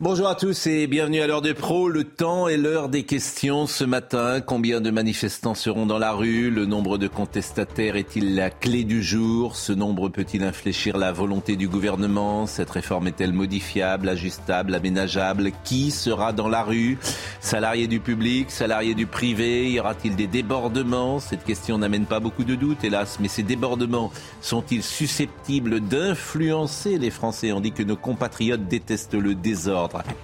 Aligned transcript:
Bonjour 0.00 0.28
à 0.28 0.36
tous 0.36 0.68
et 0.68 0.86
bienvenue 0.86 1.20
à 1.20 1.26
l'heure 1.26 1.42
des 1.42 1.54
pros. 1.54 1.88
Le 1.88 2.04
temps 2.04 2.46
est 2.46 2.56
l'heure 2.56 2.88
des 2.88 3.02
questions 3.02 3.66
ce 3.66 3.82
matin. 3.82 4.40
Combien 4.40 4.80
de 4.80 4.92
manifestants 4.92 5.56
seront 5.56 5.86
dans 5.86 5.98
la 5.98 6.12
rue? 6.12 6.52
Le 6.52 6.66
nombre 6.66 6.98
de 6.98 7.08
contestataires 7.08 7.96
est-il 7.96 8.36
la 8.36 8.48
clé 8.48 8.84
du 8.84 9.02
jour? 9.02 9.56
Ce 9.56 9.72
nombre 9.72 10.08
peut-il 10.08 10.44
infléchir 10.44 10.98
la 10.98 11.10
volonté 11.10 11.56
du 11.56 11.66
gouvernement? 11.66 12.46
Cette 12.46 12.70
réforme 12.70 13.08
est-elle 13.08 13.32
modifiable, 13.32 14.08
ajustable, 14.08 14.76
aménageable? 14.76 15.50
Qui 15.64 15.90
sera 15.90 16.32
dans 16.32 16.46
la 16.46 16.62
rue? 16.62 16.96
Salariés 17.40 17.88
du 17.88 17.98
public, 17.98 18.52
salariés 18.52 18.94
du 18.94 19.06
privé 19.06 19.68
Y 19.72 19.80
aura-t-il 19.80 20.14
des 20.14 20.28
débordements? 20.28 21.18
Cette 21.18 21.42
question 21.42 21.76
n'amène 21.76 22.06
pas 22.06 22.20
beaucoup 22.20 22.44
de 22.44 22.54
doutes, 22.54 22.84
hélas. 22.84 23.18
Mais 23.18 23.26
ces 23.26 23.42
débordements 23.42 24.12
sont-ils 24.42 24.84
susceptibles 24.84 25.80
d'influencer 25.80 26.98
les 26.98 27.10
Français? 27.10 27.50
On 27.50 27.58
dit 27.60 27.72
que 27.72 27.82
nos 27.82 27.96
compatriotes 27.96 28.68
détestent 28.68 29.14
le 29.14 29.34
désordre. 29.34 29.87
والله 29.94 30.14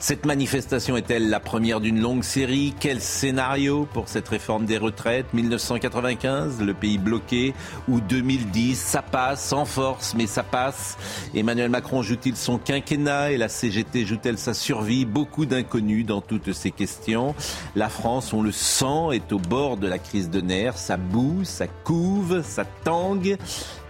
Cette 0.00 0.26
manifestation 0.26 0.96
est-elle 0.96 1.28
la 1.28 1.40
première 1.40 1.80
d'une 1.80 2.00
longue 2.00 2.22
série? 2.22 2.72
Quel 2.78 3.00
scénario 3.00 3.88
pour 3.92 4.08
cette 4.08 4.28
réforme 4.28 4.64
des 4.64 4.78
retraites? 4.78 5.26
1995, 5.34 6.62
le 6.62 6.72
pays 6.72 6.98
bloqué 6.98 7.52
Ou 7.88 8.00
2010, 8.00 8.78
ça 8.78 9.02
passe 9.02 9.52
en 9.52 9.64
force, 9.64 10.14
mais 10.16 10.28
ça 10.28 10.44
passe 10.44 10.96
Emmanuel 11.34 11.68
Macron 11.68 12.02
joue-t-il 12.02 12.36
son 12.36 12.58
quinquennat 12.58 13.32
et 13.32 13.36
la 13.38 13.48
CGT 13.48 14.06
joue-t-elle 14.06 14.38
sa 14.38 14.54
survie? 14.54 15.04
Beaucoup 15.04 15.46
d'inconnus 15.46 16.06
dans 16.06 16.20
toutes 16.20 16.52
ces 16.52 16.70
questions. 16.70 17.34
La 17.74 17.88
France, 17.88 18.32
on 18.32 18.40
le 18.40 18.52
sent, 18.52 19.08
est 19.14 19.32
au 19.32 19.40
bord 19.40 19.78
de 19.78 19.88
la 19.88 19.98
crise 19.98 20.30
de 20.30 20.40
nerfs. 20.40 20.78
Ça 20.78 20.96
boue, 20.96 21.40
ça 21.42 21.66
couve, 21.66 22.44
ça 22.44 22.64
tangue. 22.84 23.36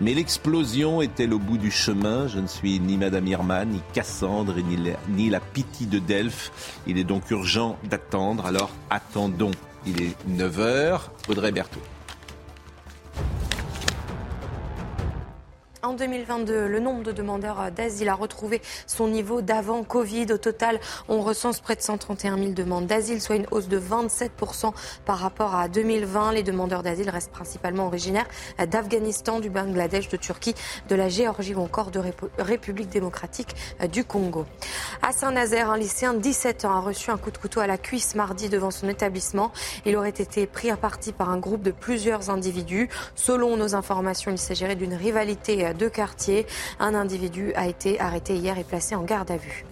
Mais 0.00 0.15
l'explosion 0.15 1.03
est-elle 1.03 1.34
au 1.34 1.39
bout 1.39 1.59
du 1.59 1.70
chemin? 1.70 2.28
Je 2.28 2.39
ne 2.39 2.47
suis 2.47 2.81
ni 2.81 2.97
Madame 2.97 3.27
Irma, 3.27 3.67
ni 3.67 3.81
Cassandre, 3.93 4.55
ni 4.56 4.77
la, 4.78 4.97
ni 5.11 5.28
la 5.28 5.41
pitié 5.41 5.87
de 5.87 5.98
Delphes. 6.01 6.53
Il 6.87 6.99
est 6.99 7.05
donc 7.05 7.31
urgent 7.31 7.79
d'attendre. 7.85 8.47
Alors 8.47 8.71
attendons. 8.91 9.53
Il 9.87 10.03
est 10.03 10.17
9h. 10.29 11.01
Audrey 11.29 11.53
Berthaud. 11.53 11.81
En 15.89 15.94
2022, 15.94 16.67
le 16.67 16.81
nombre 16.81 17.03
de 17.03 17.12
demandeurs 17.12 17.72
d'asile 17.72 18.11
a 18.11 18.14
retrouvé 18.14 18.61
son 18.86 19.08
niveau 19.08 19.41
d'avant 19.41 19.83
Covid. 19.84 20.27
Au 20.34 20.36
total, 20.36 20.81
on 21.08 21.22
recense 21.22 21.61
près 21.61 21.77
de 21.77 21.81
131 21.81 22.36
000 22.36 22.50
demandes 22.50 22.86
d'asile, 22.86 23.22
soit 23.22 23.36
une 23.36 23.47
hausse 23.50 23.69
de 23.69 23.81
27% 23.81 24.75
par 25.06 25.16
rapport 25.16 25.55
à 25.55 25.69
2020. 25.69 26.33
Les 26.33 26.42
demandeurs 26.42 26.83
d'asile 26.83 27.09
restent 27.09 27.33
principalement 27.33 27.86
originaires 27.86 28.27
d'Afghanistan, 28.59 29.41
du 29.41 29.48
Bangladesh, 29.48 30.11
de 30.11 30.19
Turquie, 30.19 30.55
de 30.91 30.94
la 30.94 31.09
Géorgie 31.09 31.55
ou 31.55 31.62
encore 31.62 31.91
de 31.91 32.03
République 32.36 32.91
démocratique 32.91 33.56
du 33.91 34.05
Congo. 34.05 34.44
À 35.00 35.12
Saint-Nazaire, 35.12 35.70
un 35.70 35.78
lycéen 35.78 36.12
de 36.12 36.19
17 36.19 36.66
ans 36.66 36.77
a 36.77 36.81
reçu 36.81 37.11
un 37.11 37.16
coup 37.16 37.31
de 37.31 37.39
couteau 37.39 37.61
à 37.61 37.66
la 37.66 37.78
cuisse 37.78 38.14
mardi 38.14 38.50
devant 38.50 38.70
son 38.70 38.91
établissement. 38.91 39.53
Il 39.87 39.97
aurait 39.97 40.10
été 40.10 40.47
pris 40.47 40.71
à 40.71 40.77
partie 40.77 41.12
par 41.12 41.31
un 41.31 41.38
groupe 41.38 41.62
de 41.62 41.71
plusieurs 41.71 42.28
individus. 42.28 42.91
Selon 43.15 43.56
nos 43.56 43.75
informations, 43.75 44.31
il 44.31 44.38
s'agirait 44.38 44.77
d'une 44.77 44.93
rivalité 44.93 45.65
de 45.78 45.89
quartier. 45.89 46.47
Un 46.78 46.94
individu 46.94 47.53
a 47.55 47.66
été 47.66 47.99
arrêté 48.00 48.34
hier 48.34 48.59
et 48.59 48.65
placé 48.65 48.94
en 48.94 49.03
garde 49.03 49.31
à 49.31 49.37
vue. 49.37 49.65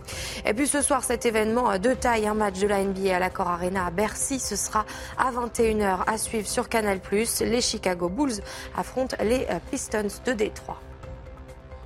Et 0.47 0.55
puis 0.55 0.67
ce 0.67 0.81
soir, 0.81 1.05
cet 1.05 1.27
événement 1.27 1.79
de 1.79 1.93
taille, 1.93 2.27
un 2.27 2.35
match 2.35 2.59
de 2.59 2.67
la 2.67 2.83
NBA 2.83 3.17
à 3.17 3.19
l'accord 3.19 3.49
Arena 3.49 3.87
à 3.87 3.91
Bercy, 3.91 4.39
ce 4.39 4.57
sera 4.57 4.87
à 5.19 5.31
21h 5.31 6.05
à 6.07 6.19
suivre 6.19 6.47
sur 6.47 6.69
Canal+. 6.69 7.01
Les 7.41 7.61
Chicago 7.61 8.09
Bulls 8.09 8.41
affrontent 8.77 9.17
les 9.23 9.47
Pistons 9.71 10.09
de 10.25 10.33
Détroit. 10.33 10.81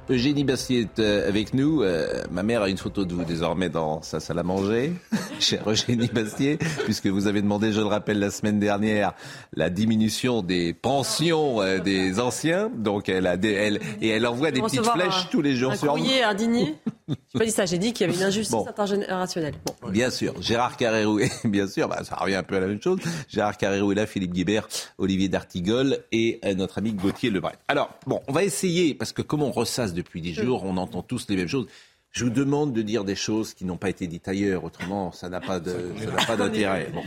Eugénie 0.08 0.44
Bastier 0.44 0.80
est 0.80 0.98
euh, 0.98 1.28
avec 1.28 1.54
nous. 1.54 1.82
Euh, 1.82 2.24
ma 2.30 2.42
mère 2.42 2.62
a 2.62 2.68
une 2.68 2.78
photo 2.78 3.04
de 3.04 3.14
vous 3.14 3.24
désormais 3.24 3.68
dans 3.68 4.02
sa 4.02 4.20
salle 4.20 4.38
à 4.38 4.42
manger, 4.42 4.92
chère 5.40 5.68
Eugénie 5.68 6.08
Bastier, 6.08 6.58
puisque 6.84 7.06
vous 7.06 7.26
avez 7.26 7.42
demandé, 7.42 7.72
je 7.72 7.80
le 7.80 7.86
rappelle, 7.86 8.18
la 8.18 8.30
semaine 8.30 8.58
dernière, 8.58 9.12
la 9.54 9.70
diminution 9.70 10.42
des 10.42 10.72
pensions 10.72 11.60
euh, 11.60 11.78
des 11.78 12.18
anciens. 12.18 12.70
Donc 12.74 13.08
elle 13.08 13.26
a 13.26 13.36
des, 13.36 13.52
elle, 13.52 13.80
et 14.00 14.08
elle 14.08 14.26
envoie 14.26 14.50
des 14.50 14.62
petites 14.62 14.86
flèches 14.86 15.28
tous 15.30 15.42
les 15.42 15.54
jours 15.54 15.72
un 15.72 15.76
sur 15.76 15.88
courrier 15.88 16.22
indigné. 16.22 16.74
J'ai 17.32 17.38
pas 17.38 17.44
dit 17.44 17.50
ça, 17.50 17.66
j'ai 17.66 17.78
dit 17.78 17.92
qu'il 17.92 18.06
y 18.06 18.10
avait 18.10 18.18
une 18.18 18.24
injustice 18.24 18.66
intergénérationnelle. 18.66 19.54
Bon. 19.82 19.90
Bien 19.90 20.10
sûr, 20.10 20.40
Gérard 20.40 20.76
Carrérou, 20.76 21.20
bien 21.44 21.66
sûr, 21.66 21.88
bah, 21.88 22.02
ça 22.04 22.16
revient 22.16 22.36
un 22.36 22.42
peu 22.42 22.56
à 22.56 22.60
la 22.60 22.66
même 22.66 22.80
chose. 22.80 22.98
Gérard 23.28 23.56
Carrérou 23.56 23.92
est 23.92 23.96
là, 23.96 24.06
Philippe 24.06 24.32
Guibert, 24.32 24.68
Olivier 24.98 25.28
D'Artigol 25.28 25.98
et 26.12 26.40
notre 26.56 26.78
ami 26.78 26.92
Gauthier 26.92 27.30
Lebret. 27.30 27.54
Alors, 27.68 27.90
bon, 28.06 28.20
on 28.28 28.32
va 28.32 28.44
essayer, 28.44 28.94
parce 28.94 29.12
que 29.12 29.22
comme 29.22 29.42
on 29.42 29.50
ressasse 29.50 29.94
depuis 29.94 30.20
des 30.20 30.32
jours, 30.32 30.64
on 30.64 30.76
entend 30.76 31.02
tous 31.02 31.26
les 31.28 31.36
mêmes 31.36 31.48
choses. 31.48 31.66
Je 32.12 32.24
vous 32.24 32.30
demande 32.30 32.72
de 32.72 32.82
dire 32.82 33.04
des 33.04 33.14
choses 33.14 33.54
qui 33.54 33.64
n'ont 33.64 33.76
pas 33.76 33.88
été 33.88 34.08
dites 34.08 34.26
ailleurs, 34.26 34.64
autrement 34.64 35.12
ça 35.12 35.28
n'a 35.28 35.40
pas 35.40 35.60
de, 35.60 35.92
ça 35.96 36.06
n'a 36.06 36.26
pas 36.26 36.36
d'intérêt. 36.36 36.90
Bon. 36.92 37.02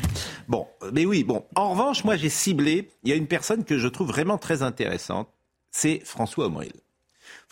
bon, 0.48 0.68
mais 0.94 1.06
oui, 1.06 1.26
bon. 1.26 1.44
En 1.56 1.72
revanche, 1.72 2.06
moi 2.06 2.16
j'ai 2.16 2.30
ciblé, 2.30 2.90
il 3.04 3.10
y 3.10 3.12
a 3.12 3.16
une 3.16 3.28
personne 3.28 3.66
que 3.66 3.78
je 3.78 3.90
trouve 3.90 4.08
vraiment 4.08 4.38
très 4.38 4.64
intéressante, 4.64 5.28
c'est 5.72 6.00
François 6.06 6.46
Omril. 6.46 6.72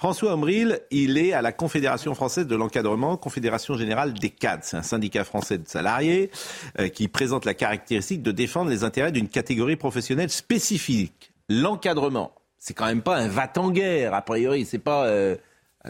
François 0.02 0.34
Omril, 0.34 0.80
il 0.90 1.20
est 1.20 1.32
à 1.32 1.44
la 1.44 1.52
Confédération 1.52 2.16
française 2.16 2.48
de 2.48 2.56
l'encadrement, 2.56 3.18
Confédération 3.18 3.76
générale 3.76 4.14
des 4.14 4.32
cadres. 4.32 4.64
C'est 4.64 4.76
un 4.76 4.82
syndicat 4.82 5.24
français 5.24 5.60
de 5.60 5.68
salariés 5.68 6.32
euh, 6.80 6.88
qui 6.88 7.08
présente 7.08 7.46
la 7.46 7.54
caractéristique 7.54 8.24
de 8.24 8.32
défendre 8.32 8.72
les 8.72 8.84
intérêts 8.84 9.12
d'une 9.12 9.28
catégorie 9.28 9.76
professionnelle 9.76 10.32
spécifique. 10.32 11.32
L'encadrement, 11.50 12.32
c'est 12.58 12.74
quand 12.74 12.88
même 12.88 13.04
pas 13.04 13.16
un 13.18 13.28
va-t-en-guerre, 13.28 14.16
a 14.16 14.24
priori. 14.24 14.66
C'est 14.66 14.80
pas, 14.80 15.06
euh, 15.06 15.36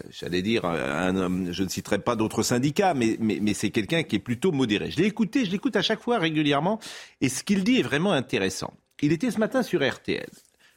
j'allais 0.10 0.42
dire, 0.42 0.66
un 0.66 1.16
homme, 1.16 1.54
je 1.54 1.64
ne 1.64 1.70
citerai 1.70 2.00
pas 2.00 2.18
d'autres 2.18 2.44
syndicats, 2.44 2.94
mais, 2.94 3.16
mais, 3.22 3.40
mais 3.42 3.54
c'est 3.54 3.70
quelqu'un 3.70 4.04
qui 4.04 4.18
est 4.18 4.20
plutôt 4.20 4.52
modéré. 4.52 4.92
Je 4.92 4.98
l'ai 4.98 5.08
écouté, 5.08 5.46
je 5.46 5.52
l'écoute 5.52 5.78
à 5.78 5.82
chaque 5.82 6.02
fois 6.02 6.20
régulièrement, 6.20 6.82
et 7.22 7.30
ce 7.30 7.46
qu'il 7.46 7.64
dit 7.64 7.80
est 7.80 7.84
vraiment 7.84 8.12
intéressant. 8.12 8.74
Il 9.02 9.14
était 9.14 9.32
ce 9.32 9.40
matin 9.40 9.64
sur 9.64 9.80
RTL. 9.90 10.28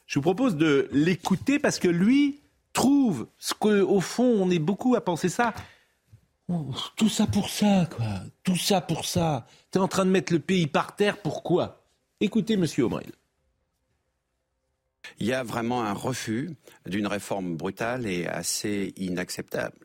Je 0.06 0.20
vous 0.20 0.22
propose 0.22 0.54
de 0.54 0.88
l'écouter 0.92 1.58
parce 1.58 1.80
que 1.80 1.88
lui 1.88 2.43
trouve 2.74 3.28
ce 3.38 3.54
qu'au 3.54 4.00
fond, 4.00 4.36
on 4.38 4.50
est 4.50 4.58
beaucoup 4.58 4.94
à 4.94 5.02
penser 5.02 5.30
ça. 5.30 5.54
Oh, 6.48 6.74
tout 6.96 7.08
ça 7.08 7.26
pour 7.26 7.48
ça, 7.48 7.88
quoi. 7.96 8.20
Tout 8.42 8.56
ça 8.56 8.82
pour 8.82 9.06
ça. 9.06 9.46
Tu 9.72 9.78
es 9.78 9.80
en 9.80 9.88
train 9.88 10.04
de 10.04 10.10
mettre 10.10 10.30
le 10.34 10.40
pays 10.40 10.66
par 10.66 10.94
terre, 10.94 11.22
pourquoi? 11.22 11.82
Écoutez, 12.20 12.58
monsieur 12.58 12.84
Omril. 12.84 13.12
Il 15.18 15.26
y 15.26 15.32
a 15.32 15.42
vraiment 15.42 15.82
un 15.82 15.94
refus 15.94 16.50
d'une 16.86 17.06
réforme 17.06 17.56
brutale 17.56 18.06
et 18.06 18.26
assez 18.26 18.92
inacceptable. 18.96 19.78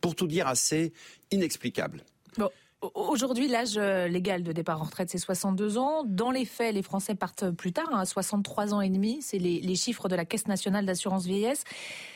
Pour 0.00 0.14
tout 0.14 0.28
dire, 0.28 0.46
assez 0.46 0.92
inexplicable. 1.32 2.04
Bon. 2.36 2.50
Aujourd'hui, 2.80 3.48
l'âge 3.48 3.76
euh, 3.76 4.06
légal 4.06 4.44
de 4.44 4.52
départ 4.52 4.80
en 4.80 4.84
retraite, 4.84 5.10
c'est 5.10 5.18
62 5.18 5.78
ans. 5.78 6.04
Dans 6.06 6.30
les 6.30 6.44
faits, 6.44 6.74
les 6.74 6.82
Français 6.82 7.16
partent 7.16 7.50
plus 7.50 7.72
tard, 7.72 7.92
à 7.92 8.00
hein, 8.00 8.04
63 8.04 8.72
ans 8.72 8.80
et 8.80 8.88
demi. 8.88 9.18
C'est 9.20 9.38
les, 9.38 9.60
les, 9.60 9.74
chiffres 9.74 10.08
de 10.08 10.14
la 10.14 10.24
Caisse 10.24 10.46
nationale 10.46 10.86
d'assurance 10.86 11.26
vieillesse. 11.26 11.64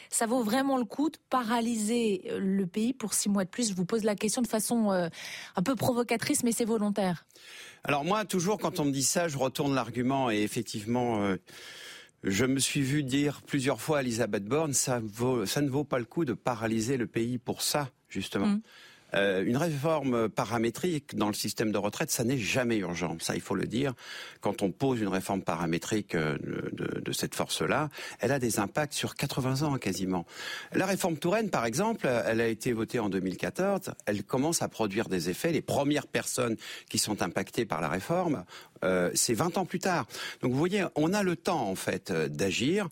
Ça 0.09 0.27
vaut 0.27 0.45
vraiment 0.45 0.78
le 0.78 0.84
coup 0.84 1.11
de 1.11 1.19
paralyser 1.31 2.23
euh, 2.31 2.38
le 2.38 2.67
pays 2.69 2.93
pour 2.93 3.12
six 3.12 3.29
mois 3.29 3.44
de 3.44 3.49
plus 3.49 3.70
Je 3.70 3.75
vous 3.75 3.85
pose 3.85 4.05
la 4.05 4.14
question 4.14 4.41
de 4.41 4.47
façon 4.47 4.93
euh, 4.93 5.09
un 5.56 5.62
peu 5.62 5.75
provocatrice, 5.75 6.44
mais 6.44 6.53
c'est 6.53 6.65
volontaire. 6.65 7.26
Alors 7.82 8.05
moi, 8.05 8.25
toujours 8.25 8.58
quand 8.58 8.79
on 8.79 8.85
me 8.85 8.93
dit 8.93 9.03
ça, 9.03 9.26
je 9.26 9.38
retourne 9.38 9.75
l'argument 9.75 10.31
et 10.31 10.43
effectivement... 10.43 11.23
Euh 11.23 11.37
je 12.25 12.44
me 12.44 12.61
suis 12.61 12.82
vu 12.82 13.03
dire 13.03 13.43
plusieurs 13.43 13.81
fois 13.81 13.99
à 13.99 14.00
Elisabeth 14.03 14.44
Borne, 14.44 14.73
ça, 14.75 15.00
vaut, 15.03 15.44
ça 15.44 15.61
ne 15.61 15.69
vaut 15.69 15.82
pas 15.82 15.99
le 15.99 16.05
coup 16.05 16.25
de 16.25 16.35
paralyser 16.35 16.97
le 16.97 17.08
pays 17.08 17.37
pour 17.38 17.62
ça, 17.62 17.91
justement. 18.08 18.47
Mmh. 18.47 18.61
Euh, 19.14 19.44
une 19.44 19.56
réforme 19.56 20.29
paramétrique 20.29 21.14
dans 21.17 21.29
le 21.29 21.35
système 21.35 21.73
de 21.73 21.79
retraite, 21.79 22.11
ça 22.11 22.25
n'est 22.25 22.38
jamais 22.38 22.76
urgent. 22.76 23.17
Ça, 23.20 23.35
il 23.35 23.41
faut 23.41 23.55
le 23.55 23.67
dire. 23.67 23.94
Quand 24.41 24.62
on 24.62 24.70
pose 24.70 25.00
une 25.00 25.09
réforme 25.09 25.43
paramétrique 25.43 26.14
euh, 26.14 26.38
de, 26.38 26.70
de, 26.73 27.00
de 27.00 27.12
cette 27.12 27.35
force-là, 27.35 27.88
elle 28.20 28.32
a 28.32 28.38
des 28.38 28.59
impacts 28.59 28.94
sur 28.94 29.14
80 29.14 29.62
ans 29.62 29.76
quasiment. 29.79 30.26
La 30.73 30.87
réforme 30.87 31.17
Touraine, 31.17 31.50
par 31.50 31.67
exemple, 31.67 32.09
elle 32.26 32.41
a 32.41 32.49
été 32.49 32.73
votée 32.73 32.99
en 32.99 33.09
2014. 33.09 33.93
Elle 34.06 34.25
commence 34.25 34.62
à 34.62 34.69
produire 34.69 35.09
des 35.09 35.29
effets. 35.31 35.53
Les 35.53 35.62
premières 35.62 36.06
personnes 36.06 36.56
qui 36.88 36.99
sont 36.99 37.23
impactées 37.23 37.65
par 37.65 37.81
la 37.81 37.88
réforme, 37.88 38.44
euh, 38.85 39.11
c'est 39.15 39.35
20 39.35 39.58
ans 39.58 39.67
plus 39.67 39.79
tard. 39.79 40.06
Donc 40.41 40.53
vous 40.53 40.58
voyez, 40.58 40.85
on 40.97 41.12
a 41.12 41.23
le 41.23 41.37
temps 41.37 41.69
en 41.69 41.75
fait 41.75 42.12
d'agir. 42.12 42.88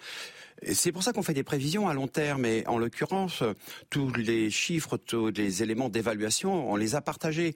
C'est 0.66 0.92
pour 0.92 1.02
ça 1.02 1.12
qu'on 1.12 1.22
fait 1.22 1.34
des 1.34 1.42
prévisions 1.42 1.88
à 1.88 1.94
long 1.94 2.08
terme. 2.08 2.44
Et 2.44 2.66
en 2.66 2.78
l'occurrence, 2.78 3.42
tous 3.88 4.12
les 4.14 4.50
chiffres, 4.50 4.96
tous 4.96 5.28
les 5.28 5.62
éléments 5.62 5.88
d'évaluation, 5.88 6.70
on 6.70 6.76
les 6.76 6.94
a 6.94 7.00
partagés. 7.00 7.54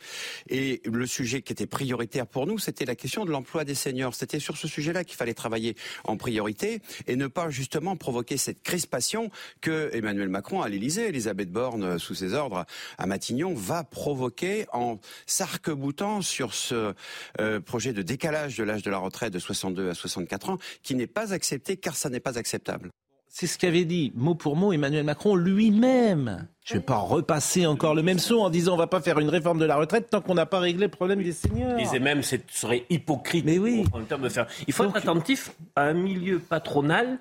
Et 0.48 0.80
le 0.84 1.06
sujet 1.06 1.42
qui 1.42 1.52
était 1.52 1.66
prioritaire 1.66 2.26
pour 2.26 2.46
nous, 2.46 2.58
c'était 2.58 2.84
la 2.84 2.94
question 2.94 3.24
de 3.24 3.30
l'emploi 3.30 3.64
des 3.64 3.74
seniors. 3.74 4.14
C'était 4.14 4.38
sur 4.38 4.56
ce 4.56 4.68
sujet-là 4.68 5.04
qu'il 5.04 5.16
fallait 5.16 5.34
travailler 5.34 5.76
en 6.04 6.16
priorité 6.16 6.80
et 7.06 7.16
ne 7.16 7.26
pas 7.26 7.50
justement 7.50 7.96
provoquer 7.96 8.36
cette 8.36 8.62
crispation 8.62 9.30
que 9.60 9.90
Emmanuel 9.92 10.28
Macron 10.28 10.62
à 10.62 10.68
l'Élysée, 10.68 11.08
Elisabeth 11.08 11.50
Borne 11.50 11.98
sous 11.98 12.14
ses 12.14 12.34
ordres 12.34 12.64
à 12.98 13.06
Matignon, 13.06 13.54
va 13.54 13.84
provoquer 13.84 14.66
en 14.72 14.98
s'arc-boutant 15.26 16.22
sur 16.22 16.54
ce 16.54 16.94
euh, 17.40 17.60
projet 17.60 17.92
de 17.92 18.02
décalage 18.02 18.56
de 18.56 18.64
l'âge 18.64 18.82
de 18.82 18.90
la 18.90 18.98
retraite 18.98 19.32
de 19.32 19.38
62 19.38 19.90
à 19.90 19.94
64 19.94 20.50
ans, 20.50 20.58
qui 20.82 20.94
n'est 20.94 21.06
pas 21.06 21.32
accepté 21.32 21.76
car 21.76 21.96
ça 21.96 22.08
n'est 22.08 22.20
pas 22.20 22.38
acceptable. 22.38 22.93
C'est 23.28 23.46
ce 23.46 23.58
qu'avait 23.58 23.84
dit 23.84 24.12
mot 24.14 24.34
pour 24.34 24.54
mot 24.56 24.72
Emmanuel 24.72 25.04
Macron 25.04 25.34
lui-même. 25.34 26.46
Je 26.64 26.74
ne 26.74 26.78
vais 26.78 26.84
pas 26.84 26.96
repasser 26.98 27.66
encore 27.66 27.94
le 27.94 28.02
même 28.02 28.18
son 28.18 28.36
en 28.36 28.50
disant 28.50 28.74
on 28.74 28.76
va 28.76 28.86
pas 28.86 29.00
faire 29.00 29.18
une 29.18 29.28
réforme 29.28 29.58
de 29.58 29.64
la 29.64 29.76
retraite 29.76 30.08
tant 30.08 30.20
qu'on 30.20 30.34
n'a 30.34 30.46
pas 30.46 30.60
réglé 30.60 30.84
le 30.86 30.90
problème 30.90 31.22
des 31.22 31.32
seniors. 31.32 31.78
Il 31.78 31.84
disait 31.84 31.98
même 31.98 32.22
ce 32.22 32.36
serait 32.48 32.84
hypocrite 32.90 33.44
Mais 33.44 33.58
oui. 33.58 33.84
en 33.92 34.02
termes 34.02 34.22
de 34.22 34.28
faire. 34.28 34.46
Il 34.66 34.72
faut 34.72 34.84
être 34.84 34.96
attentif 34.96 35.52
à 35.74 35.82
un 35.82 35.94
milieu 35.94 36.38
patronal 36.38 37.18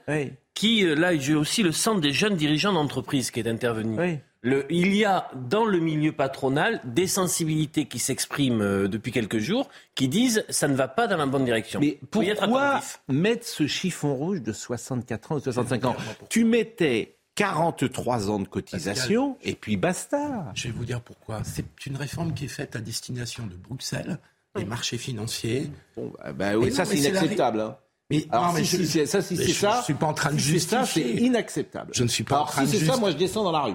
qui, 0.53 0.85
euh, 0.85 0.93
là, 0.95 1.17
joue 1.17 1.39
aussi 1.39 1.63
le 1.63 1.71
centre 1.71 1.99
des 1.99 2.13
jeunes 2.13 2.35
dirigeants 2.35 2.73
d'entreprise 2.73 3.31
qui 3.31 3.39
est 3.39 3.47
intervenu. 3.47 3.99
Oui. 3.99 4.19
Le, 4.45 4.65
il 4.69 4.93
y 4.93 5.05
a 5.05 5.29
dans 5.35 5.63
le 5.65 5.79
milieu 5.79 6.11
patronal 6.11 6.81
des 6.83 7.07
sensibilités 7.07 7.85
qui 7.85 7.97
s'expriment 7.97 8.61
euh, 8.61 8.87
depuis 8.89 9.11
quelques 9.13 9.37
jours 9.39 9.69
qui 9.95 10.09
disent 10.09 10.43
ça 10.49 10.67
ne 10.67 10.75
va 10.75 10.89
pas 10.89 11.07
dans 11.07 11.15
la 11.15 11.25
bonne 11.25 11.45
direction. 11.45 11.79
Mais 11.79 11.97
pourquoi 12.11 12.81
mettre 13.07 13.47
ce 13.47 13.67
chiffon 13.67 14.13
rouge 14.15 14.41
de 14.41 14.51
64 14.51 15.31
ans 15.31 15.35
ou 15.35 15.39
65 15.39 15.85
ans 15.85 15.95
Tu 16.29 16.43
mettais 16.43 17.15
43 17.35 18.29
ans 18.29 18.39
de 18.39 18.47
cotisation 18.47 19.37
et 19.43 19.53
puis 19.55 19.77
basta. 19.77 20.51
Je 20.55 20.67
vais 20.67 20.73
vous 20.73 20.85
dire 20.85 20.99
pourquoi. 21.01 21.41
C'est 21.45 21.65
une 21.85 21.95
réforme 21.95 22.33
qui 22.33 22.45
est 22.45 22.49
faite 22.49 22.75
à 22.75 22.79
destination 22.79 23.47
de 23.47 23.55
Bruxelles, 23.55 24.19
des 24.57 24.65
marchés 24.65 24.97
financiers. 24.97 25.71
Bon, 25.95 26.11
bah, 26.17 26.33
bah 26.33 26.57
oui, 26.57 26.65
Mais 26.65 26.71
ça 26.71 26.83
c'est 26.85 26.95
la 26.97 27.09
inacceptable. 27.11 27.61
hein. 27.61 27.77
Mais, 28.09 28.27
Alors 28.29 28.47
non, 28.47 28.53
mais 28.53 28.65
si, 28.65 28.77
je- 28.77 28.83
si, 28.83 29.07
ça, 29.07 29.21
si 29.21 29.37
c'est 29.37 29.47
je- 29.47 29.53
ça, 29.53 29.77
je 29.79 29.85
suis 29.85 29.93
pas 29.93 30.05
en 30.07 30.13
train 30.13 30.33
de 30.33 30.37
si 30.37 30.59
c'est 30.59 30.59
ça, 30.59 30.85
c'est 30.85 31.01
justifier. 31.01 31.25
inacceptable. 31.25 31.91
Je 31.95 32.03
ne 32.03 32.09
suis 32.09 32.25
pas 32.25 32.41
en 32.41 32.45
train 32.45 32.65
si 32.65 32.67
de 32.67 32.71
c'est 32.71 32.73
ça, 32.73 32.79
justifier. 32.81 32.99
moi 32.99 33.11
je 33.11 33.15
descends 33.17 33.43
dans 33.45 33.51
la 33.53 33.61
rue. 33.61 33.73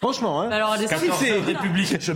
Franchement, 0.00 0.42
hein. 0.42 0.50
Alors, 0.50 0.76
les- 0.76 0.86
si 0.86 0.94
c'est 1.18 1.32
République. 1.40 1.96
Je 2.00 2.12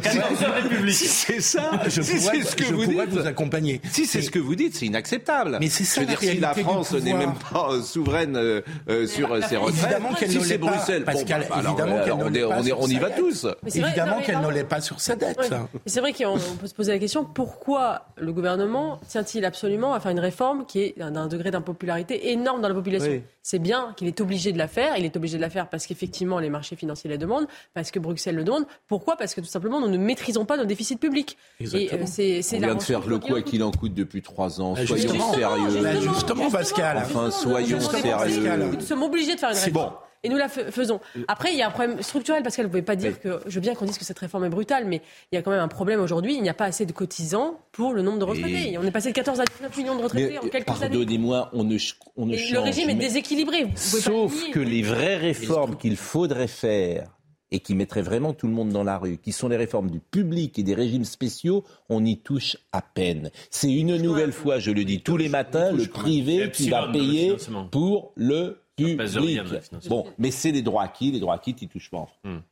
si 0.92 1.06
c'est 1.08 1.40
ça, 1.40 1.70
je 1.86 2.02
si 2.02 2.16
pourrais, 2.16 2.36
c'est 2.38 2.42
ce 2.50 2.56
que 2.56 2.64
je 2.64 2.74
vous 2.74 2.84
pourrais 2.84 3.06
dites, 3.06 3.18
vous 3.18 3.26
accompagner. 3.26 3.80
si 3.90 4.06
c'est 4.06 4.22
ce 4.22 4.30
que 4.30 4.38
vous 4.38 4.54
dites, 4.54 4.74
c'est 4.76 4.86
inacceptable. 4.86 5.56
Mais 5.60 5.68
c'est 5.68 5.84
ça, 5.84 6.02
Je 6.02 6.06
veux 6.06 6.12
la 6.12 6.18
dire, 6.20 6.30
si 6.30 6.38
la 6.40 6.54
France 6.54 6.92
n'est 6.92 7.14
même 7.14 7.34
pas 7.52 7.70
euh, 7.72 7.82
souveraine 7.82 8.36
euh, 8.36 8.60
euh, 8.88 9.06
sur 9.06 9.28
ses 9.44 9.56
retraites, 9.56 10.28
si 10.28 10.40
c'est 10.42 10.58
Bruxelles, 10.58 11.04
Pascal, 11.04 11.42
bon, 11.42 11.46
bah, 11.48 11.56
alors, 11.58 11.70
évidemment 11.72 11.96
on, 11.96 12.28
l'est 12.28 12.40
est- 12.40 12.42
pas 12.42 12.56
on, 12.58 12.62
est- 12.62 12.66
sur 12.66 12.80
on 12.80 12.86
y 12.86 12.94
sa 12.94 13.00
va 13.00 13.08
dette. 13.08 13.16
tous. 13.18 13.46
Mais 13.62 13.70
c'est 13.70 13.80
vrai- 13.80 13.88
Évidemment 13.90 14.20
qu'elle 14.20 14.40
ne 14.40 14.50
l'est 14.50 14.64
pas 14.64 14.80
sur 14.80 15.00
sa 15.00 15.16
dette. 15.16 15.52
C'est 15.86 16.00
vrai 16.00 16.12
qu'on 16.12 16.38
peut 16.60 16.66
se 16.66 16.74
poser 16.74 16.92
la 16.92 16.98
question 16.98 17.24
pourquoi 17.24 18.02
le 18.18 18.32
gouvernement 18.32 19.00
tient-il 19.08 19.44
absolument 19.44 19.94
à 19.94 20.00
faire 20.00 20.12
une 20.12 20.20
réforme 20.20 20.66
qui 20.66 20.80
est 20.80 20.94
d'un 20.98 21.26
degré 21.28 21.50
d'impopularité 21.50 22.30
énorme 22.30 22.60
dans 22.60 22.68
la 22.68 22.74
population? 22.74 23.20
C'est 23.42 23.58
bien 23.58 23.94
qu'il 23.96 24.06
est 24.06 24.20
obligé 24.20 24.52
de 24.52 24.58
la 24.58 24.68
faire. 24.68 24.98
Il 24.98 25.04
est 25.06 25.16
obligé 25.16 25.38
de 25.38 25.42
la 25.42 25.48
faire 25.48 25.68
parce 25.68 25.86
qu'effectivement 25.86 26.38
les 26.40 26.50
marchés 26.50 26.76
financiers 26.76 27.08
la 27.08 27.16
demandent, 27.20 27.46
parce 27.74 27.92
que 27.92 28.00
Bruxelles 28.00 28.34
le 28.34 28.42
demande. 28.44 28.64
Pourquoi? 28.88 29.16
Parce 29.16 29.34
que 29.34 29.40
tout 29.40 29.46
simplement 29.46 29.80
nous 29.80 29.88
ne 29.88 29.96
maîtrisons 29.98 30.44
pas 30.44 30.56
nos 30.56 30.64
déficits 30.64 30.96
publics. 30.96 31.36
Exactement. 31.60 32.02
euh, 32.02 32.06
c'est 32.06 32.42
c'est 32.42 32.56
On 32.56 32.60
la 32.60 32.66
vient 32.68 32.76
de 32.76 32.82
faire 32.82 33.06
le 33.06 33.18
quoi 33.20 33.42
qu'il 33.42 33.62
en 33.62 33.70
coûte 33.70 33.94
depuis 33.94 34.22
trois 34.22 34.60
ans. 34.60 34.72
Bah, 34.74 34.84
Soyons 34.86 35.02
justement. 35.02 35.32
sérieux. 35.32 35.82
Bah, 35.82 36.00
justement, 36.00 36.50
Pascal. 36.50 36.96
Enfin, 36.98 37.30
soyons 37.30 37.78
Justement, 37.78 38.00
sérieux. 38.18 38.42
Pascal. 38.42 38.70
Nous 38.72 38.80
sommes 38.80 39.02
obligés 39.02 39.34
de 39.34 39.40
faire 39.40 39.50
une 39.50 39.54
C'est 39.54 39.66
réforme. 39.66 39.90
bon. 39.90 39.96
Et 40.22 40.28
nous 40.28 40.36
la 40.36 40.48
faisons. 40.48 41.00
Après, 41.28 41.52
il 41.52 41.58
y 41.58 41.62
a 41.62 41.68
un 41.68 41.70
problème 41.70 42.02
structurel, 42.02 42.42
parce 42.42 42.54
qu'elle 42.54 42.66
ne 42.66 42.70
pouvait 42.70 42.82
pas 42.82 42.96
dire 42.96 43.18
que. 43.20 43.40
Je 43.46 43.54
veux 43.54 43.60
bien 43.60 43.74
qu'on 43.74 43.86
dise 43.86 43.96
que 43.96 44.04
cette 44.04 44.18
réforme 44.18 44.44
est 44.44 44.50
brutale, 44.50 44.84
mais 44.86 45.00
il 45.32 45.36
y 45.36 45.38
a 45.38 45.42
quand 45.42 45.50
même 45.50 45.60
un 45.60 45.68
problème 45.68 46.00
aujourd'hui. 46.00 46.34
Il 46.36 46.42
n'y 46.42 46.48
a 46.50 46.54
pas 46.54 46.66
assez 46.66 46.84
de 46.84 46.92
cotisants 46.92 47.58
pour 47.72 47.94
le 47.94 48.02
nombre 48.02 48.18
de 48.18 48.24
retraités. 48.24 48.72
Et- 48.72 48.78
On 48.78 48.82
est 48.82 48.90
passé 48.90 49.08
de 49.10 49.14
14 49.14 49.40
à 49.40 49.44
19 49.44 49.76
millions 49.78 49.96
de 49.96 50.02
retraités 50.02 50.28
Mais, 50.32 50.38
en 50.38 50.42
quelques 50.42 50.68
années. 50.68 50.80
pardonnez-moi, 50.96 51.50
on 51.54 51.64
ne, 51.64 51.76
on 52.16 52.30
change. 52.32 52.52
le 52.52 52.58
régime 52.58 52.90
est 52.90 52.94
déséquilibré. 52.94 53.64
Vous 53.64 53.70
pouvez 53.70 54.02
pas 54.02 54.10
Sauf 54.10 54.50
que 54.50 54.60
les 54.60 54.82
vraies 54.82 55.16
réformes 55.16 55.76
qu'il 55.76 55.96
faudrait 55.96 56.48
faire 56.48 57.16
et 57.52 57.58
qui 57.60 57.74
mettraient 57.74 58.02
vraiment 58.02 58.32
tout 58.32 58.46
le 58.46 58.52
monde 58.52 58.68
dans 58.68 58.84
la 58.84 58.96
rue, 58.98 59.18
qui 59.18 59.32
sont 59.32 59.48
les 59.48 59.56
réformes 59.56 59.90
du 59.90 59.98
public 59.98 60.56
et 60.58 60.62
des 60.62 60.74
régimes 60.74 61.04
spéciaux, 61.04 61.64
on 61.88 62.04
y 62.04 62.20
touche 62.20 62.56
à 62.72 62.80
peine. 62.80 63.30
C'est 63.50 63.72
une 63.72 63.96
nouvelle 63.96 64.32
fois, 64.32 64.58
je 64.60 64.70
le 64.70 64.84
dis 64.84 65.00
tous 65.02 65.16
les 65.16 65.28
matins, 65.28 65.72
le 65.72 65.86
privé 65.86 66.50
qui 66.52 66.70
va 66.70 66.88
payer 66.92 67.36
pour 67.72 68.12
le 68.14 68.59
public. 68.84 68.98
rien. 69.26 69.44
Bon, 69.88 70.06
mais 70.18 70.30
c'est 70.30 70.52
les 70.52 70.62
droits 70.62 70.82
acquis, 70.82 71.10
les 71.10 71.20
droits 71.20 71.34
acquis, 71.34 71.54
tu 71.54 71.68
touches 71.68 71.90
pas 71.90 71.98
en 71.98 72.06
France. 72.06 72.42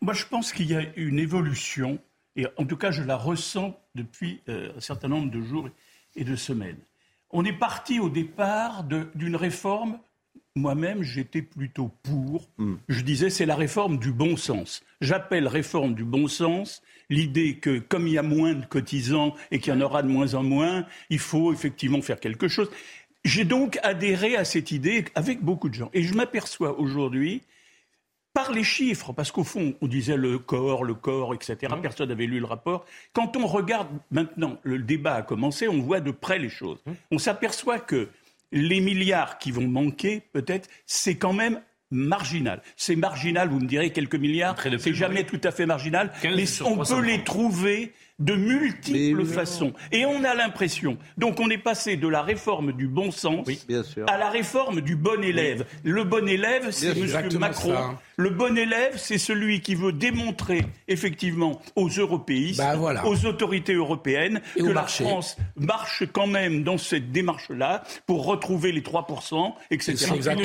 Moi, 0.00 0.14
je 0.14 0.24
pense 0.26 0.52
qu'il 0.52 0.70
y 0.70 0.74
a 0.74 0.82
une 0.96 1.18
évolution, 1.18 1.98
et 2.34 2.46
en 2.56 2.64
tout 2.64 2.76
cas, 2.76 2.90
je 2.90 3.02
la 3.02 3.16
ressens 3.16 3.78
depuis 3.94 4.40
euh, 4.48 4.72
un 4.76 4.80
certain 4.80 5.08
nombre 5.08 5.30
de 5.30 5.40
jours 5.40 5.68
et 6.16 6.24
de 6.24 6.36
semaines. 6.36 6.78
On 7.30 7.44
est 7.44 7.52
parti 7.52 8.00
au 8.00 8.08
départ 8.08 8.84
d'une 8.84 9.36
réforme. 9.36 9.98
Moi-même, 10.54 11.02
j'étais 11.02 11.42
plutôt 11.42 11.90
pour. 12.02 12.48
Je 12.88 13.02
disais, 13.02 13.28
c'est 13.30 13.44
la 13.46 13.56
réforme 13.56 13.98
du 13.98 14.10
bon 14.10 14.36
sens. 14.36 14.82
J'appelle 15.02 15.48
réforme 15.48 15.94
du 15.94 16.04
bon 16.04 16.28
sens 16.28 16.82
l'idée 17.10 17.56
que, 17.58 17.78
comme 17.78 18.06
il 18.06 18.14
y 18.14 18.18
a 18.18 18.22
moins 18.22 18.54
de 18.54 18.64
cotisants 18.64 19.34
et 19.50 19.58
qu'il 19.58 19.72
y 19.72 19.76
en 19.76 19.80
aura 19.80 20.02
de 20.02 20.08
moins 20.08 20.34
en 20.34 20.42
moins, 20.42 20.86
il 21.10 21.18
faut 21.18 21.52
effectivement 21.52 22.00
faire 22.00 22.20
quelque 22.20 22.48
chose. 22.48 22.70
J'ai 23.26 23.44
donc 23.44 23.78
adhéré 23.82 24.36
à 24.36 24.44
cette 24.44 24.70
idée 24.70 25.04
avec 25.16 25.42
beaucoup 25.42 25.68
de 25.68 25.74
gens. 25.74 25.90
Et 25.92 26.04
je 26.04 26.14
m'aperçois 26.14 26.78
aujourd'hui 26.78 27.42
par 28.32 28.52
les 28.52 28.62
chiffres, 28.62 29.12
parce 29.12 29.32
qu'au 29.32 29.44
fond, 29.44 29.74
on 29.80 29.86
disait 29.88 30.16
le 30.16 30.38
corps, 30.38 30.84
le 30.84 30.94
corps, 30.94 31.34
etc. 31.34 31.56
Personne 31.82 32.10
n'avait 32.10 32.26
lu 32.26 32.38
le 32.38 32.44
rapport. 32.44 32.84
Quand 33.14 33.36
on 33.36 33.46
regarde 33.46 33.88
maintenant, 34.10 34.58
le 34.62 34.78
débat 34.78 35.14
a 35.14 35.22
commencé, 35.22 35.66
on 35.68 35.80
voit 35.80 36.00
de 36.00 36.10
près 36.10 36.38
les 36.38 36.50
choses. 36.50 36.78
On 37.10 37.18
s'aperçoit 37.18 37.80
que 37.80 38.10
les 38.52 38.80
milliards 38.80 39.38
qui 39.38 39.50
vont 39.50 39.66
manquer, 39.66 40.22
peut-être, 40.32 40.68
c'est 40.84 41.16
quand 41.16 41.32
même 41.32 41.60
marginal. 41.90 42.62
C'est 42.76 42.94
marginal, 42.94 43.48
vous 43.48 43.58
me 43.58 43.66
direz, 43.66 43.90
quelques 43.90 44.16
milliards, 44.16 44.56
c'est 44.78 44.94
jamais 44.94 45.24
tout 45.24 45.40
à 45.42 45.50
fait 45.50 45.66
marginal, 45.66 46.12
15 46.22 46.36
mais 46.36 46.42
on 46.66 46.74
330. 46.74 47.00
peut 47.00 47.06
les 47.06 47.24
trouver 47.24 47.92
de 48.18 48.34
multiples 48.34 49.24
façons. 49.26 49.72
Et 49.92 50.06
on 50.06 50.24
a 50.24 50.34
l'impression, 50.34 50.96
donc 51.18 51.38
on 51.40 51.50
est 51.50 51.58
passé 51.58 51.96
de 51.96 52.08
la 52.08 52.22
réforme 52.22 52.72
du 52.72 52.88
bon 52.88 53.10
sens 53.10 53.46
Bien 53.68 53.82
sûr. 53.82 54.06
à 54.08 54.16
la 54.16 54.30
réforme 54.30 54.80
du 54.80 54.96
bon 54.96 55.22
élève. 55.22 55.66
Le 55.84 56.04
bon 56.04 56.26
élève, 56.26 56.70
c'est 56.70 56.96
M. 56.96 57.38
Macron. 57.38 57.74
ça. 57.74 57.98
Le 58.18 58.30
bon 58.30 58.56
élève, 58.56 58.94
c'est 58.96 59.18
celui 59.18 59.60
qui 59.60 59.74
veut 59.74 59.92
démontrer 59.92 60.64
effectivement 60.88 61.60
aux 61.74 61.88
européistes, 61.90 62.58
Bah, 62.58 62.74
voilà. 62.76 63.06
aux 63.06 63.26
autorités 63.26 63.74
européennes, 63.74 64.40
Et 64.56 64.60
que 64.60 64.66
la 64.68 64.72
marché. 64.72 65.04
France 65.04 65.36
marche 65.56 66.04
quand 66.12 66.26
même 66.26 66.62
dans 66.62 66.78
cette 66.78 67.12
démarche-là 67.12 67.82
pour 68.06 68.24
retrouver 68.24 68.72
les 68.72 68.80
3%, 68.82 69.54
etc. 69.70 69.92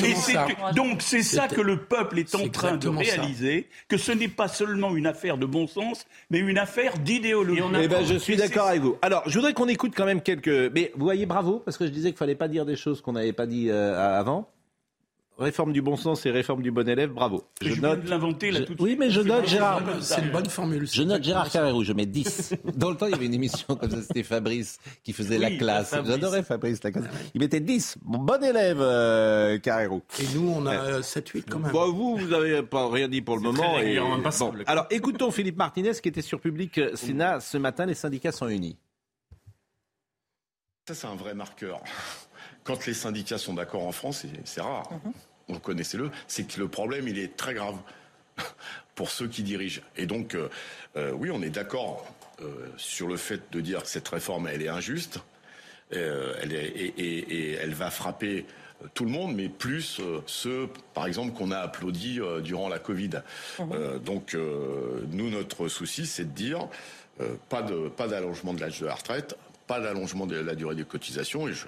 Et 0.03 0.15
ça. 0.15 0.47
Donc 0.75 1.01
c'est 1.01 1.23
ça 1.23 1.47
que 1.47 1.61
le 1.61 1.77
peuple 1.77 2.19
est 2.19 2.35
en 2.35 2.49
train 2.49 2.75
de 2.75 2.83
ça. 2.91 2.91
réaliser, 2.99 3.69
que 3.87 3.95
ce 3.97 4.11
n'est 4.11 4.27
pas 4.27 4.49
seulement 4.49 4.93
une 4.95 5.07
affaire 5.07 5.37
de 5.37 5.45
bon 5.45 5.65
sens, 5.67 6.05
mais 6.29 6.39
une 6.39 6.57
affaire 6.57 6.97
d'idéologie. 6.97 7.60
Eh 7.81 7.87
ben, 7.87 8.05
je 8.05 8.15
suis 8.15 8.35
d'accord 8.35 8.67
avec 8.67 8.81
vous. 8.81 8.97
Alors, 9.01 9.23
je 9.27 9.37
voudrais 9.37 9.53
qu'on 9.53 9.67
écoute 9.67 9.93
quand 9.95 10.05
même 10.05 10.21
quelques. 10.21 10.71
Mais 10.73 10.91
vous 10.95 11.03
voyez, 11.03 11.25
bravo, 11.25 11.61
parce 11.63 11.77
que 11.77 11.85
je 11.85 11.91
disais 11.91 12.09
qu'il 12.09 12.17
fallait 12.17 12.35
pas 12.35 12.47
dire 12.47 12.65
des 12.65 12.75
choses 12.75 13.01
qu'on 13.01 13.13
n'avait 13.13 13.33
pas 13.33 13.45
dit 13.45 13.69
euh, 13.69 14.19
avant. 14.19 14.49
Réforme 15.41 15.73
du 15.73 15.81
bon 15.81 15.95
sens 15.97 16.25
et 16.27 16.31
réforme 16.31 16.61
du 16.61 16.69
bon 16.71 16.87
élève, 16.87 17.09
bravo. 17.11 17.43
Je, 17.61 17.69
Je 17.69 17.73
viens 17.73 17.89
note. 17.95 18.03
de 18.03 18.09
l'inventer 18.09 18.51
là 18.51 18.59
je- 18.59 18.65
tout 18.65 18.75
Oui, 18.79 18.95
mais 18.97 19.09
je 19.09 19.21
note, 19.21 19.47
Gérard. 19.47 19.81
C'est 19.99 20.21
une 20.21 20.29
bonne 20.29 20.45
formule. 20.45 20.87
Je 20.87 21.01
note 21.01 21.23
Gérard 21.23 21.49
Carrérou, 21.49 21.83
je 21.83 21.93
mets 21.93 22.05
10. 22.05 22.53
Dans 22.75 22.91
le 22.91 22.95
temps, 22.95 23.07
il 23.07 23.11
y 23.11 23.15
avait 23.15 23.25
une 23.25 23.33
émission 23.33 23.75
comme 23.75 23.89
ça, 23.89 24.01
c'était 24.03 24.21
Fabrice 24.23 24.79
qui 25.03 25.13
faisait 25.13 25.39
la 25.39 25.49
classe. 25.51 25.89
Fabrice. 25.89 26.11
J'adorais 26.11 26.43
Fabrice, 26.43 26.83
la 26.83 26.91
classe. 26.91 27.05
Il 27.33 27.41
mettait 27.41 27.59
10. 27.59 27.97
Bon, 28.03 28.19
bon 28.19 28.43
élève, 28.43 28.77
euh, 28.81 29.57
Carrérou. 29.57 30.03
Et 30.19 30.35
nous, 30.35 30.47
on 30.55 30.65
a 30.67 31.01
7-8 31.01 31.45
quand 31.49 31.59
même. 31.59 31.71
Bon, 31.71 31.91
vous, 31.91 32.17
vous 32.17 32.27
n'avez 32.27 32.61
pas 32.61 32.87
rien 32.89 33.07
dit 33.07 33.21
pour 33.23 33.35
le 33.37 33.41
moment. 33.41 33.73
très 33.77 33.93
Et... 33.95 33.99
Bon. 33.99 34.53
Alors, 34.67 34.85
écoutons 34.91 35.31
Philippe 35.31 35.57
Martinez 35.57 35.93
qui 36.01 36.09
était 36.09 36.21
sur 36.21 36.39
Public 36.39 36.77
euh, 36.77 36.95
Sénat 36.95 37.39
ce 37.39 37.57
matin. 37.57 37.85
Les 37.87 37.95
syndicats 37.95 38.31
sont 38.31 38.47
unis. 38.47 38.77
Ça, 40.87 40.93
c'est 40.95 41.07
un 41.07 41.15
vrai 41.15 41.33
marqueur. 41.33 41.81
Quand 42.63 42.85
les 42.85 42.93
syndicats 42.93 43.37
sont 43.39 43.53
d'accord 43.55 43.87
en 43.87 43.91
France, 43.91 44.25
c'est 44.43 44.61
rare, 44.61 44.89
reconnaissez-le, 45.51 46.09
c'est 46.27 46.43
que 46.47 46.59
le 46.59 46.67
problème, 46.67 47.07
il 47.07 47.19
est 47.19 47.35
très 47.37 47.53
grave 47.53 47.75
pour 48.95 49.09
ceux 49.11 49.27
qui 49.27 49.43
dirigent. 49.43 49.81
Et 49.97 50.05
donc, 50.05 50.35
euh, 50.35 50.49
euh, 50.97 51.11
oui, 51.11 51.29
on 51.31 51.41
est 51.41 51.49
d'accord 51.49 52.11
euh, 52.41 52.67
sur 52.77 53.07
le 53.07 53.17
fait 53.17 53.41
de 53.51 53.61
dire 53.61 53.83
que 53.83 53.87
cette 53.89 54.07
réforme, 54.07 54.47
elle 54.47 54.61
est 54.61 54.67
injuste, 54.69 55.19
elle 55.91 56.53
est, 56.53 56.65
et, 56.67 56.93
et- 56.97 57.35
et 57.35 57.51
elle 57.53 57.73
va 57.73 57.91
frapper 57.91 58.45
tout 58.93 59.03
le 59.05 59.11
monde, 59.11 59.35
mais 59.35 59.47
plus 59.49 60.01
ceux, 60.25 60.67
par 60.93 61.05
exemple, 61.05 61.33
qu'on 61.33 61.51
a 61.51 61.57
applaudis 61.59 62.19
euh, 62.19 62.39
durant 62.39 62.69
la 62.69 62.79
Covid. 62.79 63.21
Euh, 63.59 63.99
donc, 63.99 64.35
nous, 65.11 65.29
notre 65.29 65.67
souci, 65.67 66.05
c'est 66.07 66.23
de 66.25 66.29
dire 66.35 66.67
pas 67.49 67.61
de 67.61 67.87
pas 67.89 68.07
d'allongement 68.07 68.53
de 68.55 68.61
l'âge 68.61 68.79
de 68.79 68.85
la 68.87 68.95
retraite, 68.95 69.35
pas 69.71 69.79
d'allongement 69.79 70.25
de 70.25 70.35
la 70.35 70.53
durée 70.53 70.75
des 70.75 70.83
cotisations. 70.83 71.47
Et, 71.47 71.53
je, 71.53 71.67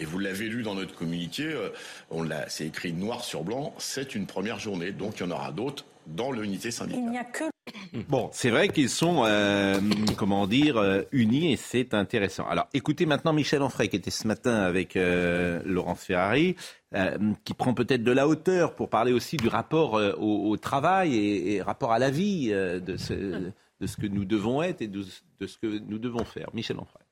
et 0.00 0.04
vous 0.04 0.18
l'avez 0.18 0.48
lu 0.48 0.64
dans 0.64 0.74
notre 0.74 0.96
communiqué, 0.96 1.44
euh, 1.44 1.68
on 2.10 2.24
l'a, 2.24 2.48
c'est 2.48 2.66
écrit 2.66 2.92
noir 2.92 3.22
sur 3.22 3.44
blanc, 3.44 3.72
c'est 3.78 4.16
une 4.16 4.26
première 4.26 4.58
journée. 4.58 4.90
Donc 4.90 5.20
il 5.20 5.20
y 5.20 5.26
en 5.26 5.30
aura 5.30 5.52
d'autres 5.52 5.84
dans 6.08 6.32
l'unité 6.32 6.72
syndicale. 6.72 7.04
Il 7.04 7.10
n'y 7.10 7.18
a 7.18 7.24
que 7.24 7.44
Bon, 8.08 8.28
c'est 8.32 8.50
vrai 8.50 8.68
qu'ils 8.68 8.90
sont, 8.90 9.22
euh, 9.24 9.78
comment 10.16 10.48
dire, 10.48 10.78
euh, 10.78 11.02
unis 11.12 11.52
et 11.52 11.56
c'est 11.56 11.94
intéressant. 11.94 12.44
Alors, 12.48 12.66
écoutez 12.74 13.06
maintenant 13.06 13.32
Michel 13.32 13.62
Onfray 13.62 13.88
qui 13.88 13.96
était 13.96 14.10
ce 14.10 14.26
matin 14.26 14.56
avec 14.56 14.96
euh, 14.96 15.62
Laurence 15.64 16.02
Ferrari, 16.02 16.56
euh, 16.96 17.16
qui 17.44 17.54
prend 17.54 17.72
peut-être 17.72 18.02
de 18.02 18.12
la 18.12 18.26
hauteur 18.26 18.74
pour 18.74 18.88
parler 18.90 19.12
aussi 19.12 19.36
du 19.36 19.46
rapport 19.46 19.96
euh, 19.96 20.12
au, 20.18 20.50
au 20.50 20.56
travail 20.56 21.14
et, 21.14 21.54
et 21.54 21.62
rapport 21.62 21.92
à 21.92 22.00
la 22.00 22.10
vie 22.10 22.48
euh, 22.50 22.80
de, 22.80 22.96
ce, 22.96 23.14
de 23.14 23.86
ce 23.86 23.96
que 23.96 24.08
nous 24.08 24.24
devons 24.24 24.60
être 24.60 24.82
et 24.82 24.88
de, 24.88 25.04
de 25.38 25.46
ce 25.46 25.56
que 25.56 25.78
nous 25.78 25.98
devons 25.98 26.24
faire. 26.24 26.48
Michel 26.52 26.78
Onfray. 26.78 27.03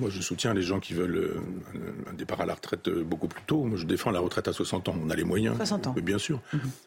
Moi, 0.00 0.08
je 0.08 0.22
soutiens 0.22 0.54
les 0.54 0.62
gens 0.62 0.80
qui 0.80 0.94
veulent 0.94 1.16
euh, 1.16 1.40
un- 2.10 2.14
départ 2.14 2.40
à 2.40 2.46
la 2.46 2.54
retraite 2.54 2.88
euh, 2.88 3.04
beaucoup 3.04 3.28
plus 3.28 3.42
tôt. 3.46 3.64
Moi, 3.64 3.76
je 3.76 3.84
défends 3.84 4.10
la 4.10 4.20
retraite 4.20 4.48
à 4.48 4.52
60 4.54 4.88
ans. 4.88 4.96
On 5.04 5.10
a 5.10 5.14
les 5.14 5.22
moyens. 5.22 5.54
60 5.56 5.88
ans. 5.88 5.92
Mais 5.94 6.00
bien 6.00 6.16
sûr. 6.16 6.40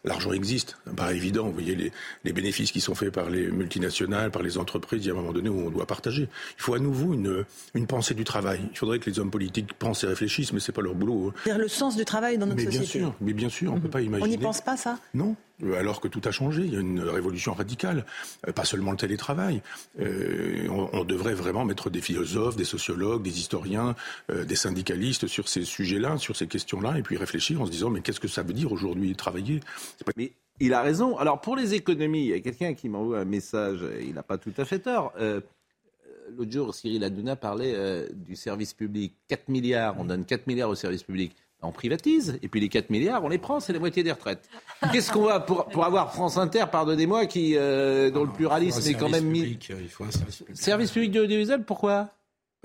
L'argent 0.03 0.31
existe. 0.33 0.79
Paraît 0.97 1.15
évident. 1.15 1.45
Vous 1.45 1.53
voyez 1.53 1.75
les, 1.75 1.91
les 2.24 2.33
bénéfices 2.33 2.71
qui 2.71 2.81
sont 2.81 2.95
faits 2.95 3.12
par 3.13 3.29
les 3.29 3.45
multinationales, 3.51 4.31
par 4.31 4.41
les 4.41 4.57
entreprises. 4.57 5.03
Il 5.05 5.07
y 5.09 5.12
a 5.12 5.13
un 5.13 5.17
moment 5.17 5.33
donné 5.33 5.50
où 5.50 5.67
on 5.67 5.69
doit 5.69 5.85
partager. 5.85 6.24
Il 6.57 6.62
faut 6.63 6.74
à 6.74 6.79
nouveau 6.79 7.13
une, 7.13 7.45
une 7.75 7.85
pensée 7.85 8.15
du 8.15 8.24
travail. 8.24 8.62
Il 8.71 8.75
faudrait 8.75 8.97
que 8.97 9.07
les 9.07 9.19
hommes 9.19 9.29
politiques 9.29 9.75
pensent 9.75 10.03
et 10.03 10.07
réfléchissent, 10.07 10.51
mais 10.51 10.59
c'est 10.59 10.71
pas 10.71 10.81
leur 10.81 10.95
boulot. 10.95 11.27
hein. 11.29 11.33
C'est-à-dire 11.43 11.62
le 11.62 11.67
sens 11.67 11.95
du 11.95 12.05
travail 12.05 12.39
dans 12.39 12.47
notre 12.47 12.57
Mais 12.57 12.65
bien 12.65 12.81
sûr. 12.81 13.13
Mais 13.21 13.33
bien 13.33 13.50
sûr, 13.50 13.71
on 13.71 13.79
peut 13.79 13.88
pas 13.88 14.00
On 14.00 14.01
imaginer. 14.01 14.29
n'y 14.38 14.38
pense 14.39 14.62
pas, 14.62 14.77
ça? 14.77 14.97
Non, 15.13 15.35
alors 15.77 16.01
que 16.01 16.07
tout 16.07 16.21
a 16.25 16.31
changé. 16.31 16.63
Il 16.63 16.74
y 16.74 16.77
a 16.77 16.79
une 16.79 17.01
révolution 17.01 17.53
radicale. 17.53 18.05
Euh, 18.47 18.51
Pas 18.51 18.65
seulement 18.65 18.91
le 18.91 18.97
télétravail. 18.97 19.62
Euh, 20.00 20.67
on, 20.69 21.03
devrait 21.03 21.33
vraiment 21.33 21.65
mettre 21.65 21.89
des 21.89 22.01
philosophes, 22.01 22.55
des 22.55 22.65
sociologues, 22.65 23.21
des 23.21 23.39
historiens, 23.39 23.95
euh, 24.31 24.43
des 24.43 24.55
syndicalistes 24.55 25.27
sur 25.27 25.47
ces 25.47 25.63
sujets-là, 25.63 26.17
sur 26.17 26.35
ces 26.35 26.47
questions-là, 26.47 26.97
et 26.97 27.03
puis 27.03 27.15
réfléchir 27.17 27.62
en 27.62 27.65
se 27.65 27.71
disant 27.71 27.89
mais 27.89 28.01
qu'est-ce 28.01 28.19
que 28.19 28.27
ça 28.27 28.43
veut 28.43 28.53
dire 28.53 28.71
aujourd'hui 28.71 29.15
travailler? 29.15 29.59
Mais 30.17 30.31
il 30.59 30.74
a 30.74 30.81
raison. 30.81 31.17
Alors 31.17 31.41
pour 31.41 31.55
les 31.55 31.74
économies, 31.74 32.25
il 32.25 32.29
y 32.29 32.33
a 32.33 32.39
quelqu'un 32.39 32.74
qui 32.74 32.89
m'envoie 32.89 33.19
un 33.19 33.25
message, 33.25 33.79
il 34.01 34.13
n'a 34.13 34.24
pas 34.24 34.38
tout 34.38 34.53
à 34.57 34.65
fait 34.65 34.79
tort. 34.79 35.13
Euh, 35.19 35.41
L'autre 36.35 36.51
jour, 36.51 36.74
Cyril 36.74 37.03
Hanouna 37.03 37.35
parlait 37.35 37.74
euh, 37.75 38.07
du 38.12 38.35
service 38.35 38.74
public. 38.74 39.13
4 39.27 39.50
milliards, 39.50 39.95
on 40.00 40.05
donne 40.05 40.25
4 40.25 40.47
milliards 40.47 40.69
au 40.69 40.75
service 40.75 41.03
public. 41.03 41.35
On 41.62 41.71
privatise, 41.71 42.38
et 42.43 42.47
puis 42.47 42.59
les 42.59 42.69
4 42.69 42.89
milliards, 42.91 43.24
on 43.24 43.29
les 43.29 43.38
prend, 43.39 43.59
c'est 43.59 43.74
la 43.74 43.79
moitié 43.79 44.03
des 44.03 44.12
retraites. 44.12 44.47
Qu'est-ce 44.91 45.12
qu'on 45.12 45.24
va 45.24 45.39
pour, 45.39 45.65
pour 45.65 45.83
avoir 45.83 46.13
France 46.13 46.38
Inter, 46.38 46.65
pardonnez-moi, 46.71 47.25
qui 47.25 47.55
euh, 47.57 48.12
dont 48.12 48.24
le 48.24 48.31
pluralisme 48.31 48.81
Il 48.85 48.91
est 48.91 48.93
quand 48.93 49.09
même 49.09 49.25
mis. 49.25 49.41
public, 49.41 49.71
euh, 49.71 49.79
Il 49.81 49.89
faut 49.89 50.03
un 50.03 50.12
service 50.12 50.38
public. 50.38 50.57
Service 50.57 50.91
public 50.91 51.12
de 51.12 51.21
l'audiovisuel, 51.21 51.63
pourquoi? 51.63 52.09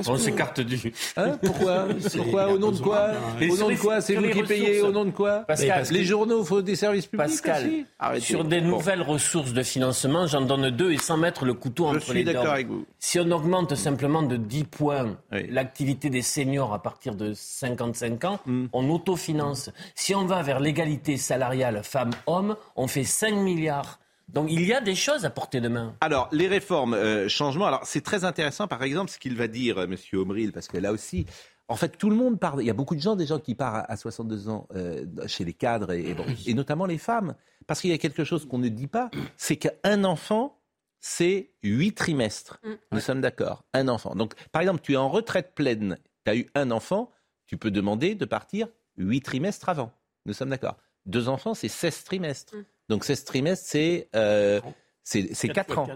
On 0.09 0.17
s'écarte 0.17 0.61
du. 0.61 0.93
Hein 1.17 1.39
Pourquoi 1.43 1.87
Pourquoi 2.17 2.49
Au 2.49 2.59
nom 2.59 2.71
de 2.71 2.79
quoi 2.79 3.11
Au 3.41 3.57
nom 3.57 3.69
de 3.69 3.75
quoi 3.77 4.01
C'est 4.01 4.15
vous 4.15 4.31
qui 4.31 4.43
payez. 4.43 4.81
Au 4.81 4.91
nom 4.93 5.05
de 5.05 5.11
quoi 5.11 5.41
Pascal, 5.41 5.85
Les 5.91 6.05
journaux, 6.05 6.43
faut 6.45 6.63
des 6.63 6.77
services 6.77 7.07
publics 7.07 7.27
Pascal, 7.29 7.71
aussi 8.15 8.23
sur 8.23 8.45
des 8.45 8.61
Bon. 8.61 8.69
nouvelles 8.69 9.03
ressources 9.03 9.53
de 9.53 9.63
financement, 9.63 10.27
j'en 10.27 10.41
donne 10.41 10.71
deux 10.71 10.93
et 10.93 10.97
sans 10.97 11.17
mettre 11.19 11.45
le 11.45 11.55
couteau 11.55 11.91
Je 11.91 11.97
entre 11.97 12.05
suis 12.07 12.15
les 12.15 12.25
dents. 12.25 12.33
d'accord 12.33 12.53
avec 12.55 12.69
vous. 12.69 12.87
Si 12.99 13.21
on 13.21 13.31
augmente 13.31 13.75
simplement 13.75 14.23
de 14.23 14.37
10 14.37 14.65
points 14.65 15.17
Oui. 15.33 15.47
l'activité 15.51 16.09
des 16.09 16.23
seniors 16.23 16.73
à 16.73 16.83
partir 16.83 17.15
de 17.15 17.33
55 17.35 18.25
ans, 18.25 18.39
Hmm. 18.47 18.67
on 18.73 18.89
autofinance. 18.91 19.71
Si 19.95 20.15
on 20.15 20.25
va 20.25 20.43
vers 20.43 20.61
l'égalité 20.61 21.17
salariale 21.19 21.83
femmes-hommes, 21.83 22.57
on 22.77 22.87
fait 22.87 23.05
5 23.05 23.35
milliards. 23.35 23.99
Donc 24.33 24.49
il 24.51 24.65
y 24.65 24.73
a 24.73 24.81
des 24.81 24.95
choses 24.95 25.25
à 25.25 25.31
portée 25.31 25.61
de 25.61 25.69
main. 25.69 25.95
Alors, 26.01 26.29
les 26.33 26.47
réformes, 26.49 26.95
euh, 26.95 27.29
changements. 27.29 27.67
Alors, 27.67 27.85
c'est 27.85 28.01
très 28.03 28.25
intéressant, 28.25 28.69
par 28.69 28.83
exemple, 28.83 29.11
ce 29.11 29.19
qu'il 29.19 29.37
va 29.37 29.49
dire, 29.49 29.79
euh, 29.79 29.87
Monsieur 29.87 30.19
Omril, 30.21 30.53
parce 30.53 30.69
que 30.69 30.79
là 30.79 30.93
aussi, 30.93 31.27
en 31.69 31.77
fait, 31.77 31.97
tout 31.99 32.11
le 32.11 32.17
monde 32.17 32.39
part. 32.41 32.61
Il 32.61 32.67
y 32.67 32.71
a 32.71 32.75
beaucoup 32.75 32.97
de 32.97 33.01
gens, 33.01 33.17
des 33.17 33.27
gens 33.27 33.39
qui 33.39 33.55
partent 33.55 33.87
à- 33.89 33.93
à 33.93 33.97
62 33.97 34.49
ans 34.49 34.67
euh, 34.75 35.05
chez 35.27 35.45
les 35.45 35.53
cadres, 35.53 35.93
et, 35.93 36.11
et 36.11 36.15
bon, 36.15 36.25
et 36.47 36.55
notamment 36.55 36.87
les 36.87 36.99
femmes. 36.99 37.35
Parce 37.67 37.81
qu'il 37.81 37.91
y 37.91 37.93
a 37.95 37.99
quelque 37.99 38.25
chose 38.25 38.47
qu'on 38.49 38.59
ne 38.59 38.69
dit 38.69 38.89
pas, 38.89 39.11
c'est 39.37 39.57
qu'un 39.57 40.05
enfant, 40.05 40.57
c'est 41.01 41.51
huit 41.63 41.93
trimestres. 41.95 42.61
Nous 42.93 43.01
sommes 43.01 43.21
d'accord. 43.21 43.65
Un 43.73 43.89
enfant. 43.89 44.15
Donc, 44.15 44.35
par 44.53 44.63
exemple, 44.63 44.81
tu 44.83 44.93
es 44.95 44.97
en 44.97 45.09
retraite 45.09 45.55
pleine, 45.55 45.97
tu 46.25 46.31
as 46.31 46.37
eu 46.37 46.47
un 46.55 46.71
enfant, 46.71 47.11
tu 47.47 47.57
peux 47.57 47.71
demander 47.71 48.15
de 48.15 48.25
partir 48.25 48.69
huit 48.97 49.23
trimestres 49.23 49.69
avant. 49.69 49.93
Nous 50.27 50.35
sommes 50.35 50.51
d'accord. 50.51 50.77
Deux 51.07 51.29
enfants, 51.29 51.55
c'est 51.55 51.69
16 51.69 52.05
trimestres. 52.05 52.55
Donc 52.91 53.05
16 53.05 53.25
trimestres, 53.25 53.67
c'est 53.69 54.09
euh, 54.17 54.61
c'est 55.05 55.33
c'est 55.33 55.49
4 55.49 55.79
ans. 55.79 55.89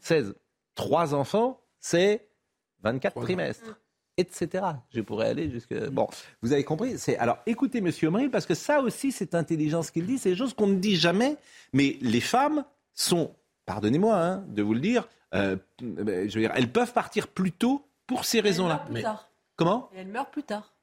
16. 0.00 0.34
Trois 0.74 1.14
enfants, 1.14 1.60
c'est 1.80 2.28
24 2.82 3.22
trimestres. 3.22 3.80
Etc. 4.16 4.64
Je 4.90 5.00
pourrais 5.00 5.28
aller 5.28 5.50
jusque. 5.50 5.74
Bon, 5.88 6.06
vous 6.42 6.52
avez 6.52 6.62
compris. 6.62 6.98
C'est 6.98 7.16
alors 7.16 7.38
écoutez, 7.46 7.80
Monsieur 7.80 8.08
Omri, 8.08 8.28
parce 8.28 8.44
que 8.44 8.54
ça 8.54 8.80
aussi, 8.80 9.10
c'est 9.10 9.34
intelligent 9.34 9.82
ce 9.82 9.90
qu'il 9.90 10.06
dit. 10.06 10.18
C'est 10.18 10.30
des 10.30 10.36
choses 10.36 10.52
qu'on 10.52 10.66
ne 10.66 10.76
dit 10.76 10.96
jamais. 10.96 11.36
Mais 11.72 11.96
les 12.02 12.20
femmes 12.20 12.64
sont, 12.92 13.34
pardonnez-moi 13.64 14.14
hein, 14.14 14.44
de 14.46 14.62
vous 14.62 14.74
le 14.74 14.80
dire, 14.80 15.08
euh, 15.34 15.56
je 15.80 15.86
veux 15.86 16.40
dire, 16.40 16.52
elles 16.54 16.70
peuvent 16.70 16.92
partir 16.92 17.26
plus 17.26 17.52
tôt 17.52 17.88
pour 18.06 18.26
ces 18.26 18.40
raisons-là. 18.40 18.84
Plus 18.86 19.02
tard. 19.02 19.30
Comment? 19.56 19.90
Et 19.94 20.00
elle 20.00 20.08
meurt 20.08 20.30
plus 20.30 20.42
tard. 20.42 20.73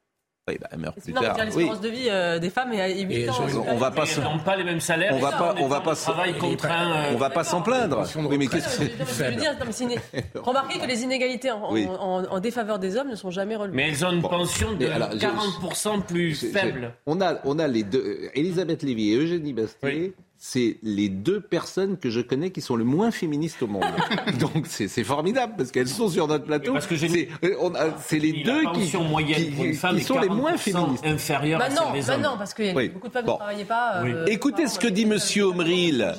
Oui, 0.50 0.58
bah, 0.60 0.70
meurent 0.76 0.96
plus 0.96 1.14
Non, 1.14 1.22
tard. 1.22 1.36
mais 1.38 1.44
Oui. 1.44 1.48
l'espérance 1.66 1.82
de 1.82 1.90
vie 1.90 2.08
euh, 2.10 2.40
des 2.40 2.50
femmes 2.50 2.74
est 2.74 2.82
à 2.82 2.88
8 2.90 3.14
Et 3.16 3.30
ans. 3.30 3.34
ont- 3.34 3.66
on 3.70 3.78
va 3.78 3.92
pas 3.92 4.06
n'ont 4.24 4.40
pas 4.40 4.56
les 4.56 4.64
mêmes 4.64 4.80
salaires. 4.80 5.14
On 5.16 5.20
va 5.20 5.32
pas, 5.34 5.54
on 5.60 5.68
va 5.68 5.82
pas, 5.82 5.96
travail 5.96 6.34
contraint. 6.34 6.92
euh, 6.92 7.12
on 7.14 7.18
va 7.18 7.30
pas 7.30 7.44
s'en 7.44 7.62
plaindre. 7.62 8.04
Oui, 8.16 8.38
mais 8.40 8.48
qu'est-ce 8.48 8.80
que 8.80 8.86
Je 8.86 9.24
veux 9.24 9.36
dire, 9.36 9.52
non, 9.60 9.66
mais 9.68 9.72
c'est 9.72 9.86
Remarquez 10.42 10.80
que 10.80 10.88
les 10.88 11.04
inégalités 11.04 11.52
en, 11.52 11.72
Oui. 11.72 11.86
en- 11.88 12.24
en 12.26 12.40
défaveur 12.40 12.80
des 12.80 12.98
hommes 12.98 13.10
ne 13.10 13.16
sont 13.16 13.30
jamais 13.30 13.56
relevées. 13.56 13.76
Mais 13.76 13.90
elles 13.90 14.04
ont 14.04 14.12
une 14.12 14.24
pension 14.24 14.74
de 14.74 14.88
alors, 14.88 15.12
je- 15.12 15.18
40% 15.20 16.02
plus 16.02 16.34
faible. 16.34 16.96
On 17.06 17.22
a, 17.22 17.36
on 17.46 17.60
a 17.60 17.68
les 17.68 17.84
deux, 17.84 18.00
euh, 18.04 18.30
Elisabeth 18.34 18.82
Lévy 18.82 19.12
et 19.12 19.18
Eugénie 19.18 19.54
Bastier. 19.54 20.14
C'est 20.44 20.80
les 20.82 21.08
deux 21.08 21.40
personnes 21.40 22.00
que 22.00 22.10
je 22.10 22.20
connais 22.20 22.50
qui 22.50 22.62
sont 22.62 22.76
le 22.76 22.84
moins 22.84 23.12
féministes 23.12 23.62
au 23.62 23.68
monde. 23.68 23.84
Donc 24.40 24.66
c'est 24.66 25.04
formidable 25.04 25.54
parce 25.56 25.70
qu'elles 25.70 25.88
sont 25.88 26.10
sur 26.10 26.28
notre 26.28 26.46
plateau. 26.46 26.74
Parce 26.74 26.88
que 26.88 26.96
j'ai- 26.96 27.10
c'est 27.10 27.30
euh, 27.46 27.70
a- 27.76 27.96
les 28.18 28.32
La 28.44 28.44
deux 28.44 28.62
qui, 28.74 28.98
moyenne 28.98 29.44
qui- 29.46 29.52
pour 29.52 29.66
une 29.66 29.72
qui 29.74 29.78
femme 29.78 29.98
est 29.98 30.02
sont 30.02 30.20
les 30.20 30.30
moins 30.30 30.54
40% 30.56 30.58
féministes. 30.58 31.06
inférieure 31.06 31.60
Bah 31.60 31.70
non, 31.70 31.92
des 31.94 32.02
bah 32.02 32.16
hommes. 32.16 32.22
non, 32.22 32.38
parce 32.40 32.56
que 32.56 32.76
Oui. 32.76 32.90
beaucoup 32.90 33.08
de 33.10 33.14
femmes 33.14 33.26
Bon. 33.26 33.34
ne 33.34 33.38
travaillaient 33.38 33.66
pas. 33.66 34.04
euh, 34.04 34.26
Écoutez 34.26 34.66
ce 34.66 34.80
que 34.80 34.88
dit 34.88 35.06
Monsieur 35.06 35.44
Omril. 35.46 36.12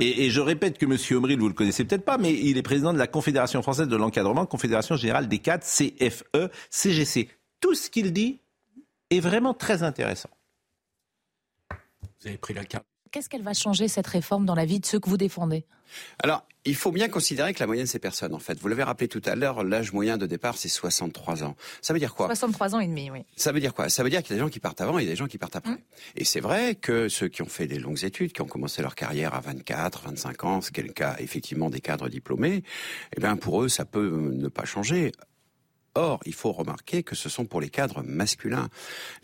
Et, 0.00 0.26
et 0.26 0.30
je 0.30 0.40
répète 0.40 0.78
que 0.78 0.86
Monsieur 0.86 1.16
Omril, 1.16 1.40
vous 1.40 1.48
le 1.48 1.54
connaissez 1.54 1.84
peut-être 1.84 2.04
pas, 2.04 2.18
mais 2.18 2.32
il 2.32 2.58
est 2.58 2.62
président 2.62 2.92
de 2.92 2.98
la 2.98 3.08
Confédération 3.08 3.62
française 3.62 3.88
de 3.88 3.96
l'encadrement, 3.96 4.46
Confédération 4.46 4.94
générale 4.94 5.26
des 5.26 5.40
cadres, 5.40 5.64
CFE, 5.64 6.50
CGC. 6.70 7.30
Tout 7.60 7.74
ce 7.74 7.90
qu'il 7.90 8.12
dit 8.12 8.38
est 9.10 9.18
vraiment 9.18 9.54
très 9.54 9.82
intéressant. 9.82 10.30
Vous 12.20 12.28
avez 12.28 12.38
pris 12.38 12.54
la 12.54 12.64
carte. 12.64 12.86
Qu'est-ce 13.12 13.28
qu'elle 13.28 13.42
va 13.42 13.54
changer 13.54 13.88
cette 13.88 14.06
réforme 14.06 14.44
dans 14.44 14.54
la 14.54 14.64
vie 14.64 14.80
de 14.80 14.86
ceux 14.86 14.98
que 14.98 15.08
vous 15.08 15.16
défendez? 15.16 15.64
Alors, 16.22 16.44
il 16.64 16.74
faut 16.74 16.90
bien 16.90 17.08
considérer 17.08 17.54
que 17.54 17.60
la 17.60 17.66
moyenne, 17.66 17.86
c'est 17.86 18.00
personne, 18.00 18.34
en 18.34 18.40
fait. 18.40 18.58
Vous 18.58 18.68
l'avez 18.68 18.82
rappelé 18.82 19.06
tout 19.06 19.22
à 19.24 19.36
l'heure, 19.36 19.62
l'âge 19.62 19.92
moyen 19.92 20.18
de 20.18 20.26
départ, 20.26 20.56
c'est 20.56 20.68
63 20.68 21.44
ans. 21.44 21.54
Ça 21.80 21.92
veut 21.92 22.00
dire 22.00 22.14
quoi? 22.14 22.26
63 22.26 22.74
ans 22.74 22.80
et 22.80 22.88
demi, 22.88 23.10
oui. 23.10 23.20
Ça 23.36 23.52
veut 23.52 23.60
dire 23.60 23.72
quoi? 23.72 23.88
Ça 23.88 24.02
veut 24.02 24.10
dire 24.10 24.22
qu'il 24.22 24.30
y 24.30 24.32
a 24.34 24.36
des 24.36 24.44
gens 24.44 24.50
qui 24.50 24.58
partent 24.58 24.80
avant 24.80 24.98
et 24.98 25.06
des 25.06 25.14
gens 25.14 25.28
qui 25.28 25.38
partent 25.38 25.56
après. 25.56 25.72
Mmh. 25.72 25.78
Et 26.16 26.24
c'est 26.24 26.40
vrai 26.40 26.74
que 26.74 27.08
ceux 27.08 27.28
qui 27.28 27.42
ont 27.42 27.48
fait 27.48 27.68
des 27.68 27.78
longues 27.78 28.04
études, 28.04 28.32
qui 28.32 28.42
ont 28.42 28.46
commencé 28.46 28.82
leur 28.82 28.96
carrière 28.96 29.34
à 29.34 29.40
24, 29.40 30.02
25 30.06 30.44
ans, 30.44 30.60
ce 30.60 30.72
qui 30.72 30.80
est 30.80 30.84
le 30.84 30.92
cas 30.92 31.16
effectivement 31.20 31.70
des 31.70 31.80
cadres 31.80 32.08
diplômés, 32.08 32.64
eh 33.16 33.20
bien 33.20 33.36
pour 33.36 33.62
eux, 33.62 33.68
ça 33.68 33.84
peut 33.84 34.32
ne 34.32 34.48
pas 34.48 34.64
changer. 34.64 35.12
Or, 35.96 36.20
il 36.26 36.34
faut 36.34 36.52
remarquer 36.52 37.02
que 37.02 37.14
ce 37.14 37.28
sont 37.30 37.46
pour 37.46 37.60
les 37.60 37.70
cadres 37.70 38.02
masculins. 38.02 38.68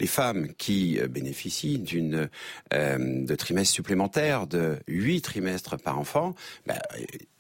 Les 0.01 0.07
femmes 0.07 0.55
qui 0.55 0.99
euh, 0.99 1.07
bénéficient 1.07 1.79
d'une 1.79 2.31
euh, 2.73 3.25
de 3.25 3.35
trimestres 3.35 3.75
supplémentaires 3.75 4.47
de 4.47 4.79
huit 4.89 5.21
trimestres 5.21 5.79
par 5.79 5.99
enfant, 5.99 6.35
ben, 6.67 6.79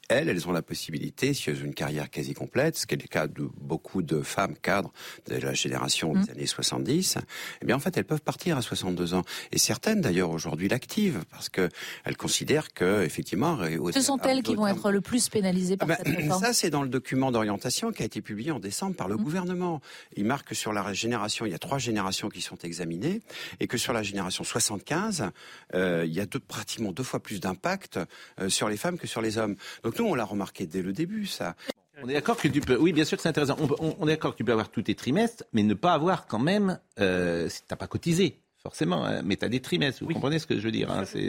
elles, 0.08 0.28
elles 0.28 0.46
ont 0.48 0.52
la 0.52 0.62
possibilité, 0.62 1.32
si 1.32 1.48
elles 1.48 1.62
ont 1.62 1.64
une 1.64 1.74
carrière 1.74 2.10
quasi 2.10 2.34
complète, 2.34 2.76
ce 2.76 2.86
qui 2.86 2.94
est 2.94 3.02
le 3.02 3.08
cas 3.08 3.26
de 3.26 3.48
beaucoup 3.60 4.02
de 4.02 4.20
femmes 4.20 4.56
cadres 4.60 4.92
de 5.26 5.36
la 5.36 5.54
génération 5.54 6.12
des 6.12 6.30
années 6.30 6.46
70, 6.46 7.18
eh 7.62 7.64
bien 7.64 7.76
en 7.76 7.80
fait 7.80 7.96
elles 7.96 8.04
peuvent 8.04 8.20
partir 8.20 8.56
à 8.58 8.62
62 8.62 9.14
ans. 9.14 9.22
Et 9.52 9.58
certaines 9.58 10.00
d'ailleurs 10.00 10.30
aujourd'hui 10.30 10.68
l'activent 10.68 11.22
parce 11.30 11.48
que 11.48 11.68
elles 12.04 12.16
considèrent 12.16 12.72
que 12.74 13.02
effectivement. 13.02 13.58
Ce 13.92 14.00
sont 14.02 14.18
elles 14.18 14.42
qui 14.42 14.54
vont 14.54 14.66
être 14.66 14.90
le 14.90 15.00
plus 15.00 15.28
pénalisées 15.28 15.76
par 15.76 15.88
Ah 15.90 15.96
ben, 15.96 16.04
cette 16.04 16.16
réforme. 16.16 16.42
ça, 16.42 16.52
c'est 16.52 16.70
dans 16.70 16.82
le 16.82 16.88
document 16.88 17.32
d'orientation 17.32 17.92
qui 17.92 18.02
a 18.02 18.06
été 18.06 18.20
publié 18.20 18.50
en 18.50 18.58
décembre 18.58 18.94
par 18.96 19.08
le 19.08 19.16
Mmh. 19.22 19.24
gouvernement. 19.24 19.80
Il 20.16 20.24
marque 20.24 20.48
que 20.48 20.54
sur 20.54 20.72
la 20.72 20.92
génération, 20.92 21.46
il 21.46 21.52
y 21.52 21.54
a 21.54 21.58
trois 21.58 21.78
générations 21.78 22.28
qui 22.28 22.40
sont 22.42 22.56
examinées, 22.58 23.20
et 23.60 23.66
que 23.66 23.78
sur 23.78 23.92
la 23.92 24.02
génération 24.02 24.44
75, 24.44 25.30
euh, 25.74 26.04
il 26.06 26.12
y 26.12 26.20
a 26.20 26.26
deux, 26.26 26.40
pratiquement 26.40 26.92
deux 26.92 27.02
fois 27.02 27.20
plus 27.20 27.40
d'impact 27.40 27.98
euh, 28.40 28.48
sur 28.48 28.68
les 28.68 28.76
femmes 28.76 28.98
que 28.98 29.06
sur 29.06 29.22
les 29.22 29.38
hommes. 29.38 29.56
Donc 29.84 29.91
nous, 29.98 30.06
on 30.06 30.14
l'a 30.14 30.24
remarqué 30.24 30.66
dès 30.66 30.82
le 30.82 30.92
début, 30.92 31.26
ça. 31.26 31.54
On 32.02 32.08
est 32.08 32.14
d'accord 32.14 32.36
que 32.36 32.48
tu 32.48 32.60
peux. 32.60 32.76
Oui, 32.76 32.92
bien 32.92 33.04
sûr 33.04 33.16
que 33.16 33.22
c'est 33.22 33.28
intéressant. 33.28 33.56
On, 33.60 33.66
peut- 33.68 33.76
on- 33.78 33.94
on 34.00 34.06
est 34.08 34.12
d'accord 34.12 34.32
que 34.32 34.38
tu 34.38 34.44
peux 34.44 34.52
avoir 34.52 34.70
tous 34.70 34.82
tes 34.82 34.94
trimestres, 34.94 35.44
mais 35.52 35.62
ne 35.62 35.74
pas 35.74 35.92
avoir 35.92 36.26
quand 36.26 36.38
même. 36.40 36.78
Euh, 36.98 37.48
si 37.48 37.62
t'as 37.68 37.76
pas 37.76 37.86
cotisé, 37.86 38.38
forcément, 38.62 39.04
hein, 39.04 39.22
mais 39.24 39.36
tu 39.36 39.44
as 39.44 39.48
des 39.48 39.60
trimestres. 39.60 40.02
Vous 40.04 40.12
comprenez 40.12 40.38
ce 40.38 40.46
que 40.46 40.56
je 40.58 40.62
veux 40.62 40.72
dire 40.72 40.90
hein, 40.90 41.04
C'est 41.04 41.28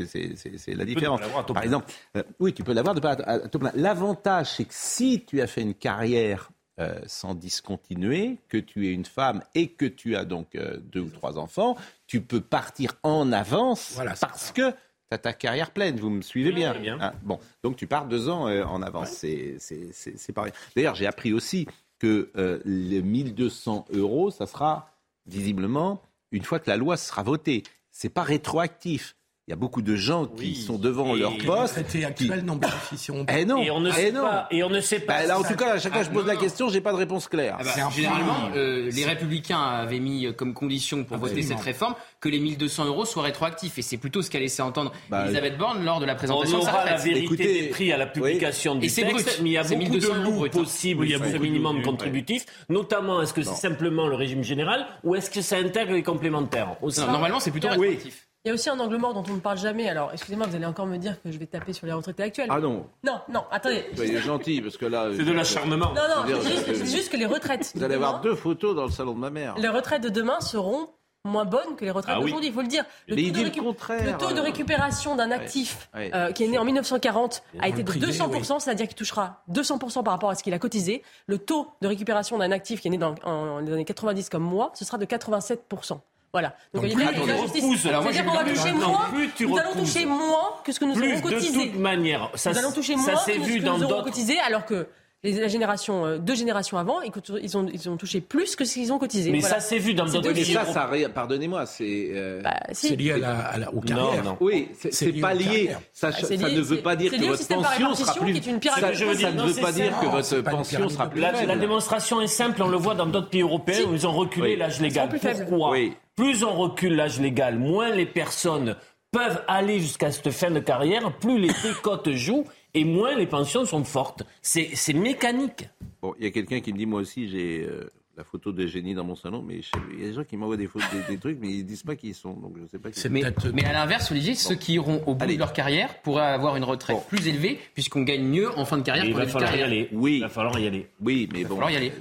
la 0.67 0.77
peux 0.77 0.85
différence. 0.85 1.19
Par 1.53 1.63
exemple, 1.63 1.91
euh, 2.17 2.23
oui, 2.39 2.53
tu 2.53 2.63
peux 2.63 2.73
l'avoir 2.73 2.95
de 2.95 2.99
pas 3.01 3.11
à, 3.13 3.31
à 3.33 3.39
taux 3.39 3.59
plein. 3.59 3.71
L'avantage, 3.75 4.51
c'est 4.55 4.65
que 4.65 4.73
si 4.73 5.23
tu 5.25 5.41
as 5.41 5.47
fait 5.47 5.61
une 5.61 5.73
carrière 5.75 6.49
euh, 6.79 6.99
sans 7.05 7.35
discontinuer, 7.35 8.39
que 8.49 8.57
tu 8.57 8.87
es 8.87 8.91
une 8.93 9.05
femme 9.05 9.43
et 9.53 9.67
que 9.67 9.85
tu 9.85 10.15
as 10.15 10.25
donc 10.25 10.55
euh, 10.55 10.77
deux 10.91 11.01
ou 11.01 11.09
trois 11.09 11.37
enfants, 11.37 11.77
tu 12.07 12.21
peux 12.21 12.41
partir 12.41 12.93
en 13.03 13.31
avance 13.31 13.95
parce 14.21 14.51
que 14.51 14.73
ta 15.17 15.33
carrière 15.33 15.71
pleine. 15.71 15.97
Vous 15.97 16.09
me 16.09 16.21
suivez 16.21 16.51
bien, 16.51 16.73
hein 16.99 17.13
Bon, 17.23 17.39
donc 17.63 17.75
tu 17.75 17.87
pars 17.87 18.07
deux 18.07 18.29
ans 18.29 18.47
euh, 18.47 18.63
en 18.63 18.81
avance. 18.81 19.09
C'est 19.09 19.57
C'est 19.59 20.33
pareil. 20.33 20.51
D'ailleurs, 20.75 20.95
j'ai 20.95 21.07
appris 21.07 21.33
aussi 21.33 21.67
que 21.99 22.31
les 22.65 23.01
1200 23.01 23.85
euros, 23.93 24.29
ça 24.29 24.45
sera 24.45 24.89
visiblement 25.25 26.01
une 26.31 26.43
fois 26.43 26.59
que 26.59 26.69
la 26.69 26.75
loi 26.75 26.97
sera 26.97 27.23
votée. 27.23 27.63
C'est 27.91 28.09
pas 28.09 28.23
rétroactif. 28.23 29.15
Il 29.49 29.51
y 29.51 29.53
a 29.53 29.57
beaucoup 29.57 29.81
de 29.81 29.97
gens 29.97 30.25
qui 30.25 30.55
sont 30.55 30.77
devant 30.77 31.15
leur 31.15 31.37
poste. 31.37 31.75
Les 31.75 31.83
traités 31.83 32.05
actuels 32.05 32.45
n'en 32.45 32.55
bénéficieront 32.55 33.25
pas. 33.25 33.33
Eh 33.37 33.43
non. 33.43 33.61
Et 33.61 33.71
on 33.71 33.81
ne 33.81 33.89
eh 33.89 33.93
sait 33.93 34.11
pas. 34.13 34.47
Et 34.51 34.63
on 34.63 34.69
ne 34.69 34.79
sait 34.79 34.99
pas. 35.01 35.19
Bah, 35.19 35.27
là, 35.27 35.37
en 35.37 35.43
tout 35.43 35.55
cas, 35.55 35.73
à 35.73 35.79
chaque 35.79 35.91
fois 35.91 36.01
que 36.01 36.07
je 36.07 36.13
pose 36.13 36.25
la 36.25 36.37
question, 36.37 36.69
j'ai 36.69 36.79
pas 36.79 36.93
de 36.93 36.97
réponse 36.97 37.27
claire. 37.27 37.57
Ah 37.59 37.63
bah, 37.65 37.89
généralement, 37.93 38.51
euh, 38.55 38.89
les 38.89 39.03
Républicains 39.03 39.59
avaient 39.59 39.99
mis 39.99 40.33
comme 40.37 40.53
condition 40.53 41.03
pour 41.03 41.17
voter 41.17 41.41
cette 41.41 41.59
réforme 41.59 41.93
que 42.21 42.29
les 42.29 42.39
1200 42.39 42.85
euros 42.85 43.03
soient 43.03 43.23
rétroactifs. 43.23 43.77
Et 43.77 43.81
c'est 43.81 43.97
plutôt 43.97 44.21
ce 44.21 44.29
qu'a 44.29 44.39
laissé 44.39 44.61
entendre 44.61 44.93
bah, 45.09 45.25
Elisabeth 45.25 45.57
Borne 45.57 45.83
lors 45.83 45.99
de 45.99 46.05
la 46.05 46.15
présentation 46.15 46.59
on 46.59 46.61
de 46.61 46.65
sa 46.65 46.75
aura 46.75 46.85
la 46.85 46.95
vérité 46.95 47.63
des 47.63 47.67
prix 47.67 47.91
à 47.91 47.97
la 47.97 48.05
publication 48.05 48.75
du 48.75 48.87
texte, 48.87 49.41
mais 49.43 49.49
il 49.49 49.53
y 49.53 49.57
a 49.57 49.63
beaucoup 49.63 49.97
de 49.97 50.23
loups 50.23 50.47
possibles 50.47 51.03
il 51.03 51.11
y 51.11 51.15
a 51.15 51.17
ce 51.17 51.37
minimum 51.37 51.81
contributif. 51.81 52.45
Notamment, 52.69 53.21
est-ce 53.21 53.33
que 53.33 53.41
c'est 53.41 53.55
simplement 53.55 54.07
le 54.07 54.15
régime 54.15 54.43
général 54.43 54.87
ou 55.03 55.15
est-ce 55.15 55.29
que 55.29 55.41
ça 55.41 55.57
intègre 55.57 55.91
les 55.91 56.03
complémentaires 56.03 56.77
Normalement, 56.97 57.41
c'est 57.41 57.51
plutôt 57.51 57.67
rétroactif. 57.67 58.25
Il 58.45 58.49
y 58.49 58.51
a 58.51 58.55
aussi 58.55 58.69
un 58.69 58.77
angle 58.77 58.97
mort 58.97 59.13
dont 59.13 59.23
on 59.29 59.35
ne 59.35 59.39
parle 59.39 59.57
jamais. 59.57 59.87
Alors, 59.87 60.11
excusez-moi, 60.11 60.45
vous 60.47 60.55
allez 60.57 60.65
encore 60.65 60.85
me 60.85 60.97
dire 60.97 61.15
que 61.21 61.31
je 61.31 61.37
vais 61.37 61.45
taper 61.45 61.71
sur 61.71 61.87
les 61.87 61.93
retraités 61.93 62.23
actuels. 62.23 62.49
Ah 62.49 62.59
non. 62.59 62.85
Non, 63.01 63.21
non, 63.29 63.45
attendez. 63.49 63.85
Soyez 63.95 64.17
gentil, 64.17 64.61
parce 64.61 64.75
que 64.75 64.85
là. 64.85 65.11
C'est 65.15 65.23
de 65.23 65.31
l'acharnement. 65.31 65.93
Non, 65.93 66.01
non, 66.09 66.35
c'est 66.51 66.85
juste, 66.85 67.09
que 67.09 67.15
les 67.15 67.25
retraites. 67.25 67.71
Vous 67.73 67.83
allez 67.83 67.95
avoir 67.95 68.19
deux 68.19 68.35
photos 68.35 68.75
dans 68.75 68.83
le 68.83 68.91
salon 68.91 69.13
de 69.13 69.19
ma 69.19 69.29
mère. 69.29 69.55
Les 69.57 69.69
retraites 69.69 70.03
de 70.03 70.09
demain 70.09 70.41
seront 70.41 70.89
moins 71.23 71.45
bonnes 71.45 71.77
que 71.77 71.85
les 71.85 71.91
retraites 71.91 72.17
ah 72.17 72.21
d'aujourd'hui, 72.21 72.49
il 72.49 72.53
faut 72.53 72.61
le 72.61 72.67
dire. 72.67 72.83
Le 73.07 73.15
taux, 73.15 73.31
de, 73.31 73.43
le, 73.45 73.61
contraire, 73.63 74.05
le 74.05 74.17
taux 74.17 74.33
de 74.33 74.41
récupération 74.41 75.15
d'un 75.15 75.31
actif 75.31 75.89
euh, 75.95 76.33
qui 76.33 76.43
est 76.43 76.47
né 76.49 76.57
en 76.57 76.65
1940 76.65 77.43
a 77.59 77.69
été 77.69 77.81
de 77.81 77.91
200%, 77.93 78.59
c'est-à-dire 78.59 78.87
qu'il 78.87 78.97
touchera 78.97 79.41
200% 79.49 80.03
par 80.03 80.15
rapport 80.15 80.31
à 80.31 80.35
ce 80.35 80.43
qu'il 80.43 80.53
a 80.53 80.59
cotisé. 80.59 81.01
Le 81.27 81.37
taux 81.37 81.69
de 81.81 81.87
récupération 81.87 82.37
d'un 82.37 82.51
actif 82.51 82.81
qui 82.81 82.89
est 82.89 82.91
né 82.91 82.97
dans, 82.97 83.15
en, 83.23 83.59
les 83.59 83.71
années 83.71 83.85
90 83.85 84.27
comme 84.27 84.43
moi, 84.43 84.73
ce 84.75 84.83
sera 84.83 84.97
de 84.97 85.05
87%. 85.05 85.99
Voilà. 86.33 86.55
Donc, 86.73 86.83
y 86.87 86.93
a 86.93 87.11
la 87.11 87.37
justice. 87.43 87.63
C'est-à-dire 87.79 88.25
qu'on 88.25 88.31
va 88.33 88.43
toucher 88.43 88.71
moins. 88.71 89.11
Nous 89.39 89.57
allons 89.57 89.73
toucher 89.75 90.05
moins 90.07 90.53
que 90.63 90.71
ce 90.71 90.79
que 90.79 90.85
nous 90.85 90.97
avons 90.97 91.21
cotisé. 91.21 91.65
De 91.67 91.71
toute 91.71 91.79
manière, 91.79 92.31
ça, 92.33 92.51
nous 92.51 92.57
allons 92.57 92.71
toucher 92.71 92.95
moins 92.95 93.05
que 93.05 93.19
ce 93.19 93.37
que 93.37 93.61
nous 93.61 93.83
avons 93.83 94.03
cotisé, 94.03 94.39
alors 94.39 94.65
que 94.65 94.87
les, 95.23 95.39
la 95.39 95.47
génération, 95.47 96.05
euh, 96.05 96.17
deux 96.17 96.35
générations 96.35 96.77
avant, 96.77 96.99
ils 97.01 97.57
ont, 97.57 97.67
ils 97.71 97.89
ont 97.89 97.97
touché 97.97 98.19
plus 98.19 98.55
que 98.55 98.65
ce 98.65 98.73
qu'ils 98.73 98.91
ont 98.91 98.99
cotisé. 98.99 99.31
Mais 99.31 99.39
ça 99.39 99.61
s'est 99.61 99.77
vu 99.77 99.93
dans 99.93 100.05
d'autres 100.05 100.33
pays. 100.33 100.53
Mais 100.53 100.53
ça, 100.53 100.65
ça 100.65 100.89
pardonnez-moi, 101.13 101.65
c'est. 101.65 102.11
Euh... 102.13 102.41
Bah, 102.41 102.55
si. 102.73 102.89
C'est 102.89 102.95
lié 102.97 103.13
à 103.13 103.17
la, 103.17 103.39
à 103.39 103.57
la, 103.57 103.73
aux 103.73 103.79
carrières. 103.79 104.23
Non, 104.23 104.31
non. 104.31 104.37
Oui, 104.41 104.69
c'est 104.91 105.13
pas 105.13 105.33
lié. 105.33 105.71
Ça, 105.93 106.09
bah, 106.09 106.17
ça 106.17 106.35
ne 106.35 106.61
veut 106.61 106.81
pas 106.81 106.95
dire 106.95 107.11
que 107.11 107.23
votre 107.23 107.47
pension 107.47 107.95
sera 107.95 108.13
plus. 108.15 108.33
Qui 108.33 108.49
est 108.49 108.51
une 108.51 108.61
ça, 108.61 108.71
ça 108.79 109.31
ne 109.31 109.43
veut 109.43 109.61
pas 109.61 109.71
dire 109.71 109.99
que 109.99 110.05
votre 110.07 110.41
pension 110.41 110.89
sera 110.89 111.09
plus. 111.09 111.21
La 111.21 111.55
démonstration 111.55 112.21
est 112.21 112.27
simple, 112.27 112.61
on 112.61 112.67
le 112.69 112.77
voit 112.77 112.95
dans 112.95 113.05
d'autres 113.05 113.29
pays 113.29 113.41
européens 113.41 113.85
où 113.89 113.93
ils 113.93 114.05
ont 114.05 114.11
reculé 114.11 114.55
l'âge 114.55 114.81
légal. 114.81 115.09
Pourquoi 115.09 115.77
Plus 116.15 116.43
on 116.43 116.53
recule 116.53 116.95
l'âge 116.95 117.19
légal, 117.19 117.57
moins 117.57 117.89
les 117.89 118.05
personnes 118.05 118.75
peuvent 119.13 119.41
aller 119.47 119.79
jusqu'à 119.79 120.11
cette 120.11 120.31
fin 120.31 120.51
de 120.51 120.59
carrière, 120.59 121.15
plus 121.19 121.37
les 121.37 121.47
décotes 121.63 122.11
jouent 122.11 122.45
et 122.73 122.85
moins 122.85 123.15
les 123.15 123.27
pensions 123.27 123.65
sont 123.65 123.83
fortes. 123.83 124.23
C'est 124.41 124.93
mécanique. 124.93 125.69
Bon, 126.01 126.13
il 126.19 126.25
y 126.25 126.27
a 126.27 126.31
quelqu'un 126.31 126.59
qui 126.59 126.73
me 126.73 126.77
dit, 126.77 126.85
moi 126.85 127.01
aussi, 127.01 127.29
j'ai 127.29 127.63
euh, 127.63 127.89
la 128.17 128.23
photo 128.23 128.51
de 128.51 128.67
génie 128.67 128.93
dans 128.93 129.03
mon 129.03 129.15
salon, 129.15 129.41
mais 129.41 129.61
il 129.91 129.99
y 129.99 130.03
a 130.03 130.07
des 130.07 130.13
gens 130.13 130.23
qui 130.23 130.37
m'envoient 130.37 130.57
des, 130.57 130.67
photos, 130.67 130.87
des, 131.09 131.17
trucs, 131.17 131.39
mais 131.39 131.49
ils 131.49 131.65
disent 131.65 131.83
pas 131.83 131.95
qui 131.95 132.09
ils 132.09 132.15
sont. 132.15 132.33
Donc 132.33 132.57
je 132.61 132.67
sais 132.67 132.79
pas 132.79 132.91
qui 132.91 133.09
mais, 133.09 133.23
mais, 133.53 133.65
à 133.65 133.73
l'inverse, 133.73 134.11
Olivier, 134.11 134.35
ceux 134.35 134.55
qui 134.55 134.73
iront 134.73 135.01
au 135.07 135.15
bout 135.15 135.25
de 135.25 135.37
leur 135.37 135.53
carrière 135.53 136.01
pourraient 136.01 136.23
avoir 136.23 136.55
une 136.55 136.63
retraite 136.63 136.97
plus 137.07 137.27
élevée, 137.27 137.59
puisqu'on 137.73 138.03
gagne 138.03 138.23
mieux 138.23 138.51
en 138.57 138.65
fin 138.65 138.77
de 138.77 138.83
carrière. 138.83 139.05
il 139.05 139.13
va 139.13 139.27
falloir 139.27 139.55
y 139.55 139.61
aller. 139.61 139.89
Oui. 139.91 140.15
Il 140.15 140.21
va 140.21 140.29
falloir 140.29 140.59
y 140.59 140.67
aller. 140.67 140.89
Oui, 141.01 141.27
mais 141.31 141.39
il 141.39 141.43
va 141.43 141.49
bon. 141.49 141.55
falloir 141.55 141.71
y 141.71 141.77
aller. 141.77 141.91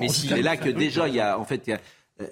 mais 0.00 0.08
c'est 0.08 0.42
là 0.42 0.56
que 0.56 0.68
déjà, 0.68 1.08
il 1.08 1.14
y 1.14 1.20
a, 1.20 1.38
en 1.38 1.44
fait, 1.44 1.66
il 1.66 1.70
y 1.70 1.72
a, 1.72 1.80
euh, 2.20 2.26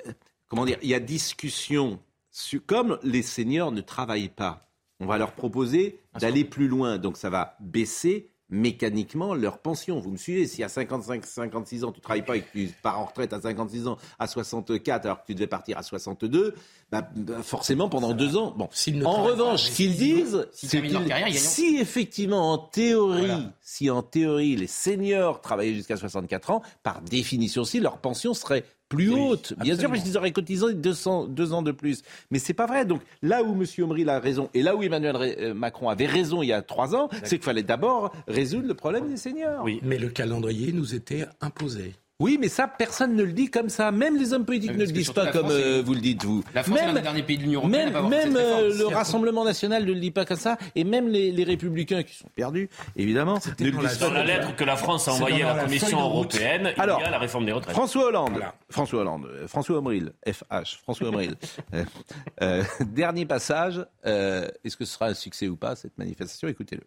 comment 0.48 0.64
dire, 0.64 0.78
il 0.82 0.88
y 0.88 0.94
a 0.94 1.00
discussion. 1.00 1.98
Sur, 2.34 2.64
comme 2.64 2.98
les 3.02 3.20
seniors 3.20 3.72
ne 3.72 3.82
travaillent 3.82 4.30
pas, 4.30 4.71
on 5.02 5.06
va 5.06 5.18
leur 5.18 5.32
proposer 5.32 5.98
d'aller 6.18 6.44
plus 6.44 6.68
loin. 6.68 6.98
Donc 6.98 7.16
ça 7.16 7.28
va 7.28 7.56
baisser 7.60 8.30
mécaniquement 8.52 9.34
leur 9.34 9.58
pension. 9.58 9.98
Vous 9.98 10.10
me 10.10 10.16
suivez 10.16 10.46
Si 10.46 10.62
à 10.62 10.68
55, 10.68 11.24
56 11.24 11.84
ans, 11.84 11.90
tu 11.90 11.98
ne 11.98 12.02
travailles 12.02 12.24
pas 12.24 12.36
et 12.36 12.42
que 12.42 12.52
tu 12.52 12.68
pars 12.82 13.00
en 13.00 13.06
retraite 13.06 13.32
à 13.32 13.40
56 13.40 13.88
ans, 13.88 13.96
à 14.18 14.26
64, 14.26 15.06
alors 15.06 15.22
que 15.22 15.26
tu 15.26 15.34
devais 15.34 15.46
partir 15.46 15.78
à 15.78 15.82
62, 15.82 16.54
bah, 16.90 17.08
bah, 17.16 17.42
forcément 17.42 17.88
pendant 17.88 18.12
deux 18.12 18.36
ans. 18.36 18.54
Bon. 18.56 18.68
En 19.04 19.22
revanche, 19.24 19.62
ce 19.62 19.76
qu'ils 19.76 19.96
disent, 19.96 20.46
c'est 20.52 20.82
si 21.30 21.78
effectivement 21.78 22.52
en 22.52 22.58
théorie, 22.58 23.48
si 23.62 23.90
en 23.90 24.02
théorie 24.02 24.54
les 24.54 24.66
seniors 24.66 25.40
travaillaient 25.40 25.74
jusqu'à 25.74 25.96
64 25.96 26.50
ans, 26.50 26.62
par 26.82 27.00
définition 27.00 27.62
aussi, 27.62 27.80
leur 27.80 27.98
pension 27.98 28.34
serait 28.34 28.64
plus 28.92 29.10
haute. 29.10 29.54
Bien 29.58 29.76
sûr, 29.76 29.88
parce 29.88 30.02
qu'ils 30.02 30.16
auraient 30.16 30.32
cotisé 30.32 30.74
200, 30.74 31.26
deux 31.28 31.52
ans 31.52 31.62
de 31.62 31.72
plus. 31.72 32.02
Mais 32.30 32.38
c'est 32.38 32.54
pas 32.54 32.66
vrai. 32.66 32.84
Donc 32.84 33.00
là 33.22 33.42
où 33.42 33.52
M. 33.52 33.64
Omri 33.84 34.08
a 34.08 34.18
raison 34.18 34.50
et 34.54 34.62
là 34.62 34.76
où 34.76 34.82
Emmanuel 34.82 35.16
euh, 35.20 35.54
Macron 35.54 35.88
avait 35.88 36.06
raison 36.06 36.42
il 36.42 36.48
y 36.48 36.52
a 36.52 36.62
trois 36.62 36.94
ans, 36.94 37.08
c'est 37.24 37.36
qu'il 37.36 37.44
fallait 37.44 37.62
d'abord 37.62 38.12
résoudre 38.28 38.68
le 38.68 38.74
problème 38.74 39.08
des 39.08 39.16
seniors. 39.16 39.64
Oui, 39.64 39.80
mais 39.82 39.98
le 39.98 40.08
calendrier 40.08 40.72
nous 40.72 40.94
était 40.94 41.26
imposé. 41.40 41.94
Oui, 42.22 42.38
mais 42.40 42.48
ça, 42.48 42.68
personne 42.68 43.16
ne 43.16 43.24
le 43.24 43.32
dit 43.32 43.50
comme 43.50 43.68
ça. 43.68 43.90
Même 43.90 44.16
les 44.16 44.32
hommes 44.32 44.44
politiques 44.44 44.76
ne 44.76 44.84
le 44.84 44.92
disent 44.92 45.10
pas 45.10 45.32
comme 45.32 45.50
euh, 45.50 45.82
vous 45.84 45.92
le 45.92 46.00
dites, 46.00 46.24
vous. 46.24 46.44
La 46.54 46.62
France 46.62 46.78
même, 46.78 46.96
est 46.96 47.02
dernier 47.02 47.24
pays 47.24 47.36
de 47.36 47.42
l'Union 47.42 47.60
européenne. 47.60 47.92
Même, 47.92 48.08
même 48.08 48.36
euh, 48.36 48.72
le 48.78 48.86
Rassemblement 48.86 49.44
national 49.44 49.84
ne 49.84 49.92
le 49.92 49.98
dit 49.98 50.12
pas 50.12 50.24
comme 50.24 50.38
ça. 50.38 50.56
Et 50.76 50.84
même 50.84 51.08
les, 51.08 51.32
les 51.32 51.42
républicains 51.42 52.04
qui 52.04 52.14
sont 52.14 52.28
perdus, 52.32 52.70
évidemment, 52.94 53.40
ne 53.58 53.64
le 53.64 53.70
disent 53.72 53.98
pas. 53.98 54.06
Dans 54.06 54.12
la 54.14 54.24
lettre 54.24 54.54
que 54.54 54.62
la 54.62 54.76
France 54.76 55.08
a 55.08 55.12
envoyée 55.14 55.42
à 55.42 55.56
la 55.56 55.64
Commission 55.64 56.00
européenne, 56.00 56.72
Alors, 56.78 57.00
il 57.00 57.02
y 57.02 57.06
a 57.06 57.10
la 57.10 57.18
réforme 57.18 57.44
des 57.44 57.52
retraites. 57.52 57.74
François 57.74 58.06
Hollande, 58.06 58.40
François 58.70 59.00
Hollande, 59.00 59.26
euh, 59.26 59.48
François 59.48 59.78
Omril, 59.78 60.12
FH, 60.24 60.76
François 60.80 61.08
Omril. 61.08 61.34
euh, 62.40 62.62
dernier 62.80 63.26
passage. 63.26 63.84
Est-ce 64.04 64.76
que 64.76 64.84
ce 64.84 64.94
sera 64.94 65.06
un 65.06 65.14
succès 65.14 65.48
ou 65.48 65.56
pas, 65.56 65.74
cette 65.74 65.98
manifestation? 65.98 66.46
Écoutez-le 66.46 66.82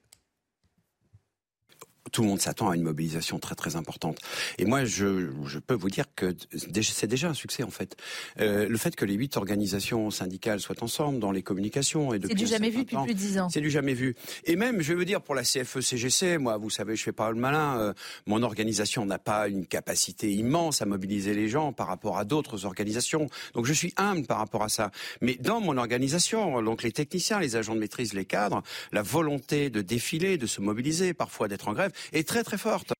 tout 2.11 2.21
le 2.21 2.27
monde 2.27 2.39
s'attend 2.39 2.69
à 2.69 2.75
une 2.75 2.83
mobilisation 2.83 3.39
très 3.39 3.55
très 3.55 3.75
importante. 3.75 4.19
Et 4.57 4.65
moi, 4.65 4.85
je, 4.85 5.29
je 5.45 5.59
peux 5.59 5.73
vous 5.73 5.89
dire 5.89 6.05
que 6.15 6.35
c'est 6.53 7.07
déjà 7.07 7.29
un 7.29 7.33
succès 7.33 7.63
en 7.63 7.71
fait. 7.71 7.95
Euh, 8.39 8.67
le 8.67 8.77
fait 8.77 8.95
que 8.95 9.05
les 9.05 9.15
huit 9.15 9.37
organisations 9.37 10.11
syndicales 10.11 10.59
soient 10.59 10.83
ensemble 10.83 11.19
dans 11.19 11.31
les 11.31 11.41
communications 11.41 12.13
et 12.13 12.19
c'est 12.21 12.35
du 12.35 12.45
jamais 12.45 12.69
vu 12.69 12.79
depuis 12.79 12.97
plus 12.97 13.13
de 13.13 13.19
dix 13.19 13.39
ans. 13.39 13.49
C'est 13.49 13.61
du 13.61 13.69
jamais 13.69 13.93
vu. 13.93 14.15
Et 14.45 14.55
même, 14.55 14.81
je 14.81 14.93
veux 14.93 15.05
dire 15.05 15.21
pour 15.21 15.35
la 15.35 15.43
CFE-CGC, 15.43 16.37
moi, 16.37 16.57
vous 16.57 16.69
savez, 16.69 16.95
je 16.95 17.03
fais 17.03 17.11
pas 17.11 17.31
le 17.31 17.37
malin. 17.37 17.79
Euh, 17.79 17.93
mon 18.25 18.43
organisation 18.43 19.05
n'a 19.05 19.19
pas 19.19 19.47
une 19.47 19.65
capacité 19.65 20.31
immense 20.31 20.81
à 20.81 20.85
mobiliser 20.85 21.33
les 21.33 21.47
gens 21.47 21.73
par 21.73 21.87
rapport 21.87 22.17
à 22.17 22.25
d'autres 22.25 22.65
organisations. 22.65 23.29
Donc 23.53 23.65
je 23.65 23.73
suis 23.73 23.93
humble 23.97 24.25
par 24.25 24.37
rapport 24.37 24.63
à 24.63 24.69
ça. 24.69 24.91
Mais 25.21 25.35
dans 25.35 25.59
mon 25.59 25.77
organisation, 25.77 26.61
donc 26.61 26.83
les 26.83 26.91
techniciens, 26.91 27.39
les 27.39 27.55
agents 27.55 27.75
de 27.75 27.79
maîtrise, 27.79 28.13
les 28.13 28.25
cadres, 28.25 28.61
la 28.91 29.01
volonté 29.01 29.69
de 29.69 29.81
défiler, 29.81 30.37
de 30.37 30.45
se 30.47 30.61
mobiliser, 30.61 31.13
parfois 31.13 31.47
d'être 31.47 31.67
en 31.67 31.73
grève, 31.73 31.91
est 32.13 32.27
très 32.27 32.43
très 32.43 32.57
forte. 32.57 32.93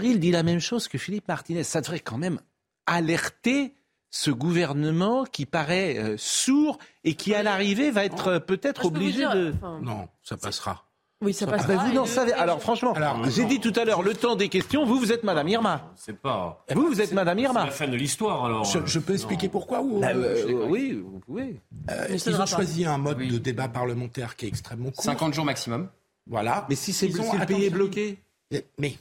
Il 0.00 0.20
dit 0.20 0.30
la 0.30 0.42
même 0.42 0.60
chose 0.60 0.88
que 0.88 0.98
Philippe 0.98 1.28
Martinez. 1.28 1.64
Ça 1.64 1.80
devrait 1.80 2.00
quand 2.00 2.18
même 2.18 2.40
alerter 2.86 3.74
ce 4.10 4.30
gouvernement 4.30 5.24
qui 5.24 5.46
paraît 5.46 5.96
euh, 5.98 6.16
sourd 6.18 6.78
et 7.04 7.14
qui, 7.14 7.34
à 7.34 7.42
l'arrivée, 7.42 7.90
va 7.90 8.04
être 8.04 8.28
euh, 8.28 8.38
peut-être 8.40 8.84
obligé 8.86 9.22
de... 9.22 9.54
Non, 9.80 10.08
ça 10.22 10.36
passera. 10.36 10.84
Oui, 11.22 11.32
ça 11.32 11.46
passe. 11.46 11.64
Ah, 11.68 11.76
vous 11.86 11.94
n'en 11.94 12.04
savez. 12.04 12.32
Alors, 12.32 12.60
franchement, 12.60 12.94
j'ai 13.28 13.44
dit 13.44 13.60
tout 13.60 13.72
à 13.76 13.84
l'heure 13.84 14.02
le 14.02 14.12
temps 14.12 14.34
des 14.34 14.48
questions. 14.48 14.84
Vous, 14.84 14.98
vous 14.98 15.12
êtes 15.12 15.22
Madame 15.22 15.48
Irma. 15.48 15.92
C'est 15.94 16.18
pas. 16.18 16.64
Vous, 16.74 16.88
vous 16.88 17.00
êtes 17.00 17.12
Madame 17.12 17.38
Irma. 17.38 17.60
C'est 17.60 17.66
la 17.66 17.72
fin 17.72 17.88
de 17.88 17.96
l'histoire, 17.96 18.44
alors. 18.44 18.64
Je, 18.64 18.98
peux 18.98 19.14
expliquer 19.14 19.48
pourquoi 19.48 19.82
ou 19.82 20.00
bah, 20.00 20.08
euh, 20.08 20.66
Oui, 20.68 21.00
vous 21.00 21.20
pouvez. 21.20 21.60
ils 22.10 22.40
ont 22.40 22.46
choisi 22.46 22.84
un 22.84 22.98
mode 22.98 23.18
de 23.18 23.38
débat 23.38 23.68
parlementaire 23.68 24.34
qui 24.34 24.46
est 24.46 24.48
extrêmement 24.48 24.90
court. 24.90 25.04
50 25.04 25.32
jours 25.32 25.44
maximum. 25.44 25.88
Voilà. 26.26 26.66
Mais 26.68 26.74
si 26.74 26.92
c'est 26.92 27.08
le 27.08 27.46
pays 27.46 27.66
est 27.66 27.70
bloqué 27.70 28.18
mais 28.78 28.94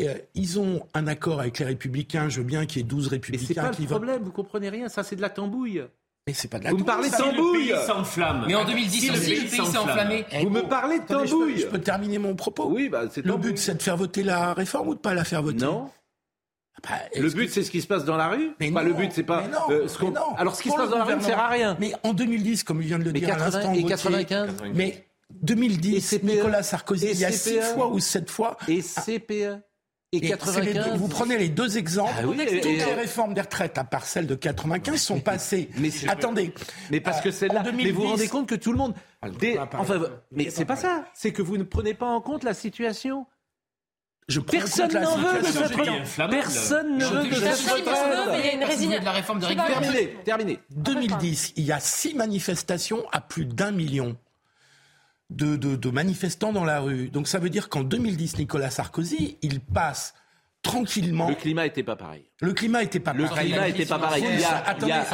euh, 0.00 0.14
ils 0.34 0.58
ont 0.58 0.86
un 0.94 1.06
accord 1.06 1.40
avec 1.40 1.58
les 1.58 1.66
Républicains. 1.66 2.28
Je 2.28 2.40
veux 2.40 2.46
bien 2.46 2.66
qu'il 2.66 2.78
y 2.78 2.84
ait 2.84 2.88
12 2.88 3.08
Républicains 3.08 3.42
mais 3.48 3.54
c'est 3.54 3.60
pas 3.60 3.68
qui 3.70 3.82
le 3.82 3.88
problème, 3.88 4.22
vous 4.22 4.32
comprenez 4.32 4.68
rien. 4.68 4.88
Ça, 4.88 5.02
c'est 5.02 5.16
de 5.16 5.22
la 5.22 5.30
tambouille. 5.30 5.84
Mais 6.26 6.32
c'est 6.32 6.48
pas 6.48 6.58
de 6.58 6.64
la 6.64 6.70
Vous 6.70 6.78
me 6.78 6.84
parlez 6.84 7.10
de 7.10 7.14
tambouille 7.14 7.74
s'enflamme. 7.86 8.44
Mais 8.46 8.54
en 8.54 8.64
2010, 8.64 9.12
le 9.12 9.20
pays 9.20 9.48
s'est 9.48 9.60
enflammé. 9.60 10.24
Vous 10.42 10.50
me 10.50 10.62
parlez 10.62 10.98
de 10.98 11.04
tambouille 11.04 11.60
je, 11.60 11.66
peux, 11.66 11.80
terminer 11.80 12.18
mon 12.18 12.34
propos 12.34 12.68
Oui, 12.70 12.88
bah, 12.88 13.04
c'est 13.10 13.24
Le 13.24 13.36
but, 13.36 13.58
c'est 13.58 13.74
de 13.74 13.82
faire 13.82 13.96
voter 13.96 14.22
la 14.22 14.54
réforme 14.54 14.88
ou 14.88 14.94
de 14.94 15.00
pas 15.00 15.14
la 15.14 15.24
faire 15.24 15.42
voter? 15.42 15.64
Non. 15.64 15.90
Ah 16.76 16.80
bah, 16.88 17.20
le 17.20 17.28
but, 17.30 17.50
c'est 17.50 17.62
ce 17.62 17.70
qui 17.70 17.80
se 17.80 17.86
passe 17.86 18.04
dans 18.04 18.16
la 18.16 18.28
rue? 18.28 18.50
Mais 18.58 18.70
non, 18.70 18.80
Le 18.80 18.94
but, 18.94 19.12
c'est 19.12 19.22
pas. 19.22 19.46
Non, 19.46 19.58
euh, 19.70 19.86
ce 19.86 20.02
non. 20.02 20.34
Alors, 20.36 20.56
ce 20.56 20.62
qui 20.62 20.70
se 20.70 20.76
passe 20.76 20.90
dans 20.90 20.98
la 20.98 21.04
rue 21.04 21.16
ne 21.16 21.20
sert 21.20 21.38
à 21.38 21.48
rien. 21.48 21.76
Mais 21.78 21.92
en 22.02 22.14
2010, 22.14 22.64
comme 22.64 22.82
il 22.82 22.88
vient 22.88 22.98
de 22.98 23.04
le 23.04 23.12
dire 23.12 23.34
à 23.34 23.38
l'instant. 23.38 23.72
Et 23.74 23.84
95 23.84 24.50
Mais 24.74 25.06
2010, 25.42 26.22
Nicolas 26.22 26.62
Sarkozy, 26.62 27.08
il 27.10 27.18
y 27.18 27.24
a 27.24 27.32
six 27.32 27.60
fois 27.60 27.88
ou 27.88 27.98
sept 28.00 28.30
fois. 28.30 28.56
Et 28.68 28.82
CPE 28.82 29.60
Et, 30.12 30.20
95... 30.20 30.96
vous 30.96 31.08
prenez 31.08 31.38
les 31.38 31.48
deux 31.48 31.76
exemples. 31.76 32.12
Ah 32.18 32.22
toutes 32.22 32.36
les 32.36 32.84
réformes 32.94 33.34
des 33.34 33.40
retraites, 33.40 33.78
à 33.78 33.84
part 33.84 34.06
celle 34.06 34.26
de 34.26 34.34
95, 34.34 35.00
sont 35.00 35.20
passées. 35.20 35.70
mais 35.78 35.90
Attendez. 36.08 36.54
Mais 36.90 37.00
parce 37.00 37.20
que 37.20 37.30
celle-là. 37.30 37.64
Mais 37.74 37.90
vous 37.90 38.02
vous 38.02 38.08
rendez 38.08 38.28
compte 38.28 38.48
que 38.48 38.54
tout 38.54 38.72
le 38.72 38.78
monde. 38.78 38.94
Enfin, 39.72 40.00
mais 40.30 40.50
c'est 40.50 40.64
pas 40.64 40.76
ça. 40.76 41.04
C'est 41.14 41.32
que 41.32 41.42
vous 41.42 41.56
ne 41.56 41.64
prenez 41.64 41.94
pas 41.94 42.06
en 42.06 42.20
compte 42.20 42.44
la 42.44 42.54
situation. 42.54 43.26
Je 44.26 44.40
Personne 44.40 44.92
n'en 44.92 45.18
veut 45.18 45.40
de 45.40 45.44
cette 45.44 45.66
retraite. 45.66 46.30
Personne 46.30 46.96
ne 46.96 47.04
veut 47.04 47.28
de 47.28 47.34
cette 47.34 47.70
retraite. 47.70 48.38
Il 48.38 48.46
y 48.46 48.48
a 48.48 48.52
une 48.54 48.64
résignation 48.64 49.00
de 49.00 49.04
la 49.04 49.12
réforme 49.12 49.40
de 49.40 49.46
Terminé. 49.46 50.16
Terminé. 50.24 50.58
2010, 50.70 51.52
il 51.56 51.64
y 51.64 51.72
a 51.72 51.80
six 51.80 52.14
manifestations 52.14 53.04
à 53.12 53.20
plus 53.20 53.44
d'un 53.44 53.70
million. 53.70 54.16
De, 55.30 55.56
de, 55.56 55.74
de, 55.74 55.90
manifestants 55.90 56.52
dans 56.52 56.64
la 56.64 56.80
rue. 56.80 57.08
Donc 57.08 57.28
ça 57.28 57.38
veut 57.38 57.48
dire 57.48 57.70
qu'en 57.70 57.82
2010, 57.82 58.38
Nicolas 58.38 58.70
Sarkozy, 58.70 59.38
il 59.40 59.60
passe 59.60 60.14
tranquillement. 60.64 61.28
Le 61.28 61.36
climat 61.36 61.64
n'était 61.64 61.84
pas 61.84 61.94
pareil. 61.94 62.24
Le 62.40 62.52
climat 62.52 62.82
n'était 62.82 62.98
pas 62.98 63.12
pareil. 63.12 63.28
Le 63.28 63.34
climat 63.34 63.66
n'était 63.68 63.86
pas 63.86 63.98
pareil. 63.98 64.24
Il 64.26 64.28
y, 64.28 64.32
a, 64.32 64.76
il, 64.80 64.88
y 64.88 64.92
a, 64.92 65.06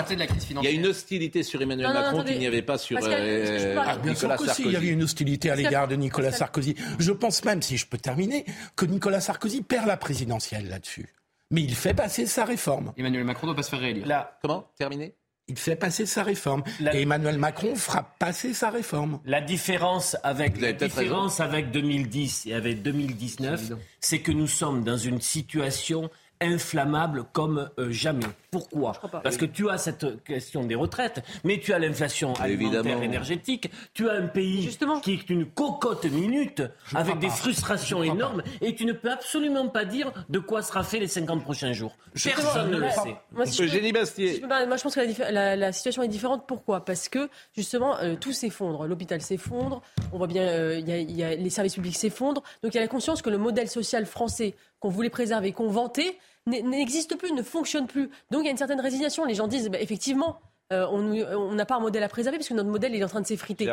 il 0.49 0.65
y 0.65 0.67
a 0.67 0.71
une 0.71 0.87
hostilité 0.87 1.43
sur 1.43 1.61
Emmanuel 1.61 1.93
Macron 1.93 2.25
qu'il 2.25 2.39
n'y 2.39 2.47
avait 2.47 2.63
pas 2.63 2.79
sur 2.79 2.99
euh, 3.03 3.77
ah, 3.79 3.97
bien 3.97 4.13
Nicolas 4.13 4.39
Sarkozy. 4.39 4.63
Il 4.65 4.73
y 4.73 4.77
avait 4.77 4.89
une 4.89 5.03
hostilité 5.03 5.51
à 5.51 5.57
l'égard 5.57 5.89
de 5.89 5.97
Nicolas 5.97 6.33
Sarkozy. 6.33 6.77
Je 6.99 7.13
pense 7.13 7.45
même, 7.45 7.61
si 7.61 7.77
je 7.77 7.87
peux 7.87 7.99
terminer, 7.99 8.47
que 8.77 8.87
Nicolas 8.87 9.21
Sarkozy 9.21 9.63
perd 9.63 9.87
la 9.87 9.97
présidentielle 9.97 10.69
là-dessus. 10.69 11.15
Mais 11.51 11.63
il 11.63 11.75
fait 11.75 11.95
passer 11.95 12.27
sa 12.27 12.45
réforme. 12.45 12.93
Emmanuel 12.97 13.25
Macron 13.25 13.49
ne 13.49 13.53
doit 13.53 13.57
pas 13.57 13.63
se 13.65 13.71
faire 13.71 13.81
réélire. 13.81 14.07
Là, 14.07 14.39
comment? 14.41 14.71
Terminé? 14.79 15.15
Il 15.51 15.59
fait 15.59 15.77
passer 15.77 16.07
sa 16.07 16.23
réforme. 16.23 16.63
Et 16.93 17.03
Emmanuel 17.03 17.37
Macron 17.37 17.75
fera 17.75 18.03
passer 18.19 18.55
sa 18.55 18.71
réforme. 18.71 19.19
La 19.27 19.41
différence 19.41 20.17
avec, 20.23 20.61
la 20.61 20.73
différence 20.73 21.41
avec 21.41 21.73
2010 21.73 22.47
et 22.47 22.55
avec 22.55 22.83
2019, 22.83 23.73
c'est 24.01 24.21
que 24.21 24.31
nous 24.31 24.47
sommes 24.47 24.85
dans 24.85 24.97
une 24.97 25.21
situation 25.21 26.09
inflammable 26.41 27.25
comme 27.33 27.71
euh, 27.79 27.91
jamais. 27.91 28.27
Pourquoi? 28.51 28.93
Parce 29.23 29.37
que 29.37 29.45
tu 29.45 29.71
as 29.71 29.79
cette 29.79 30.25
question 30.25 30.65
des 30.65 30.75
retraites, 30.75 31.23
mais 31.45 31.61
tu 31.61 31.73
as 31.73 31.79
l'inflation 31.79 32.33
alimentaire 32.35 33.03
énergétique, 33.03 33.71
tu 33.95 34.09
as 34.09 34.15
un 34.15 34.27
pays 34.27 34.77
qui 35.03 35.13
est 35.13 35.31
une 35.31 35.47
cocotte 35.47 36.05
minute 36.07 36.63
avec 36.95 37.19
des 37.19 37.29
frustrations 37.29 38.03
énormes 38.03 38.43
et 38.61 38.75
tu 38.75 38.85
ne 38.85 38.93
peux 38.93 39.11
absolument 39.11 39.69
pas 39.69 39.85
dire 39.85 40.13
de 40.29 40.39
quoi 40.39 40.63
sera 40.63 40.83
fait 40.83 40.99
les 40.99 41.07
50 41.07 41.43
prochains 41.45 41.73
jours. 41.73 41.97
Personne 42.13 42.71
ne 42.71 42.79
le 42.79 42.91
sait. 42.91 43.17
Moi, 43.31 43.45
Génie 43.45 43.93
Bastier. 43.93 44.43
moi, 44.47 44.77
je 44.77 44.83
pense 44.83 44.95
que 44.95 45.33
la, 45.33 45.73
situation 45.73 46.03
est 46.03 46.09
différente. 46.09 46.47
Pourquoi? 46.47 46.85
Parce 46.85 47.09
que 47.09 47.29
justement, 47.57 47.99
euh, 47.99 48.17
tout 48.17 48.33
s'effondre. 48.33 48.87
L'hôpital 48.87 49.21
s'effondre, 49.21 49.83
on 50.13 50.19
voit 50.19 50.27
bien, 50.27 50.43
euh, 50.43 50.79
il 50.79 51.17
y, 51.17 51.23
a 51.23 51.35
les 51.35 51.51
services 51.51 51.75
publics 51.75 51.97
s'effondrent. 51.97 52.43
Donc 52.63 52.75
il 52.75 52.77
y 52.77 52.79
a 52.79 52.83
la 52.83 52.89
conscience 52.89 53.23
que 53.23 53.31
le 53.31 53.39
modèle 53.39 53.69
social 53.69 54.07
français 54.07 54.55
qu'on 54.81 54.89
voulait 54.89 55.11
préserver, 55.11 55.53
qu'on 55.53 55.69
vantait, 55.69 56.17
n'existe 56.47 57.17
plus, 57.17 57.33
ne 57.33 57.43
fonctionne 57.43 57.87
plus. 57.87 58.11
Donc 58.31 58.43
il 58.43 58.45
y 58.45 58.49
a 58.49 58.53
une 58.53 58.57
certaine 58.57 58.81
résignation. 58.81 59.25
Les 59.25 59.35
gens 59.35 59.47
disent, 59.47 59.69
bah, 59.69 59.81
effectivement, 59.81 60.41
euh, 60.73 60.87
on 60.89 61.55
n'a 61.55 61.67
pas 61.67 61.77
un 61.77 61.81
modèle 61.81 62.03
à 62.05 62.09
préserver 62.09 62.39
parce 62.39 62.49
que 62.49 62.55
notre 62.55 62.69
modèle 62.69 62.95
est 62.95 63.03
en 63.03 63.09
train 63.09 63.21
de 63.21 63.27
s'effriter. 63.27 63.69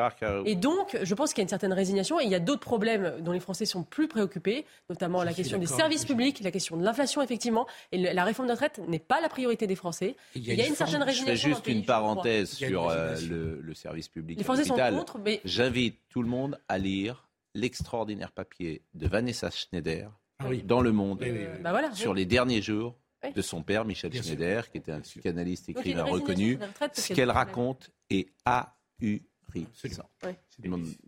Et 0.46 0.56
donc, 0.56 0.98
je 1.02 1.14
pense 1.14 1.32
qu'il 1.32 1.42
y 1.42 1.44
a 1.44 1.44
une 1.44 1.50
certaine 1.50 1.74
résignation 1.74 2.20
et 2.20 2.24
il 2.24 2.30
y 2.30 2.36
a 2.36 2.40
d'autres 2.40 2.62
problèmes 2.62 3.18
dont 3.22 3.32
les 3.32 3.40
Français 3.40 3.66
sont 3.66 3.84
plus 3.84 4.08
préoccupés, 4.08 4.66
notamment 4.90 5.24
la 5.24 5.34
question 5.34 5.60
des 5.60 5.68
services 5.68 6.06
publics, 6.06 6.40
la 6.42 6.52
question 6.52 6.76
de 6.76 6.84
l'inflation, 6.84 7.22
effectivement. 7.22 7.68
Et 7.92 7.98
la 7.98 8.24
réforme 8.24 8.48
de 8.48 8.54
retraite 8.54 8.82
n'est 8.88 8.98
pas 9.00 9.22
la 9.22 9.30
priorité 9.30 9.68
des 9.68 9.76
Français. 9.76 10.16
Il 10.34 10.44
y 10.44 10.62
a, 10.62 10.66
une, 10.66 10.76
certaine 10.76 11.04
résignation. 11.04 11.36
Je 11.36 11.42
fais 11.42 11.50
juste 11.50 11.68
une 11.68 11.86
parenthèse 11.86 12.50
sur 12.50 12.90
euh, 12.90 13.16
le, 13.62 13.74
service 13.76 14.08
public. 14.08 14.40
Les 14.40 14.44
Français 14.44 14.64
sont 14.64 14.76
contre, 14.76 15.20
mais. 15.20 15.40
J'invite 15.46 16.00
tout 16.10 16.24
le 16.24 16.30
monde 16.30 16.60
à 16.68 16.80
lire 16.80 17.28
l'extraordinaire 17.54 18.32
papier 18.32 18.82
de 18.96 19.08
Vanessa 19.08 19.52
Schneider 19.52 20.10
ah 20.40 20.46
dans 20.64 20.82
le 20.82 20.92
monde. 20.92 21.24
Bah 21.62 21.94
sur 21.94 22.14
les 22.14 22.26
derniers 22.26 22.62
jours 22.62 22.96
de 23.36 23.42
son 23.42 23.64
père, 23.64 23.86
Michel 23.86 24.14
Schneider, 24.14 24.70
qui 24.70 24.78
était 24.78 24.92
un 24.92 25.02
psychanalyste 25.02 25.70
écrivain 25.70 26.04
reconnu. 26.04 26.60
Ce 26.94 27.14
qu'elle 27.14 27.32
raconte 27.32 27.92
est 28.10 28.30
ahurissant. 28.46 30.10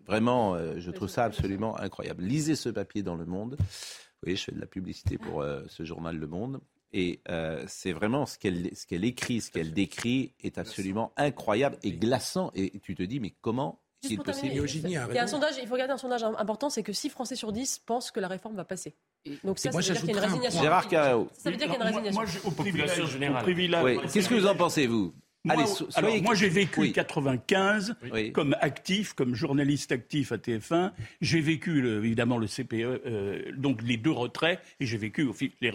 Vraiment, 0.05 0.55
euh, 0.55 0.79
je 0.79 0.91
trouve 0.91 1.09
ça 1.09 1.25
absolument 1.25 1.77
incroyable. 1.77 2.23
Lisez 2.23 2.55
ce 2.55 2.69
papier 2.69 3.03
dans 3.03 3.15
Le 3.15 3.25
Monde. 3.25 3.55
Vous 3.59 4.25
voyez, 4.25 4.35
je 4.35 4.45
fais 4.45 4.51
de 4.51 4.59
la 4.59 4.67
publicité 4.67 5.17
pour 5.17 5.41
euh, 5.41 5.63
ce 5.67 5.83
journal 5.83 6.17
Le 6.17 6.27
Monde. 6.27 6.59
Et 6.91 7.21
euh, 7.29 7.63
c'est 7.67 7.93
vraiment 7.93 8.25
ce 8.25 8.39
qu'elle 8.39 8.75
ce 8.75 8.87
qu'elle 8.87 9.05
écrit, 9.05 9.41
ce 9.41 9.51
qu'elle 9.51 9.73
décrit 9.73 10.33
est 10.41 10.57
absolument 10.57 11.13
incroyable 11.17 11.77
et 11.83 11.91
glaçant. 11.91 12.51
Et 12.55 12.79
tu 12.79 12.95
te 12.95 13.03
dis, 13.03 13.19
mais 13.19 13.35
comment 13.41 13.79
possible 14.23 14.53
Il 14.53 14.91
y 14.91 14.97
a 14.97 15.23
un 15.23 15.27
sondage, 15.27 15.55
il 15.61 15.67
faut 15.67 15.73
regarder 15.73 15.93
un 15.93 15.97
sondage 15.97 16.23
important, 16.23 16.69
c'est 16.69 16.83
que 16.83 16.93
6 16.93 17.09
Français 17.09 17.35
sur 17.35 17.51
10 17.51 17.79
pensent 17.85 18.11
que 18.11 18.19
la 18.19 18.27
réforme 18.27 18.55
va 18.55 18.65
passer. 18.65 18.95
Donc 19.43 19.59
ça, 19.59 19.71
ça 19.71 19.77
veut 19.77 19.83
dire 19.83 19.99
qu'il 19.99 20.09
y 20.09 20.13
a 20.13 20.17
une 20.17 20.19
résignation. 20.19 20.61
Gérard 20.61 20.87
Carreau. 20.87 21.27
Ça 21.33 21.51
veut 21.51 21.57
dire 21.57 21.69
qu'il 21.69 21.79
y 21.79 21.81
a 21.81 21.89
une 21.89 21.95
résignation. 21.95 22.21
Moi, 22.21 22.29
au 22.45 22.51
privilège, 22.51 23.83
Oui. 23.83 23.99
Qu'est-ce 24.11 24.29
que 24.29 24.35
vous 24.35 24.47
en 24.47 24.55
pensez, 24.55 24.87
vous? 24.87 25.13
moi, 25.45 25.55
Allez, 25.55 25.63
alors, 25.95 26.23
moi 26.23 26.35
j'ai 26.35 26.49
vécu 26.49 26.81
oui. 26.81 26.93
95 26.93 27.95
comme 28.33 28.55
actif, 28.59 29.13
comme 29.13 29.35
journaliste 29.35 29.91
actif 29.91 30.31
à 30.31 30.37
TF1. 30.37 30.91
J'ai 31.21 31.41
vécu 31.41 31.87
évidemment 31.87 32.37
le 32.37 32.47
CPE, 32.47 32.73
euh, 32.73 33.51
donc 33.55 33.81
les 33.81 33.97
deux 33.97 34.11
retraits, 34.11 34.59
et 34.79 34.85
j'ai 34.85 34.97
vécu 34.97 35.23
au 35.23 35.33
fil 35.33 35.51
les 35.61 35.71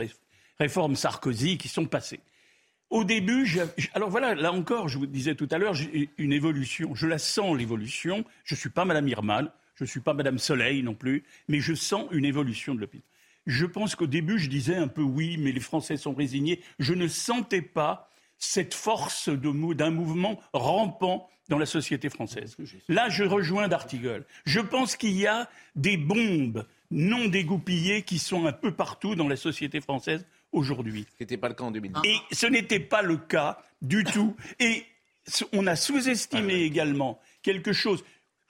réformes 0.58 0.96
Sarkozy 0.96 1.56
qui 1.58 1.68
sont 1.68 1.86
passées. 1.86 2.20
Au 2.94 3.02
début, 3.02 3.58
alors 3.94 4.08
voilà, 4.08 4.36
là 4.36 4.52
encore, 4.52 4.88
je 4.88 4.98
vous 4.98 5.06
disais 5.06 5.34
tout 5.34 5.48
à 5.50 5.58
l'heure, 5.58 5.74
j'ai 5.74 6.10
une 6.16 6.32
évolution. 6.32 6.94
Je 6.94 7.08
la 7.08 7.18
sens 7.18 7.58
l'évolution. 7.58 8.24
Je 8.44 8.54
suis 8.54 8.68
pas 8.68 8.84
Madame 8.84 9.08
Irman, 9.08 9.50
je 9.74 9.84
suis 9.84 9.98
pas 9.98 10.14
Madame 10.14 10.38
Soleil 10.38 10.80
non 10.84 10.94
plus, 10.94 11.24
mais 11.48 11.58
je 11.58 11.74
sens 11.74 12.06
une 12.12 12.24
évolution 12.24 12.72
de 12.72 12.78
l'opinion. 12.78 13.02
Je 13.46 13.66
pense 13.66 13.96
qu'au 13.96 14.06
début, 14.06 14.38
je 14.38 14.48
disais 14.48 14.76
un 14.76 14.86
peu 14.86 15.02
oui, 15.02 15.38
mais 15.38 15.50
les 15.50 15.58
Français 15.58 15.96
sont 15.96 16.14
résignés. 16.14 16.60
Je 16.78 16.94
ne 16.94 17.08
sentais 17.08 17.62
pas 17.62 18.08
cette 18.38 18.74
force 18.74 19.28
d'un 19.28 19.90
mouvement 19.90 20.40
rampant 20.52 21.28
dans 21.48 21.58
la 21.58 21.66
société 21.66 22.10
française. 22.10 22.56
Là, 22.88 23.08
je 23.08 23.24
rejoins 23.24 23.66
d'Artigol. 23.66 24.24
Je 24.46 24.60
pense 24.60 24.94
qu'il 24.94 25.18
y 25.18 25.26
a 25.26 25.50
des 25.74 25.96
bombes 25.96 26.64
non 26.92 27.26
dégoupillées 27.26 28.02
qui 28.02 28.20
sont 28.20 28.46
un 28.46 28.52
peu 28.52 28.70
partout 28.70 29.16
dans 29.16 29.26
la 29.26 29.34
société 29.34 29.80
française 29.80 30.24
aujourd'hui. 30.54 31.06
Ce 31.18 31.24
n'était 31.24 31.36
pas 31.36 31.48
le 31.48 31.54
cas 31.54 31.64
en 31.64 31.70
2010. 31.70 32.00
Et 32.08 32.34
ce 32.34 32.46
n'était 32.46 32.80
pas 32.80 33.02
le 33.02 33.16
cas 33.16 33.58
du 33.82 34.04
tout. 34.04 34.34
Et 34.58 34.84
on 35.52 35.66
a 35.66 35.76
sous-estimé 35.76 36.54
ah 36.54 36.66
également 36.66 37.20
quelque 37.42 37.72
chose. 37.72 38.04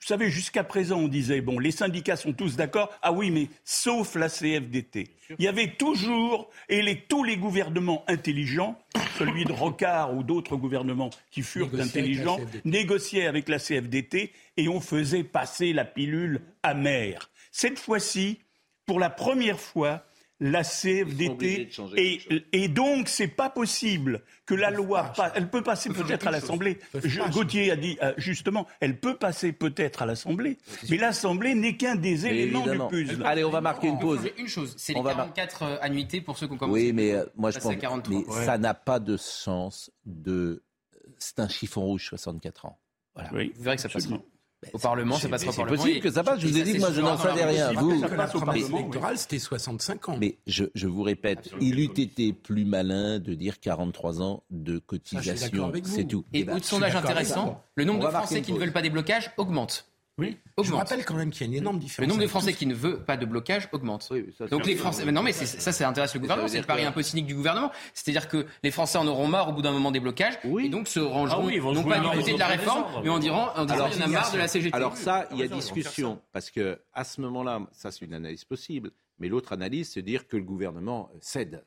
Vous 0.05 0.07
savez, 0.07 0.29
jusqu'à 0.29 0.63
présent, 0.63 0.99
on 0.99 1.07
disait, 1.07 1.41
bon, 1.41 1.57
les 1.57 1.71
syndicats 1.71 2.15
sont 2.15 2.33
tous 2.33 2.55
d'accord. 2.55 2.93
Ah 3.01 3.11
oui, 3.11 3.31
mais 3.31 3.47
sauf 3.63 4.13
la 4.15 4.29
CFDT. 4.29 5.07
Il 5.39 5.45
y 5.45 5.47
avait 5.47 5.73
toujours, 5.77 6.51
et 6.69 6.83
les, 6.83 7.01
tous 7.01 7.23
les 7.23 7.37
gouvernements 7.37 8.03
intelligents, 8.07 8.77
celui 9.17 9.45
de 9.45 9.51
Rocard 9.51 10.15
ou 10.15 10.21
d'autres 10.21 10.57
gouvernements 10.57 11.09
qui 11.31 11.41
furent 11.41 11.73
intelligents, 11.79 12.39
négociaient 12.65 13.25
avec 13.25 13.49
la 13.49 13.57
CFDT 13.57 14.31
et 14.57 14.67
on 14.67 14.79
faisait 14.79 15.23
passer 15.23 15.73
la 15.73 15.85
pilule 15.85 16.41
amère. 16.61 17.31
Cette 17.51 17.79
fois-ci, 17.79 18.39
pour 18.85 18.99
la 18.99 19.09
première 19.09 19.59
fois, 19.59 20.05
la 20.39 20.63
CFDT 20.63 21.69
et, 21.95 22.19
et, 22.51 22.67
donc 22.67 23.07
c'est 23.07 23.27
pas 23.27 23.49
possible 23.49 24.21
que 24.45 24.53
la 24.53 24.69
loi 24.69 25.13
elle 25.33 25.49
peut 25.49 25.63
passer 25.63 25.89
peut-être 25.89 26.27
à 26.27 26.31
l'Assemblée. 26.31 26.79
Gauthier 27.31 27.71
a 27.71 27.75
dit 27.75 27.97
euh, 28.01 28.13
justement, 28.17 28.67
elle 28.81 28.99
peut 28.99 29.15
passer 29.15 29.53
peut-être 29.53 30.01
à 30.01 30.05
l'Assemblée, 30.05 30.57
mais 30.89 30.97
l'Assemblée 30.97 31.55
n'est 31.55 31.77
qu'un 31.77 31.95
des 31.95 32.25
éléments 32.27 32.67
du 32.67 32.77
puzzle. 32.89 33.25
Allez, 33.25 33.45
on 33.45 33.49
va 33.49 33.61
marquer 33.61 33.87
une 33.87 33.99
pause. 33.99 34.19
Une 34.37 34.47
chose, 34.47 34.73
c'est 34.77 34.93
les 34.93 35.01
44 35.01 35.63
euh, 35.63 35.77
annuités 35.81 36.19
pour 36.19 36.37
ceux 36.37 36.47
qui 36.47 36.53
ont 36.53 36.57
commencé. 36.57 36.81
Oui, 36.81 36.93
mais 36.93 37.13
euh, 37.13 37.25
moi 37.35 37.51
je 37.51 37.59
pense 37.59 37.73
mais 38.09 38.23
ça 38.45 38.57
n'a 38.57 38.73
pas 38.73 38.99
de 38.99 39.15
sens 39.17 39.91
de 40.05 40.63
c'est 41.17 41.39
un 41.39 41.47
chiffon 41.47 41.81
rouge 41.81 42.07
64 42.09 42.65
ans. 42.65 42.79
Voilà. 43.15 43.29
Oui, 43.33 43.53
vous 43.55 43.63
verrez 43.63 43.77
que 43.77 43.81
ça 43.81 43.89
passe. 43.89 44.09
Au 44.73 44.77
Parlement, 44.77 45.17
ça 45.17 45.29
passera 45.29 45.51
au 45.51 45.53
Parlement. 45.53 45.77
C'est 45.77 45.83
possible 45.83 46.03
que 46.03 46.11
ça 46.11 46.23
passe. 46.23 46.39
Je 46.39 46.47
vous 46.47 46.57
ai 46.57 46.63
dit 46.63 46.73
que 46.73 46.79
moi, 46.79 46.91
je 46.91 47.01
n'en 47.01 47.17
savais 47.17 47.45
rien. 47.45 47.73
Vous, 47.73 48.01
la 48.01 48.27
promesse 48.27 48.69
électorale, 48.69 49.17
c'était 49.17 49.39
65 49.39 50.09
ans. 50.09 50.17
Mais 50.19 50.37
je, 50.47 50.65
je 50.73 50.87
vous 50.87 51.03
répète, 51.03 51.51
il 51.61 51.79
eût 51.79 51.85
été 51.85 52.33
plus 52.33 52.65
malin 52.65 53.19
de 53.19 53.33
dire 53.33 53.59
43 53.59 54.21
ans 54.21 54.43
de 54.49 54.79
cotisation. 54.79 55.71
C'est 55.83 56.05
tout. 56.05 56.25
Et 56.33 56.49
autre 56.49 56.65
sondage 56.65 56.95
intéressant, 56.95 57.63
le 57.75 57.83
nombre 57.83 58.05
de 58.05 58.11
Français 58.11 58.41
qui 58.41 58.53
ne 58.53 58.59
veulent 58.59 58.73
pas 58.73 58.81
des 58.81 58.89
blocages 58.89 59.31
augmente. 59.37 59.87
Oui. 60.17 60.37
Je 60.63 60.71
rappelle 60.71 61.03
quand 61.03 61.15
même 61.15 61.29
qu'il 61.29 61.41
y 61.41 61.43
a 61.43 61.47
une 61.51 61.59
énorme 61.59 61.77
différence. 61.77 61.99
Le 61.99 62.07
nombre 62.07 62.21
de 62.21 62.27
Français 62.27 62.53
qui 62.53 62.65
ne 62.65 62.73
veut 62.73 62.99
pas 62.99 63.17
de 63.17 63.25
blocage 63.25 63.67
augmente. 63.73 64.09
Donc 64.49 64.65
les 64.65 64.75
Français, 64.75 65.11
non 65.11 65.21
mais 65.21 65.33
ça, 65.33 65.71
ça 65.71 65.89
intéresse 65.89 66.13
le 66.13 66.21
gouvernement. 66.21 66.47
C'est 66.47 66.59
le 66.59 66.65
pari 66.65 66.85
un 66.85 66.93
peu 66.93 67.03
cynique 67.03 67.25
du 67.25 67.35
gouvernement. 67.35 67.71
C'est-à-dire 67.93 68.29
que 68.29 68.45
les 68.63 68.71
Français 68.71 68.97
en 68.97 69.07
auront 69.07 69.27
marre 69.27 69.49
au 69.49 69.53
bout 69.53 69.61
d'un 69.61 69.73
moment 69.73 69.91
des 69.91 69.99
blocages 69.99 70.39
et 70.59 70.69
donc 70.69 70.87
se 70.87 70.99
rangeront 70.99 71.47
ah 71.47 71.73
non 71.73 71.83
pas 71.83 71.99
du 71.99 72.09
côté 72.09 72.33
de 72.33 72.39
la 72.39 72.47
réforme, 72.47 72.85
mais 73.03 73.09
en 73.09 73.19
diront, 73.19 73.47
en 73.55 73.65
disant 73.65 73.87
en 73.87 74.01
a 74.01 74.07
marre 74.07 74.31
de 74.31 74.37
la 74.37 74.47
CGT. 74.47 74.75
Alors 74.75 74.95
ça, 74.95 75.27
il 75.31 75.37
y 75.37 75.43
a 75.43 75.47
discussion 75.47 76.21
parce 76.31 76.49
que 76.49 76.79
à 76.93 77.03
ce 77.03 77.19
moment-là, 77.21 77.61
ça 77.73 77.91
c'est 77.91 78.05
une 78.05 78.13
analyse 78.13 78.45
possible. 78.45 78.91
Mais 79.19 79.29
l'autre 79.29 79.53
analyse, 79.53 79.91
c'est 79.91 80.01
dire 80.01 80.27
que 80.27 80.35
le 80.35 80.43
gouvernement 80.43 81.09
cède. 81.21 81.63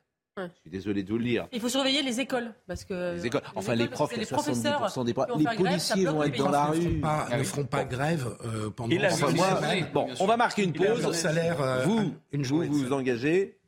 Je 0.47 0.61
suis 0.61 0.71
désolé 0.71 1.03
de 1.03 1.11
vous 1.11 1.19
le 1.19 1.25
dire. 1.25 1.49
Il 1.53 1.61
faut 1.61 1.69
surveiller 1.69 2.03
les 2.03 2.21
écoles. 2.21 2.53
Parce 2.67 2.85
que 2.85 3.15
les 3.15 3.27
écoles, 3.27 3.43
enfin 3.55 3.75
les, 3.75 3.89
profs, 3.89 4.17
les 4.17 4.27
professeurs, 4.27 4.93
des 5.05 5.15
Les 5.37 5.57
policiers 5.57 6.05
vont 6.07 6.23
être 6.23 6.39
dans 6.39 6.51
la 6.51 6.67
rue. 6.67 6.79
Ne 6.79 7.01
pas, 7.01 7.29
ne 7.37 7.43
feront 7.43 7.65
pas 7.65 7.85
grève 7.85 8.37
euh, 8.45 8.71
pendant 8.71 8.91
Et 8.91 9.85
Bon, 9.93 10.09
on 10.21 10.27
va 10.27 10.37
marquer 10.37 10.65
une 10.65 10.73
pause. 10.73 11.13
salaire, 11.13 11.61
euh, 11.61 11.85
vous, 11.85 12.15
une 12.33 12.43
vous 12.43 12.65
vous 12.65 12.93
engagez 12.93 13.59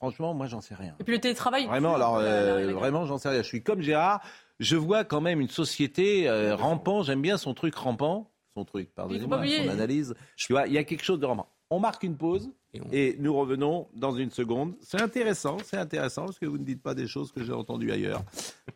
Franchement, 0.00 0.32
moi, 0.32 0.46
j'en 0.46 0.62
sais 0.62 0.74
rien. 0.74 0.94
Et 0.98 1.04
puis 1.04 1.12
le 1.12 1.20
télétravail 1.20 1.66
Vraiment, 1.66 1.94
alors, 1.94 2.16
euh, 2.16 2.72
vraiment, 2.72 3.04
j'en 3.04 3.18
sais 3.18 3.28
rien. 3.28 3.42
Je 3.42 3.46
suis 3.46 3.62
comme 3.62 3.82
Gérard. 3.82 4.22
Je 4.58 4.76
vois 4.76 5.04
quand 5.04 5.20
même 5.20 5.42
une 5.42 5.50
société 5.50 6.26
euh, 6.26 6.56
rampant. 6.56 7.02
J'aime 7.02 7.20
bien 7.20 7.36
son 7.36 7.52
truc 7.52 7.74
rampant. 7.74 8.30
Son 8.54 8.64
truc, 8.64 8.94
pardonnez-moi, 8.94 9.46
son 9.46 9.68
analyse. 9.68 10.14
Tu 10.36 10.54
vois, 10.54 10.66
il 10.66 10.72
y 10.72 10.78
a 10.78 10.84
quelque 10.84 11.04
chose 11.04 11.20
de 11.20 11.26
rampant. 11.26 11.48
On 11.68 11.80
marque 11.80 12.02
une 12.02 12.16
pause 12.16 12.50
et, 12.92 13.16
nous 13.18 13.34
revenons 13.34 13.88
dans 13.94 14.14
une 14.14 14.30
seconde. 14.30 14.74
C'est 14.80 15.00
intéressant, 15.00 15.58
c'est 15.64 15.76
intéressant 15.76 16.26
parce 16.26 16.38
que 16.38 16.46
vous 16.46 16.58
ne 16.58 16.64
dites 16.64 16.82
pas 16.82 16.94
des 16.94 17.06
choses 17.06 17.32
que 17.32 17.42
j'ai 17.42 17.52
entendues 17.52 17.90
ailleurs. 17.90 18.22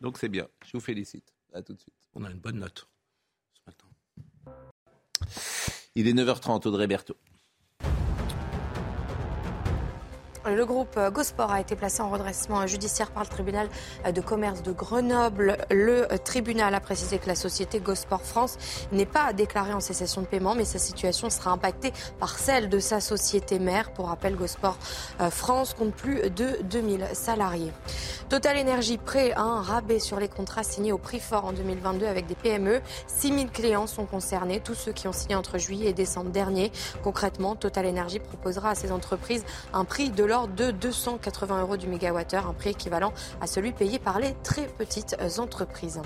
Donc 0.01 0.17
c'est 0.17 0.29
bien. 0.29 0.47
Je 0.65 0.71
vous 0.73 0.81
félicite. 0.81 1.33
À 1.53 1.61
tout 1.61 1.73
de 1.73 1.79
suite. 1.79 1.95
On 2.13 2.23
a 2.25 2.31
une 2.31 2.39
bonne 2.39 2.59
note 2.59 2.87
ce 3.53 3.61
matin. 3.65 3.87
Il 5.95 6.07
est 6.07 6.13
9h30, 6.13 6.67
Audrey 6.67 6.87
Berthaud. 6.87 7.15
Le 10.47 10.63
groupe 10.63 10.99
Gosport 11.11 11.51
a 11.51 11.59
été 11.59 11.75
placé 11.75 12.03
en 12.03 12.09
redressement 12.09 12.67
judiciaire 12.67 13.09
par 13.09 13.23
le 13.23 13.29
tribunal 13.29 13.67
de 14.13 14.21
commerce 14.21 14.61
de 14.61 14.71
Grenoble. 14.71 15.57
Le 15.71 16.05
tribunal 16.23 16.75
a 16.75 16.79
précisé 16.79 17.17
que 17.17 17.27
la 17.27 17.33
société 17.33 17.79
Gosport 17.79 18.21
France 18.21 18.57
n'est 18.91 19.07
pas 19.07 19.33
déclarée 19.33 19.73
en 19.73 19.79
cessation 19.79 20.21
de 20.21 20.27
paiement, 20.27 20.53
mais 20.53 20.65
sa 20.65 20.77
situation 20.77 21.31
sera 21.31 21.49
impactée 21.49 21.93
par 22.19 22.37
celle 22.37 22.69
de 22.69 22.77
sa 22.77 22.99
société 22.99 23.57
mère. 23.57 23.91
Pour 23.91 24.09
rappel, 24.09 24.35
Gosport 24.35 24.77
euh, 25.19 25.31
France 25.31 25.73
compte 25.73 25.95
plus 25.95 26.29
de 26.29 26.59
2000 26.63 27.07
salariés. 27.13 27.71
Total 28.29 28.57
Énergie 28.57 28.97
prêt 28.97 29.31
à 29.31 29.41
un 29.41 29.61
rabais 29.63 29.99
sur 29.99 30.19
les 30.19 30.27
contrats 30.27 30.63
signés 30.63 30.91
au 30.91 30.99
prix 30.99 31.19
fort 31.19 31.45
en 31.45 31.53
2022 31.53 32.05
avec 32.05 32.27
des 32.27 32.35
PME. 32.35 32.81
6000 33.07 33.49
clients 33.49 33.87
sont 33.87 34.05
concernés, 34.05 34.59
tous 34.59 34.75
ceux 34.75 34.91
qui 34.91 35.07
ont 35.07 35.13
signé 35.13 35.35
entre 35.35 35.57
juillet 35.57 35.89
et 35.89 35.93
décembre 35.93 36.29
dernier. 36.29 36.71
Concrètement, 37.03 37.55
Total 37.55 37.85
Énergie 37.87 38.19
proposera 38.19 38.71
à 38.71 38.75
ces 38.75 38.91
entreprises 38.91 39.43
un 39.73 39.85
prix 39.85 40.11
de 40.11 40.23
de 40.43 40.71
280 40.71 41.61
euros 41.61 41.77
du 41.77 41.87
mégawattheure, 41.87 42.47
un 42.47 42.53
prix 42.53 42.71
équivalent 42.71 43.13
à 43.39 43.47
celui 43.47 43.71
payé 43.71 43.99
par 43.99 44.19
les 44.19 44.33
très 44.43 44.67
petites 44.67 45.15
entreprises. 45.37 46.01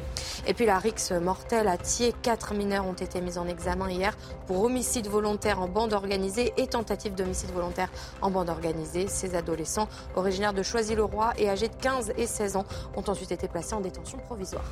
Et 0.48 0.54
puis 0.54 0.66
la 0.66 0.78
rixe 0.78 1.12
mortelle 1.12 1.68
à 1.68 1.78
Thiers, 1.78 2.14
quatre 2.22 2.54
mineurs 2.54 2.86
ont 2.86 2.94
été 2.94 3.22
mis 3.22 3.38
en 3.38 3.48
examen 3.48 3.90
hier 3.90 4.16
pour 4.46 4.64
homicide 4.64 5.08
volontaire 5.08 5.60
en 5.60 5.68
bande 5.68 5.94
organisée 5.94 6.54
et 6.58 6.68
tentative 6.68 7.16
d'homicide 7.16 7.52
volontaire 7.52 7.90
en 8.22 8.30
bande 8.30 8.50
organisée. 8.50 9.08
Ces 9.08 9.36
adolescents, 9.36 9.90
originaires 10.16 10.54
de 10.54 10.62
Choisy-le-Roi 10.62 11.34
et 11.38 11.50
âgés 11.50 11.70
de 11.70 11.76
15 11.76 12.14
et 12.18 12.28
16 12.28 12.56
ans, 12.56 12.66
ont 12.96 13.04
ensuite 13.08 13.32
été 13.32 13.48
placés 13.48 13.74
en 13.74 13.82
détention 13.82 14.20
provisoire. 14.20 14.66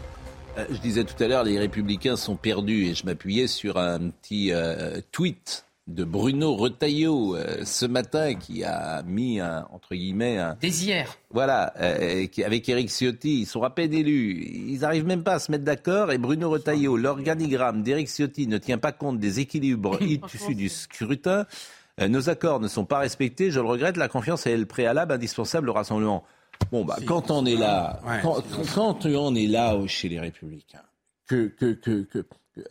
Euh, 0.58 0.66
je 0.70 0.78
disais 0.78 1.04
tout 1.04 1.22
à 1.24 1.28
l'heure, 1.28 1.44
les 1.44 1.58
républicains 1.58 2.16
sont 2.16 2.36
perdus 2.36 2.86
et 2.86 2.96
je 2.96 3.06
m'appuyais 3.06 3.48
sur 3.48 3.78
un 3.78 4.10
petit 4.10 4.52
euh, 4.52 5.02
tweet 5.12 5.67
de 5.88 6.04
Bruno 6.04 6.56
Retailleau 6.56 7.36
euh, 7.36 7.64
ce 7.64 7.86
matin 7.86 8.36
qui 8.36 8.64
a 8.64 9.02
mis 9.04 9.40
un, 9.40 9.66
entre 9.72 9.96
guillemets 9.96 10.38
un 10.38 10.56
désir. 10.60 11.18
Voilà, 11.32 11.74
euh, 11.80 12.28
avec 12.46 12.68
Eric 12.68 12.90
Ciotti, 12.90 13.42
ils 13.42 13.46
sont 13.46 13.64
à 13.64 13.70
peine 13.70 13.94
élus, 13.94 14.44
ils 14.46 14.80
n'arrivent 14.80 15.06
même 15.06 15.24
pas 15.24 15.36
à 15.36 15.40
se 15.40 15.50
mettre 15.50 15.64
d'accord 15.64 16.12
et 16.12 16.18
Bruno 16.18 16.50
Retailleau, 16.50 16.98
l'organigramme 16.98 17.84
d'Eric 17.84 18.10
Ciotti 18.10 18.48
ne 18.48 18.58
tient 18.58 18.78
pas 18.78 18.92
compte 18.92 19.20
des 19.20 19.40
équilibres 19.40 20.02
issus 20.34 20.56
du 20.56 20.68
scrutin. 20.68 21.46
Euh, 22.00 22.10
nos 22.10 22.30
accords 22.30 22.60
ne 22.60 22.68
sont 22.68 22.86
pas 22.86 23.00
respectés, 23.00 23.50
je 23.50 23.60
le 23.60 23.66
regrette, 23.66 23.96
la 23.98 24.10
confiance 24.10 24.46
est 24.46 24.58
le 24.58 24.66
préalable 24.66 25.14
indispensable 25.14 25.70
au 25.70 25.74
rassemblement. 25.74 26.24
Bon 26.72 26.84
bah 26.84 26.98
quand 27.06 27.32
on 27.32 27.46
est 27.46 27.56
là, 27.56 28.02
quand, 28.24 29.06
on 29.06 29.36
est 29.36 29.48
là 29.48 29.78
chez 29.86 30.10
les 30.10 30.20
républicains, 30.20 30.82
que, 31.28 31.48
que, 31.48 31.74
que, 31.74 32.02
que 32.04 32.26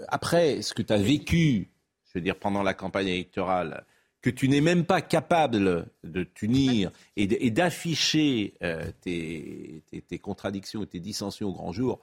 après 0.09 0.61
ce 0.63 0.75
que 0.75 0.83
tu 0.83 0.93
as 0.93 0.99
vécu 0.99 1.71
veux 2.17 2.23
dire 2.23 2.37
pendant 2.37 2.63
la 2.63 2.75
campagne 2.75 3.09
électorale, 3.09 3.85
que 4.23 4.31
tu 4.31 4.49
n'es 4.49 4.61
même 4.61 4.85
pas 4.85 5.01
capable 5.01 5.87
de 6.03 6.25
t'unir 6.25 6.91
et 7.17 7.51
d'afficher 7.51 8.55
euh, 8.63 8.85
tes, 9.01 10.19
contradictions 10.21 10.83
et 10.83 10.87
tes 10.87 11.01
dissensions 11.01 11.49
au 11.49 11.53
grand 11.53 11.73
jour. 11.73 12.01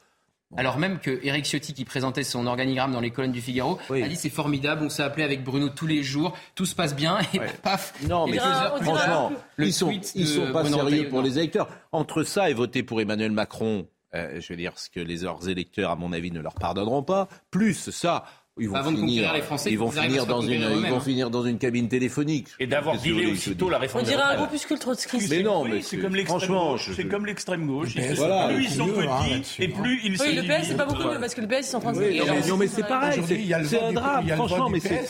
Alors 0.56 0.78
même 0.78 1.00
que 1.00 1.20
Eric 1.24 1.46
Ciotti, 1.46 1.74
qui 1.74 1.84
présentait 1.84 2.24
son 2.24 2.46
organigramme 2.46 2.92
dans 2.92 3.02
les 3.02 3.10
colonnes 3.10 3.32
du 3.32 3.42
Figaro, 3.42 3.80
a 3.90 4.08
dit 4.08 4.16
c'est 4.16 4.30
formidable, 4.30 4.86
on 4.86 4.90
s'est 4.90 5.04
appelé 5.04 5.24
avec 5.24 5.44
Bruno 5.44 5.70
tous 5.70 5.88
les 5.88 6.04
jours, 6.04 6.38
tout 6.56 6.66
se 6.66 6.76
passe 6.76 6.96
bien, 6.96 7.20
et 7.34 7.40
paf 7.64 7.94
Non, 8.08 8.28
mais 8.28 8.38
franchement, 8.38 9.32
ils 9.58 9.74
sont, 9.74 9.92
ils 9.92 10.28
sont 10.28 10.52
pas 10.52 10.64
sérieux 10.66 11.10
pour 11.10 11.24
les 11.24 11.40
électeurs. 11.40 11.68
Entre 11.92 12.24
ça 12.24 12.50
et 12.50 12.54
voter 12.54 12.84
pour 12.84 13.02
Emmanuel 13.02 13.32
Macron, 13.32 13.88
euh, 14.16 14.40
je 14.40 14.54
veux 14.54 14.58
dire, 14.58 14.78
ce 14.78 14.90
que 14.90 15.00
les 15.00 15.18
leurs 15.18 15.50
électeurs, 15.50 15.90
à 15.90 15.96
mon 15.96 16.14
avis, 16.14 16.32
ne 16.32 16.40
leur 16.40 16.54
pardonneront 16.54 17.04
pas, 17.04 17.28
plus 17.50 17.90
ça, 17.90 18.26
ils 18.60 18.70
vont 18.70 18.84
finir, 18.84 19.34
les 19.34 19.42
Français, 19.42 19.72
ils 19.72 19.80
vont 19.80 19.90
finir 19.90 20.28
dans 20.28 20.42
une, 20.42 20.62
ils 20.62 20.90
vont 20.90 21.00
finir 21.00 21.32
dans 21.32 21.44
une 21.44 21.58
cabine 21.58 21.88
téléphonique. 21.88 22.50
Et 22.60 22.68
d'avoir 22.68 22.98
dilé 22.98 23.32
aussitôt 23.32 23.68
la 23.70 23.80
réforme. 23.80 24.04
On 24.04 24.08
dirait 24.08 24.22
un 24.22 24.36
groupuscule 24.36 24.78
trotskiste. 24.78 25.32
Mais 25.32 25.42
non, 25.42 25.66
mais 25.66 25.82
c'est 25.82 25.98
comme 25.98 26.16
franchement, 26.26 26.78
c'est 26.78 27.08
comme 27.08 27.26
l'extrême 27.26 27.66
gauche. 27.66 27.96
Voilà. 28.16 28.50
Plus 28.50 28.66
ils 28.66 28.70
sont 28.70 28.88
petits 28.88 29.64
et 29.64 29.68
plus 29.68 30.02
ils 30.04 30.18
sont. 30.18 30.26
Oui, 30.26 30.36
le 30.36 30.44
PS 30.44 30.68
c'est 30.68 30.78
pas 30.78 30.86
beaucoup 30.86 31.08
mieux 31.08 31.20
parce 31.20 31.34
que 31.34 31.42
le 31.42 31.48
PS 31.48 31.60
ils 31.60 31.64
sont 31.64 31.78
en 31.78 31.82
train 31.82 31.94
de. 31.94 32.00
Oui, 32.00 32.22
non, 32.48 32.58
mais 32.58 32.68
c'est 32.68 32.84
pareil. 32.84 33.22
C'est 33.66 33.82
un 33.82 33.94
drame, 33.94 34.28
franchement. 34.28 34.70
Mais 34.70 34.80
c'est 34.80 35.08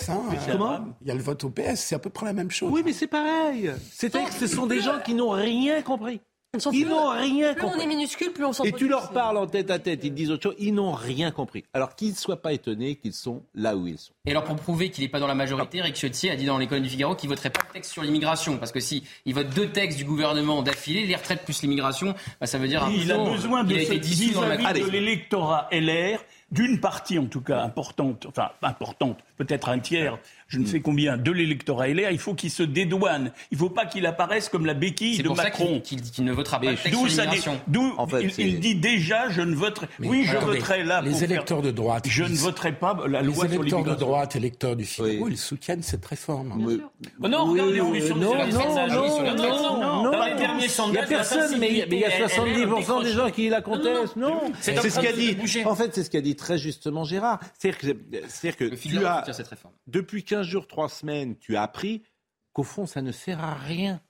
comment 0.51 0.79
Il 1.01 1.08
y 1.08 1.12
a 1.12 1.15
le 1.15 1.21
vote 1.21 1.43
au 1.43 1.49
PS, 1.49 1.75
c'est 1.75 1.95
à 1.95 1.99
peu 1.99 2.10
près 2.10 2.25
la 2.25 2.34
même 2.34 2.51
chose. 2.51 2.69
Oui, 2.71 2.82
mais 2.86 2.93
c'est 2.93 3.08
pareil. 3.08 3.71
C'est 3.91 4.13
ce 4.13 4.47
sont 4.47 4.67
des 4.67 4.79
gens 4.79 4.99
qui 5.03 5.13
n'ont 5.13 5.32
rien 5.32 5.82
compris. 5.82 6.21
Ils 6.72 6.88
n'ont 6.88 7.10
rien 7.10 7.56
compris. 7.56 7.72
Plus 7.72 7.80
on 7.80 7.84
est 7.84 7.88
minuscule, 7.88 8.32
plus 8.32 8.46
on 8.46 8.54
s'en 8.54 8.63
Et 8.63 8.72
tu 8.72 8.88
leur 8.88 9.10
parles 9.12 9.38
en 9.38 9.48
tête 9.48 9.72
à 9.72 9.80
tête, 9.80 10.02
ils 10.04 10.13
disent 10.13 10.30
autre 10.30 10.44
chose, 10.44 10.56
ils 10.60 10.72
n'ont 10.72 10.92
rien 10.92 11.32
compris. 11.32 11.63
Alors 11.74 11.96
qu'ils 11.96 12.12
ne 12.12 12.16
soient 12.16 12.44
pas 12.44 12.54
étonnés 12.54 12.96
qu'ils 12.96 13.13
sont 13.13 13.42
là 13.56 13.76
où 13.76 13.88
ils 13.88 13.98
sont. 13.98 14.13
Et 14.28 14.32
alors 14.32 14.44
pour 14.44 14.58
prouver 14.58 14.92
qu'il 14.92 15.04
n'est 15.04 15.10
pas 15.10 15.20
dans 15.20 15.26
la 15.26 15.34
majorité, 15.34 15.80
Eric 15.80 15.96
Ciotti 15.96 16.30
a 16.30 16.36
dit 16.36 16.46
dans 16.46 16.60
l'école 16.60 16.84
du 16.84 16.89
Figaro 16.89 17.16
qu'il 17.16 17.28
voterait 17.28 17.50
pas 17.50 17.62
le 17.68 17.74
texte 17.74 17.92
sur 17.92 18.04
l'immigration. 18.04 18.58
Parce 18.58 18.72
que 18.72 18.80
si 18.80 19.04
il 19.26 19.34
vote 19.34 19.50
deux 19.50 19.70
textes 19.70 19.98
du 19.98 20.06
gouvernement 20.06 20.62
d'affilée, 20.62 21.08
les 21.08 21.16
retraites 21.16 21.44
plus 21.44 21.63
l'immigration, 21.63 22.13
bah, 22.39 22.46
ça 22.46 22.60
veut 22.60 22.68
dire... 22.68 22.88
il 22.96 23.12
a 23.12 23.18
besoin 23.18 23.63
de, 23.63 23.76
cette 23.80 24.02
de 24.02 24.92
l'électorat 24.92 25.68
LR 25.72 26.20
d'une 26.52 26.80
partie 26.80 27.18
en 27.18 27.26
tout 27.26 27.42
cas 27.42 27.62
importante, 27.62 28.28
enfin 28.28 28.52
importante, 28.62 29.18
peut-être 29.38 29.70
un 29.70 29.80
tiers 29.80 30.20
je 30.54 30.60
ne 30.60 30.68
sais 30.68 30.82
combien, 30.82 31.18
de 31.18 31.32
l'électorat 31.32 31.88
LR, 31.88 32.12
il 32.12 32.20
faut 32.20 32.36
qu'il 32.36 32.52
se 32.52 32.62
dédouane. 32.62 33.32
Il 33.50 33.56
ne 33.56 33.60
faut 33.60 33.72
pas 33.72 33.88
qu'il 33.88 34.06
apparaisse 34.06 34.50
comme 34.50 34.68
la 34.68 34.76
béquille 34.76 35.18
de 35.18 35.30
Macron. 35.30 35.82
C'est 35.84 35.96
pour 35.96 36.06
ça 36.06 36.12
qu'il 36.12 36.26
ne 36.26 36.32
votera 36.32 36.60
pas 36.60 36.68
D'où 36.92 37.08
D'où 37.68 37.96
il, 38.38 38.60
dit 38.60 38.76
déjà, 38.76 39.30
je 39.30 39.42
ne 39.42 39.56
voterai. 39.56 39.88
oui, 40.00 40.26
je 40.26 40.38
voterai 40.38 40.84
là. 40.84 41.02
Les 41.02 41.24
électeurs 41.24 41.63
de 41.63 41.72
droite. 41.72 42.06
Je 42.08 42.24
ne 42.24 42.36
voterai 42.36 42.74
pas 42.74 42.96
la 43.08 43.24
loi 43.24 43.46
Les 43.48 43.56
électeurs 43.56 43.84
de 43.84 43.96
droite, 43.96 44.36
électeurs 44.36 44.76
du 44.76 44.86
Figaro, 44.86 45.28
ils 45.28 45.38
soutiennent 45.38 45.82
cette 45.82 46.06
réforme. 46.06 46.50
non, 47.20 47.46
regardez 47.46 47.74
l'évolution 47.74 48.16
non, 48.16 48.36
non, 48.36 48.48
non, 48.48 48.88
non, 48.88 50.04
non, 50.04 50.12
Dans 50.12 50.26
les 50.26 50.36
derniers 50.36 50.68
sondages, 50.68 51.06
il 51.06 51.10
n'y 51.10 51.16
a 51.16 51.18
personne, 51.18 51.60
mais 51.60 51.72
il 51.72 51.98
y 51.98 52.06
a 52.06 52.28
70% 52.28 53.04
des 53.04 53.12
gens 53.12 53.32
qui 53.32 53.50
la 53.50 53.62
contestent. 53.62 54.16
Non, 54.18 54.39
c'est 54.62 54.76
ce 54.78 55.00
qu'a 55.00 55.13
dit. 55.13 55.36
En 55.66 55.76
fait, 55.76 55.96
c'est 55.96 56.04
ce 56.04 56.12
qu'a 56.12 56.22
dit 56.22 56.36
très 56.36 56.60
justement 56.60 57.06
Gérard. 57.06 57.39
C'est-à-dire 57.58 58.58
que 58.58 58.66
tu 58.76 59.06
as 59.06 59.24
depuis 59.88 60.24
15 60.24 60.42
jours, 60.43 60.67
trois 60.67 60.89
semaines, 60.89 61.38
tu 61.38 61.56
as 61.56 61.63
appris 61.63 62.03
qu'au 62.53 62.63
fond, 62.63 62.86
ça 62.86 63.01
ne 63.01 63.12
sert 63.12 63.43
à 63.43 63.53
rien. 63.53 64.01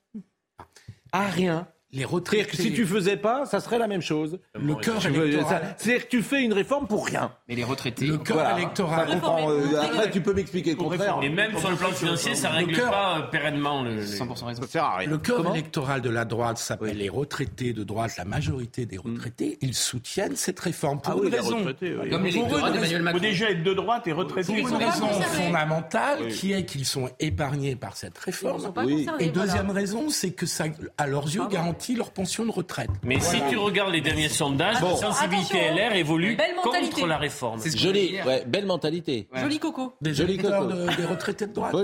À 1.11 1.27
rien 1.29 1.72
les 1.93 2.05
retraités. 2.05 2.45
Que 2.45 2.57
si 2.57 2.73
tu 2.73 2.85
faisais 2.85 3.17
pas, 3.17 3.45
ça 3.45 3.59
serait 3.59 3.77
la 3.77 3.87
même 3.87 4.01
chose. 4.01 4.39
Le 4.55 4.75
cœur 4.75 5.05
électoral. 5.05 5.75
C'est-à-dire 5.77 6.05
que 6.05 6.09
tu 6.09 6.23
fais 6.23 6.41
une 6.41 6.53
réforme 6.53 6.87
pour 6.87 7.05
rien. 7.05 7.31
Mais 7.47 7.55
les 7.55 7.63
retraités. 7.63 8.07
Le 8.07 8.17
cœur 8.17 8.57
électoral. 8.57 9.21
Euh, 9.23 9.81
après, 9.81 10.09
tu 10.09 10.21
peux 10.21 10.33
m'expliquer 10.33 10.71
le 10.71 10.77
contraire. 10.77 11.19
Mais 11.21 11.29
même 11.29 11.57
sur 11.57 11.69
le 11.69 11.75
plan 11.75 11.89
financier, 11.89 12.35
ça 12.35 12.49
ne 12.49 12.55
règle 12.55 12.77
pas 12.77 13.19
euh, 13.19 13.21
pérennement 13.23 13.83
le. 13.83 14.03
100% 14.03 14.45
raison. 14.45 14.61
Ça 14.63 14.67
sert 14.67 14.83
à 14.83 14.97
rien. 14.97 15.09
Le 15.09 15.17
cœur 15.17 15.47
électoral 15.53 16.01
de 16.01 16.09
la 16.09 16.25
droite 16.25 16.57
s'appelle 16.57 16.97
les 16.97 17.09
retraités 17.09 17.73
de 17.73 17.83
droite. 17.83 18.17
La 18.17 18.25
majorité 18.25 18.85
des 18.85 18.97
mm. 18.97 19.01
retraités, 19.01 19.57
ils 19.61 19.75
soutiennent 19.75 20.35
cette 20.35 20.59
réforme 20.59 20.99
pour 20.99 21.13
ah 21.13 21.25
une 21.25 21.33
raison. 21.33 21.63
Comme 22.09 22.23
l'électorat 22.23 22.71
d'Emmanuel 22.71 23.01
Macron. 23.03 23.19
déjà 23.19 23.51
être 23.51 23.63
de 23.63 23.73
droite 23.73 24.07
et 24.07 24.11
retraité. 24.11 24.61
Pour 24.61 24.69
une 24.69 24.75
raison 24.75 25.07
fondamentale 25.07 26.27
qui 26.29 26.53
est 26.53 26.65
qu'ils 26.65 26.85
sont 26.85 27.09
épargnés 27.19 27.75
par 27.75 27.97
cette 27.97 28.17
réforme. 28.17 28.73
Et 29.19 29.27
deuxième 29.27 29.69
raison, 29.69 30.09
c'est 30.09 30.31
que 30.31 30.45
ça, 30.45 30.65
à 30.97 31.07
leurs 31.07 31.25
yeux, 31.25 31.47
garantit 31.49 31.82
leur 31.91 32.11
pension 32.11 32.45
de 32.45 32.51
retraite. 32.51 32.89
Mais 33.03 33.19
si 33.19 33.37
tu 33.49 33.57
regardes 33.57 33.91
les 33.91 34.01
derniers 34.01 34.29
sondages, 34.29 34.81
la 34.81 34.95
sensibilité 34.95 35.71
LR 35.71 35.95
évolue 35.95 36.37
contre 36.63 37.05
la 37.05 37.17
réforme. 37.17 37.61
Jolie, 37.75 38.21
ouais, 38.25 38.45
belle 38.45 38.65
mentalité. 38.65 39.27
Joli 39.33 39.59
coco. 39.59 39.93
Des, 40.01 40.13
Joli 40.13 40.37
coco. 40.37 40.65
des 40.65 41.05
retraités 41.05 41.47
de 41.47 41.53
droite. 41.53 41.75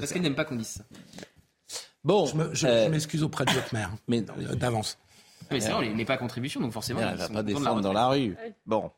Parce 0.00 0.12
qu'ils 0.12 0.22
n'aiment 0.22 0.34
pas 0.34 0.44
qu'on 0.44 0.56
dise 0.56 0.68
ça. 0.68 0.84
Bon, 2.02 2.26
je 2.52 2.66
euh, 2.66 2.88
m'excuse 2.88 3.22
auprès 3.22 3.44
de 3.44 3.50
votre 3.50 3.74
mère, 3.74 3.90
mais 4.08 4.24
euh, 4.38 4.54
d'avance. 4.54 4.98
Mais 5.50 5.60
c'est 5.60 5.70
vrai, 5.70 5.86
il 5.86 5.96
n'est 5.96 6.04
pas 6.04 6.14
à 6.14 6.18
contribution, 6.18 6.60
donc 6.60 6.72
forcément. 6.72 7.00
Elle 7.00 7.12
ne 7.12 7.16
va 7.16 7.28
pas 7.28 7.42
descendre 7.42 7.80
dans 7.80 7.92
la 7.92 8.08
rue. 8.08 8.36
Bon. 8.66 8.90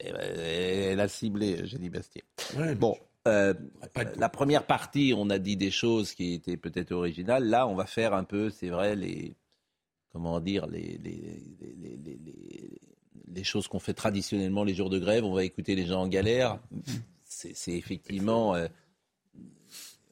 Elle 0.00 1.00
a 1.00 1.08
ciblé 1.08 1.66
Jenny 1.66 1.90
Bastier. 1.90 2.24
bon. 2.76 2.96
Euh, 3.26 3.54
la 4.16 4.28
première 4.28 4.64
partie, 4.64 5.12
on 5.16 5.28
a 5.30 5.38
dit 5.38 5.56
des 5.56 5.70
choses 5.70 6.12
qui 6.12 6.34
étaient 6.34 6.56
peut-être 6.56 6.92
originales. 6.92 7.44
Là, 7.44 7.66
on 7.66 7.74
va 7.74 7.86
faire 7.86 8.14
un 8.14 8.24
peu, 8.24 8.50
c'est 8.50 8.68
vrai, 8.68 8.96
les, 8.96 9.34
comment 10.12 10.40
dire, 10.40 10.66
les, 10.66 10.98
les, 13.28 13.44
choses 13.44 13.68
qu'on 13.68 13.78
fait 13.78 13.94
traditionnellement 13.94 14.64
les 14.64 14.74
jours 14.74 14.90
de 14.90 14.98
grève. 14.98 15.24
On 15.24 15.34
va 15.34 15.44
écouter 15.44 15.74
les 15.74 15.86
gens 15.86 16.02
en 16.02 16.08
galère. 16.08 16.58
C'est 17.24 17.72
effectivement. 17.72 18.54
Euh, 18.54 18.68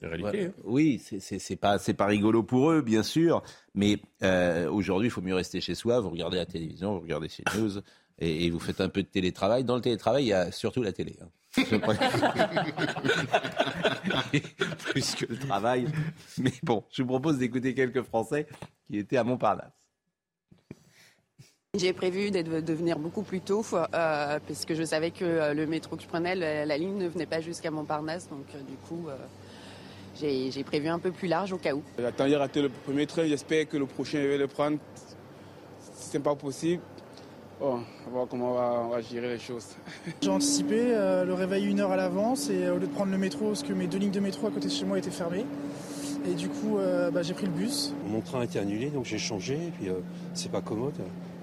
Réalité, 0.02 0.50
Oui, 0.64 1.02
c'est 1.18 1.56
pas 1.56 1.78
c'est 1.78 1.94
pas 1.94 2.04
rigolo 2.06 2.42
pour 2.42 2.70
eux, 2.70 2.82
bien 2.82 3.02
sûr, 3.02 3.42
mais 3.74 3.98
euh, 4.22 4.70
aujourd'hui, 4.70 5.08
il 5.08 5.10
faut 5.10 5.22
mieux 5.22 5.34
rester 5.34 5.62
chez 5.62 5.74
soi. 5.74 6.00
Vous 6.00 6.10
regardez 6.10 6.36
la 6.36 6.44
télévision, 6.44 6.94
vous 6.94 7.00
regardez 7.00 7.28
CNews 7.28 7.80
et, 8.18 8.46
et 8.46 8.50
vous 8.50 8.60
faites 8.60 8.80
un 8.80 8.88
peu 8.88 9.02
de 9.02 9.08
télétravail. 9.08 9.64
Dans 9.64 9.76
le 9.76 9.82
télétravail, 9.82 10.24
il 10.24 10.28
y 10.28 10.32
a 10.32 10.50
surtout 10.52 10.82
la 10.82 10.92
télé. 10.92 11.18
Hein. 11.22 11.28
Plus 14.90 15.14
que 15.14 15.26
le 15.26 15.38
travail. 15.38 15.86
Mais 16.38 16.52
bon, 16.62 16.84
je 16.90 17.02
vous 17.02 17.08
propose 17.08 17.38
d'écouter 17.38 17.74
quelques 17.74 18.02
Français 18.02 18.46
qui 18.86 18.98
étaient 18.98 19.16
à 19.16 19.24
Montparnasse. 19.24 19.72
J'ai 21.76 21.92
prévu 21.92 22.30
de 22.30 22.72
venir 22.72 22.98
beaucoup 22.98 23.22
plus 23.22 23.40
tôt, 23.40 23.62
euh, 23.74 24.38
puisque 24.46 24.72
je 24.72 24.82
savais 24.82 25.10
que 25.10 25.24
euh, 25.24 25.52
le 25.52 25.66
métro 25.66 25.96
que 25.96 26.02
je 26.02 26.08
prenais, 26.08 26.34
la, 26.34 26.78
ligne 26.78 26.96
ne 26.96 27.06
venait 27.06 27.26
pas 27.26 27.42
jusqu'à 27.42 27.70
Montparnasse. 27.70 28.30
Donc, 28.30 28.46
euh, 28.54 28.62
du 28.62 28.76
coup, 28.88 29.08
euh, 29.08 29.16
j'ai 30.18 30.64
prévu 30.64 30.88
un 30.88 30.98
peu 30.98 31.10
plus 31.10 31.28
large 31.28 31.52
au 31.52 31.58
cas 31.58 31.74
où. 31.74 31.82
J'attends 31.98 32.32
a 32.32 32.38
raté 32.38 32.62
le 32.62 32.70
premier 32.70 33.06
train. 33.06 33.26
J'espère 33.26 33.68
que 33.68 33.76
le 33.76 33.84
prochain, 33.84 34.22
je 34.22 34.26
vais 34.26 34.38
le 34.38 34.46
prendre. 34.46 34.78
Si 35.92 36.10
ce 36.10 36.16
n'est 36.16 36.22
pas 36.22 36.34
possible, 36.34 36.82
Bon, 37.58 37.80
on 38.06 38.10
va 38.10 38.10
voir 38.10 38.28
comment 38.28 38.52
on 38.52 38.88
va, 38.88 39.00
gérer 39.00 39.28
les 39.28 39.38
choses. 39.38 39.68
J'ai 40.20 40.28
anticipé 40.28 40.76
le 41.24 41.32
réveil 41.32 41.66
une 41.66 41.80
heure 41.80 41.92
à 41.92 41.96
l'avance 41.96 42.50
et 42.50 42.68
au 42.68 42.78
lieu 42.78 42.86
de 42.86 42.92
prendre 42.92 43.10
le 43.10 43.18
métro, 43.18 43.48
parce 43.48 43.62
que 43.62 43.72
mes 43.72 43.86
deux 43.86 43.98
lignes 43.98 44.10
de 44.10 44.20
métro 44.20 44.46
à 44.46 44.50
côté 44.50 44.68
de 44.68 44.72
chez 44.72 44.84
moi 44.84 44.98
étaient 44.98 45.10
fermées, 45.10 45.46
et 46.26 46.34
du 46.34 46.48
coup 46.48 46.78
bah, 47.12 47.22
j'ai 47.22 47.34
pris 47.34 47.46
le 47.46 47.52
bus. 47.52 47.94
Mon 48.08 48.20
train 48.20 48.40
a 48.40 48.44
été 48.44 48.58
annulé 48.58 48.90
donc 48.90 49.06
j'ai 49.06 49.18
changé 49.18 49.54
et 49.54 49.70
puis 49.70 49.88
c'est 50.34 50.50
pas 50.52 50.60
commode. 50.60 50.94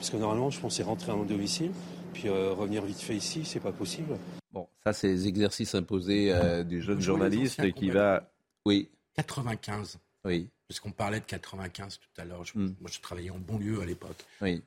Parce 0.04 0.12
que 0.12 0.18
normalement, 0.18 0.50
je 0.50 0.60
pensais 0.60 0.84
rentrer 0.84 1.14
à 1.14 1.16
mon 1.16 1.24
domicile, 1.24 1.72
puis 2.12 2.28
euh, 2.28 2.52
revenir 2.52 2.84
vite 2.84 3.00
fait 3.00 3.16
ici, 3.16 3.46
c'est 3.46 3.62
pas 3.62 3.72
possible. 3.72 4.18
Bon, 4.52 4.68
ça, 4.84 4.92
c'est 4.92 5.08
les 5.08 5.30
exercices 5.30 5.76
imposés 5.76 6.34
euh, 6.34 6.66
du 6.66 6.82
jeune 6.82 7.00
journaliste 7.00 7.72
qui 7.72 7.90
va. 7.90 8.30
Oui. 8.66 8.90
95. 9.16 10.00
Oui. 10.26 10.50
Parce 10.68 10.82
qu'on 10.82 10.92
parlait 10.92 11.22
de 11.22 11.26
95 11.26 12.00
tout 12.00 12.22
à 12.22 12.26
l'heure. 12.26 12.44
Hmm. 12.54 12.74
Moi, 12.82 12.90
je 12.92 13.00
travaillais 13.00 13.30
en 13.30 13.38
banlieue 13.38 13.82
à 13.82 13.86
l'époque. 13.86 14.26
Oui. 14.42 14.62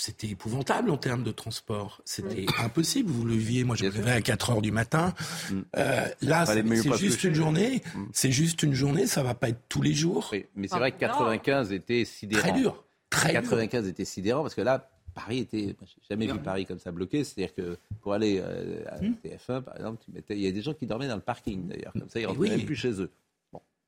C'était 0.00 0.28
épouvantable 0.28 0.90
en 0.90 0.96
termes 0.96 1.22
de 1.22 1.30
transport. 1.30 2.00
C'était 2.06 2.46
impossible. 2.58 3.10
Vous 3.10 3.26
le 3.26 3.34
viviez. 3.34 3.64
Moi, 3.64 3.76
je 3.76 3.84
me 3.84 3.90
levais 3.90 4.12
à 4.12 4.22
4 4.22 4.50
heures 4.50 4.62
du 4.62 4.72
matin. 4.72 5.12
Hmm. 5.50 5.60
Euh, 5.76 6.08
là, 6.22 6.46
c'est 6.46 6.96
juste 6.96 7.22
une 7.24 7.34
journée. 7.34 7.82
Hmm. 7.94 8.06
C'est 8.14 8.32
juste 8.32 8.62
une 8.62 8.72
journée. 8.72 9.06
Ça 9.06 9.22
va 9.22 9.34
pas 9.34 9.50
être 9.50 9.60
tous 9.68 9.82
les 9.82 9.92
jours. 9.92 10.30
Oui, 10.32 10.46
mais 10.54 10.68
c'est 10.68 10.78
vrai 10.78 10.92
que 10.92 10.98
95 10.98 11.72
était 11.72 12.06
sidérant. 12.06 12.40
Très 12.40 12.52
dur. 12.52 12.82
95 13.10 13.88
était 13.88 14.06
sidérant 14.06 14.40
parce 14.40 14.54
que 14.54 14.62
là, 14.62 14.88
Paris 15.12 15.40
était. 15.40 15.76
J'ai 15.82 16.02
jamais 16.08 16.26
vu 16.26 16.38
Paris 16.38 16.64
comme 16.64 16.78
ça 16.78 16.92
bloqué. 16.92 17.22
C'est-à-dire 17.22 17.54
que 17.54 17.76
pour 18.00 18.14
aller 18.14 18.40
euh, 18.42 18.82
à 18.88 19.02
hmm. 19.02 19.16
TF1, 19.22 19.60
par 19.60 19.76
exemple, 19.76 20.02
tu 20.02 20.12
mettais... 20.12 20.34
il 20.34 20.40
y 20.40 20.48
a 20.48 20.52
des 20.52 20.62
gens 20.62 20.72
qui 20.72 20.86
dormaient 20.86 21.08
dans 21.08 21.16
le 21.16 21.20
parking 21.20 21.68
d'ailleurs. 21.68 21.92
Comme 21.92 22.08
ça, 22.08 22.20
ils 22.20 22.26
rentraient 22.26 22.48
même 22.48 22.64
plus 22.64 22.76
chez 22.76 23.02
eux. 23.02 23.10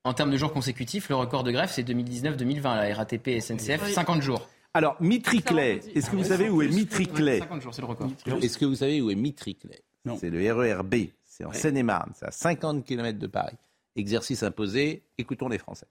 En 0.04 0.12
termes 0.12 0.30
de 0.30 0.36
jours 0.36 0.52
consécutifs, 0.52 1.08
le 1.08 1.14
record 1.14 1.42
de 1.42 1.52
grève, 1.52 1.70
c'est 1.72 1.88
2019-2020, 1.88 2.62
la 2.62 2.94
RATP 2.94 3.28
et 3.28 3.40
SNCF, 3.40 3.88
50 3.88 4.20
jours. 4.20 4.48
Alors, 4.74 4.96
Mitriclet, 5.00 5.80
est-ce 5.94 6.08
que 6.08 6.16
vous 6.16 6.24
savez 6.24 6.48
où 6.48 6.62
est 6.62 6.68
Mitriclet 6.68 7.40
50 7.40 7.60
jours, 7.60 7.74
c'est 7.74 7.82
le 7.82 7.88
record. 7.88 8.10
Est-ce 8.40 8.56
que 8.56 8.64
vous 8.64 8.76
savez 8.76 9.02
où 9.02 9.10
est 9.10 9.14
Mitriclet 9.14 9.82
C'est 10.16 10.30
le 10.30 10.52
RERB. 10.52 10.94
C'est 11.24 11.44
en 11.44 11.52
Seine-et-Marne. 11.52 12.12
C'est 12.14 12.26
à 12.26 12.30
50 12.30 12.84
km 12.84 13.18
de 13.18 13.26
Paris. 13.26 13.56
Exercice 13.96 14.42
imposé. 14.42 15.02
Écoutons 15.18 15.48
les 15.48 15.58
Français. 15.58 15.86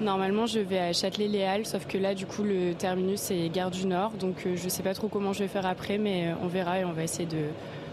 Normalement, 0.00 0.46
je 0.46 0.60
vais 0.60 0.78
à 0.78 0.92
Châtelet-Les 0.92 1.42
Halles, 1.42 1.66
sauf 1.66 1.86
que 1.86 1.98
là, 1.98 2.14
du 2.14 2.26
coup, 2.26 2.42
le 2.42 2.74
terminus 2.74 3.30
est 3.30 3.48
Gare 3.48 3.70
du 3.70 3.86
Nord. 3.86 4.12
Donc, 4.12 4.46
euh, 4.46 4.54
je 4.54 4.64
ne 4.64 4.68
sais 4.68 4.82
pas 4.82 4.94
trop 4.94 5.08
comment 5.08 5.32
je 5.32 5.40
vais 5.40 5.48
faire 5.48 5.66
après, 5.66 5.96
mais 5.96 6.28
euh, 6.28 6.34
on 6.42 6.48
verra 6.48 6.80
et 6.80 6.84
on 6.84 6.92
va 6.92 7.02
essayer 7.02 7.26
de, 7.26 7.46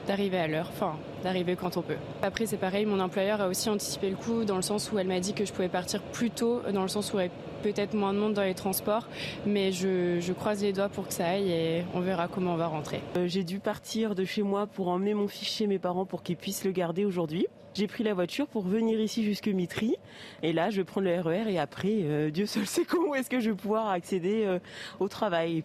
d'arriver 0.06 0.38
à 0.38 0.48
l'heure, 0.48 0.70
enfin 0.70 0.98
d'arriver 1.24 1.56
quand 1.56 1.78
on 1.78 1.82
peut. 1.82 1.96
Après 2.22 2.46
c'est 2.46 2.58
pareil, 2.58 2.86
mon 2.86 3.00
employeur 3.00 3.42
a 3.42 3.48
aussi 3.48 3.70
anticipé 3.70 4.10
le 4.10 4.16
coup 4.16 4.44
dans 4.44 4.58
le 4.58 4.62
sens 4.62 4.92
où 4.92 5.00
elle 5.00 5.08
m'a 5.08 5.20
dit 5.20 5.34
que 5.34 5.46
je 5.46 5.54
pouvais 5.54 5.70
partir 5.70 6.02
plus 6.02 6.30
tôt, 6.30 6.62
dans 6.74 6.82
le 6.82 6.90
sens 6.90 7.14
où 7.14 7.16
aurait 7.16 7.32
peut-être 7.64 7.94
moins 7.96 8.14
de 8.14 8.20
monde 8.20 8.34
dans 8.34 8.44
les 8.44 8.54
transports, 8.54 9.08
mais 9.48 9.72
je, 9.72 10.20
je, 10.20 10.34
croise 10.34 10.62
les 10.62 10.74
doigts 10.74 10.90
pour 10.90 11.08
que 11.08 11.14
ça 11.14 11.26
aille 11.26 11.50
et 11.50 11.86
on 11.94 12.02
verra 12.02 12.28
comment 12.28 12.54
on 12.54 12.58
va 12.58 12.68
rentrer. 12.68 13.02
Euh, 13.18 13.28
j'ai 13.28 13.44
dû 13.44 13.60
partir 13.60 14.14
de 14.14 14.26
chez 14.26 14.44
moi 14.44 14.68
pour 14.68 14.90
emmener 14.90 15.14
mon 15.14 15.28
fils 15.28 15.48
chez 15.48 15.66
mes 15.66 15.80
parents 15.80 16.06
pour 16.06 16.22
qu'ils 16.22 16.38
puissent 16.38 16.66
le 16.66 16.72
garder 16.72 17.06
aujourd'hui. 17.06 17.48
J'ai 17.74 17.88
pris 17.88 18.04
la 18.04 18.14
voiture 18.14 18.48
pour 18.48 18.68
venir 18.68 19.00
ici 19.00 19.24
jusque 19.24 19.48
Mitry. 19.48 19.96
Et 20.44 20.54
là, 20.54 20.70
je 20.70 20.78
vais 20.78 20.84
prendre 20.84 21.08
le 21.08 21.20
RER 21.20 21.46
e 21.46 21.50
et 21.50 21.58
après, 21.58 22.02
euh, 22.04 22.30
Dieu 22.30 22.46
seul 22.46 22.68
sait 22.68 22.86
comment 22.86 23.16
est-ce 23.16 23.30
que 23.30 23.40
je 23.40 23.50
vais 23.50 23.56
pouvoir 23.56 23.88
accéder 23.88 24.44
euh, 24.46 24.60
au 25.00 25.08
travail. 25.08 25.64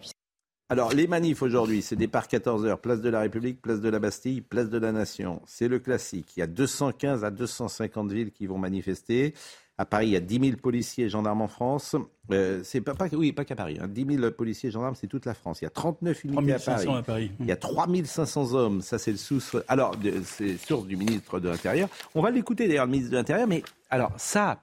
Alors, 0.71 0.93
les 0.93 1.07
manifs 1.07 1.41
aujourd'hui, 1.41 1.81
c'est 1.81 1.95
départ 1.95 2.27
14h, 2.27 2.77
place 2.77 3.01
de 3.01 3.09
la 3.09 3.21
République, 3.21 3.61
place 3.61 3.81
de 3.81 3.89
la 3.89 3.99
Bastille, 3.99 4.41
place 4.41 4.69
de 4.69 4.77
la 4.77 4.91
Nation. 4.91 5.41
C'est 5.45 5.67
le 5.67 5.79
classique. 5.79 6.37
Il 6.37 6.39
y 6.39 6.43
a 6.43 6.47
215 6.47 7.25
à 7.25 7.31
250 7.31 8.11
villes 8.11 8.31
qui 8.31 8.45
vont 8.45 8.57
manifester. 8.57 9.33
À 9.79 9.85
Paris, 9.85 10.07
il 10.07 10.11
y 10.11 10.17
a 10.17 10.19
10 10.19 10.39
000 10.41 10.57
policiers 10.57 11.05
et 11.05 11.09
gendarmes 11.09 11.41
en 11.41 11.47
France. 11.47 11.95
Euh, 12.33 12.59
c'est 12.65 12.81
pas, 12.81 12.95
pas, 12.95 13.07
oui, 13.13 13.31
pas 13.31 13.45
qu'à 13.45 13.55
Paris. 13.55 13.77
Hein. 13.81 13.87
10 13.87 14.17
000 14.17 14.31
policiers 14.31 14.67
et 14.67 14.71
gendarmes, 14.73 14.95
c'est 14.95 15.07
toute 15.07 15.25
la 15.25 15.33
France. 15.33 15.61
Il 15.61 15.63
y 15.63 15.67
a 15.67 15.69
39 15.69 16.25
unités 16.25 16.51
à 16.51 16.59
Paris. 16.59 16.87
à 16.89 17.01
Paris. 17.01 17.31
Il 17.39 17.45
y 17.45 17.51
a 17.53 17.55
3 17.55 17.87
500 18.03 18.55
hommes. 18.55 18.81
Ça, 18.81 18.99
c'est 18.99 19.11
le 19.11 19.17
sous. 19.17 19.41
Alors, 19.69 19.95
c'est 20.25 20.57
source 20.57 20.85
du 20.85 20.97
ministre 20.97 21.39
de 21.39 21.47
l'Intérieur. 21.47 21.87
On 22.13 22.21
va 22.21 22.29
l'écouter 22.29 22.67
d'ailleurs, 22.67 22.87
le 22.87 22.91
ministre 22.91 23.11
de 23.11 23.15
l'Intérieur. 23.15 23.47
Mais 23.47 23.63
alors, 23.89 24.11
ça, 24.17 24.61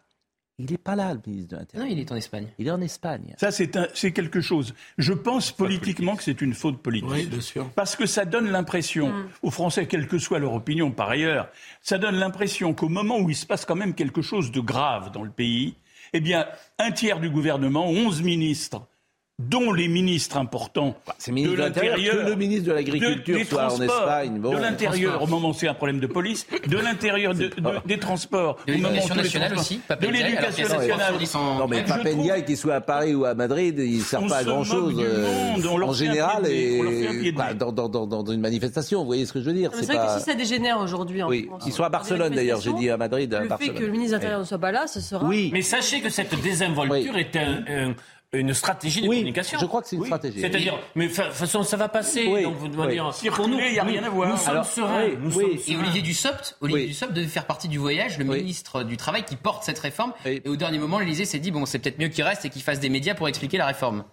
il 0.58 0.70
n'est 0.70 0.78
pas 0.78 0.96
là, 0.96 1.12
le 1.12 1.20
ministre 1.26 1.50
de 1.50 1.56
l'Intérieur. 1.56 1.86
Non, 1.86 1.92
il 1.92 2.00
est 2.00 2.10
en 2.10 2.16
Espagne. 2.16 2.48
Il 2.58 2.66
est 2.66 2.70
en 2.70 2.80
Espagne. 2.80 3.34
Ça, 3.36 3.50
c'est 3.50 4.12
quelque 4.12 4.40
chose. 4.40 4.74
Je 4.96 5.12
pense 5.12 5.52
politiquement 5.52 6.16
que 6.16 6.22
c'est 6.22 6.40
une 6.40 6.54
faute 6.54 6.78
politique. 6.78 7.10
Oui, 7.10 7.26
bien 7.26 7.42
sûr. 7.42 7.70
Parce 7.74 7.94
que 7.94 8.06
ça 8.06 8.24
donne 8.24 8.48
l'impression, 8.48 9.08
mm. 9.08 9.28
aux 9.42 9.50
Français, 9.50 9.86
quelle 9.86 10.08
que 10.08 10.18
soit 10.18 10.38
leur 10.38 10.54
opinion 10.54 10.90
par 10.90 11.10
ailleurs, 11.10 11.50
ça 11.82 11.98
donne 11.98 12.16
l'impression 12.16 12.72
qu'au 12.72 12.88
moment 12.88 13.18
où 13.18 13.28
il 13.28 13.36
se 13.36 13.44
passe 13.44 13.66
quand 13.66 13.74
même 13.74 13.94
quelque 13.94 14.22
chose 14.22 14.50
de 14.50 14.60
grave 14.60 15.12
dans 15.12 15.24
le 15.24 15.30
pays, 15.30 15.74
eh 16.14 16.20
bien, 16.20 16.46
un 16.78 16.90
tiers 16.90 17.20
du 17.20 17.28
gouvernement, 17.28 17.86
11 17.90 18.22
ministres, 18.22 18.86
dont 19.38 19.70
les 19.70 19.86
ministres 19.86 20.38
importants 20.38 20.96
bah, 21.06 21.14
de 21.26 21.52
l'intérieur, 21.54 22.26
le 22.26 22.36
ministre 22.36 22.68
de 22.68 22.72
l'Agriculture 22.72 23.38
soit 23.46 23.74
en 23.74 23.82
Espagne. 23.82 24.40
de 24.40 24.56
l'intérieur 24.56 25.22
au 25.22 25.26
moment 25.26 25.50
où 25.50 25.54
c'est 25.54 25.68
un 25.68 25.74
problème 25.74 26.00
de 26.00 26.06
police, 26.06 26.46
de 26.66 26.78
l'intérieur 26.78 27.34
des 27.34 27.98
transports, 27.98 28.56
de 28.66 28.72
l'éducation 28.72 29.14
nationale 29.14 29.54
aussi, 29.54 29.80
de 29.88 30.06
l'éducation 30.08 30.68
nationale. 30.68 31.14
Non 31.34 31.68
mais 31.68 31.84
Papendia, 31.84 32.40
qu'il 32.40 32.56
soit 32.56 32.76
à 32.76 32.80
Paris 32.80 33.14
ou 33.14 33.26
à 33.26 33.34
Madrid, 33.34 33.78
il 33.78 33.98
ne 33.98 34.02
sert 34.02 34.26
pas 34.26 34.38
à 34.38 34.44
grand 34.44 34.64
chose 34.64 34.94
euh, 34.98 35.82
en 35.82 35.92
général 35.92 36.46
et 36.46 37.32
bah, 37.32 37.52
dans, 37.52 37.72
dans, 37.72 37.88
dans, 37.88 38.06
dans, 38.06 38.24
une 38.24 38.40
manifestation. 38.40 39.00
Vous 39.00 39.06
voyez 39.06 39.26
ce 39.26 39.34
que 39.34 39.40
je 39.40 39.44
veux 39.44 39.52
dire 39.52 39.70
C'est 39.74 39.84
vrai 39.84 39.96
que 39.96 40.18
si 40.18 40.24
ça 40.24 40.34
dégénère 40.34 40.78
aujourd'hui, 40.80 41.22
oui, 41.22 41.50
qu'il 41.62 41.72
soit 41.72 41.86
à 41.86 41.90
Barcelone 41.90 42.34
d'ailleurs, 42.34 42.60
j'ai 42.62 42.72
dit 42.72 42.88
à 42.88 42.96
Madrid. 42.96 43.36
Le 43.38 43.56
fait 43.58 43.74
que 43.74 43.84
le 43.84 43.90
ministre 43.90 44.12
de 44.12 44.16
l'Intérieur 44.16 44.40
ne 44.40 44.44
soit 44.44 44.58
pas 44.58 44.72
là, 44.72 44.86
ce 44.86 45.00
sera. 45.00 45.26
Oui, 45.26 45.50
mais 45.52 45.60
sachez 45.60 46.00
que 46.00 46.08
cette 46.08 46.40
désinvolture 46.40 47.18
est 47.18 47.36
un 47.36 47.94
une 48.32 48.54
stratégie 48.54 49.02
de 49.02 49.06
communication. 49.06 49.58
Je 49.58 49.66
crois 49.66 49.82
que 49.82 49.88
c'est 49.88 49.96
une 49.96 50.04
stratégie. 50.04 50.40
C'est-à-dire, 50.40 50.78
mais 50.94 51.08
de 51.08 51.14
toute 51.14 51.24
façon, 51.32 51.62
ça 51.62 51.76
va 51.76 51.88
passer. 51.88 52.26
Oui. 52.26 52.42
Donc, 52.42 52.56
vous 52.56 52.68
devez 52.68 52.94
dire, 52.94 53.12
pour 53.32 53.48
nous, 53.48 53.58
il 53.58 53.72
n'y 53.72 53.78
a 53.78 53.84
rien 53.84 54.02
à 54.04 54.10
voir. 54.10 54.28
Nous 54.28 54.36
sommes 54.36 54.64
sereins. 54.64 55.08
Nous 55.18 55.30
sommes 55.30 55.50
et 55.66 55.76
Olivier 55.76 56.02
Dussopt, 56.02 56.56
Olivier 56.60 56.86
Dussopt 56.86 57.12
devait 57.12 57.26
faire 57.26 57.46
partie 57.46 57.68
du 57.68 57.78
voyage, 57.78 58.18
le 58.18 58.24
ministre 58.24 58.82
du 58.82 58.96
Travail 58.96 59.24
qui 59.24 59.36
porte 59.36 59.64
cette 59.64 59.78
réforme. 59.78 60.12
Et 60.24 60.42
au 60.46 60.56
dernier 60.56 60.78
moment, 60.78 60.98
l'Élysée 60.98 61.24
s'est 61.24 61.38
dit, 61.38 61.50
bon, 61.50 61.66
c'est 61.66 61.78
peut-être 61.78 61.98
mieux 61.98 62.08
qu'il 62.08 62.24
reste 62.24 62.44
et 62.44 62.50
qu'il 62.50 62.62
fasse 62.62 62.80
des 62.80 62.88
médias 62.88 63.14
pour 63.14 63.28
expliquer 63.28 63.58
la 63.58 63.66
réforme. 63.66 64.04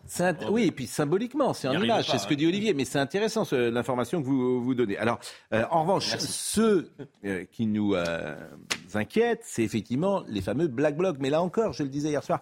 Oui, 0.50 0.66
et 0.66 0.72
puis 0.72 0.88
symboliquement, 0.88 1.54
c'est 1.54 1.68
un 1.68 1.82
image, 1.82 2.10
c'est 2.10 2.18
ce 2.18 2.28
que 2.28 2.34
dit 2.34 2.48
Olivier. 2.48 2.74
Mais 2.74 2.86
c'est 2.86 3.00
intéressant, 3.00 3.48
l'information 3.52 4.22
que 4.22 4.28
vous, 4.28 4.64
vous 4.64 4.76
donnez. 4.76 4.98
Alors, 4.98 5.20
euh, 5.54 5.64
en 5.70 5.82
revanche, 5.84 6.16
ceux 6.18 6.92
euh, 7.26 7.46
qui 7.52 7.66
nous 7.66 7.96
euh, 7.96 8.36
inquiètent, 8.94 9.44
c'est 9.44 9.64
effectivement 9.64 10.24
les 10.28 10.42
fameux 10.42 10.68
black 10.68 10.98
blocs. 10.98 11.18
Mais 11.20 11.30
là 11.30 11.42
encore, 11.42 11.74
je 11.74 11.84
le 11.84 11.90
disais 11.90 12.10
hier 12.10 12.24
soir, 12.24 12.42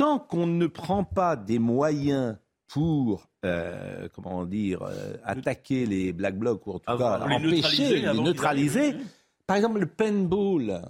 tant 0.00 0.18
qu'on 0.18 0.46
ne 0.46 0.66
prend 0.66 1.04
pas 1.04 1.36
des 1.36 1.58
moyens 1.58 2.38
pour, 2.68 3.28
euh, 3.44 4.08
comment 4.14 4.46
dire, 4.46 4.80
euh, 4.80 5.18
attaquer 5.24 5.84
les 5.84 6.14
black 6.14 6.38
blocs 6.38 6.66
ou 6.66 6.70
en 6.70 6.78
tout 6.78 6.96
cas 6.96 7.20
empêcher, 7.20 8.00
les 8.00 8.14
neutraliser, 8.22 8.96
par 9.46 9.58
exemple 9.58 9.78
le 9.78 9.86
paintball, 9.86 10.80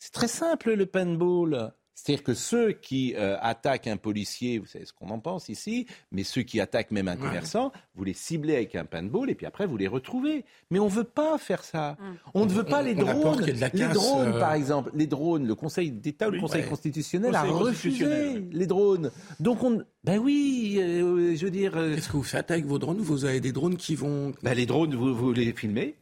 c'est 0.00 0.12
très 0.12 0.26
simple 0.26 0.72
le 0.72 0.86
paintball. 0.86 1.72
C'est-à-dire 1.96 2.22
que 2.22 2.34
ceux 2.34 2.72
qui 2.72 3.14
euh, 3.16 3.38
attaquent 3.40 3.86
un 3.86 3.96
policier, 3.96 4.58
vous 4.58 4.66
savez 4.66 4.84
ce 4.84 4.92
qu'on 4.92 5.08
en 5.08 5.18
pense 5.18 5.48
ici, 5.48 5.86
mais 6.12 6.24
ceux 6.24 6.42
qui 6.42 6.60
attaquent 6.60 6.90
même 6.90 7.08
un 7.08 7.16
commerçant, 7.16 7.72
vous 7.94 8.04
les 8.04 8.12
ciblez 8.12 8.54
avec 8.54 8.74
un 8.74 8.84
paintball 8.84 9.30
et 9.30 9.34
puis 9.34 9.46
après 9.46 9.66
vous 9.66 9.78
les 9.78 9.88
retrouvez. 9.88 10.44
Mais 10.70 10.78
on 10.78 10.84
ne 10.84 10.90
veut 10.90 11.04
pas 11.04 11.38
faire 11.38 11.64
ça. 11.64 11.92
Mm. 11.92 12.04
On 12.34 12.44
ne 12.44 12.50
veut 12.50 12.64
pas 12.64 12.82
les 12.82 12.94
drones. 12.94 13.40
les 13.40 13.88
drones, 13.88 14.28
euh, 14.28 14.38
par 14.38 14.52
exemple, 14.52 14.90
les 14.94 15.06
drones, 15.06 15.46
le 15.46 15.54
Conseil 15.54 15.90
d'État 15.90 16.28
ou 16.28 16.32
le 16.32 16.40
Conseil 16.40 16.66
constitutionnel 16.66 17.34
a 17.34 17.44
refusé 17.44 18.46
les 18.52 18.66
drones. 18.66 19.10
Donc 19.40 19.62
on, 19.62 19.82
ben 20.04 20.18
oui, 20.18 20.76
euh, 20.78 21.34
je 21.34 21.44
veux 21.46 21.50
dire. 21.50 21.72
Qu'est-ce 21.72 22.08
que 22.08 22.18
vous 22.18 22.22
faites 22.22 22.50
avec 22.50 22.66
vos 22.66 22.78
drones? 22.78 22.98
Vous 22.98 23.24
avez 23.24 23.40
des 23.40 23.52
drones 23.52 23.78
qui 23.78 23.94
vont. 23.94 24.32
Ben 24.42 24.52
les 24.52 24.66
drones, 24.66 24.94
vous, 24.94 25.14
vous 25.14 25.32
les 25.32 25.54
filmez. 25.54 25.96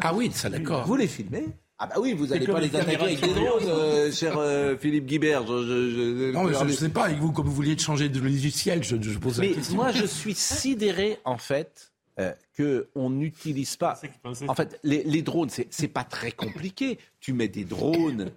ah 0.00 0.14
oui, 0.14 0.30
ça 0.32 0.48
d'accord. 0.48 0.86
Vous 0.86 0.96
les 0.96 1.06
filmez. 1.06 1.48
Ah 1.84 1.88
bah 1.88 1.96
oui, 1.98 2.12
vous 2.12 2.28
n'allez 2.28 2.46
pas 2.46 2.60
les 2.60 2.76
attaquer 2.76 2.94
avec 2.94 3.20
des 3.20 3.34
drones, 3.34 3.66
euh, 3.66 4.12
cher 4.12 4.38
euh, 4.38 4.76
Philippe 4.76 5.04
Guibert. 5.04 5.44
Je, 5.44 5.90
je, 5.90 6.30
non, 6.30 6.44
mais 6.44 6.54
je 6.54 6.62
ne 6.62 6.70
sais 6.70 6.88
pas, 6.90 7.06
avec 7.06 7.18
vous, 7.18 7.32
comme 7.32 7.46
vous 7.46 7.52
vouliez 7.52 7.76
changer 7.76 8.08
de 8.08 8.20
logiciel, 8.20 8.84
je, 8.84 8.94
je 9.02 9.18
pose 9.18 9.40
mais 9.40 9.48
la 9.48 9.54
question. 9.54 9.74
Moi, 9.74 9.90
je 9.90 10.06
suis 10.06 10.36
sidéré, 10.36 11.18
en 11.24 11.38
fait, 11.38 11.90
euh, 12.20 12.34
qu'on 12.56 13.10
n'utilise 13.10 13.74
pas. 13.74 14.00
En 14.46 14.54
fait, 14.54 14.78
les, 14.84 15.02
les 15.02 15.22
drones, 15.22 15.50
c'est 15.50 15.88
pas 15.88 16.04
très 16.04 16.30
compliqué. 16.30 17.00
Tu 17.18 17.32
mets 17.32 17.48
des 17.48 17.64
drones 17.64 18.30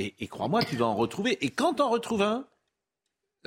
et, 0.00 0.14
et 0.18 0.26
crois-moi, 0.26 0.64
tu 0.64 0.74
vas 0.74 0.86
en 0.86 0.96
retrouver. 0.96 1.38
Et 1.40 1.50
quand 1.50 1.74
tu 1.74 1.82
en 1.82 1.90
retrouves 1.90 2.22
un, 2.22 2.46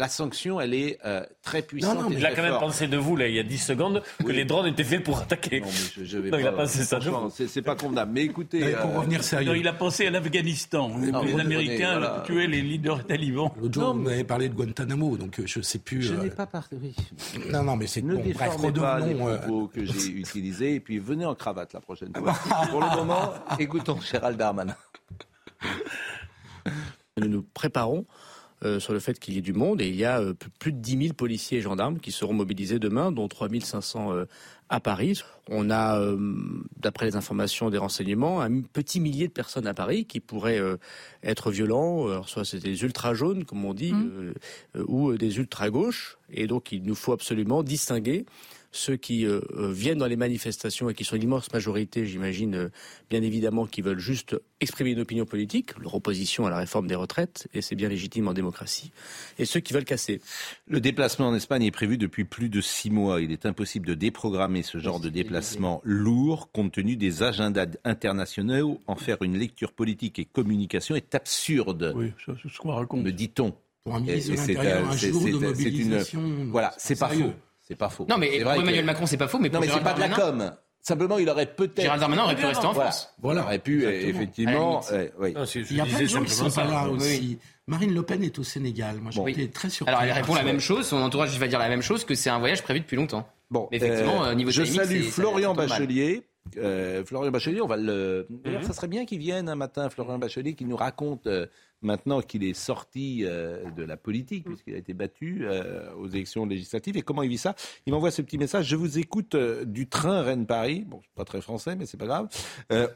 la 0.02 0.10
sanction, 0.10 0.60
elle 0.60 0.74
est 0.74 0.98
euh, 1.06 1.24
très 1.44 1.62
puissante. 1.62 1.96
Non, 1.96 2.10
non, 2.10 2.10
il 2.10 2.26
a 2.26 2.34
quand 2.34 2.42
même 2.42 2.58
pensé 2.58 2.88
de 2.88 2.98
vous, 2.98 3.16
là, 3.16 3.28
il 3.28 3.36
y 3.36 3.40
a 3.40 3.44
10 3.44 3.58
secondes, 3.60 4.02
que 4.18 4.32
les 4.32 4.46
drones 4.46 4.66
étaient 4.66 4.84
faits 4.84 5.04
pour 5.04 5.20
attaquer. 5.20 5.62
Non, 5.62 5.68
mais 5.68 6.06
je, 6.06 6.18
vais 6.18 6.32
pas, 6.32 6.40
il 6.40 6.48
a 6.48 6.52
pensé 6.54 6.84
ça. 6.84 7.00
C'est 7.30 7.62
pas 7.62 7.76
condamnable. 7.76 8.14
Mais 8.14 8.24
écoutez. 8.24 8.72
pour 8.82 8.90
euh, 8.90 8.98
revenir 8.98 9.24
sérieux. 9.24 9.56
il 9.56 9.68
a 9.68 9.74
pensé 9.74 10.08
à 10.08 10.10
l'Afghanistan. 10.10 10.92
Les 10.98 11.40
Américains 11.40 12.24
tuaient 12.26 12.48
les 12.48 12.64
leaders 12.64 13.06
talibans. 13.06 13.52
L'autre 13.62 13.80
jour, 13.80 13.94
vous 13.94 14.10
avez 14.10 14.24
parlé 14.24 14.50
de 14.50 14.56
Guantanamo, 14.56 15.18
donc 15.18 15.40
euh, 15.40 15.44
je 15.46 15.60
ne 15.60 15.64
sais 15.64 15.78
plus. 15.78 16.02
Je 16.02 16.16
n'ai 16.16 16.32
pas 16.32 16.48
parlé. 16.48 16.96
Non, 17.52 17.62
non, 17.62 17.76
mais 17.76 17.86
c'est 17.86 18.02
ne 18.02 18.16
bon, 18.16 18.24
bref, 18.34 18.58
pas 18.74 19.00
les 19.02 19.14
propos 19.14 19.68
que 19.68 19.86
j'ai 19.86 20.10
utilisés, 20.16 20.76
et 20.76 20.80
puis 20.80 20.98
venez 20.98 21.26
en 21.26 21.36
cravate 21.36 21.74
la 21.74 21.80
prochaine 21.80 22.12
fois. 22.16 22.34
pour 22.72 22.82
le 22.82 22.96
moment, 22.96 23.34
écoutons 23.60 24.02
Gérald 24.02 24.36
Darmanin. 24.36 24.76
Nous 27.18 27.28
nous 27.28 27.44
préparons 27.54 28.08
euh, 28.64 28.80
sur 28.80 28.94
le 28.94 29.00
fait 29.00 29.20
qu'il 29.20 29.34
y 29.34 29.38
ait 29.38 29.42
du 29.42 29.54
monde. 29.54 29.82
Et 29.82 29.88
il 29.88 29.96
y 29.96 30.06
a 30.06 30.20
euh, 30.20 30.34
plus 30.60 30.72
de 30.72 30.78
10 30.78 30.98
000 30.98 31.14
policiers 31.14 31.58
et 31.58 31.62
gendarmes 31.62 32.00
qui 32.00 32.12
seront 32.12 32.34
mobilisés 32.34 32.78
demain, 32.78 33.12
dont 33.12 33.28
3 33.28 33.50
500 33.60 34.14
euh, 34.14 34.26
à 34.70 34.80
Paris. 34.80 35.22
On 35.50 35.70
a, 35.70 36.00
d'après 36.80 37.08
les 37.08 37.16
informations 37.18 37.70
des 37.70 37.78
renseignements, 37.78 38.40
un 38.40 38.62
petit 38.62 39.02
millier 39.02 39.28
de 39.28 39.34
personnes 39.34 39.68
à 39.68 39.74
Paris 39.74 40.06
qui 40.06 40.22
pourraient 40.22 40.62
être 41.24 41.52
violents. 41.52 42.08
Alors, 42.08 42.30
soit 42.30 42.46
c'est 42.46 42.60
des 42.60 42.84
ultra 42.84 43.14
jaunes, 43.14 43.44
comme 43.44 43.66
on 43.66 43.74
dit, 43.74 43.92
mmh. 43.92 44.34
ou 44.88 45.18
des 45.18 45.40
ultra 45.40 45.70
gauches. 45.70 46.18
Et 46.32 46.48
donc, 46.48 46.72
il 46.72 46.84
nous 46.84 46.96
faut 46.96 47.12
absolument 47.12 47.64
distinguer 47.64 48.26
ceux 48.72 48.96
qui 48.96 49.26
euh, 49.26 49.42
euh, 49.58 49.72
viennent 49.72 49.98
dans 49.98 50.08
les 50.08 50.16
manifestations 50.16 50.90
et 50.90 50.94
qui 50.94 51.04
sont 51.04 51.16
l'immense 51.16 51.52
majorité, 51.52 52.06
j'imagine, 52.06 52.56
euh, 52.56 52.70
bien 53.10 53.22
évidemment, 53.22 53.66
qui 53.66 53.82
veulent 53.82 54.00
juste 54.00 54.36
exprimer 54.62 54.92
une 54.92 55.02
opinion 55.02 55.26
politique, 55.26 55.78
leur 55.80 55.96
opposition 55.96 56.46
à 56.46 56.50
la 56.50 56.58
réforme 56.58 56.88
des 56.88 56.96
retraites, 56.96 57.48
et 57.54 57.62
c'est 57.62 57.76
bien 57.76 57.90
légitime 57.90 58.28
en 58.28 58.34
démocratie, 58.34 58.92
et 59.40 59.46
ceux 59.46 59.60
qui 59.60 59.74
veulent 59.74 59.86
casser. 59.86 60.22
Le 60.68 60.80
déplacement 60.80 61.28
en 61.28 61.36
Espagne 61.36 61.64
est 61.64 61.72
prévu 61.72 61.98
depuis 61.98 62.24
plus 62.24 62.50
de 62.50 62.62
six 62.62 62.90
mois. 62.90 63.22
Il 63.22 63.32
est 63.32 63.46
impossible 63.46 63.88
de 63.88 63.94
déprogrammer 63.94 64.64
ce 64.64 64.78
genre 64.78 65.00
de 65.00 65.10
déplacement 65.10 65.82
lourd 65.84 66.50
compte 66.52 66.72
tenu 66.72 66.96
des 66.96 67.24
agendas 67.24 67.68
internationaux. 67.84 68.80
En 68.88 68.96
faire 68.96 69.22
une 69.22 69.38
lecture 69.38 69.74
politique 69.74 70.20
et 70.20 70.26
communication 70.26 70.96
est 70.96 71.14
absurde. 71.16 71.94
Oui, 71.96 72.12
c'est 72.26 72.50
ce 72.50 72.58
qu'on 72.58 72.72
raconte. 72.72 73.04
Me 73.04 73.12
dit-on. 73.12 73.54
Pour 73.84 73.96
un 73.96 74.00
ministre 74.00 74.32
de 74.32 74.38
l'Intérieur, 74.38 74.90
un 74.90 74.96
jour 74.96 75.24
de 75.24 75.32
mobilisation... 75.32 76.22
Voilà, 76.50 76.74
c'est 76.78 76.98
pas 76.98 77.10
faux. 77.10 77.34
C'est 77.72 77.78
pas 77.78 77.88
faux. 77.88 78.06
Non, 78.10 78.18
mais 78.18 78.42
pour 78.42 78.52
Emmanuel 78.52 78.84
Macron, 78.84 79.06
c'est 79.06 79.16
pas 79.16 79.30
faux. 79.30 79.40
Mais 79.40 79.48
non, 79.48 79.62
mais 79.62 79.70
c'est 79.70 79.80
pas 79.80 79.94
de 79.94 80.02
la 80.02 80.10
com. 80.10 80.52
Simplement, 80.82 81.20
il 81.20 81.30
aurait 81.30 81.46
peut-être. 81.46 81.80
Gérald 81.80 82.02
Darmanin 82.02 82.24
aurait 82.24 82.36
pu 82.36 82.46
rester 82.46 82.66
en 82.66 82.74
France. 82.74 83.14
Voilà. 83.22 83.42
Il 83.42 83.46
aurait 83.46 83.60
pu, 83.60 83.86
effectivement. 83.86 84.82
oui. 85.20 85.34
il 85.70 85.78
y 85.78 85.80
a 85.80 85.86
plein 85.86 86.00
de 86.00 86.06
gens 86.06 86.24
qui 86.24 86.34
sont 86.34 86.52
pas 86.52 86.66
là 86.66 86.90
aussi. 86.90 87.40
Marine 87.68 87.94
Le 87.94 88.04
Pen 88.04 88.22
est 88.24 88.38
au 88.40 88.44
Sénégal. 88.44 89.00
Moi, 89.00 89.12
j'étais 89.12 89.48
très 89.48 89.70
surpris. 89.70 89.94
Alors, 89.94 90.04
elle 90.04 90.12
répond 90.12 90.36
la 90.36 90.44
même 90.44 90.60
chose. 90.60 90.88
Son 90.88 90.98
entourage 90.98 91.38
va 91.40 91.48
dire 91.48 91.60
la 91.60 91.70
même 91.70 91.82
chose 91.82 92.04
que 92.04 92.16
c'est 92.16 92.30
un 92.30 92.40
voyage 92.40 92.64
prévu 92.64 92.82
depuis 92.82 92.98
longtemps. 92.98 93.26
Bon, 93.50 93.70
effectivement, 93.72 94.26
euh, 94.26 94.34
niveau 94.34 94.52
Je 94.52 94.64
salue 94.64 95.04
Florian 95.04 95.54
Bachelier. 95.54 96.24
Euh, 96.58 97.06
Florian 97.06 97.32
Bachelier, 97.32 97.62
on 97.62 97.68
va 97.68 97.78
le. 97.78 98.26
D'ailleurs, 98.30 98.62
mhm. 98.62 98.68
ça 98.68 98.74
serait 98.74 98.88
bien 98.88 99.06
qu'il 99.06 99.20
vienne 99.20 99.48
un 99.48 99.56
matin, 99.56 99.90
Florian 99.90 100.18
Bachelier, 100.18 100.54
qui 100.54 100.66
nous 100.66 100.76
raconte 100.76 101.28
euh, 101.28 101.46
maintenant 101.82 102.22
qu'il 102.22 102.44
est 102.44 102.54
sorti 102.54 103.22
euh, 103.24 103.70
de 103.72 103.84
la 103.84 103.98
politique, 103.98 104.46
puisqu'il 104.46 104.76
a 104.76 104.78
été 104.78 104.94
battu 104.94 105.42
euh, 105.44 105.94
aux 105.96 106.08
élections 106.08 106.46
législatives, 106.46 106.98
et 106.98 107.02
comment 107.02 107.24
il 107.24 107.30
vit 107.30 107.38
ça? 107.38 107.56
Il 107.86 107.94
m'envoie 107.94 108.12
ce 108.12 108.22
petit 108.22 108.38
message. 108.38 108.68
Je 108.68 108.76
vous 108.76 109.00
écoute 109.00 109.36
euh, 109.36 109.66
du 109.66 109.88
train 109.88 110.22
Rennes-Paris. 110.22 110.86
Bon, 110.88 111.02
pas 111.16 111.26
très 111.26 111.42
français, 111.42 111.76
mais 111.76 111.86
c'est 111.86 111.98
pas 111.98 112.06
grave. 112.06 112.30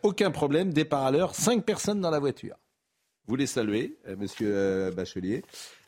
aucun 0.03 0.31
problème, 0.31 0.71
départ 0.71 1.05
à 1.05 1.11
l'heure, 1.11 1.35
cinq 1.35 1.63
personnes 1.63 2.01
dans 2.01 2.11
la 2.11 2.19
voiture. 2.19 2.55
Vous 3.27 3.35
les 3.35 3.47
saluez, 3.47 3.97
monsieur 4.17 4.91
Bachelier, 4.91 5.43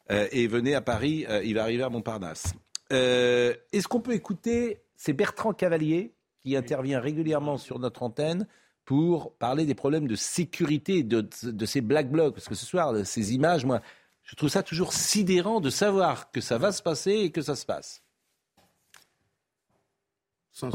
et 0.09 0.47
venez 0.47 0.73
à 0.73 0.81
Paris. 0.81 1.25
il 1.43 1.53
va 1.53 1.63
arriver 1.63 1.83
à 1.83 1.89
Montparnasse. 1.89 2.53
Est-ce 2.89 3.87
qu'on 3.87 3.99
peut 3.99 4.13
écouter 4.13 4.81
C'est 4.95 5.13
Bertrand 5.13 5.53
Cavalier 5.53 6.13
qui 6.43 6.55
intervient 6.55 6.99
régulièrement 6.99 7.57
sur 7.57 7.77
notre 7.77 8.01
antenne 8.03 8.47
pour 8.87 9.33
parler 9.33 9.65
des 9.65 9.75
problèmes 9.75 10.07
de 10.07 10.15
sécurité 10.15 11.03
de, 11.03 11.27
ces 11.65 11.81
black 11.81 12.09
blocs. 12.09 12.33
Parce 12.33 12.47
que 12.47 12.55
ce 12.55 12.65
soir, 12.65 12.95
ces 13.05 13.33
images, 13.33 13.65
moi, 13.65 13.81
je 14.23 14.33
trouve 14.35 14.47
ça 14.47 14.63
toujours 14.63 14.93
sidérant 14.93 15.59
de 15.59 15.69
savoir 15.69 16.31
que 16.31 16.39
ça 16.39 16.57
va 16.57 16.71
se 16.71 16.81
passer 16.81 17.11
et 17.11 17.29
que 17.29 17.41
ça 17.41 17.57
se 17.57 17.65
passe. 17.65 18.01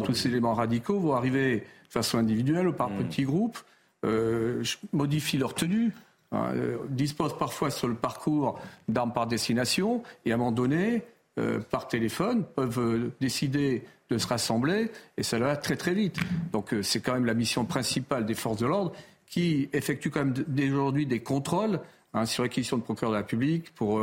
Tous 0.04 0.12
ces 0.12 0.28
éléments 0.28 0.52
radicaux 0.52 1.00
vont 1.00 1.14
arriver 1.14 1.60
de 1.60 1.88
façon 1.88 2.18
individuelle 2.18 2.68
ou 2.68 2.74
par 2.74 2.90
mmh. 2.90 2.98
petits 2.98 3.24
groupes, 3.24 3.58
euh, 4.04 4.62
modifient 4.92 5.38
leur 5.38 5.54
tenue, 5.54 5.94
hein, 6.32 6.52
euh, 6.54 6.76
disposent 6.90 7.38
parfois 7.38 7.70
sur 7.70 7.88
le 7.88 7.94
parcours 7.94 8.60
d'armes 8.88 9.14
par 9.14 9.26
destination, 9.26 10.02
et 10.26 10.32
à 10.32 10.34
un 10.34 10.36
moment 10.36 10.52
donné, 10.52 11.02
euh, 11.38 11.60
par 11.60 11.88
téléphone, 11.88 12.44
peuvent 12.44 12.78
euh, 12.78 13.10
décider 13.18 13.84
de 14.10 14.18
se 14.18 14.26
rassembler 14.26 14.90
et 15.16 15.22
ça 15.22 15.38
va 15.38 15.56
très 15.56 15.76
très 15.76 15.94
vite. 15.94 16.18
Donc 16.52 16.74
euh, 16.74 16.82
c'est 16.82 17.00
quand 17.00 17.14
même 17.14 17.24
la 17.24 17.32
mission 17.32 17.64
principale 17.64 18.26
des 18.26 18.34
forces 18.34 18.58
de 18.58 18.66
l'ordre 18.66 18.92
qui 19.26 19.70
effectuent 19.72 20.10
quand 20.10 20.26
même 20.26 20.34
aujourd'hui 20.74 21.06
des 21.06 21.20
contrôles 21.20 21.80
hein, 22.12 22.26
sur 22.26 22.42
l'acquisition 22.42 22.76
de 22.76 22.82
procureur 22.82 23.12
de 23.12 23.16
la 23.16 23.22
République 23.22 23.72
pour 23.74 23.98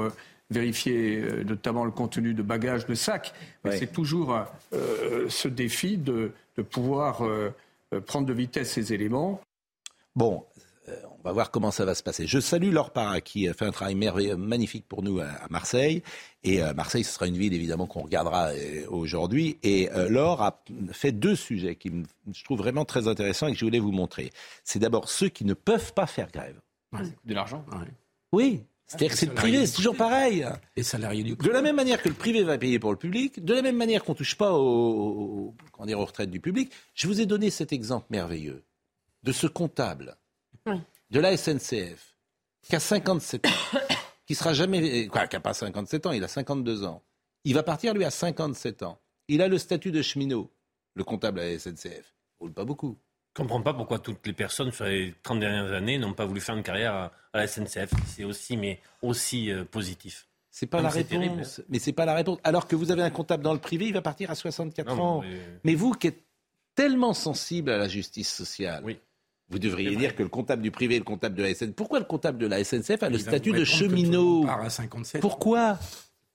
vérifier 0.49 1.23
notamment 1.45 1.85
le 1.85 1.91
contenu 1.91 2.33
de 2.33 2.41
bagages, 2.41 2.87
de 2.87 2.95
sacs. 2.95 3.35
C'est 3.69 3.93
toujours 3.93 4.35
ce 4.71 5.47
défi 5.47 5.99
de, 5.99 6.31
de 6.57 6.63
pouvoir 6.63 7.21
prendre 8.07 8.25
de 8.25 8.33
vitesse 8.33 8.71
ces 8.71 8.91
éléments. 8.91 9.39
Bon, 10.15 10.43
on 11.19 11.23
va 11.23 11.31
voir 11.31 11.51
comment 11.51 11.71
ça 11.71 11.85
va 11.85 11.95
se 11.95 12.03
passer. 12.03 12.27
Je 12.27 12.39
salue 12.39 12.71
Laure 12.71 12.91
Parra 12.91 13.21
qui 13.21 13.47
a 13.47 13.53
fait 13.53 13.65
un 13.65 13.71
travail 13.71 13.95
merveilleux, 13.95 14.35
magnifique 14.35 14.87
pour 14.87 15.03
nous 15.03 15.19
à, 15.19 15.27
Marseille. 15.49 16.03
Et 16.43 16.61
euh, 16.61 16.73
Marseille, 16.73 17.03
ce 17.03 17.13
sera 17.13 17.27
une 17.27 17.37
ville 17.37 17.53
évidemment 17.53 17.87
qu'on 17.87 18.01
regardera 18.01 18.49
euh, 18.49 18.85
aujourd'hui. 18.89 19.57
Et 19.63 19.89
Laure 20.09 20.41
a 20.41 20.63
fait 20.91 21.11
deux 21.11 21.35
sujets 21.35 21.75
qui 21.75 21.91
je 22.31 22.43
trouve 22.43 22.59
vraiment 22.59 22.85
très 22.85 23.07
intéressants 23.07 23.47
et 23.47 23.53
que 23.53 23.57
je 23.57 23.65
voulais 23.65 23.79
vous 23.79 23.91
montrer. 23.91 24.31
C'est 24.63 24.79
d'abord 24.79 25.09
ceux 25.09 25.29
qui 25.29 25.45
ne 25.45 25.53
peuvent 25.53 25.93
pas 25.93 26.07
faire 26.07 26.31
grève. 26.31 26.59
De 27.25 27.33
l'argent 27.33 27.63
Oui, 28.31 28.63
c'est-à-dire 28.89 29.11
que 29.11 29.17
c'est 29.17 29.27
le 29.27 29.35
privé, 29.35 29.67
c'est 29.67 29.75
toujours 29.75 29.95
pareil. 29.95 30.47
Les 30.75 30.81
salariés 30.81 31.21
du 31.21 31.35
De 31.35 31.51
la 31.51 31.61
même 31.61 31.75
manière 31.75 32.01
que 32.01 32.09
le 32.09 32.15
privé 32.15 32.41
va 32.41 32.57
payer 32.57 32.79
pour 32.79 32.91
le 32.91 32.97
public, 32.97 33.43
de 33.45 33.53
la 33.53 33.61
même 33.61 33.77
manière 33.77 34.03
qu'on 34.03 34.13
ne 34.13 34.17
touche 34.17 34.35
pas 34.35 34.51
aux, 34.53 35.53
aux 35.77 36.05
retraites 36.05 36.31
du 36.31 36.39
public. 36.39 36.71
Je 36.95 37.07
vous 37.07 37.21
ai 37.21 37.27
donné 37.27 37.51
cet 37.51 37.71
exemple 37.71 38.07
merveilleux 38.09 38.63
de 39.21 39.31
ce 39.31 39.45
comptable 39.45 40.17
de 40.65 41.19
la 41.19 41.35
SNCF, 41.35 42.17
qui 42.63 42.75
a 42.75 42.79
57 42.79 43.45
ans, 43.45 43.49
qui 44.25 44.35
sera 44.35 44.53
jamais. 44.53 45.07
Quoi, 45.07 45.27
qui 45.27 45.35
n'a 45.35 45.39
pas 45.39 45.53
57 45.53 46.05
ans, 46.05 46.11
il 46.11 46.23
a 46.23 46.27
52 46.27 46.83
ans. 46.83 47.01
Il 47.43 47.53
va 47.53 47.63
partir, 47.63 47.93
lui, 47.93 48.03
à 48.03 48.11
57 48.11 48.83
ans. 48.83 48.99
Il 49.27 49.41
a 49.41 49.47
le 49.47 49.57
statut 49.57 49.91
de 49.91 50.01
cheminot, 50.01 50.51
le 50.95 51.03
comptable 51.03 51.39
à 51.39 51.45
la 51.45 51.57
SNCF. 51.57 52.15
Roule 52.39 52.53
pas 52.53 52.65
beaucoup. 52.65 52.97
Je 53.37 53.43
ne 53.43 53.47
comprends 53.47 53.61
pas 53.61 53.73
pourquoi 53.73 53.99
toutes 53.99 54.25
les 54.25 54.33
personnes 54.33 54.71
sur 54.71 54.85
les 54.85 55.13
30 55.23 55.39
dernières 55.39 55.71
années 55.71 55.97
n'ont 55.97 56.13
pas 56.13 56.25
voulu 56.25 56.41
faire 56.41 56.55
une 56.55 56.63
carrière 56.63 56.93
à, 56.93 57.11
la 57.33 57.47
SNCF. 57.47 57.91
C'est 58.07 58.23
aussi, 58.23 58.57
mais 58.57 58.81
aussi 59.01 59.51
euh, 59.51 59.63
positif. 59.63 60.27
C'est 60.49 60.65
pas 60.65 60.81
la 60.81 60.89
réponse. 60.89 61.61
Mais 61.69 61.79
c'est 61.79 61.93
pas 61.93 62.05
la 62.05 62.15
réponse. 62.15 62.39
Alors 62.43 62.67
que 62.67 62.75
vous 62.75 62.91
avez 62.91 63.03
un 63.03 63.11
comptable 63.11 63.43
dans 63.43 63.53
le 63.53 63.59
privé, 63.59 63.85
il 63.85 63.93
va 63.93 64.01
partir 64.01 64.31
à 64.31 64.35
64 64.35 64.99
ans. 64.99 65.21
Mais... 65.21 65.39
mais... 65.63 65.75
vous 65.75 65.91
qui 65.93 66.07
êtes 66.07 66.23
tellement 66.75 67.13
sensible 67.13 67.69
à 67.71 67.77
la 67.77 67.87
justice 67.87 68.33
sociale, 68.33 68.83
oui. 68.83 68.99
Vous 69.49 69.59
devriez 69.59 69.95
dire 69.95 70.15
que 70.15 70.23
le 70.23 70.29
comptable 70.29 70.61
du 70.61 70.71
privé 70.71 70.95
et 70.95 70.99
le 70.99 71.03
comptable 71.03 71.35
de 71.35 71.43
la 71.43 71.53
SNCF. 71.53 71.73
Pourquoi 71.75 71.99
le 71.99 72.05
comptable 72.05 72.37
de 72.37 72.47
la 72.47 72.63
SNCF 72.63 73.01
a 73.01 73.09
le 73.09 73.17
statut 73.17 73.51
de 73.51 73.63
cheminot 73.63 74.45
Pourquoi? 75.21 75.77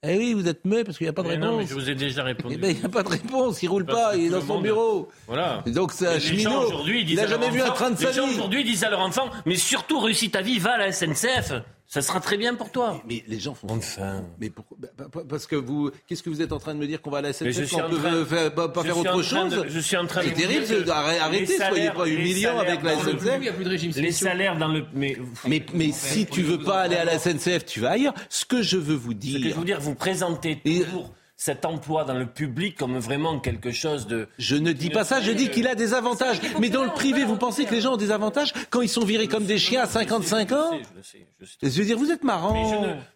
Eh 0.06 0.18
oui, 0.18 0.34
vous 0.34 0.46
êtes 0.46 0.64
muet 0.66 0.84
parce 0.84 0.98
qu'il 0.98 1.06
n'y 1.06 1.10
a 1.10 1.14
pas 1.14 1.22
de 1.22 1.28
réponse. 1.28 1.46
Non, 1.46 1.56
mais 1.56 1.66
je 1.66 1.72
vous 1.72 1.88
ai 1.88 1.94
déjà 1.94 2.22
répondu. 2.24 2.56
Eh 2.56 2.58
ben, 2.58 2.70
il 2.70 2.78
n'y 2.78 2.84
a 2.84 2.90
pas 2.90 3.02
de 3.02 3.08
réponse, 3.08 3.62
il 3.62 3.68
roule 3.68 3.86
pas, 3.86 4.14
il 4.16 4.26
est 4.26 4.28
dans 4.28 4.42
son 4.42 4.60
bureau. 4.60 5.08
Voilà. 5.26 5.62
donc 5.66 5.92
c'est 5.92 6.06
un 6.06 6.18
cheminot. 6.18 6.84
Il 6.86 7.16
n'a 7.16 7.26
jamais 7.26 7.50
vu 7.50 7.62
un 7.62 7.70
train 7.70 7.90
de 7.90 7.96
sa 7.96 8.10
vie. 8.10 8.16
Les 8.20 8.22
gens 8.22 8.28
aujourd'hui 8.28 8.64
disent 8.64 8.84
à 8.84 8.90
leur 8.90 9.00
enfant, 9.00 9.30
mais 9.46 9.56
surtout 9.56 10.00
réussis 10.00 10.30
ta 10.30 10.42
vie, 10.42 10.58
va 10.58 10.72
à 10.72 10.78
la 10.78 10.92
SNCF. 10.92 11.52
Ça 11.94 12.02
sera 12.02 12.18
très 12.18 12.36
bien 12.36 12.56
pour 12.56 12.72
toi. 12.72 13.00
Mais, 13.08 13.22
les 13.28 13.38
gens 13.38 13.54
font. 13.54 13.68
Enfin. 13.70 14.24
Mais 14.40 14.50
pourquoi 14.50 14.76
bah, 14.80 14.88
bah, 14.98 15.22
Parce 15.28 15.46
que 15.46 15.54
vous. 15.54 15.92
Qu'est-ce 16.08 16.24
que 16.24 16.28
vous 16.28 16.42
êtes 16.42 16.50
en 16.50 16.58
train 16.58 16.74
de 16.74 16.80
me 16.80 16.88
dire 16.88 17.00
qu'on 17.00 17.10
va 17.10 17.18
à 17.18 17.20
la 17.20 17.32
SNCF 17.32 17.72
On 17.72 17.88
peut 17.88 18.50
pas, 18.50 18.82
faire 18.82 18.98
autre 18.98 19.22
chose 19.22 19.64
Je 19.68 19.78
suis 19.78 19.96
en 19.96 20.04
train 20.04 20.24
de. 20.24 20.26
C'est 20.26 20.34
terrible. 20.34 20.90
Arrêtez, 20.90 21.56
soyez 21.56 21.90
pas 21.90 22.08
humiliant 22.08 22.58
avec 22.58 22.82
la 22.82 22.96
SNCF. 22.96 23.34
Il 23.36 23.40
n'y 23.42 23.48
a 23.48 23.52
plus 23.52 23.64
de 23.64 23.68
régime 23.68 23.92
Les 23.94 24.10
salaires 24.10 24.58
dans 24.58 24.66
le. 24.66 24.84
Mais, 24.92 25.16
mais, 25.46 25.64
mais 25.72 25.92
si 25.92 26.26
tu 26.26 26.42
veux 26.42 26.58
pas 26.58 26.80
aller 26.80 26.96
à 26.96 27.04
la 27.04 27.16
SNCF, 27.16 27.64
tu 27.64 27.78
vas 27.78 27.90
ailleurs. 27.90 28.14
Ce 28.28 28.44
que 28.44 28.60
je 28.60 28.76
veux 28.76 28.96
vous 28.96 29.14
dire. 29.14 29.38
Ce 29.38 29.44
que 29.44 29.50
je 29.50 29.54
veux 29.54 29.64
dire, 29.64 29.80
vous 29.80 29.94
présentez 29.94 30.60
toujours 30.64 31.12
cet 31.44 31.66
emploi 31.66 32.04
dans 32.04 32.14
le 32.14 32.24
public 32.24 32.74
comme 32.74 32.96
vraiment 32.96 33.38
quelque 33.38 33.70
chose 33.70 34.06
de... 34.06 34.28
Je 34.38 34.56
ne 34.56 34.72
dis 34.72 34.88
pas 34.88 35.04
ça, 35.04 35.20
je 35.20 35.30
dis 35.30 35.50
qu'il 35.50 35.66
a 35.66 35.74
des 35.74 35.92
avantages. 35.92 36.40
Mais 36.58 36.70
dans 36.70 36.82
le 36.82 36.88
privé, 36.88 37.22
vous 37.24 37.36
pensez 37.36 37.66
que 37.66 37.74
les 37.74 37.82
gens 37.82 37.92
ont 37.92 37.98
des 37.98 38.12
avantages 38.12 38.54
quand 38.70 38.80
ils 38.80 38.88
sont 38.88 39.04
virés 39.04 39.28
comme 39.28 39.44
des 39.44 39.58
chiens 39.58 39.82
à 39.82 39.86
55 39.86 40.52
ans 40.52 40.70
je, 41.62 41.68
veux 41.68 41.84
dire, 41.84 41.98
vous 41.98 42.10
êtes 42.10 42.24
marrant. 42.24 42.54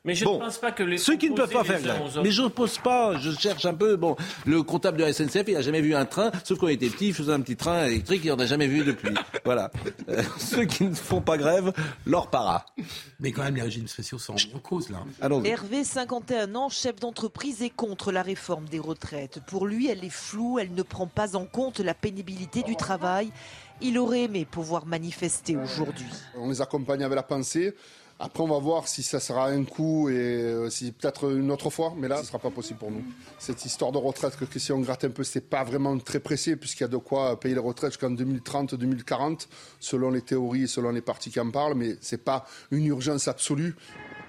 Mais 0.05 0.15
je 0.15 0.27
ne, 0.27 0.39
pense 0.39 0.59
pas 0.59 0.73
que 0.73 0.83
les... 0.83 0.99
Ceux 0.99 1.17
qui 1.17 1.31
ne 1.31 1.37
peuvent 1.37 1.51
pas 1.51 1.65
faire 1.65 1.81
grève. 1.81 2.03
Mais 2.23 2.31
je 2.31 2.43
ne 2.43 2.49
pose 2.49 2.77
pas, 2.77 3.17
je 3.17 3.31
cherche 3.31 3.65
un 3.65 3.73
peu... 3.73 3.97
Bon, 3.97 4.15
le 4.45 4.63
comptable 4.63 4.99
de 4.99 5.05
la 5.05 5.13
SNCF, 5.15 5.45
il 5.49 5.55
n'a 5.55 5.63
jamais 5.63 5.81
vu 5.81 5.95
un 5.95 6.05
train, 6.05 6.31
sauf 6.45 6.59
quand 6.59 6.69
il 6.69 6.75
était 6.75 6.91
petit, 6.91 7.09
il 7.09 7.15
faisait 7.15 7.33
un 7.33 7.41
petit 7.41 7.57
train 7.57 7.87
électrique, 7.87 8.21
il 8.25 8.29
n'en 8.29 8.39
a 8.39 8.45
jamais 8.45 8.67
vu 8.67 8.85
depuis. 8.85 9.15
Voilà. 9.45 9.71
Euh, 10.11 10.23
ceux 10.37 10.67
qui 10.67 10.85
ne 10.85 10.95
font 10.95 11.23
pas 11.23 11.39
grève, 11.39 11.73
leur 12.05 12.29
para. 12.29 12.67
Mais 13.19 13.33
quand 13.33 13.43
même, 13.43 13.57
les 13.57 13.63
régimes 13.63 13.89
spéciaux 13.89 14.19
sont 14.19 14.35
en 14.35 14.59
cause, 14.59 14.91
là. 14.91 14.99
Hervé, 15.45 15.85
51 15.85 16.55
ans, 16.55 16.69
chef 16.69 16.97
d'entreprise, 16.97 17.63
est 17.63 17.71
contre 17.71 18.13
la 18.13 18.18
réforme 18.23 18.67
des 18.67 18.79
retraites. 18.79 19.41
Pour 19.47 19.67
lui, 19.67 19.89
elle 19.89 20.05
est 20.05 20.11
floue, 20.11 20.59
elle 20.59 20.73
ne 20.73 20.83
prend 20.83 21.07
pas 21.07 21.37
en 21.37 21.45
compte 21.45 21.81
la 21.81 21.95
pénibilité 21.95 22.63
du 22.63 22.77
travail. 22.77 23.31
Il 23.81 23.99
aurait 23.99 24.25
aimé 24.25 24.45
pouvoir 24.45 24.87
manifester 24.87 25.57
aujourd'hui. 25.57 26.11
On 26.37 26.49
les 26.49 26.61
accompagne 26.61 27.05
avec 27.05 27.17
la 27.17 27.23
pensée. 27.23 27.75
Après, 28.21 28.43
on 28.43 28.49
va 28.49 28.59
voir 28.59 28.89
si 28.89 29.05
ça 29.05 29.21
sera 29.21 29.47
un 29.47 29.63
coup 29.63 30.09
et 30.09 30.15
euh, 30.17 30.71
si 30.71 30.91
peut-être 30.91 31.31
une 31.31 31.53
autre 31.53 31.71
fois, 31.71 31.95
mais 31.97 32.09
là, 32.09 32.17
ce 32.17 32.23
ne 32.23 32.27
sera 32.27 32.41
pas 32.41 32.51
possible 32.51 32.81
pour 32.81 32.91
nous. 32.91 33.05
Cette 33.39 33.65
histoire 33.65 33.93
de 33.93 33.99
retraite, 33.99 34.37
que 34.37 34.59
si 34.59 34.73
on 34.73 34.81
gratte 34.81 35.05
un 35.05 35.11
peu, 35.11 35.23
ce 35.23 35.39
n'est 35.39 35.45
pas 35.45 35.63
vraiment 35.63 35.97
très 35.99 36.19
précis, 36.19 36.57
puisqu'il 36.57 36.83
y 36.83 36.87
a 36.87 36.89
de 36.89 36.97
quoi 36.97 37.39
payer 37.39 37.55
les 37.55 37.61
retraites 37.61 37.93
jusqu'en 37.93 38.11
2030-2040, 38.11 39.47
selon 39.79 40.11
les 40.11 40.23
théories 40.23 40.65
et 40.65 40.67
selon 40.67 40.91
les 40.91 41.01
partis 41.01 41.31
qui 41.31 41.39
en 41.39 41.53
parlent, 41.53 41.75
mais 41.75 41.97
ce 42.01 42.17
n'est 42.17 42.21
pas 42.21 42.45
une 42.73 42.87
urgence 42.87 43.29
absolue. 43.29 43.77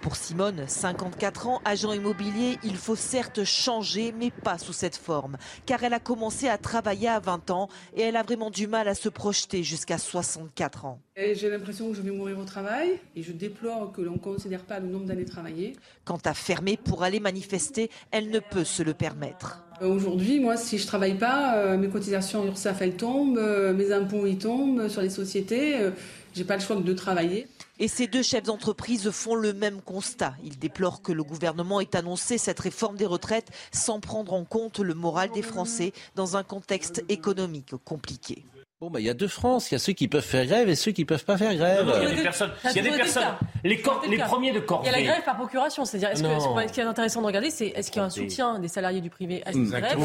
Pour 0.02 0.16
Simone, 0.16 0.64
54 0.66 1.48
ans, 1.48 1.62
agent 1.66 1.92
immobilier, 1.92 2.58
il 2.64 2.78
faut 2.78 2.96
certes 2.96 3.44
changer, 3.44 4.14
mais 4.18 4.32
pas 4.32 4.58
sous 4.58 4.72
cette 4.72 4.96
forme. 4.96 5.36
Car 5.66 5.84
elle 5.84 5.94
a 5.94 6.00
commencé 6.00 6.48
à 6.48 6.58
travailler 6.58 7.10
à 7.10 7.20
20 7.20 7.52
ans 7.52 7.68
et 7.98 8.02
elle 8.04 8.16
a 8.16 8.24
vraiment 8.24 8.50
du 8.50 8.68
mal 8.68 8.88
à 8.88 8.96
se 8.96 9.10
projeter 9.10 9.62
jusqu'à 9.62 9.98
64 9.98 10.86
ans. 10.86 11.02
J'ai 11.18 11.50
l'impression 11.50 11.90
que 11.90 11.98
je 11.98 12.02
vais 12.02 12.12
mourir 12.12 12.40
au 12.40 12.46
travail 12.46 13.00
et 13.14 13.24
je 13.24 13.34
déplore 13.34 13.92
que 13.92 14.02
l'on 14.02 14.14
ne 14.14 14.18
considère 14.20 14.64
pas 14.64 14.80
le 14.80 14.88
nombre 14.88 15.06
d'années 15.06 15.26
travaillées. 15.26 15.76
Quant 16.06 16.20
à 16.24 16.34
fermer 16.34 16.78
pour 16.78 17.04
aller 17.04 17.20
manifester, 17.20 17.90
elle 18.12 18.30
ne 18.30 18.40
peut 18.40 18.64
se 18.64 18.84
le 18.84 18.94
permettre. 18.94 19.66
Euh, 19.82 19.88
aujourd'hui, 19.88 20.40
moi, 20.40 20.56
si 20.56 20.78
je 20.78 20.88
travaille 20.88 21.16
pas, 21.16 21.58
euh, 21.58 21.78
mes 21.78 21.90
cotisations 21.90 22.46
URSAF, 22.46 22.82
elles 22.82 22.96
tombent, 22.96 23.38
euh, 23.38 23.74
mes 23.74 23.92
impôts, 23.92 24.26
ils 24.26 24.38
tombent 24.38 24.88
sur 24.88 25.02
les 25.02 25.10
sociétés. 25.10 25.92
J'ai 26.34 26.44
pas 26.44 26.56
le 26.56 26.62
choix 26.62 26.76
que 26.78 26.82
de 26.82 26.94
travailler. 26.94 27.48
Et 27.80 27.88
ces 27.88 28.08
deux 28.08 28.24
chefs 28.24 28.44
d'entreprise 28.44 29.10
font 29.10 29.36
le 29.36 29.54
même 29.54 29.82
constat. 29.82 30.34
Ils 30.44 30.60
déplorent 30.60 31.02
que 31.02 31.14
le 31.14 31.24
gouvernement 31.24 31.80
ait 31.80 31.96
annoncé 31.96 32.38
cette 32.38 32.60
réforme 32.60 32.98
des 32.98 33.06
retraites 33.06 33.50
sans 33.72 34.02
prendre 34.02 34.34
en 34.34 34.44
compte 34.44 34.80
le 34.80 34.94
moral 34.94 35.32
des 35.32 35.42
Français 35.42 35.94
dans 36.16 36.36
un 36.36 36.44
contexte 36.44 37.04
économique 37.08 37.74
compliqué. 37.86 38.46
Bon, 38.82 38.90
bah, 38.90 39.02
il 39.02 39.06
y 39.06 39.10
a 39.10 39.14
deux 39.14 39.28
France. 39.28 39.72
Il 39.72 39.74
y 39.74 39.76
a 39.76 39.80
ceux 39.80 39.92
qui 39.92 40.08
peuvent 40.08 40.24
faire 40.24 40.46
grève 40.46 40.70
et 40.70 40.76
ceux 40.76 40.94
qui 40.94 41.04
peuvent 41.04 41.26
pas 41.26 41.38
faire 41.38 41.54
grève. 41.54 41.92
il 42.02 42.04
y 42.04 42.12
a 42.12 42.16
des 42.16 42.24
personnes. 42.24 42.52
Il 42.64 42.76
y 42.78 42.80
a 42.80 42.84
des 42.84 42.98
personnes. 42.98 43.24
Les, 43.66 43.82
les 44.10 44.18
premiers 44.20 44.54
de 44.54 44.60
corps. 44.62 44.82
Il 44.84 44.86
y 44.86 44.90
a 44.90 44.98
la 44.98 45.02
grève 45.02 45.24
par 45.26 45.36
procuration. 45.36 45.84
C'est-à-dire, 45.84 46.12
est-ce 46.12 46.24
que, 46.24 46.30
ce 46.30 46.74
qui 46.74 46.80
est 46.80 46.84
intéressant 46.84 47.20
de 47.22 47.26
regarder, 47.26 47.50
c'est 47.50 47.68
est-ce 47.68 47.92
qu'il 47.92 48.00
y 48.00 48.04
a 48.04 48.06
un 48.06 48.10
soutien 48.10 48.58
des 48.60 48.70
salariés 48.70 49.02
du 49.02 49.10
privé 49.10 49.44
à 49.46 49.52
cette 49.52 49.64
grève 49.64 49.98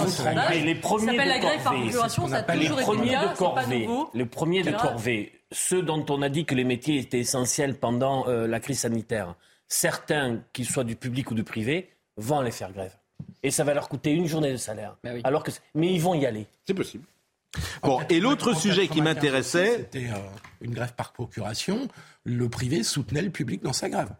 Les 0.64 0.74
premiers 0.74 1.12
de 1.12 1.18
la 1.18 1.38
grève 1.38 1.62
par 1.62 1.74
procuration. 1.74 2.26
Ça 2.26 2.38
a 2.38 2.42
toujours 2.42 2.80
été 2.80 2.90
le 2.90 3.36
cas. 3.36 4.08
Les 4.12 4.26
premiers 4.26 4.62
de 4.62 4.72
corvée 4.72 5.43
ceux 5.54 5.82
dont 5.82 6.04
on 6.10 6.20
a 6.20 6.28
dit 6.28 6.44
que 6.44 6.54
les 6.54 6.64
métiers 6.64 6.98
étaient 6.98 7.20
essentiels 7.20 7.76
pendant 7.76 8.28
euh, 8.28 8.46
la 8.46 8.60
crise 8.60 8.80
sanitaire, 8.80 9.36
certains, 9.68 10.42
qu'ils 10.52 10.66
soient 10.66 10.84
du 10.84 10.96
public 10.96 11.30
ou 11.30 11.34
du 11.34 11.44
privé, 11.44 11.90
vont 12.16 12.40
aller 12.40 12.50
faire 12.50 12.72
grève. 12.72 12.96
Et 13.42 13.50
ça 13.50 13.64
va 13.64 13.72
leur 13.72 13.88
coûter 13.88 14.10
une 14.10 14.26
journée 14.26 14.52
de 14.52 14.56
salaire. 14.56 14.96
Mais, 15.04 15.20
Alors 15.24 15.44
que, 15.44 15.52
mais 15.74 15.92
ils 15.92 16.00
vont 16.00 16.14
y 16.14 16.26
aller. 16.26 16.46
C'est 16.66 16.74
possible. 16.74 17.04
Bon, 17.82 18.00
et 18.08 18.18
l'autre 18.18 18.54
sujet 18.54 18.88
qui 18.88 19.00
m'intéressait. 19.00 19.76
C'était 19.76 20.10
euh, 20.10 20.18
une 20.60 20.74
grève 20.74 20.92
par 20.94 21.12
procuration. 21.12 21.88
Le 22.24 22.48
privé 22.48 22.82
soutenait 22.82 23.22
le 23.22 23.30
public 23.30 23.62
dans 23.62 23.72
sa 23.72 23.88
grève. 23.88 24.10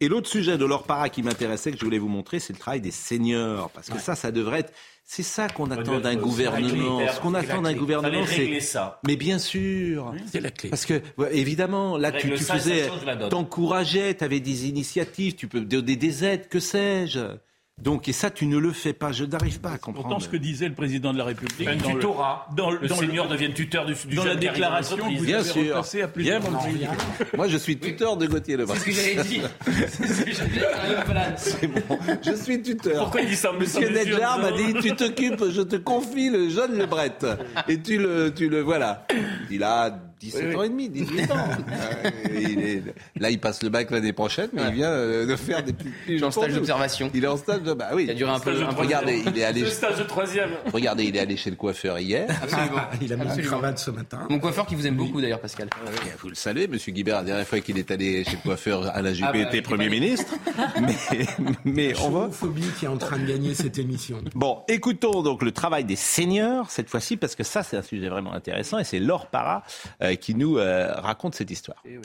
Et 0.00 0.08
l'autre 0.08 0.28
sujet 0.28 0.58
de 0.58 0.64
leur 0.64 0.84
para 0.84 1.08
qui 1.08 1.22
m'intéressait, 1.22 1.72
que 1.72 1.78
je 1.78 1.84
voulais 1.84 1.98
vous 1.98 2.08
montrer, 2.08 2.38
c'est 2.38 2.52
le 2.52 2.58
travail 2.58 2.80
des 2.80 2.90
seniors. 2.90 3.70
Parce 3.70 3.88
que 3.88 3.98
ça, 3.98 4.14
ça 4.14 4.30
devrait 4.30 4.60
être 4.60 4.72
c'est 5.08 5.22
ça 5.22 5.48
qu'on 5.48 5.70
attend 5.70 6.00
d'un 6.00 6.16
gouvernement. 6.16 7.00
Ce 7.14 7.20
qu'on 7.20 7.34
attend 7.34 7.62
d'un 7.62 7.74
gouvernement, 7.74 8.26
c'est. 8.26 8.58
ça. 8.58 9.00
Mais 9.06 9.14
bien 9.14 9.38
sûr. 9.38 10.12
C'est 10.30 10.40
la 10.40 10.50
clé. 10.50 10.68
Parce 10.68 10.84
que, 10.84 11.00
évidemment, 11.30 11.96
là, 11.96 12.10
tu, 12.10 12.28
tu 12.34 12.42
faisais. 12.42 12.90
T'encourageais, 13.30 14.16
tu 14.16 14.24
avais 14.24 14.40
des 14.40 14.66
initiatives, 14.68 15.36
tu 15.36 15.46
peux 15.46 15.60
donner 15.60 15.94
des 15.94 16.24
aides, 16.24 16.48
que 16.48 16.58
sais-je. 16.58 17.36
Donc, 17.82 18.08
et 18.08 18.12
ça, 18.12 18.30
tu 18.30 18.46
ne 18.46 18.56
le 18.56 18.72
fais 18.72 18.94
pas. 18.94 19.12
Je 19.12 19.26
n'arrive 19.26 19.60
pas 19.60 19.72
à 19.72 19.78
comprendre. 19.78 20.08
Pourtant, 20.08 20.18
ce 20.18 20.30
que 20.30 20.38
disait 20.38 20.66
le 20.66 20.74
président 20.74 21.12
de 21.12 21.18
la 21.18 21.24
République. 21.24 21.68
Un 21.68 21.76
tutorat. 21.76 22.48
Dans, 22.56 22.70
le 22.70 22.88
senior 22.88 23.28
devient 23.28 23.52
tuteur 23.52 23.84
du, 23.84 23.94
du 24.08 24.16
Dans 24.16 24.24
la 24.24 24.34
déclaration, 24.34 24.96
vous 24.96 25.22
bien 25.22 25.42
sûr. 25.44 25.76
À 25.76 26.06
bien, 26.06 26.40
Moi, 27.36 27.48
je 27.48 27.58
suis 27.58 27.78
tuteur 27.78 28.16
de 28.16 28.26
Gauthier 28.26 28.56
Lebras. 28.56 28.76
C'est 28.76 28.80
ce 28.80 28.84
que 28.86 28.92
j'avais 28.92 29.28
dit. 29.28 29.42
C'est 31.36 31.66
bon. 31.66 31.98
Je 32.22 32.34
suis 32.34 32.62
tuteur. 32.62 33.02
Pourquoi 33.02 33.20
il 33.20 33.28
dit 33.28 33.36
ça 33.36 33.52
Monsieur 33.52 33.90
Nedjar 33.90 34.38
m'a 34.38 34.52
dit 34.52 34.72
tu 34.80 34.96
t'occupes, 34.96 35.44
je 35.50 35.60
te 35.60 35.76
confie 35.76 36.30
le 36.30 36.48
jeune 36.48 36.78
Lebret. 36.78 37.18
Et 37.68 37.82
tu 37.82 37.98
le, 37.98 38.32
tu 38.34 38.48
le, 38.48 38.62
voilà. 38.62 39.06
Il 39.50 39.62
a 39.62 39.96
17 40.20 40.56
ans 40.56 40.62
et 40.62 40.68
demi, 40.68 40.88
18 40.88 41.30
ans. 41.32 41.36
Euh, 42.30 42.80
là, 43.18 43.30
il 43.30 43.40
passe 43.40 43.62
le 43.62 43.68
bac 43.68 43.90
l'année 43.90 44.12
prochaine, 44.12 44.48
mais 44.52 44.62
il 44.68 44.74
vient 44.74 44.90
euh, 44.90 45.26
de 45.26 45.36
faire 45.36 45.62
des 45.62 45.72
petits. 45.72 46.22
en 46.22 46.30
stage 46.30 46.54
d'observation. 46.54 47.10
Il 47.14 47.24
est 47.24 47.28
en 47.28 47.36
stage 47.36 47.62
de. 47.62 47.72
Bah 47.72 47.90
oui. 47.94 48.04
Il 48.04 48.10
a 48.10 48.14
duré 48.14 48.30
un 48.30 48.38
peu. 48.38 48.52
Regardez, 48.76 49.22
il 49.26 49.38
est 49.38 49.44
allé. 49.44 49.60
Le 49.62 49.70
stage 49.70 49.98
de 49.98 50.04
troisième. 50.04 50.50
Regardez, 50.72 51.04
il 51.04 51.16
est 51.16 51.20
allé 51.20 51.36
chez 51.36 51.50
le 51.50 51.56
coiffeur 51.56 51.98
hier. 51.98 52.26
Absolument. 52.42 52.82
il 53.00 53.12
a 53.12 53.16
mis 53.16 53.36
une 53.36 53.42
cravate 53.42 53.78
ce 53.78 53.90
matin. 53.90 54.26
Mon 54.28 54.38
coiffeur 54.38 54.66
qui 54.66 54.74
vous 54.74 54.86
aime 54.86 54.96
beaucoup 54.96 55.20
d'ailleurs, 55.20 55.40
Pascal. 55.40 55.68
Ah 55.74 55.90
vous 56.20 56.28
le 56.28 56.34
savez, 56.34 56.68
Monsieur 56.68 56.92
Guibert, 56.92 57.16
la 57.16 57.24
dernière 57.24 57.46
fois 57.46 57.60
qu'il 57.60 57.78
est 57.78 57.90
allé 57.90 58.24
chez 58.24 58.36
le 58.36 58.42
coiffeur 58.42 58.86
à 58.94 59.02
la 59.02 59.12
Juppé, 59.12 59.28
ah 59.28 59.32
bah, 59.32 59.38
était 59.38 59.62
Premier 59.62 59.88
ministre. 59.88 60.34
mais, 60.80 61.26
mais 61.64 62.00
on 62.00 62.10
va. 62.10 62.30
phobie 62.30 62.68
qui 62.78 62.84
est 62.84 62.88
en 62.88 62.98
train 62.98 63.18
de 63.18 63.26
gagner 63.26 63.54
cette 63.54 63.78
émission. 63.78 64.18
Bon, 64.34 64.62
écoutons 64.68 65.22
donc 65.22 65.42
le 65.42 65.52
travail 65.52 65.84
des 65.84 65.96
seniors 65.96 66.70
cette 66.70 66.90
fois-ci, 66.90 67.16
parce 67.16 67.34
que 67.34 67.44
ça, 67.44 67.62
c'est 67.62 67.76
un 67.76 67.82
sujet 67.82 68.08
vraiment 68.08 68.32
intéressant, 68.32 68.78
et 68.78 68.84
c'est 68.84 68.98
Laure 68.98 69.26
Para 69.26 69.62
euh, 70.02 70.05
qui 70.20 70.34
nous 70.34 70.54
raconte 70.54 71.34
cette 71.34 71.50
histoire. 71.50 71.82
Eh 71.84 71.98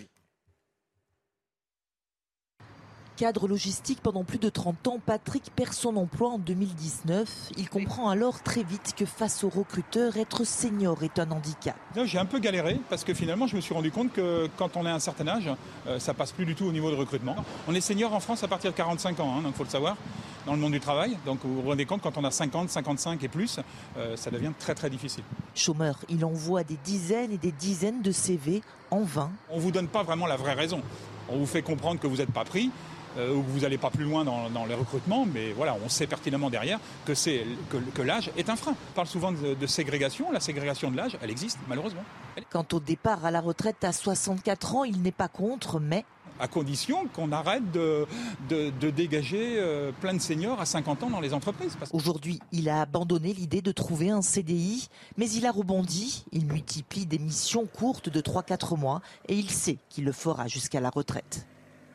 Cadre 3.17 3.47
logistique 3.47 3.99
pendant 4.01 4.23
plus 4.23 4.39
de 4.39 4.49
30 4.49 4.87
ans, 4.87 4.99
Patrick 5.05 5.51
perd 5.55 5.73
son 5.73 5.95
emploi 5.95 6.29
en 6.29 6.37
2019. 6.39 7.51
Il 7.57 7.69
comprend 7.69 8.09
alors 8.09 8.41
très 8.41 8.63
vite 8.63 8.93
que 8.97 9.05
face 9.05 9.43
aux 9.43 9.49
recruteurs, 9.49 10.17
être 10.17 10.43
senior 10.43 11.03
est 11.03 11.19
un 11.19 11.29
handicap. 11.29 11.75
J'ai 12.05 12.17
un 12.17 12.25
peu 12.25 12.39
galéré 12.39 12.79
parce 12.89 13.03
que 13.03 13.13
finalement 13.13 13.47
je 13.47 13.55
me 13.55 13.61
suis 13.61 13.73
rendu 13.73 13.91
compte 13.91 14.11
que 14.13 14.49
quand 14.57 14.75
on 14.75 14.85
a 14.85 14.91
un 14.91 14.99
certain 14.99 15.27
âge, 15.27 15.49
euh, 15.87 15.99
ça 15.99 16.13
passe 16.13 16.31
plus 16.31 16.45
du 16.45 16.55
tout 16.55 16.65
au 16.65 16.71
niveau 16.71 16.89
de 16.89 16.95
recrutement. 16.95 17.35
On 17.67 17.75
est 17.75 17.81
senior 17.81 18.13
en 18.13 18.19
France 18.19 18.43
à 18.43 18.47
partir 18.47 18.71
de 18.71 18.77
45 18.77 19.19
ans, 19.19 19.35
hein, 19.37 19.41
donc 19.41 19.53
il 19.53 19.57
faut 19.57 19.65
le 19.65 19.69
savoir, 19.69 19.97
dans 20.45 20.53
le 20.53 20.59
monde 20.59 20.71
du 20.71 20.79
travail. 20.79 21.17
Donc 21.25 21.39
vous 21.43 21.61
vous 21.61 21.69
rendez 21.69 21.85
compte, 21.85 22.01
quand 22.01 22.17
on 22.17 22.23
a 22.23 22.31
50, 22.31 22.69
55 22.69 23.23
et 23.23 23.27
plus, 23.27 23.59
euh, 23.97 24.15
ça 24.15 24.31
devient 24.31 24.53
très 24.57 24.73
très 24.73 24.89
difficile. 24.89 25.23
Chômeur, 25.53 25.97
il 26.09 26.23
envoie 26.25 26.63
des 26.63 26.77
dizaines 26.83 27.31
et 27.31 27.37
des 27.37 27.51
dizaines 27.51 28.01
de 28.01 28.11
CV 28.11 28.61
en 28.89 29.01
vain. 29.01 29.31
On 29.49 29.57
ne 29.57 29.61
vous 29.61 29.71
donne 29.71 29.87
pas 29.87 30.03
vraiment 30.03 30.27
la 30.27 30.37
vraie 30.37 30.53
raison. 30.53 30.81
On 31.29 31.37
vous 31.37 31.45
fait 31.45 31.61
comprendre 31.61 31.99
que 31.99 32.07
vous 32.07 32.17
n'êtes 32.17 32.31
pas 32.31 32.43
pris, 32.43 32.71
euh, 33.17 33.33
ou 33.33 33.41
que 33.41 33.49
vous 33.49 33.59
n'allez 33.59 33.77
pas 33.77 33.89
plus 33.89 34.05
loin 34.05 34.23
dans, 34.23 34.65
les 34.65 34.75
recrutements, 34.75 35.25
mais 35.25 35.51
voilà, 35.51 35.75
on 35.83 35.89
sait 35.89 36.07
pertinemment 36.07 36.49
derrière 36.49 36.79
que, 37.05 37.13
c'est, 37.13 37.45
que, 37.69 38.01
l'âge 38.01 38.31
est 38.37 38.49
un 38.49 38.55
frein. 38.55 38.75
On 38.91 38.93
parle 38.93 39.07
souvent 39.07 39.31
de, 39.31 39.67
ségrégation, 39.67 40.31
la 40.31 40.39
ségrégation 40.39 40.91
de 40.91 40.97
l'âge, 40.97 41.17
elle 41.21 41.31
existe 41.31 41.59
malheureusement. 41.67 42.03
Quant 42.49 42.65
au 42.73 42.79
départ 42.79 43.25
à 43.25 43.31
la 43.31 43.41
retraite 43.41 43.83
à 43.83 43.91
64 43.91 44.75
ans, 44.75 44.83
il 44.83 45.01
n'est 45.01 45.11
pas 45.11 45.27
contre, 45.27 45.79
mais 45.79 46.05
à 46.39 46.47
condition 46.47 47.07
qu'on 47.13 47.31
arrête 47.31 47.71
de, 47.71 48.07
de, 48.49 48.89
dégager 48.89 49.57
euh, 49.57 49.91
plein 49.91 50.13
de 50.13 50.19
seniors 50.19 50.59
à 50.59 50.65
50 50.65 51.03
ans 51.03 51.09
dans 51.09 51.19
les 51.19 51.33
entreprises. 51.33 51.77
Aujourd'hui, 51.93 52.39
il 52.51 52.67
a 52.67 52.81
abandonné 52.81 53.31
l'idée 53.33 53.61
de 53.61 53.71
trouver 53.71 54.09
un 54.09 54.23
CDI, 54.23 54.89
mais 55.17 55.29
il 55.29 55.45
a 55.45 55.51
rebondi. 55.51 56.25
Il 56.31 56.47
multiplie 56.47 57.05
des 57.05 57.19
missions 57.19 57.67
courtes 57.67 58.09
de 58.09 58.21
3-4 58.21 58.77
mois 58.77 59.01
et 59.27 59.35
il 59.35 59.51
sait 59.51 59.77
qu'il 59.89 60.05
le 60.05 60.11
fera 60.11 60.47
jusqu'à 60.47 60.79
la 60.79 60.89
retraite. 60.89 61.45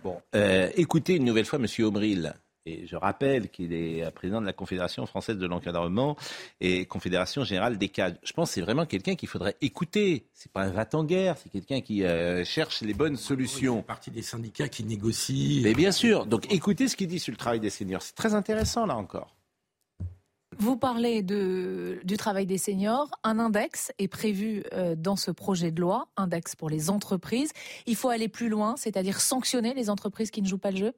Bon, 0.07 0.23
euh, 0.37 0.71
écoutez 0.77 1.17
une 1.17 1.25
nouvelle 1.25 1.47
fois 1.47 1.59
M. 1.59 1.67
Omril. 1.85 2.33
Et 2.65 2.87
je 2.87 2.95
rappelle 2.95 3.49
qu'il 3.49 3.73
est 3.73 4.09
président 4.13 4.41
de 4.41 4.47
la 4.47 4.53
Confédération 4.53 5.05
française 5.05 5.37
de 5.37 5.47
l'encadrement 5.49 6.17
et 6.61 6.87
Confédération 6.87 7.43
générale 7.43 7.77
des 7.77 7.89
cadres. 7.89 8.17
Je 8.23 8.33
pense 8.33 8.51
que 8.51 8.55
c'est 8.55 8.61
vraiment 8.61 8.87
quelqu'un 8.87 9.17
qu'il 9.17 9.29
faudrait 9.29 9.57
écouter. 9.61 10.29
C'est 10.33 10.53
pas 10.53 10.63
un 10.63 10.71
va-t-en-guerre, 10.71 11.37
c'est 11.43 11.51
quelqu'un 11.51 11.81
qui 11.81 12.05
euh, 12.05 12.45
cherche 12.45 12.83
les 12.83 12.95
bonnes 12.95 13.17
solutions. 13.17 13.79
C'est 13.79 13.87
partie 13.87 14.11
des 14.13 14.23
syndicats 14.23 14.69
qui 14.69 14.85
négocient. 14.85 15.63
Mais 15.65 15.75
bien 15.75 15.91
sûr. 15.91 16.25
Donc 16.25 16.53
écoutez 16.53 16.87
ce 16.87 16.95
qu'il 16.95 17.09
dit 17.09 17.19
sur 17.19 17.33
le 17.33 17.37
travail 17.37 17.59
des 17.59 17.71
seniors. 17.71 18.03
C'est 18.03 18.15
très 18.15 18.35
intéressant 18.35 18.87
là 18.87 18.97
encore. 18.97 19.37
Vous 20.59 20.77
parlez 20.77 21.23
de, 21.23 22.01
du 22.05 22.17
travail 22.17 22.47
des 22.47 22.59
seniors. 22.59 23.11
Un 23.25 23.39
index 23.39 23.93
est 23.99 24.09
prévu 24.09 24.65
euh, 24.73 24.95
dans 24.97 25.17
ce 25.17 25.31
projet 25.31 25.71
de 25.71 25.81
loi, 25.81 26.09
index 26.17 26.57
pour 26.57 26.71
les 26.71 26.89
entreprises. 26.89 27.53
Il 27.87 27.95
faut 27.95 28.09
aller 28.09 28.29
plus 28.29 28.49
loin, 28.49 28.75
c'est-à-dire 28.77 29.21
sanctionner 29.21 29.75
les 29.75 29.91
entreprises 29.91 30.31
qui 30.31 30.41
ne 30.41 30.47
jouent 30.47 30.59
pas 30.59 30.71
le 30.71 30.77
jeu? 30.79 30.93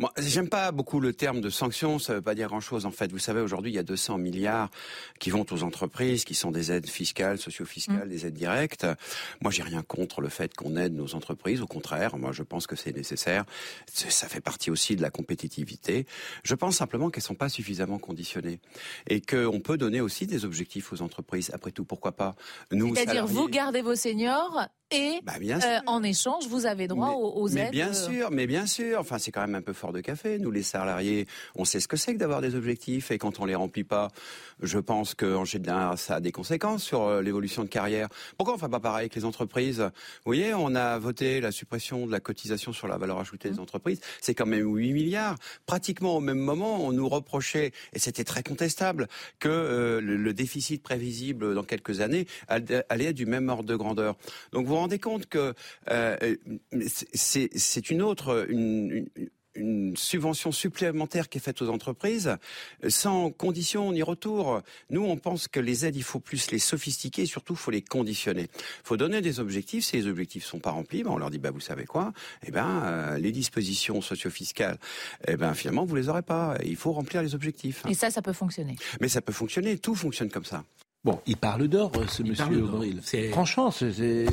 Moi, 0.00 0.12
j'aime 0.16 0.48
pas 0.48 0.70
beaucoup 0.70 1.00
le 1.00 1.12
terme 1.12 1.40
de 1.40 1.50
sanction, 1.50 1.98
ça 1.98 2.14
veut 2.14 2.22
pas 2.22 2.36
dire 2.36 2.46
grand-chose. 2.46 2.86
En 2.86 2.92
fait, 2.92 3.10
vous 3.10 3.18
savez, 3.18 3.40
aujourd'hui, 3.40 3.72
il 3.72 3.74
y 3.74 3.80
a 3.80 3.82
200 3.82 4.18
milliards 4.18 4.70
qui 5.18 5.30
vont 5.30 5.44
aux 5.50 5.62
entreprises, 5.64 6.24
qui 6.24 6.34
sont 6.34 6.52
des 6.52 6.70
aides 6.70 6.88
fiscales, 6.88 7.38
socio-fiscales, 7.38 8.06
mm. 8.06 8.08
des 8.08 8.26
aides 8.26 8.34
directes. 8.34 8.86
Moi, 9.40 9.50
j'ai 9.50 9.64
rien 9.64 9.82
contre 9.82 10.20
le 10.20 10.28
fait 10.28 10.54
qu'on 10.54 10.76
aide 10.76 10.94
nos 10.94 11.16
entreprises. 11.16 11.62
Au 11.62 11.66
contraire, 11.66 12.16
moi, 12.16 12.30
je 12.30 12.44
pense 12.44 12.68
que 12.68 12.76
c'est 12.76 12.94
nécessaire. 12.94 13.44
Ça 13.92 14.28
fait 14.28 14.40
partie 14.40 14.70
aussi 14.70 14.94
de 14.94 15.02
la 15.02 15.10
compétitivité. 15.10 16.06
Je 16.44 16.54
pense 16.54 16.76
simplement 16.76 17.10
qu'elles 17.10 17.24
sont 17.24 17.34
pas 17.34 17.48
suffisamment 17.48 17.98
conditionnées 17.98 18.60
et 19.08 19.20
qu'on 19.20 19.58
peut 19.58 19.78
donner 19.78 20.00
aussi 20.00 20.28
des 20.28 20.44
objectifs 20.44 20.92
aux 20.92 21.02
entreprises. 21.02 21.50
Après 21.52 21.72
tout, 21.72 21.84
pourquoi 21.84 22.12
pas 22.12 22.36
Nous, 22.70 22.94
c'est-à-dire 22.94 23.26
vous 23.26 23.48
gardez 23.48 23.82
vos 23.82 23.96
seniors 23.96 24.68
et 24.90 25.20
bah, 25.22 25.34
euh, 25.42 25.78
en 25.86 26.02
échange, 26.02 26.46
vous 26.48 26.64
avez 26.64 26.88
droit 26.88 27.10
aux, 27.10 27.48
aides. 27.48 27.54
Mais 27.56 27.70
bien 27.70 27.90
euh, 27.90 27.92
sûr, 27.92 28.30
mais 28.30 28.46
bien 28.46 28.64
sûr. 28.64 29.00
Enfin, 29.00 29.18
c'est 29.18 29.30
quand 29.30 29.42
même 29.42 29.54
un 29.54 29.60
peu 29.60 29.74
fort 29.74 29.87
de 29.92 30.00
café. 30.00 30.38
Nous, 30.38 30.50
les 30.50 30.62
salariés, 30.62 31.26
on 31.54 31.64
sait 31.64 31.80
ce 31.80 31.88
que 31.88 31.96
c'est 31.96 32.14
que 32.14 32.18
d'avoir 32.18 32.40
des 32.40 32.54
objectifs 32.54 33.10
et 33.10 33.18
quand 33.18 33.40
on 33.40 33.44
les 33.44 33.54
remplit 33.54 33.84
pas, 33.84 34.08
je 34.60 34.78
pense 34.78 35.14
que 35.14 35.44
général, 35.44 35.98
ça 35.98 36.16
a 36.16 36.20
des 36.20 36.32
conséquences 36.32 36.82
sur 36.82 37.02
euh, 37.02 37.22
l'évolution 37.22 37.64
de 37.64 37.68
carrière. 37.68 38.08
Pourquoi 38.36 38.54
on 38.54 38.58
fait 38.58 38.68
pas 38.68 38.80
pareil 38.80 39.02
avec 39.02 39.14
les 39.14 39.24
entreprises? 39.24 39.80
Vous 39.80 39.90
voyez, 40.26 40.54
on 40.54 40.74
a 40.74 40.98
voté 40.98 41.40
la 41.40 41.52
suppression 41.52 42.06
de 42.06 42.12
la 42.12 42.20
cotisation 42.20 42.72
sur 42.72 42.88
la 42.88 42.96
valeur 42.96 43.18
ajoutée 43.18 43.50
des 43.50 43.56
mmh. 43.56 43.60
entreprises. 43.60 44.00
C'est 44.20 44.34
quand 44.34 44.46
même 44.46 44.66
8 44.66 44.92
milliards. 44.92 45.36
Pratiquement 45.66 46.16
au 46.16 46.20
même 46.20 46.38
moment, 46.38 46.84
on 46.84 46.92
nous 46.92 47.08
reprochait, 47.08 47.72
et 47.92 47.98
c'était 47.98 48.24
très 48.24 48.42
contestable, 48.42 49.08
que 49.38 50.00
le, 50.02 50.28
déficit 50.38 50.82
prévisible 50.82 51.54
dans 51.54 51.64
quelques 51.64 52.00
années 52.00 52.26
allait 52.48 53.06
être 53.06 53.16
du 53.16 53.26
même 53.26 53.48
ordre 53.48 53.64
de 53.64 53.74
grandeur. 53.74 54.16
Donc 54.52 54.66
vous 54.66 54.74
vous 54.74 54.78
rendez 54.78 54.98
compte 54.98 55.26
que 55.26 55.54
euh, 55.90 56.36
c'est 56.84 57.90
une 57.90 58.02
autre, 58.02 58.46
une, 58.48 59.08
une 59.16 59.28
subvention 59.96 60.52
supplémentaire 60.52 61.28
qui 61.28 61.38
est 61.38 61.40
faite 61.40 61.62
aux 61.62 61.68
entreprises 61.68 62.36
sans 62.88 63.30
condition 63.30 63.92
ni 63.92 64.02
retour. 64.02 64.60
Nous, 64.90 65.04
on 65.04 65.16
pense 65.16 65.48
que 65.48 65.60
les 65.60 65.86
aides, 65.86 65.96
il 65.96 66.02
faut 66.02 66.20
plus 66.20 66.50
les 66.50 66.58
sophistiquer 66.58 67.22
et 67.22 67.26
surtout, 67.26 67.54
il 67.54 67.58
faut 67.58 67.70
les 67.70 67.82
conditionner. 67.82 68.42
Il 68.42 68.84
faut 68.84 68.96
donner 68.96 69.20
des 69.20 69.40
objectifs. 69.40 69.84
Si 69.84 69.96
les 69.96 70.06
objectifs 70.06 70.44
sont 70.44 70.58
pas 70.58 70.70
remplis, 70.70 71.02
ben 71.02 71.10
on 71.10 71.18
leur 71.18 71.30
dit, 71.30 71.38
bah, 71.38 71.50
vous 71.50 71.60
savez 71.60 71.84
quoi? 71.84 72.12
Eh 72.46 72.50
ben, 72.50 72.82
euh, 72.84 73.18
les 73.18 73.32
dispositions 73.32 74.00
socio-fiscales, 74.00 74.78
eh 75.26 75.36
ben, 75.36 75.54
finalement, 75.54 75.84
vous 75.84 75.96
les 75.96 76.08
aurez 76.08 76.22
pas. 76.22 76.56
Il 76.64 76.76
faut 76.76 76.92
remplir 76.92 77.22
les 77.22 77.34
objectifs. 77.34 77.82
Et 77.88 77.94
ça, 77.94 78.10
ça 78.10 78.22
peut 78.22 78.32
fonctionner. 78.32 78.76
Mais 79.00 79.08
ça 79.08 79.20
peut 79.20 79.32
fonctionner. 79.32 79.78
Tout 79.78 79.94
fonctionne 79.94 80.30
comme 80.30 80.44
ça. 80.44 80.64
Bon, 81.04 81.20
il 81.26 81.36
parle 81.36 81.68
d'or, 81.68 81.92
ce 82.08 82.22
monsieur 82.22 82.44
Avril. 82.44 83.00
Franchement, 83.30 83.70
c'est 83.70 84.26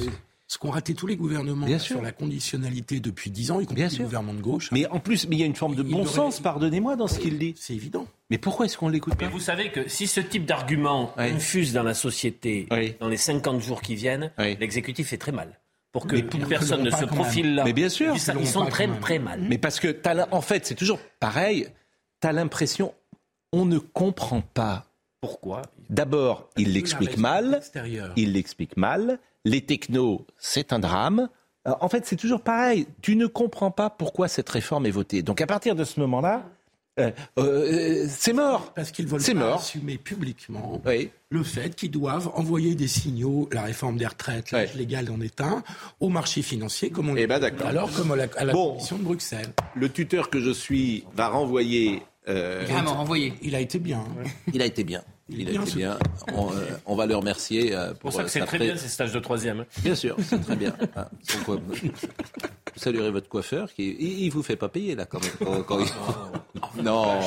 ce 0.47 0.57
qu'ont 0.57 0.69
raté 0.69 0.93
tous 0.93 1.07
les 1.07 1.15
gouvernements 1.15 1.67
sur 1.79 2.01
la 2.01 2.11
conditionnalité 2.11 2.99
depuis 2.99 3.31
dix 3.31 3.51
ans, 3.51 3.59
y 3.59 3.65
compris 3.65 3.87
les 3.89 3.97
gouvernements 3.97 4.33
de 4.33 4.41
gauche. 4.41 4.71
Mais 4.71 4.85
en 4.87 4.99
plus, 4.99 5.27
il 5.29 5.39
y 5.39 5.43
a 5.43 5.45
une 5.45 5.55
forme 5.55 5.75
de 5.75 5.83
bon 5.83 6.05
sens, 6.05 6.39
pardonnez-moi, 6.39 6.95
dans 6.95 7.07
ce 7.07 7.19
qu'il 7.19 7.37
dit. 7.39 7.55
C'est 7.57 7.73
évident. 7.73 8.07
Mais 8.29 8.37
pourquoi 8.37 8.65
est-ce 8.65 8.77
qu'on 8.77 8.89
l'écoute 8.89 9.15
pas 9.15 9.27
Vous 9.27 9.39
savez 9.39 9.71
que 9.71 9.87
si 9.87 10.07
ce 10.07 10.19
type 10.19 10.45
d'argument 10.45 11.13
infuse 11.17 11.73
dans 11.73 11.83
la 11.83 11.93
société 11.93 12.67
dans 12.99 13.07
les 13.07 13.17
50 13.17 13.61
jours 13.61 13.81
qui 13.81 13.95
viennent, 13.95 14.31
l'exécutif 14.37 15.13
est 15.13 15.17
très 15.17 15.31
mal 15.31 15.59
pour 15.91 16.07
que 16.07 16.17
personne 16.45 16.83
ne 16.83 16.91
se 16.91 17.05
profile 17.05 17.55
là. 17.55 17.63
Mais 17.63 17.71
bien 17.71 17.89
sûr, 17.89 18.13
ils, 18.13 18.47
sont 18.47 18.65
très 18.65 18.87
très 18.99 19.17
mal. 19.17 19.41
Mais 19.47 19.57
parce 19.57 19.79
que 19.79 19.95
en 20.31 20.41
fait, 20.41 20.65
c'est 20.65 20.75
toujours 20.75 20.99
pareil. 21.19 21.67
Tu 22.21 22.27
as 22.27 22.33
l'impression 22.33 22.93
on 23.55 23.65
ne 23.65 23.79
comprend 23.79 24.41
pas. 24.41 24.85
Pourquoi? 25.21 25.61
D'abord, 25.89 26.49
il 26.57 26.73
l'explique 26.73 27.17
mal. 27.17 27.61
Il 28.17 28.33
l'explique 28.33 28.75
mal 28.75 29.19
les 29.45 29.61
technos, 29.61 30.25
c'est 30.37 30.73
un 30.73 30.79
drame. 30.79 31.29
Euh, 31.67 31.73
en 31.79 31.87
fait, 31.87 32.05
c'est 32.05 32.15
toujours 32.15 32.41
pareil. 32.41 32.87
Tu 33.01 33.15
ne 33.15 33.27
comprends 33.27 33.71
pas 33.71 33.89
pourquoi 33.89 34.27
cette 34.27 34.49
réforme 34.49 34.85
est 34.85 34.91
votée. 34.91 35.21
Donc 35.21 35.39
à 35.39 35.47
partir 35.47 35.75
de 35.75 35.83
ce 35.83 35.99
moment-là, 36.01 36.43
euh, 36.99 37.11
euh, 37.37 38.05
c'est 38.09 38.33
mort. 38.33 38.73
Parce 38.73 38.91
qu'ils 38.91 39.07
veulent 39.07 39.21
pas 39.37 39.55
assumer 39.55 39.97
publiquement 39.97 40.81
le 41.29 41.43
fait 41.43 41.75
qu'ils 41.75 41.91
doivent 41.91 42.31
envoyer 42.35 42.75
des 42.75 42.87
signaux, 42.87 43.49
la 43.51 43.63
réforme 43.63 43.97
des 43.97 44.07
retraites, 44.07 44.51
l'âge 44.51 44.75
légal 44.75 45.11
en 45.11 45.19
est 45.19 45.41
un, 45.41 45.63
au 45.99 46.07
marché 46.07 46.41
financier, 46.41 46.89
comme 46.89 47.09
on 47.09 47.15
eh 47.17 47.27
ben, 47.27 47.43
alors 47.65 47.91
comme 47.91 48.13
à 48.13 48.15
la, 48.15 48.23
à 48.23 48.45
Commission 48.45 48.97
de 48.97 49.03
Bruxelles. 49.03 49.53
Le 49.75 49.89
tuteur 49.89 50.29
que 50.29 50.39
je 50.39 50.51
suis 50.51 51.03
va 51.13 51.27
renvoyer. 51.27 52.01
Vraiment 52.25 52.93
renvoyer. 52.93 53.33
Il 53.41 53.55
a 53.55 53.59
été 53.59 53.77
bien. 53.77 54.05
Il 54.53 54.61
a 54.61 54.65
été 54.65 54.83
bien. 54.85 55.03
Il 55.29 55.49
a 55.49 55.51
été 55.53 55.75
bien. 55.75 55.97
On, 56.33 56.51
euh, 56.51 56.53
on, 56.85 56.95
va 56.95 57.07
le 57.07 57.15
remercier 57.15 57.75
euh, 57.75 57.89
pour, 57.89 58.11
pour 58.11 58.13
ça 58.13 58.23
que 58.23 58.29
c'est 58.29 58.41
très 58.41 58.59
bien 58.59 58.77
ces 58.77 58.87
stages 58.87 59.11
de 59.11 59.19
troisième. 59.19 59.65
Bien 59.81 59.95
sûr, 59.95 60.15
c'est 60.21 60.41
très 60.41 60.55
bien. 60.55 60.73
Ah, 60.95 61.09
vous 61.47 62.81
saluerez 62.81 63.11
votre 63.11 63.27
coiffeur 63.27 63.73
qui 63.73 63.95
il, 63.99 64.29
vous 64.29 64.43
fait 64.43 64.55
pas 64.55 64.69
payer 64.69 64.95
là 64.95 65.05
quand 65.05 65.19
même. 65.21 65.63
Quand, 65.63 65.79
Non, 66.83 67.19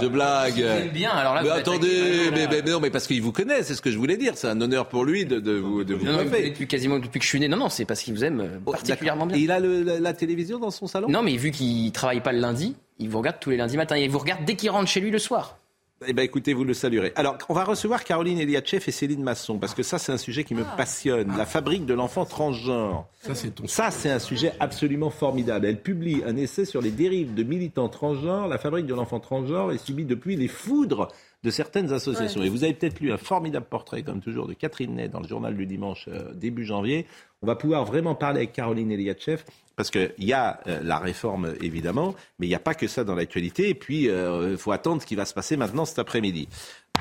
je 0.00 0.06
blague. 0.06 0.92
bien. 0.92 1.10
Alors 1.10 1.34
là, 1.34 1.42
mais 1.42 1.50
attendez, 1.50 2.30
mais, 2.32 2.46
mais, 2.46 2.62
non, 2.62 2.80
mais 2.80 2.90
parce 2.90 3.06
qu'il 3.06 3.20
vous 3.20 3.32
connaît, 3.32 3.62
c'est 3.62 3.74
ce 3.74 3.82
que 3.82 3.90
je 3.90 3.98
voulais 3.98 4.16
dire. 4.16 4.34
C'est 4.36 4.48
un 4.48 4.60
honneur 4.60 4.88
pour 4.88 5.04
lui 5.04 5.24
de, 5.24 5.40
de 5.40 5.52
vous 5.52 5.84
de 5.84 5.94
vous 5.94 6.04
non, 6.04 6.22
depuis 6.22 6.66
quasiment 6.66 6.98
depuis 6.98 7.18
que 7.18 7.24
je 7.24 7.30
suis 7.30 7.40
né. 7.40 7.48
Non, 7.48 7.56
non, 7.56 7.68
c'est 7.68 7.84
parce 7.84 8.02
qu'il 8.02 8.14
vous 8.14 8.24
aime 8.24 8.40
euh, 8.40 8.58
oh, 8.66 8.72
particulièrement 8.72 9.26
bien. 9.26 9.36
il 9.36 9.50
a 9.50 9.60
le, 9.60 9.82
la, 9.82 10.12
télévision 10.12 10.58
dans 10.58 10.70
son 10.70 10.86
salon? 10.86 11.08
Non, 11.08 11.22
mais 11.22 11.36
vu 11.36 11.50
qu'il 11.50 11.90
travaille 11.92 12.20
pas 12.20 12.32
le 12.32 12.40
lundi, 12.40 12.76
il 12.98 13.08
vous 13.08 13.18
regarde 13.18 13.36
tous 13.40 13.50
les 13.50 13.56
lundis 13.56 13.76
matin. 13.76 13.96
Il 13.96 14.10
vous 14.10 14.18
regarde 14.18 14.44
dès 14.44 14.54
qu'il 14.54 14.70
rentre 14.70 14.88
chez 14.88 15.00
lui 15.00 15.10
le 15.10 15.18
soir. 15.18 15.59
Eh 16.06 16.14
bien, 16.14 16.24
écoutez, 16.24 16.54
vous 16.54 16.64
le 16.64 16.72
saluerez. 16.72 17.12
Alors, 17.14 17.36
on 17.50 17.54
va 17.54 17.62
recevoir 17.62 18.04
Caroline 18.04 18.38
Eliachev 18.38 18.82
et 18.86 18.90
Céline 18.90 19.22
Masson, 19.22 19.58
parce 19.58 19.74
que 19.74 19.82
ça, 19.82 19.98
c'est 19.98 20.10
un 20.12 20.16
sujet 20.16 20.44
qui 20.44 20.54
me 20.54 20.62
ah. 20.62 20.74
passionne. 20.74 21.30
La 21.36 21.44
fabrique 21.44 21.84
de 21.84 21.92
l'enfant 21.92 22.24
transgenre. 22.24 23.06
Ça, 23.20 23.34
c'est 23.34 23.66
Ça, 23.68 23.90
c'est 23.90 24.08
un 24.08 24.18
sujet 24.18 24.54
absolument 24.60 25.10
formidable. 25.10 25.66
Elle 25.66 25.82
publie 25.82 26.22
un 26.26 26.36
essai 26.36 26.64
sur 26.64 26.80
les 26.80 26.90
dérives 26.90 27.34
de 27.34 27.42
militants 27.42 27.90
transgenres. 27.90 28.48
La 28.48 28.56
fabrique 28.56 28.86
de 28.86 28.94
l'enfant 28.94 29.20
transgenre 29.20 29.72
est 29.72 29.84
subie 29.84 30.06
depuis 30.06 30.36
les 30.36 30.48
foudres 30.48 31.08
de 31.42 31.50
certaines 31.50 31.92
associations. 31.92 32.42
Et 32.42 32.48
vous 32.48 32.64
avez 32.64 32.72
peut-être 32.72 33.00
lu 33.00 33.12
un 33.12 33.18
formidable 33.18 33.66
portrait, 33.68 34.02
comme 34.02 34.20
toujours, 34.22 34.46
de 34.46 34.54
Catherine 34.54 34.94
Ney 34.94 35.08
dans 35.08 35.20
le 35.20 35.28
journal 35.28 35.54
du 35.54 35.66
dimanche 35.66 36.08
euh, 36.08 36.32
début 36.32 36.64
janvier. 36.64 37.04
On 37.42 37.46
va 37.46 37.56
pouvoir 37.56 37.84
vraiment 37.84 38.14
parler 38.14 38.38
avec 38.38 38.52
Caroline 38.52 38.90
Eliachev 38.90 39.42
parce 39.80 39.88
qu'il 39.90 40.12
y 40.18 40.34
a 40.34 40.60
euh, 40.66 40.80
la 40.82 40.98
réforme, 40.98 41.54
évidemment, 41.62 42.14
mais 42.38 42.44
il 42.44 42.50
n'y 42.50 42.54
a 42.54 42.60
pas 42.60 42.74
que 42.74 42.86
ça 42.86 43.02
dans 43.02 43.14
l'actualité. 43.14 43.70
Et 43.70 43.74
puis, 43.74 44.02
il 44.02 44.10
euh, 44.10 44.58
faut 44.58 44.72
attendre 44.72 45.00
ce 45.00 45.06
qui 45.06 45.14
va 45.14 45.24
se 45.24 45.32
passer 45.32 45.56
maintenant 45.56 45.86
cet 45.86 45.98
après-midi. 45.98 46.48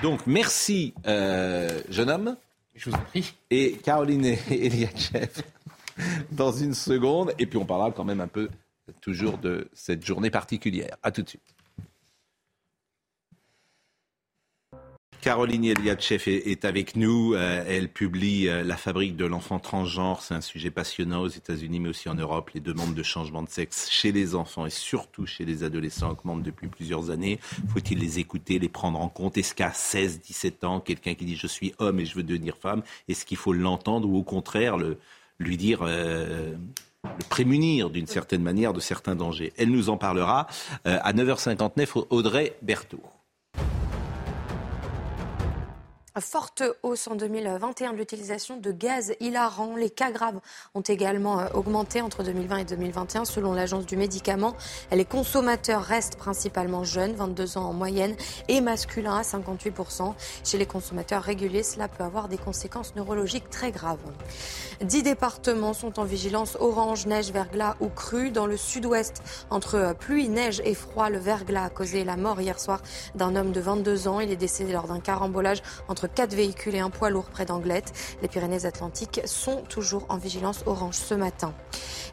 Donc, 0.02 0.22
merci, 0.26 0.94
euh, 1.06 1.82
jeune 1.90 2.10
homme. 2.10 2.38
Je 2.76 2.90
vous 2.90 2.96
en 2.96 3.00
prie. 3.00 3.34
Et 3.50 3.74
Caroline 3.84 4.24
Eliachev, 4.50 5.42
dans 6.32 6.54
une 6.54 6.74
seconde. 6.74 7.34
Et 7.38 7.48
puis, 7.48 7.58
on 7.58 7.66
parlera 7.66 7.92
quand 7.92 8.06
même 8.06 8.22
un 8.22 8.30
peu, 8.30 8.48
toujours, 9.02 9.38
de 9.40 9.68
cette 9.74 10.06
journée 10.06 10.30
particulière. 10.30 10.96
À 11.04 11.12
tout 11.12 11.22
de 11.22 11.28
suite. 11.28 11.59
Caroline 15.22 15.66
Eliatchev 15.66 16.24
est, 16.28 16.64
avec 16.64 16.96
nous. 16.96 17.34
Euh, 17.34 17.64
elle 17.68 17.90
publie 17.90 18.48
euh, 18.48 18.64
La 18.64 18.78
fabrique 18.78 19.18
de 19.18 19.26
l'enfant 19.26 19.60
transgenre. 19.60 20.22
C'est 20.22 20.34
un 20.34 20.42
sujet 20.42 20.72
passionnant 20.72 21.22
aux 21.22 21.28
États-Unis, 21.28 21.82
mais 21.82 21.90
aussi 21.90 22.08
en 22.08 22.16
Europe. 22.16 22.52
Les 22.54 22.62
demandes 22.62 22.94
de 22.94 23.04
changement 23.04 23.44
de 23.44 23.50
sexe 23.50 23.90
chez 23.90 24.14
les 24.14 24.34
enfants 24.34 24.66
et 24.66 24.70
surtout 24.70 25.26
chez 25.26 25.44
les 25.44 25.64
adolescents 25.64 26.12
augmentent 26.12 26.44
depuis 26.44 26.68
plusieurs 26.68 27.10
années. 27.10 27.40
Faut-il 27.68 28.00
les 28.00 28.20
écouter, 28.20 28.60
les 28.60 28.70
prendre 28.70 29.02
en 29.02 29.10
compte? 29.10 29.38
Est-ce 29.38 29.54
qu'à 29.54 29.74
16, 29.74 30.22
17 30.22 30.64
ans, 30.64 30.80
quelqu'un 30.80 31.16
qui 31.16 31.26
dit 31.26 31.36
je 31.36 31.48
suis 31.48 31.74
homme 31.80 32.00
et 32.00 32.06
je 32.06 32.16
veux 32.16 32.24
devenir 32.24 32.56
femme, 32.56 32.82
est-ce 33.10 33.26
qu'il 33.26 33.38
faut 33.38 33.54
l'entendre 33.54 34.08
ou 34.08 34.18
au 34.18 34.24
contraire 34.24 34.78
le, 34.78 35.00
lui 35.40 35.58
dire... 35.58 35.80
Euh, 35.84 36.56
le 37.04 37.26
prémunir 37.30 37.90
d'une 37.90 38.08
certaine 38.08 38.44
manière 38.44 38.74
de 38.74 38.82
certains 38.82 39.16
dangers? 39.16 39.54
Elle 39.58 39.72
nous 39.72 39.90
en 39.90 39.96
parlera 39.96 40.48
à 40.84 41.14
9h59, 41.14 42.08
Audrey 42.10 42.58
Berthaud. 42.62 43.02
Forte 46.18 46.64
hausse 46.82 47.08
en 47.08 47.16
2021 47.16 47.94
de 47.94 47.98
l'utilisation 47.98 48.58
de 48.58 48.72
gaz 48.72 49.14
hilarant. 49.20 49.76
Les 49.76 49.92
cas 49.92 50.12
graves 50.12 50.40
ont 50.74 50.82
également 50.82 51.40
euh, 51.40 51.48
augmenté 51.54 52.02
entre 52.02 52.24
2020 52.24 52.58
et 52.58 52.66
2021 52.66 53.26
selon 53.26 53.54
l'agence 53.54 53.86
du 53.86 53.96
médicament. 53.96 54.56
Les 54.92 55.06
consommateurs 55.06 55.84
restent 55.84 56.18
principalement 56.18 56.84
jeunes, 56.84 57.14
22 57.14 57.58
ans 57.58 57.66
en 57.66 57.74
moyenne, 57.74 58.16
et 58.48 58.60
masculins 58.60 59.18
à 59.18 59.22
58%. 59.22 60.16
Chez 60.44 60.58
les 60.58 60.66
consommateurs 60.66 61.22
réguliers, 61.22 61.64
cela 61.64 61.88
peut 61.88 62.04
avoir 62.04 62.28
des 62.28 62.38
conséquences 62.38 62.96
neurologiques 62.96 63.50
très 63.50 63.72
graves. 63.72 64.00
Dix 64.82 65.04
départements 65.04 65.74
sont 65.74 66.00
en 66.00 66.06
vigilance 66.06 66.58
orange, 66.60 67.06
neige, 67.06 67.32
verglas 67.32 67.76
ou 67.80 67.90
crue. 67.90 68.32
Dans 68.32 68.48
le 68.48 68.58
sud-ouest, 68.58 69.22
entre 69.52 69.76
euh, 69.76 69.94
pluie, 69.94 70.28
neige 70.28 70.62
et 70.66 70.74
froid, 70.74 71.10
le 71.10 71.20
verglas 71.20 71.66
a 71.66 71.70
causé 71.70 72.04
la 72.04 72.18
mort 72.18 72.42
hier 72.42 72.60
soir 72.60 72.82
d'un 73.14 73.36
homme 73.36 73.52
de 73.52 73.62
22 73.62 74.08
ans. 74.08 74.20
Il 74.20 74.32
est 74.32 74.36
décédé 74.36 74.74
lors 74.74 74.88
d'un 74.88 75.00
carambolage 75.00 75.62
entre 75.88 75.99
quatre 76.08 76.34
véhicules 76.34 76.76
et 76.76 76.80
un 76.80 76.90
poids 76.90 77.10
lourd 77.10 77.26
près 77.26 77.46
d'Anglette. 77.46 77.94
Les 78.22 78.28
Pyrénées-Atlantiques 78.28 79.22
sont 79.26 79.64
toujours 79.70 80.06
en 80.10 80.18
vigilance 80.18 80.64
orange 80.66 80.96
ce 80.96 81.14
matin. 81.14 81.54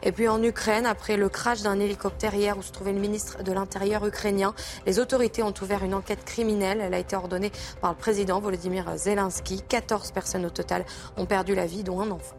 Et 0.03 0.11
puis 0.11 0.27
en 0.27 0.41
Ukraine, 0.41 0.85
après 0.85 1.17
le 1.17 1.29
crash 1.29 1.61
d'un 1.61 1.79
hélicoptère 1.79 2.33
hier 2.33 2.57
où 2.57 2.61
se 2.61 2.71
trouvait 2.71 2.93
le 2.93 2.99
ministre 2.99 3.43
de 3.43 3.51
l'Intérieur 3.51 4.05
ukrainien, 4.05 4.53
les 4.85 4.99
autorités 4.99 5.43
ont 5.43 5.53
ouvert 5.61 5.83
une 5.83 5.93
enquête 5.93 6.23
criminelle. 6.25 6.81
Elle 6.81 6.93
a 6.93 6.99
été 6.99 7.15
ordonnée 7.15 7.51
par 7.81 7.91
le 7.91 7.97
président 7.97 8.39
Volodymyr 8.39 8.97
Zelensky. 8.97 9.61
14 9.67 10.11
personnes 10.11 10.45
au 10.45 10.49
total 10.49 10.85
ont 11.17 11.25
perdu 11.25 11.55
la 11.55 11.65
vie, 11.65 11.83
dont 11.83 12.01
un 12.01 12.11
enfant. 12.11 12.35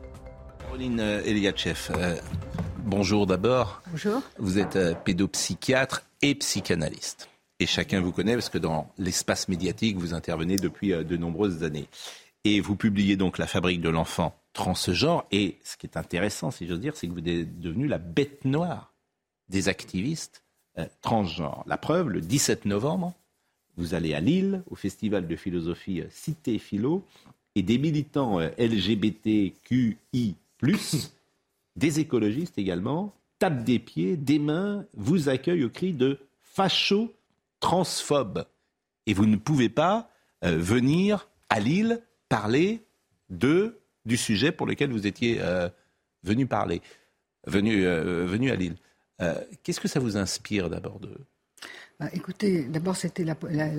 Caroline 0.60 1.00
Eliachev, 1.24 1.90
euh, 1.90 2.16
bonjour 2.84 3.26
d'abord. 3.26 3.80
Bonjour. 3.90 4.20
Vous 4.38 4.58
êtes 4.58 4.76
euh, 4.76 4.94
pédopsychiatre 4.94 6.02
et 6.20 6.34
psychanalyste. 6.34 7.28
Et 7.60 7.66
chacun 7.66 8.00
vous 8.00 8.12
connaît 8.12 8.34
parce 8.34 8.48
que 8.48 8.58
dans 8.58 8.92
l'espace 8.98 9.48
médiatique, 9.48 9.96
vous 9.96 10.14
intervenez 10.14 10.56
depuis 10.56 10.92
euh, 10.92 11.02
de 11.02 11.16
nombreuses 11.16 11.64
années. 11.64 11.88
Et 12.44 12.60
vous 12.60 12.76
publiez 12.76 13.16
donc 13.16 13.38
La 13.38 13.48
fabrique 13.48 13.80
de 13.80 13.88
l'enfant 13.88 14.38
transgenre. 14.52 15.24
Et 15.32 15.56
ce 15.64 15.76
qui 15.76 15.86
est 15.86 15.96
intéressant, 15.96 16.50
si 16.50 16.66
j'ose 16.66 16.80
dire, 16.80 16.96
c'est 16.96 17.08
que 17.08 17.12
vous 17.12 17.28
êtes 17.28 17.60
devenu 17.60 17.88
la 17.88 17.98
bête 17.98 18.44
noire 18.44 18.92
des 19.48 19.68
activistes 19.68 20.44
euh, 20.78 20.86
transgenres. 21.02 21.64
La 21.66 21.78
preuve, 21.78 22.10
le 22.10 22.20
17 22.20 22.64
novembre, 22.64 23.12
vous 23.76 23.94
allez 23.94 24.14
à 24.14 24.20
Lille, 24.20 24.62
au 24.70 24.76
festival 24.76 25.26
de 25.26 25.36
philosophie 25.36 26.02
Cité 26.10 26.58
Philo, 26.58 27.04
et 27.54 27.62
des 27.62 27.78
militants 27.78 28.38
LGBTQI, 28.58 29.96
des 31.76 32.00
écologistes 32.00 32.58
également, 32.58 33.12
tapent 33.38 33.64
des 33.64 33.78
pieds, 33.78 34.16
des 34.16 34.38
mains, 34.38 34.84
vous 34.94 35.28
accueillent 35.28 35.64
au 35.64 35.70
cri 35.70 35.92
de 35.92 36.18
facho 36.42 37.12
transphobe. 37.60 38.44
Et 39.06 39.14
vous 39.14 39.26
ne 39.26 39.36
pouvez 39.36 39.68
pas 39.68 40.10
euh, 40.44 40.56
venir 40.56 41.28
à 41.48 41.60
Lille 41.60 42.02
parler 42.28 42.84
de, 43.30 43.78
du 44.04 44.16
sujet 44.16 44.52
pour 44.52 44.66
lequel 44.66 44.90
vous 44.90 45.06
étiez 45.06 45.38
euh, 45.40 45.68
venu 46.22 46.46
parler, 46.46 46.82
venu, 47.46 47.86
euh, 47.86 48.26
venu 48.26 48.50
à 48.50 48.56
Lille. 48.56 48.76
Qu'est-ce 49.64 49.80
que 49.80 49.88
ça 49.88 49.98
vous 49.98 50.16
inspire 50.16 50.70
d'abord 50.70 51.00
de, 51.00 51.10
bah, 51.98 52.06
écoutez, 52.12 52.62
d'abord 52.62 52.94
c'était 52.94 53.24
la, 53.24 53.34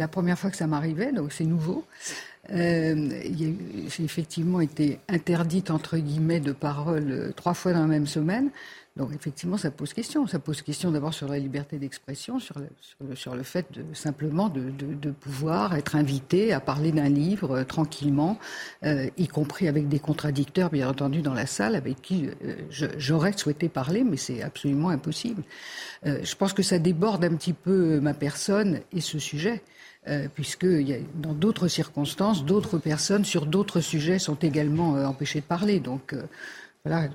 première 0.09 0.37
fois 0.37 0.51
que 0.51 0.57
ça 0.57 0.67
m'arrivait, 0.67 1.13
donc 1.13 1.31
c'est 1.31 1.45
nouveau. 1.45 1.85
J'ai 2.49 3.55
effectivement 3.99 4.59
été 4.59 4.99
interdite 5.07 5.71
entre 5.71 5.97
guillemets 5.97 6.41
de 6.41 6.51
parole 6.51 7.31
trois 7.37 7.53
fois 7.53 7.71
dans 7.71 7.79
la 7.79 7.87
même 7.87 8.07
semaine. 8.07 8.49
Donc 8.99 9.13
effectivement, 9.15 9.55
ça 9.55 9.71
pose 9.71 9.93
question. 9.93 10.27
Ça 10.27 10.39
pose 10.39 10.61
question 10.61 10.91
d'abord 10.91 11.13
sur 11.13 11.29
la 11.29 11.39
liberté 11.39 11.77
d'expression, 11.77 12.37
sur 12.37 12.59
le, 12.59 13.15
sur, 13.15 13.33
le, 13.33 13.43
fait 13.43 13.65
simplement 13.93 14.49
de, 14.49 14.71
de, 14.77 15.11
pouvoir 15.11 15.75
être 15.75 15.95
invité 15.95 16.51
à 16.51 16.59
parler 16.59 16.91
d'un 16.91 17.07
livre 17.07 17.59
euh, 17.59 17.63
tranquillement, 17.63 18.37
euh, 18.83 19.09
y 19.17 19.29
compris 19.29 19.69
avec 19.69 19.87
des 19.87 19.99
contradicteurs, 19.99 20.69
bien 20.69 20.89
entendu, 20.89 21.21
dans 21.21 21.33
la 21.33 21.45
salle, 21.45 21.75
avec 21.75 22.01
qui 22.01 22.27
euh, 22.27 22.55
j'aurais 22.97 23.31
souhaité 23.37 23.69
parler, 23.69 24.03
mais 24.03 24.17
c'est 24.17 24.41
absolument 24.41 24.89
impossible. 24.89 25.43
je 26.03 26.35
pense 26.35 26.51
que 26.51 26.63
ça 26.63 26.77
déborde 26.77 27.23
un 27.23 27.35
petit 27.35 27.53
peu 27.53 28.01
ma 28.01 28.13
personne 28.13 28.81
et 28.91 29.01
ce 29.01 29.17
sujet. 29.17 29.61
puisque 30.33 30.67
dans 31.15 31.33
d'autres 31.33 31.67
circonstances, 31.67 32.43
d'autres 32.43 32.79
personnes 32.79 33.25
sur 33.25 33.45
d'autres 33.45 33.81
sujets 33.81 34.17
sont 34.19 34.39
également 34.49 34.93
empêchées 35.05 35.41
de 35.41 35.45
parler. 35.45 35.79
Donc, 35.79 36.15
voilà, 36.89 37.09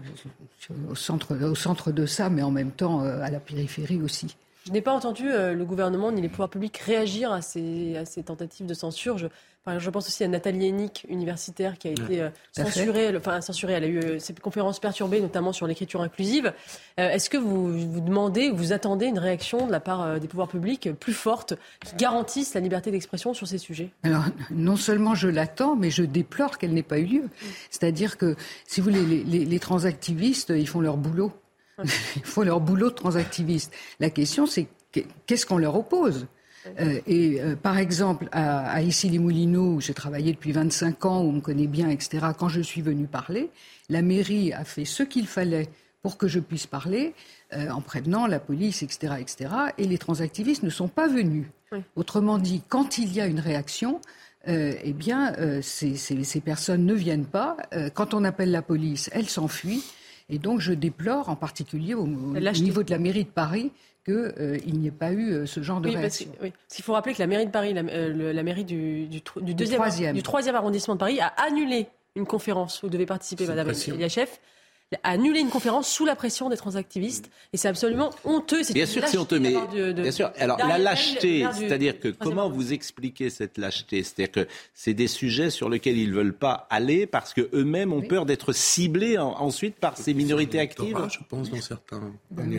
au 0.89 0.95
centre, 0.95 1.37
au 1.37 1.55
centre 1.55 1.93
de 1.93 2.07
ça, 2.07 2.31
mais 2.31 2.43
en 2.43 2.51
même 2.51 2.71
temps 2.71 3.03
euh, 3.03 3.21
à 3.23 3.31
la 3.31 3.41
périphérie 3.41 4.01
aussi. 4.01 4.37
Je 4.67 4.73
n'ai 4.73 4.81
pas 4.81 4.93
entendu 4.93 5.31
euh, 5.31 5.53
le 5.53 5.65
gouvernement 5.65 6.11
ni 6.11 6.23
les 6.23 6.29
pouvoirs 6.29 6.49
publics 6.49 6.79
réagir 6.79 7.33
à 7.33 7.43
ces, 7.43 7.97
à 7.97 8.05
ces 8.07 8.23
tentatives 8.23 8.67
de 8.67 8.73
censure. 8.75 9.19
Je, 9.19 9.27
je 9.79 9.91
pense 9.91 10.07
aussi 10.07 10.25
à 10.25 10.29
Nathalie 10.29 10.69
Hennick, 10.69 11.07
universitaire, 11.11 11.77
qui 11.79 11.89
a 11.89 11.91
été 11.91 12.23
euh, 12.23 12.31
censurée, 12.53 13.15
enfin 13.17 13.43
censurée. 13.43 13.75
Elle 13.75 13.85
a 13.85 13.89
eu 13.89 13.99
euh, 13.99 14.19
cette 14.19 14.41
conférence 14.41 14.81
perturbée, 14.81 15.21
notamment 15.21 15.53
sur 15.53 15.67
l'écriture 15.67 16.01
inclusive. 16.01 16.55
Euh, 16.99 17.11
est-ce 17.11 17.29
que 17.29 17.37
vous 17.37 17.79
vous 17.79 18.01
demandez 18.01 18.51
ou 18.51 18.57
vous 18.57 18.73
attendez 18.73 19.07
une 19.07 19.19
réaction 19.19 19.67
de 19.67 19.73
la 19.73 19.81
part 19.81 20.19
des 20.19 20.29
pouvoirs 20.29 20.49
publics 20.49 20.91
plus 20.93 21.13
forte 21.13 21.55
qui 21.85 21.97
garantisse 21.97 22.55
la 22.55 22.61
liberté 22.61 22.91
d'expression 22.91 23.35
sur 23.35 23.47
ces 23.47 23.59
sujets? 23.59 23.91
Alors, 24.03 24.25
non 24.51 24.77
seulement 24.77 25.15
je 25.15 25.29
l'attends, 25.29 25.77
mais 25.77 25.91
je 25.91 26.03
déplore 26.05 26.57
qu'elle 26.57 26.73
n'ait 26.73 26.83
pas 26.83 26.99
eu 26.99 27.05
lieu. 27.05 27.25
C'est-à-dire 27.71 28.17
que, 28.17 28.35
si 28.67 28.81
vous 28.81 28.91
voulez, 28.91 29.05
les, 29.05 29.25
les, 29.25 29.45
les 29.45 29.59
transactivistes, 29.59 30.55
ils 30.57 30.69
font 30.69 30.81
leur 30.81 30.97
boulot. 30.97 31.33
Ils 32.17 32.25
font 32.25 32.43
leur 32.43 32.61
boulot 32.61 32.91
de 32.91 32.95
transactivistes. 32.95 33.73
La 34.01 34.11
question, 34.11 34.47
c'est 34.47 34.69
qu'est-ce 35.27 35.47
qu'on 35.47 35.59
leur 35.59 35.75
oppose? 35.75 36.27
Euh, 36.81 37.01
et 37.07 37.41
euh, 37.41 37.57
par 37.57 37.79
exemple, 37.79 38.29
à, 38.33 38.71
à 38.71 38.81
Issy-les-Moulineaux, 38.81 39.75
où 39.75 39.81
j'ai 39.81 39.95
travaillé 39.95 40.33
depuis 40.33 40.53
25 40.53 41.05
ans, 41.05 41.21
où 41.21 41.29
on 41.29 41.33
me 41.33 41.41
connaît 41.41 41.67
bien, 41.67 41.89
etc., 41.91 42.29
quand 42.39 42.49
je 42.49 42.61
suis 42.61 42.81
venue 42.81 43.07
parler, 43.07 43.51
la 43.89 44.03
mairie 44.03 44.53
a 44.53 44.65
fait 44.65 44.85
ce 44.85 45.03
qu'il 45.03 45.27
fallait 45.27 45.69
pour 46.03 46.17
que 46.17 46.29
je 46.29 46.41
puisse 46.41 46.67
parler, 46.67 47.15
euh, 47.55 47.71
en 47.71 47.81
prévenant 47.81 48.27
la 48.27 48.41
police, 48.41 48.83
etc., 48.83 49.15
etc., 49.21 49.51
et 49.79 49.87
les 49.87 49.99
transactivistes 49.99 50.63
ne 50.63 50.71
sont 50.71 50.89
pas 50.89 51.09
venus. 51.09 51.47
Autrement 51.97 52.39
dit, 52.39 52.63
quand 52.69 52.99
il 52.99 53.13
y 53.13 53.21
a 53.21 53.27
une 53.27 53.41
réaction, 53.41 54.01
eh 54.47 54.93
bien, 54.93 55.33
ces, 55.61 55.97
ces, 55.97 56.23
ces, 56.23 56.41
personnes 56.41 56.87
ne 56.87 56.95
viennent 56.95 57.25
pas. 57.25 57.57
quand 57.95 58.15
on 58.15 58.23
appelle 58.23 58.53
la 58.53 58.63
police, 58.63 59.11
elles 59.13 59.29
s'enfuient. 59.29 59.83
Et 60.29 60.39
donc, 60.39 60.61
je 60.61 60.73
déplore, 60.73 61.29
en 61.29 61.37
particulier 61.37 61.95
au, 61.95 62.07
niveau 62.07 62.83
de 62.83 62.91
la 62.91 62.99
mairie 62.99 63.25
de 63.25 63.31
Paris, 63.31 63.73
qu'il 64.05 64.15
euh, 64.15 64.59
n'y 64.67 64.87
ait 64.87 64.91
pas 64.91 65.13
eu 65.13 65.33
euh, 65.33 65.47
ce 65.47 65.63
genre 65.63 65.81
de 65.81 65.89
oui, 65.89 65.97
réaction. 65.97 66.31
Parce, 66.39 66.53
qu'il 66.69 66.85
faut 66.85 66.93
rappeler 66.93 67.15
que 67.15 67.19
la 67.19 67.27
mairie 67.27 67.47
de 67.47 67.51
Paris, 67.51 67.73
la, 67.73 67.81
euh, 67.81 68.43
mairie 68.43 68.65
du, 68.65 69.07
du, 69.07 69.23
deuxième, 69.55 70.13
du 70.13 70.23
troisième 70.23 70.57
arrondissement 70.57 70.95
de 70.95 71.01
Paris, 71.01 71.21
a 71.21 71.29
annulé 71.43 71.87
une 72.15 72.27
conférence 72.27 72.83
où 72.83 72.89
devait 72.89 73.07
participer 73.07 73.47
Madame 73.47 73.71
Eliachef 73.71 74.41
a 75.03 75.11
annulé 75.11 75.41
une 75.41 75.51
conférence 75.51 75.89
sous 75.89 76.05
la 76.05 76.17
pression 76.17 76.49
des 76.49 76.57
transactivistes. 76.57 77.31
Et 77.53 77.57
c'est 77.57 77.69
absolument 77.69 78.11
honteux. 78.25 78.63
Bien 78.73 78.87
sûr, 78.87 79.07
c'est 79.07 79.19
honteux, 79.19 79.41
mais 79.41 79.55
bien 79.93 80.11
sûr. 80.11 80.33
Alors 80.39 80.59
la 80.59 80.79
lâcheté, 80.79 81.47
c'est-à-dire 81.53 81.99
que 82.01 82.09
comment 82.09 82.49
vous 82.49 82.73
expliquez 82.73 83.31
cette 83.31 83.59
lâcheté? 83.59 84.03
C'est-à-dire 84.03 84.33
que 84.33 84.49
c'est 84.75 84.95
des 84.95 85.09
sujets 85.09 85.51
sur 85.51 85.69
lesquels 85.69 85.99
ils 85.99 86.13
veulent 86.13 86.35
pas 86.35 86.67
aller 86.71 87.07
parce 87.07 87.35
que 87.35 87.49
eux-mêmes 87.53 87.93
ont 87.93 88.03
peur 88.03 88.27
d'être 88.27 88.53
ciblés 88.53 89.19
ensuite 89.19 89.77
par 89.77 89.97
ces 89.97 90.15
minorités 90.15 90.59
actives. 90.59 90.97
Je 91.11 91.19
pense 91.29 91.51
dans 91.51 91.61
certains 91.61 92.13
ben 92.31 92.51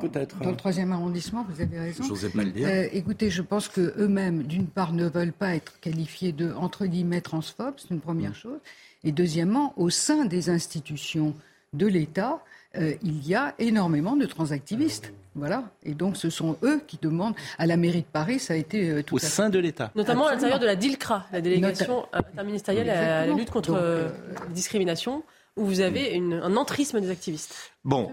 peut-être. 0.00 0.38
Dans 0.38 0.50
le 0.50 0.56
troisième 0.56 0.92
arrondissement, 0.92 1.46
vous 1.48 1.60
avez 1.60 1.78
raison. 1.78 2.04
pas 2.34 2.44
le 2.44 2.50
dire. 2.50 2.68
Euh, 2.68 2.88
écoutez, 2.92 3.30
je 3.30 3.42
pense 3.42 3.68
que 3.68 3.94
eux-mêmes, 3.98 4.42
d'une 4.44 4.66
part, 4.66 4.92
ne 4.92 5.08
veulent 5.08 5.32
pas 5.32 5.54
être 5.54 5.80
qualifiés 5.80 6.32
de 6.32 6.52
entre 6.52 6.86
guillemets 6.86 7.20
transphobes, 7.20 7.74
c'est 7.78 7.90
une 7.90 8.00
première 8.00 8.30
mm. 8.30 8.34
chose. 8.34 8.58
Et 9.04 9.12
deuxièmement, 9.12 9.72
au 9.76 9.90
sein 9.90 10.26
des 10.26 10.50
institutions 10.50 11.34
de 11.72 11.86
l'État, 11.86 12.42
euh, 12.76 12.94
il 13.02 13.26
y 13.26 13.34
a 13.34 13.54
énormément 13.58 14.16
de 14.16 14.26
transactivistes. 14.26 15.12
Voilà. 15.36 15.64
Et 15.84 15.94
donc, 15.94 16.16
ce 16.16 16.28
sont 16.28 16.56
eux 16.62 16.80
qui 16.86 16.98
demandent. 17.00 17.34
À 17.58 17.66
la 17.66 17.76
mairie 17.76 18.02
de 18.02 18.06
Paris, 18.06 18.40
ça 18.40 18.54
a 18.54 18.56
été 18.56 18.90
euh, 18.90 19.02
tout 19.02 19.14
Au 19.14 19.18
sein 19.18 19.48
de 19.48 19.58
l'État. 19.58 19.92
Notamment 19.94 20.26
à 20.26 20.32
l'intérieur 20.32 20.58
de 20.58 20.66
la 20.66 20.74
DILCRA, 20.74 21.26
la 21.32 21.40
délégation 21.40 22.06
interministérielle 22.12 22.90
à 22.90 23.26
la 23.26 23.32
lutte 23.32 23.50
contre 23.50 23.74
euh, 23.74 24.08
la 24.40 24.46
discrimination, 24.46 25.22
où 25.56 25.64
vous 25.64 25.80
avez 25.80 26.16
un 26.16 26.56
entrisme 26.56 27.00
des 27.00 27.10
activistes. 27.10 27.72
Bon, 27.84 28.10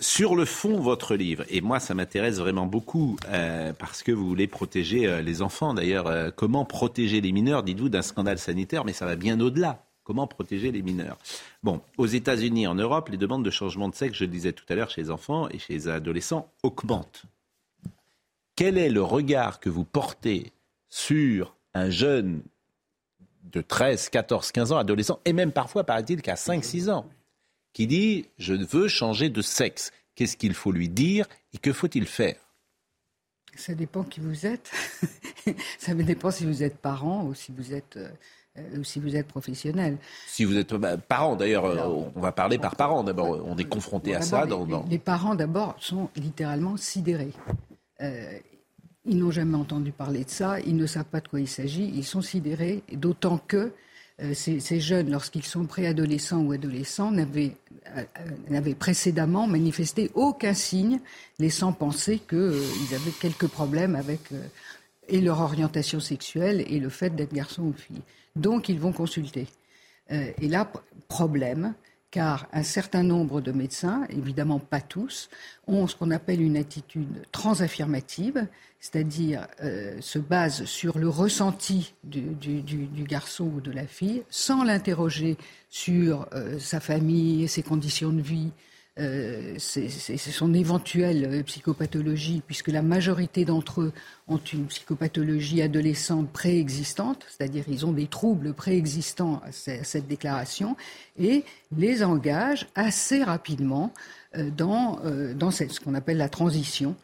sur 0.00 0.34
le 0.34 0.44
fond, 0.44 0.80
votre 0.80 1.14
livre, 1.14 1.44
et 1.50 1.60
moi, 1.60 1.78
ça 1.80 1.94
m'intéresse 1.94 2.38
vraiment 2.38 2.66
beaucoup, 2.66 3.16
parce 3.78 4.02
que 4.02 4.12
vous 4.12 4.26
voulez 4.26 4.46
protéger 4.46 5.20
les 5.20 5.42
enfants. 5.42 5.74
D'ailleurs, 5.74 6.32
comment 6.36 6.64
protéger 6.64 7.20
les 7.20 7.32
mineurs, 7.32 7.64
dites-vous, 7.64 7.88
d'un 7.88 8.02
scandale 8.02 8.38
sanitaire, 8.38 8.84
mais 8.84 8.92
ça 8.92 9.04
va 9.04 9.16
bien 9.16 9.40
au-delà. 9.40 9.84
Comment 10.04 10.26
protéger 10.26 10.70
les 10.70 10.82
mineurs? 10.82 11.18
Bon, 11.62 11.80
aux 11.96 12.06
États-Unis, 12.06 12.66
en 12.66 12.74
Europe, 12.74 13.08
les 13.08 13.16
demandes 13.16 13.44
de 13.44 13.50
changement 13.50 13.88
de 13.88 13.94
sexe, 13.94 14.18
je 14.18 14.24
le 14.24 14.30
disais 14.30 14.52
tout 14.52 14.64
à 14.68 14.74
l'heure, 14.74 14.90
chez 14.90 15.02
les 15.02 15.10
enfants 15.10 15.48
et 15.48 15.58
chez 15.58 15.72
les 15.72 15.88
adolescents, 15.88 16.52
augmentent. 16.62 17.24
Quel 18.54 18.78
est 18.78 18.90
le 18.90 19.02
regard 19.02 19.60
que 19.60 19.70
vous 19.70 19.84
portez 19.84 20.52
sur 20.90 21.56
un 21.72 21.90
jeune 21.90 22.42
de 23.44 23.62
13, 23.62 24.10
14, 24.10 24.52
15 24.52 24.72
ans, 24.72 24.78
adolescent, 24.78 25.20
et 25.24 25.32
même 25.32 25.52
parfois, 25.52 25.84
paraît-il, 25.84 26.22
qu'à 26.22 26.36
5, 26.36 26.62
6 26.62 26.90
ans, 26.90 27.08
qui 27.72 27.86
dit 27.86 28.26
Je 28.38 28.54
veux 28.54 28.88
changer 28.88 29.30
de 29.30 29.42
sexe 29.42 29.90
Qu'est-ce 30.14 30.36
qu'il 30.36 30.54
faut 30.54 30.70
lui 30.70 30.88
dire 30.88 31.26
et 31.52 31.58
que 31.58 31.72
faut-il 31.72 32.06
faire? 32.06 32.36
Ça 33.56 33.74
dépend 33.74 34.04
qui 34.04 34.20
vous 34.20 34.46
êtes. 34.46 34.70
Ça 35.78 35.94
dépend 35.94 36.30
si 36.30 36.44
vous 36.44 36.62
êtes 36.62 36.78
parent 36.78 37.24
ou 37.24 37.34
si 37.34 37.52
vous 37.52 37.72
êtes 37.72 37.98
euh, 38.56 38.84
si 38.84 39.00
vous 39.00 39.16
êtes 39.16 39.26
professionnel. 39.26 39.98
Si 40.28 40.44
vous 40.44 40.56
êtes 40.56 40.74
bah, 40.74 40.96
parent, 40.96 41.34
d'ailleurs, 41.34 41.64
euh, 41.64 42.08
on 42.14 42.20
va 42.20 42.30
parler 42.30 42.56
par 42.56 42.76
parent. 42.76 43.02
D'abord, 43.02 43.42
on 43.44 43.56
est 43.56 43.64
confronté 43.64 44.14
à 44.14 44.22
ça. 44.22 44.46
Les, 44.88 44.98
parents, 44.98 45.34
d'abord, 45.34 45.74
sont 45.80 46.08
littéralement 46.14 46.76
sidérés. 46.76 47.32
Euh, 48.00 48.38
ils 49.06 49.18
n'ont 49.18 49.32
jamais 49.32 49.56
entendu 49.56 49.90
parler 49.90 50.24
de 50.24 50.30
ça, 50.30 50.60
ils 50.60 50.76
ne 50.76 50.86
savent 50.86 51.04
pas 51.04 51.20
de 51.20 51.28
quoi 51.28 51.40
il 51.40 51.48
s'agit, 51.48 51.90
ils 51.94 52.04
sont 52.04 52.22
sidérés, 52.22 52.82
d'autant 52.92 53.36
que 53.36 53.72
ces, 54.32 54.80
jeunes, 54.80 55.10
lorsqu'ils 55.10 55.44
sont 55.44 55.66
préadolescents 55.66 56.40
ou 56.40 56.52
adolescents, 56.52 57.10
n'avaient 57.10 57.54
précédemment 58.78 59.46
manifesté 59.46 60.10
aucun 60.14 60.54
signe 60.54 61.00
laissant 61.38 61.72
penser 61.74 62.18
qu'ils 62.18 62.94
avaient 62.94 63.10
quelques 63.20 63.48
problèmes 63.48 63.94
avec 63.94 64.20
et 65.08 65.20
leur 65.20 65.40
orientation 65.40 66.00
sexuelle 66.00 66.64
et 66.66 66.78
le 66.80 66.88
fait 66.88 67.10
d'être 67.10 67.32
garçon 67.32 67.62
ou 67.62 67.72
fille. 67.72 68.02
Donc 68.36 68.68
ils 68.68 68.78
vont 68.78 68.92
consulter. 68.92 69.46
Euh, 70.10 70.30
et 70.40 70.48
là, 70.48 70.70
problème, 71.08 71.74
car 72.14 72.46
un 72.52 72.62
certain 72.62 73.02
nombre 73.02 73.40
de 73.40 73.50
médecins, 73.50 74.06
évidemment 74.08 74.60
pas 74.60 74.80
tous, 74.80 75.28
ont 75.66 75.88
ce 75.88 75.96
qu'on 75.96 76.12
appelle 76.12 76.40
une 76.40 76.56
attitude 76.56 77.24
transaffirmative, 77.32 78.46
c'est-à-dire 78.78 79.48
euh, 79.62 80.00
se 80.00 80.20
basent 80.20 80.64
sur 80.64 80.98
le 80.98 81.08
ressenti 81.08 81.94
du, 82.04 82.36
garçon 83.08 83.50
ou 83.56 83.60
de 83.60 83.72
la 83.72 83.86
fille, 83.86 84.22
sans 84.30 84.62
l'interroger 84.62 85.36
sur 85.70 86.28
euh, 86.34 86.58
sa 86.60 86.78
famille, 86.78 87.48
ses 87.48 87.62
conditions 87.62 88.12
de 88.12 88.22
vie, 88.22 88.52
euh, 89.00 89.54
c'est 89.58 89.88
son 89.88 90.54
éventuelle 90.54 91.24
euh, 91.24 91.42
psychopathologie, 91.42 92.42
puisque 92.46 92.68
la 92.68 92.82
majorité 92.82 93.44
d'entre 93.44 93.80
eux 93.80 93.92
ont 94.28 94.38
une 94.38 94.66
psychopathologie 94.66 95.62
adolescente 95.62 96.30
préexistante, 96.30 97.26
c'est-à-dire 97.28 97.64
ils 97.68 97.84
ont 97.84 97.92
des 97.92 98.06
troubles 98.06 98.54
préexistants 98.54 99.42
à 99.44 99.50
cette 99.50 100.06
déclaration, 100.06 100.76
et 101.18 101.44
les 101.76 102.04
engagent 102.04 102.68
assez 102.76 103.24
rapidement 103.24 103.92
euh, 104.36 104.50
dans, 104.50 105.00
dans 105.34 105.50
ce 105.50 105.80
qu'on 105.80 105.94
appelle 105.94 106.18
la 106.18 106.28
transition. 106.28 106.94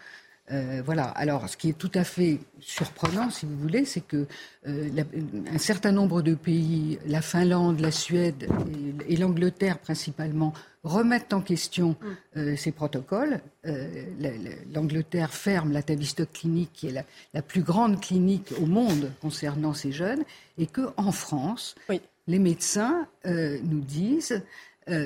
Euh, 0.53 0.83
voilà. 0.85 1.05
Alors, 1.05 1.49
ce 1.49 1.57
qui 1.57 1.71
est 1.71 1.79
tout 1.79 1.91
à 1.95 2.05
fait 2.05 2.39
surprenant, 2.61 3.31
si 3.31 3.47
vous 3.47 3.57
voulez, 3.57 3.85
c'est 3.85 4.01
que 4.01 4.27
euh, 4.67 4.89
un 5.53 5.59
certain 5.59 5.93
nombre 5.93 6.23
de 6.23 6.35
pays, 6.35 6.99
la 7.07 7.23
Finlande, 7.23 7.81
la 7.81 7.91
Suède 7.91 8.49
et, 9.09 9.17
l'Angleterre 9.17 9.79
principalement, 9.79 10.53
remettent 10.83 11.33
en 11.33 11.41
question 11.41 11.91
mm. 11.91 12.39
euh, 12.39 12.57
ces 12.57 12.73
protocoles. 12.73 13.41
L'Angleterre 14.75 15.33
ferme 15.33 15.73
la 15.73 15.83
Tavistock 15.83 16.33
Clinique, 16.33 16.71
qui 16.73 16.89
est 16.89 17.05
la, 17.33 17.43
plus 17.43 17.63
grande 17.63 18.01
clinique 18.01 18.53
au 18.61 18.67
monde 18.67 19.13
concernant 19.21 19.75
ces 19.75 19.93
jeunes, 19.93 20.25
et 20.59 20.67
que 20.67 20.91
en 20.97 21.13
France, 21.13 21.75
les 22.27 22.39
médecins 22.39 23.07
nous 23.25 23.81
disent 23.81 24.43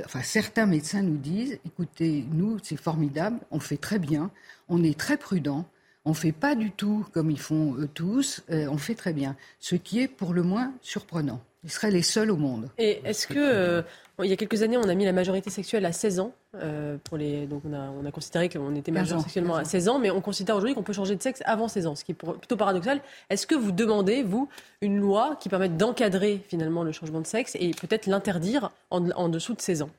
enfin 0.05 0.23
certains 0.23 0.67
médecins 0.67 1.03
nous 1.03 1.17
disent, 1.17 1.59
écoutez, 1.65 2.25
nous, 2.33 2.59
c'est 2.63 2.77
formidable, 2.77 3.39
on 3.51 3.61
fait 3.61 3.77
très 3.77 3.99
bien, 3.99 4.31
on 4.69 4.83
est 4.83 4.99
très 4.99 5.17
prudent, 5.17 5.67
on 6.05 6.11
ne 6.11 6.15
fait 6.15 6.33
pas 6.33 6.55
du 6.55 6.71
tout 6.71 7.07
comme 7.13 7.31
ils 7.31 7.41
font 7.41 7.75
eux 7.79 7.89
tous, 7.93 8.43
euh, 8.51 8.67
on 8.71 8.79
fait 8.79 8.95
très 8.95 9.13
bien. 9.13 9.37
Ce 9.59 9.75
qui 9.75 10.01
est 10.01 10.09
pour 10.09 10.35
le 10.35 10.43
moins 10.43 10.73
surprenant. 10.83 11.41
Ils 11.65 11.71
seraient 11.71 11.91
les 11.91 12.03
seuls 12.03 12.31
au 12.31 12.37
monde. 12.37 12.69
Et 12.77 13.01
est-ce 13.05 13.27
que, 13.27 13.39
euh, 13.39 13.83
il 14.23 14.31
y 14.31 14.33
a 14.33 14.37
quelques 14.37 14.63
années, 14.63 14.77
on 14.77 14.89
a 14.89 14.95
mis 14.95 15.05
la 15.05 15.13
majorité 15.13 15.51
sexuelle 15.51 15.85
à 15.87 15.93
16 15.93 16.21
ans 16.21 16.33
euh, 16.57 16.97
pour 17.03 17.17
les, 17.17 17.47
Donc 17.47 17.63
on 17.69 17.73
a, 17.73 17.91
on 17.91 18.05
a 18.07 18.11
considéré 18.11 18.49
qu'on 18.49 18.75
était 18.75 18.93
majeur 18.93 19.21
sexuellement 19.21 19.57
à 19.57 19.65
16 19.65 19.89
ans, 19.89 19.99
mais 19.99 20.11
on 20.11 20.21
considère 20.21 20.57
aujourd'hui 20.57 20.75
qu'on 20.75 20.83
peut 20.83 20.93
changer 20.93 21.17
de 21.17 21.23
sexe 21.23 21.43
avant 21.47 21.69
16 21.69 21.87
ans, 21.87 21.95
ce 21.95 22.05
qui 22.05 22.13
est 22.13 22.15
plutôt 22.15 22.57
paradoxal. 22.57 23.01
Est-ce 23.31 23.47
que 23.47 23.55
vous 23.55 23.73
demandez, 23.73 24.23
vous, 24.23 24.49
une 24.81 24.99
loi 24.99 25.37
qui 25.41 25.49
permette 25.49 25.77
d'encadrer 25.77 26.41
finalement 26.49 26.85
le 26.85 26.93
changement 26.93 27.21
de 27.21 27.27
sexe 27.27 27.57
et 27.59 27.71
peut-être 27.73 28.07
l'interdire 28.07 28.71
en, 28.91 29.11
en 29.11 29.29
dessous 29.29 29.55
de 29.55 29.61
16 29.61 29.83
ans? 29.83 29.91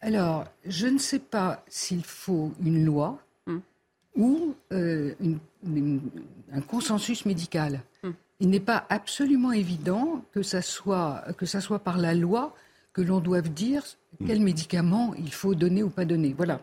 Alors, 0.00 0.44
je 0.66 0.88
ne 0.88 0.98
sais 0.98 1.20
pas 1.20 1.64
s'il 1.68 2.04
faut 2.04 2.52
une 2.62 2.84
loi 2.84 3.18
ou 4.16 4.54
euh, 4.72 5.14
un 6.52 6.60
consensus 6.60 7.24
médical. 7.24 7.80
Hmm. 8.02 8.10
Il 8.40 8.50
n'est 8.50 8.60
pas 8.60 8.84
absolument 8.88 9.52
évident 9.52 10.24
que 10.32 10.42
ça 10.42 10.62
soit, 10.62 11.24
que 11.38 11.46
ça 11.46 11.60
soit 11.60 11.78
par 11.78 11.98
la 11.98 12.14
loi 12.14 12.54
que 12.92 13.02
l'on 13.02 13.20
doive 13.20 13.52
dire 13.52 13.82
hmm. 14.20 14.26
quel 14.26 14.40
médicament 14.40 15.14
il 15.18 15.32
faut 15.32 15.54
donner 15.54 15.82
ou 15.82 15.90
pas 15.90 16.04
donner. 16.04 16.34
Voilà. 16.36 16.60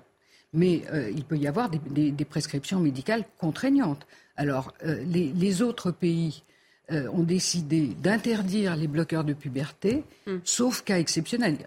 Mais 0.54 0.84
euh, 0.92 1.12
il 1.12 1.24
peut 1.26 1.38
y 1.38 1.48
avoir 1.48 1.70
des, 1.70 2.26
prescriptions 2.26 2.80
médicales 2.80 3.24
contraignantes. 3.38 4.08
Alors, 4.36 4.74
euh, 4.86 5.04
les, 5.06 5.62
autres 5.62 5.92
pays 5.92 6.44
ont 6.92 7.22
décidé 7.22 7.92
d'interdire 8.02 8.76
les 8.76 8.88
bloqueurs 8.88 9.24
de 9.24 9.34
puberté, 9.34 10.04
hmm. 10.26 10.38
sauf 10.44 10.82
cas 10.82 10.98
exceptionnel. 10.98 11.58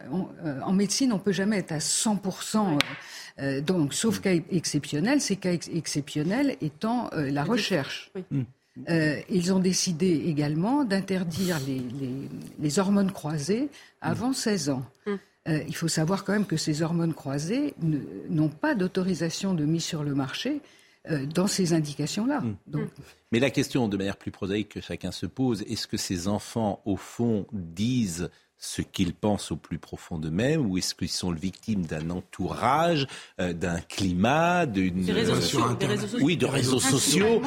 en 0.64 0.72
médecine, 0.72 1.12
on 1.12 1.18
ne 1.18 1.20
peut 1.20 1.30
jamais 1.30 1.58
être 1.58 1.70
à 1.70 1.78
100% 1.78 2.76
euh, 3.40 3.60
donc, 3.60 3.94
sauf 3.94 4.20
cas 4.20 4.34
exceptionnel, 4.50 5.20
ces 5.20 5.36
cas 5.36 5.52
exceptionnels 5.52 6.56
étant 6.60 7.10
euh, 7.12 7.30
la 7.30 7.44
recherche. 7.44 8.10
Mm. 8.30 8.42
Euh, 8.88 9.20
ils 9.28 9.52
ont 9.52 9.58
décidé 9.58 10.22
également 10.26 10.84
d'interdire 10.84 11.58
les, 12.58 12.78
hormones 12.78 13.12
croisées 13.12 13.68
avant 14.00 14.32
16 14.32 14.70
ans. 14.70 14.84
Mm. 15.06 15.14
il 15.68 15.76
faut 15.76 15.88
savoir 15.88 16.24
quand 16.24 16.32
même 16.32 16.46
que 16.46 16.56
ces 16.56 16.82
hormones 16.82 17.14
croisées 17.14 17.74
n'ont 18.30 18.48
pas 18.48 18.74
d'autorisation 18.74 19.54
de 19.54 19.64
mise 19.64 19.84
sur 19.84 20.04
le 20.04 20.14
marché 20.14 20.60
dans 21.34 21.48
ces 21.48 21.74
indications-là. 21.74 22.40
Mm. 22.40 22.86
Mais 23.32 23.40
la 23.40 23.50
question, 23.50 23.88
de 23.88 23.96
manière 23.96 24.16
plus 24.16 24.30
prosaïque 24.30 24.70
que 24.70 24.80
chacun 24.80 25.12
se 25.12 25.26
pose, 25.26 25.62
est-ce 25.62 25.86
que 25.86 25.96
ces 25.96 26.28
enfants, 26.28 26.80
au 26.86 26.96
fond, 26.96 27.46
disent 27.52 28.30
ce 28.62 28.80
qu'ils 28.80 29.12
pensent 29.12 29.50
au 29.50 29.56
plus 29.56 29.78
profond 29.78 30.18
d'eux-mêmes 30.18 30.64
ou 30.64 30.78
est-ce 30.78 30.94
qu'ils 30.94 31.08
sont 31.08 31.32
victimes 31.32 31.84
d'un 31.84 32.10
entourage, 32.10 33.08
euh, 33.40 33.52
d'un 33.52 33.80
climat, 33.80 34.66
d'une 34.66 35.02
des 35.02 35.10
réseaux, 35.10 35.34
sociaux, 35.34 35.64
oui, 36.20 36.36
de 36.36 36.46
réseaux 36.46 36.78
sociaux. 36.78 37.42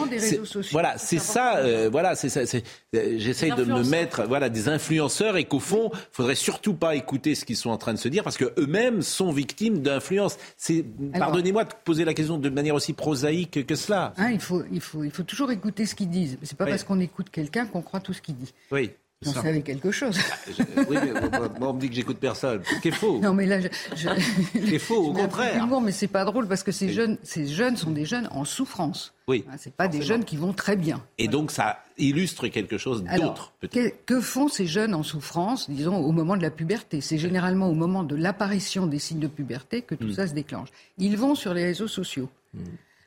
Voilà, 0.73 0.97
c'est 0.97 1.19
ça. 1.19 1.59
Euh, 1.59 1.87
voilà, 1.89 2.15
c'est 2.15 2.27
ça. 2.27 2.41
Euh, 2.41 3.15
j'essaye 3.17 3.51
de 3.55 3.63
me 3.63 3.83
mettre, 3.83 4.23
voilà, 4.27 4.49
des 4.49 4.67
influenceurs 4.67 5.37
et 5.37 5.45
qu'au 5.45 5.61
fond, 5.61 5.89
il 5.93 5.99
faudrait 6.11 6.35
surtout 6.35 6.73
pas 6.73 6.95
écouter 6.95 7.33
ce 7.33 7.45
qu'ils 7.45 7.55
sont 7.55 7.69
en 7.69 7.77
train 7.77 7.93
de 7.93 7.99
se 7.99 8.09
dire 8.09 8.25
parce 8.25 8.37
que 8.37 8.53
eux-mêmes 8.57 9.01
sont 9.01 9.31
victimes 9.31 9.79
d'influence. 9.79 10.35
C'est, 10.57 10.85
pardonnez-moi 11.17 11.63
de 11.63 11.69
poser 11.85 12.03
la 12.03 12.13
question 12.13 12.37
de 12.37 12.49
manière 12.49 12.75
aussi 12.75 12.91
prosaïque 12.91 13.65
que 13.65 13.75
cela. 13.75 14.13
Hein, 14.17 14.31
il 14.31 14.41
faut, 14.41 14.63
il 14.69 14.81
faut, 14.81 15.05
il 15.05 15.11
faut 15.11 15.23
toujours 15.23 15.49
écouter 15.51 15.85
ce 15.85 15.95
qu'ils 15.95 16.09
disent. 16.09 16.37
C'est 16.43 16.57
pas 16.57 16.65
parce 16.65 16.83
qu'on 16.83 16.99
écoute 16.99 17.29
quelqu'un 17.29 17.65
qu'on 17.67 17.81
croit 17.81 18.01
tout 18.01 18.11
ce 18.11 18.21
qu'il 18.21 18.35
dit. 18.35 18.53
Oui. 18.69 18.91
Vous 19.23 19.33
savez 19.33 19.61
quelque 19.61 19.91
chose. 19.91 20.17
Ah, 20.29 20.81
oui, 20.89 20.97
mais 21.01 21.29
moi, 21.59 21.69
on 21.69 21.73
me 21.73 21.79
dit 21.79 21.89
que 21.89 21.95
j'écoute 21.95 22.17
personne. 22.19 22.61
Ce 22.63 22.79
qui 22.79 22.89
est 22.89 22.91
faux? 22.91 23.19
Non, 23.19 23.33
mais 23.33 23.45
là, 23.45 23.59
je, 23.61 23.69
je... 23.95 24.77
faux, 24.77 25.07
au 25.07 25.13
contraire. 25.13 25.65
mais 25.81 25.91
c'est 25.91 26.07
pas 26.07 26.25
drôle 26.25 26.47
parce 26.47 26.63
que 26.63 26.71
ces 26.71 26.89
jeunes, 26.89 27.17
ces 27.23 27.47
jeunes 27.47 27.77
sont 27.77 27.91
des 27.91 28.05
jeunes 28.05 28.27
en 28.31 28.45
souffrance. 28.45 29.13
Oui. 29.27 29.45
Hein, 29.49 29.55
c'est 29.57 29.73
pas 29.73 29.87
des 29.87 30.01
jeunes 30.01 30.25
qui 30.25 30.37
vont 30.37 30.53
très 30.53 30.75
bien. 30.75 31.03
Et 31.17 31.27
donc, 31.27 31.51
ça 31.51 31.79
illustre 31.97 32.47
quelque 32.49 32.77
chose 32.77 33.03
d'autre. 33.03 33.53
Que, 33.71 33.89
que 34.05 34.21
font 34.21 34.47
ces 34.47 34.67
jeunes 34.67 34.93
en 34.93 35.03
souffrance, 35.03 35.69
disons, 35.69 35.97
au 35.97 36.11
moment 36.11 36.35
de 36.37 36.41
la 36.41 36.51
puberté? 36.51 37.01
C'est 37.01 37.17
généralement 37.17 37.69
au 37.69 37.73
moment 37.73 38.03
de 38.03 38.15
l'apparition 38.15 38.85
des 38.85 38.99
signes 38.99 39.19
de 39.19 39.27
puberté 39.27 39.81
que 39.81 39.95
tout 39.95 40.07
hmm. 40.07 40.13
ça 40.13 40.27
se 40.27 40.33
déclenche. 40.33 40.69
Ils 40.97 41.17
vont 41.17 41.35
sur 41.35 41.53
les 41.53 41.63
réseaux 41.63 41.87
sociaux. 41.87 42.29
Hmm. 42.53 42.63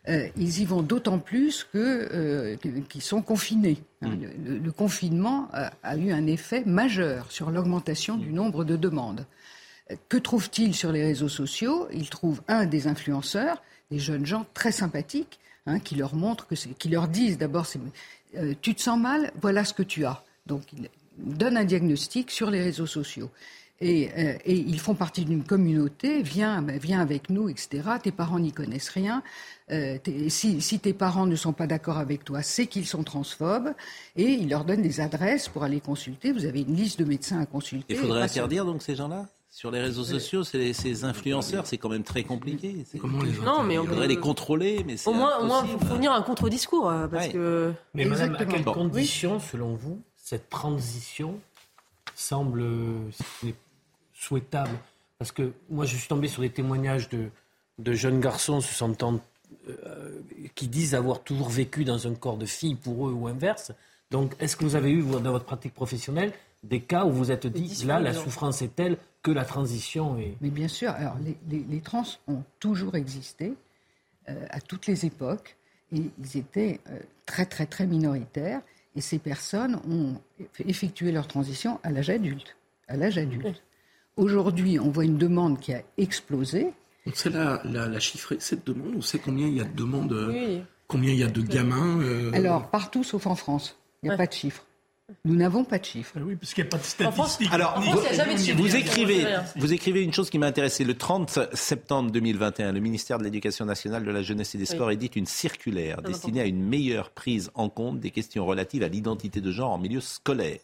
Euh, 0.09 0.28
ils 0.36 0.61
y 0.61 0.64
vont 0.64 0.82
d'autant 0.82 1.18
plus 1.18 1.66
que 1.72 2.09
euh, 2.12 2.56
qu'ils 2.88 3.02
sont 3.02 3.20
confinés. 3.20 3.78
Hein, 4.02 4.09
mm. 4.09 4.64
Le, 4.64 4.72
confinement 4.72 5.48
a, 5.52 5.96
eu 5.96 6.12
un 6.12 6.26
effet 6.26 6.62
majeur 6.64 7.30
sur 7.30 7.50
l'augmentation 7.50 8.16
du 8.16 8.32
nombre 8.32 8.64
de 8.64 8.76
demandes. 8.76 9.26
Que 10.09 10.16
trouvent-ils 10.16 10.74
sur 10.74 10.92
les 10.92 11.02
réseaux 11.02 11.28
sociaux? 11.28 11.88
Ils 11.92 12.11
trouvent 12.11 12.42
un 12.48 12.66
des 12.66 12.86
influenceurs, 12.86 13.62
des 13.90 13.98
jeunes 13.98 14.26
gens 14.26 14.46
très 14.54 14.72
sympathiques, 14.72 15.38
hein, 15.66 15.78
qui 15.78 15.94
leur 15.94 16.14
montrent 16.14 16.46
que 16.46 16.54
qui 16.54 16.88
leur 16.88 17.09
disent 17.09 17.38
d'abord 17.38 17.66
euh, 18.36 18.54
tu 18.61 18.74
te 18.74 18.80
sens 18.80 18.98
mal, 18.98 19.32
voilà 19.40 19.64
ce 19.64 19.72
que 19.72 19.82
tu 19.82 20.04
as. 20.04 20.22
Donc 20.46 20.62
ils 20.72 20.88
donnent 21.16 21.56
un 21.56 21.64
diagnostic 21.64 22.30
sur 22.30 22.50
les 22.50 22.62
réseaux 22.62 22.86
sociaux. 22.86 23.30
Et, 23.81 24.11
ils 24.47 24.81
font 24.81 24.95
partie 24.95 25.24
d'une 25.24 25.45
communauté, 25.45 26.22
viens, 26.22 26.62
ben, 26.62 26.79
viens 26.79 27.01
avec 27.01 27.31
nous, 27.31 27.49
etc. 27.49 27.83
Tes 28.03 28.11
parents 28.11 28.41
n'y 28.41 28.53
connaissent 28.53 28.89
rien. 28.89 29.22
Euh, 29.70 29.99
si, 30.29 30.79
tes 30.81 30.93
parents 30.93 31.26
ne 31.26 31.37
sont 31.37 31.53
pas 31.53 31.66
d'accord 31.66 31.99
avec 31.99 32.24
toi, 32.24 32.43
c'est 32.43 32.66
qu'ils 32.66 32.87
sont 32.87 33.05
transphobes, 33.05 33.72
et 34.16 34.24
ils 34.24 34.49
leur 34.49 34.64
donnent 34.64 34.83
des 34.83 35.01
adresses 35.01 35.49
pour 35.49 35.62
aller 35.62 35.81
consulter. 35.81 36.33
Vous 36.33 36.45
avez 36.45 36.62
une 36.62 36.74
liste 36.74 36.99
de 36.99 37.05
médecins 37.05 37.41
à 37.41 37.47
consulter. 37.47 37.95
Il 37.95 38.01
faudrait 38.01 38.22
interdire 38.22 38.64
donc 38.64 38.83
ces 38.83 38.97
gens-là? 38.97 39.26
Sur 39.51 39.70
les 39.70 39.81
réseaux 39.81 40.05
sociaux, 40.05 40.45
ces 40.45 41.05
influenceurs, 41.05 41.66
c'est 41.66 41.79
quand 41.79 41.89
même 41.89 42.03
très 42.03 42.22
compliqué. 42.22 42.85
Comment 43.01 43.22
les 43.22 43.33
non, 43.33 43.62
mais 43.62 43.79
on 43.79 43.85
faudrait 43.85 44.07
les 44.07 44.18
contrôler, 44.18 44.85
mais 44.87 44.97
au 45.09 45.12
moins, 45.14 45.39
au 45.39 45.47
moins, 45.47 45.64
faut 45.64 45.79
fournir 45.87 46.12
un 46.12 46.22
contre-discours, 46.22 46.89
euh, 46.91 47.09
que. 47.09 47.72
Mais 47.95 48.05
madame, 48.05 48.37
à 48.37 48.45
quelles 48.45 48.64
conditions, 48.64 49.41
selon 49.41 49.74
vous, 49.74 50.03
cette 50.16 50.51
transition 50.51 51.41
semble 52.14 52.62
souhaitable 54.19 54.77
Parce 55.19 55.33
que 55.33 55.53
moi, 55.71 55.85
je 55.85 55.97
suis 55.97 56.09
tombé 56.09 56.29
sur 56.29 56.43
des 56.43 56.51
témoignages 56.51 57.09
de, 57.09 57.29
de 57.79 57.93
jeunes 57.93 58.21
garçons 58.21 58.61
se 58.61 58.75
sentant 58.75 59.21
euh, 59.69 60.21
qui 60.55 60.69
disent 60.69 60.95
avoir 60.95 61.23
toujours 61.23 61.49
vécu 61.49 61.85
dans 61.85 62.07
un 62.07 62.14
corps 62.14 62.37
de 62.37 62.47
fille 62.47 62.75
pour 62.75 63.09
eux 63.09 63.12
ou 63.12 63.29
inverse. 63.29 63.73
Donc, 64.11 64.35
est-ce 64.41 64.57
que 64.57 64.64
vous 64.64 64.77
avez 64.77 64.91
eu, 64.91 65.03
dans 65.03 65.33
votre 65.33 65.45
pratique 65.45 65.75
professionnelle, 65.75 66.33
des 66.62 66.81
cas 66.81 67.05
où 67.05 67.12
vous 67.12 67.31
êtes 67.31 67.47
dit, 67.47 67.85
là, 67.85 68.01
la 68.01 68.12
souffrance 68.12 68.62
est 68.62 68.75
telle 68.75 68.99
que 69.23 69.31
la 69.31 69.45
transition 69.45 70.19
est... 70.19 70.37
Mais 70.41 70.51
bien 70.51 70.69
sûr, 70.69 70.91
alors 70.91 71.16
les, 71.49 71.81
trans 71.81 72.05
ont 72.27 72.43
toujours 72.59 72.97
existé, 72.97 73.55
euh, 74.29 74.47
à 74.51 74.61
toutes 74.61 74.87
les 74.87 75.07
époques, 75.07 75.57
et 75.93 76.03
ils 76.19 76.37
étaient 76.37 76.81
euh, 76.89 76.99
très, 77.27 77.47
très, 77.47 77.66
très 77.66 77.87
minoritaires, 77.87 78.61
et 78.97 79.01
ces 79.01 79.19
personnes 79.19 79.81
ont 79.89 80.21
effectué 80.59 81.12
leur 81.12 81.29
transition 81.29 81.79
à 81.83 81.91
l'âge 81.91 82.11
adulte. 82.11 82.57
À 82.89 82.97
l'âge 82.97 83.19
adulte. 83.19 83.62
Aujourd'hui, 84.19 84.81
on 84.81 84.91
voit 84.91 85.05
une 85.05 85.16
demande 85.16 85.61
qui 85.61 85.73
a 85.73 85.83
explosé, 85.97 86.73
on 87.07 87.14
sait 87.14 87.31
la, 87.31 87.62
la, 87.64 88.01
chiffrer, 88.01 88.37
cette 88.41 88.66
demande 88.66 88.95
On 88.97 89.01
sait 89.01 89.19
combien 89.19 89.47
il 89.47 89.55
y 89.55 89.61
a 89.61 89.64
de 89.64 89.75
demandes 89.75 90.12
euh, 90.12 90.61
Combien 90.89 91.12
il 91.12 91.19
y 91.19 91.23
a 91.23 91.29
de 91.29 91.41
gamins 91.41 92.01
euh, 92.01 92.33
Alors, 92.35 92.69
partout 92.69 93.05
sauf 93.05 93.27
en 93.27 93.37
France. 93.37 93.79
Il 94.03 94.09
n'y 94.09 94.14
a 94.14 94.19
pas 94.19 94.27
de 94.27 94.33
chiffres. 94.33 94.64
Nous 95.25 95.37
n'avons 95.37 95.64
pas 95.64 95.79
de 95.79 95.85
chiffres. 95.85 96.14
Ah 96.16 96.23
oui, 96.23 96.37
parce 96.37 96.53
qu'il 96.53 96.64
n'y 96.64 96.69
a 96.69 96.71
pas 96.71 96.79
de 96.79 96.83
statistiques. 96.83 97.49
Alors, 97.53 97.81
vous, 97.81 98.77
écrivez, 98.77 99.25
vous 99.57 99.73
écrivez 99.73 100.03
une 100.03 100.12
chose 100.12 100.29
qui 100.29 100.39
m'a 100.39 100.47
intéressé. 100.47 100.85
Le 100.85 100.95
30 100.95 101.55
septembre 101.55 102.11
2021, 102.11 102.73
le 102.73 102.81
ministère 102.81 103.19
de 103.19 103.25
l'Éducation 103.25 103.64
nationale, 103.64 104.05
de 104.05 104.11
la 104.11 104.23
jeunesse 104.23 104.55
et 104.55 104.59
des 104.59 104.66
sports 104.66 104.91
édite 104.91 105.16
une 105.16 105.27
circulaire 105.27 106.03
destinée 106.03 106.43
à 106.43 106.45
une 106.45 106.62
meilleure 106.62 107.11
prise 107.11 107.51
en 107.55 107.71
compte 107.71 108.01
des 108.01 108.11
questions 108.11 108.45
relatives 108.45 108.83
à 108.83 108.89
l'identité 108.89 109.41
de 109.41 109.51
genre 109.51 109.71
en 109.71 109.79
milieu 109.79 110.01
scolaire. 110.01 110.61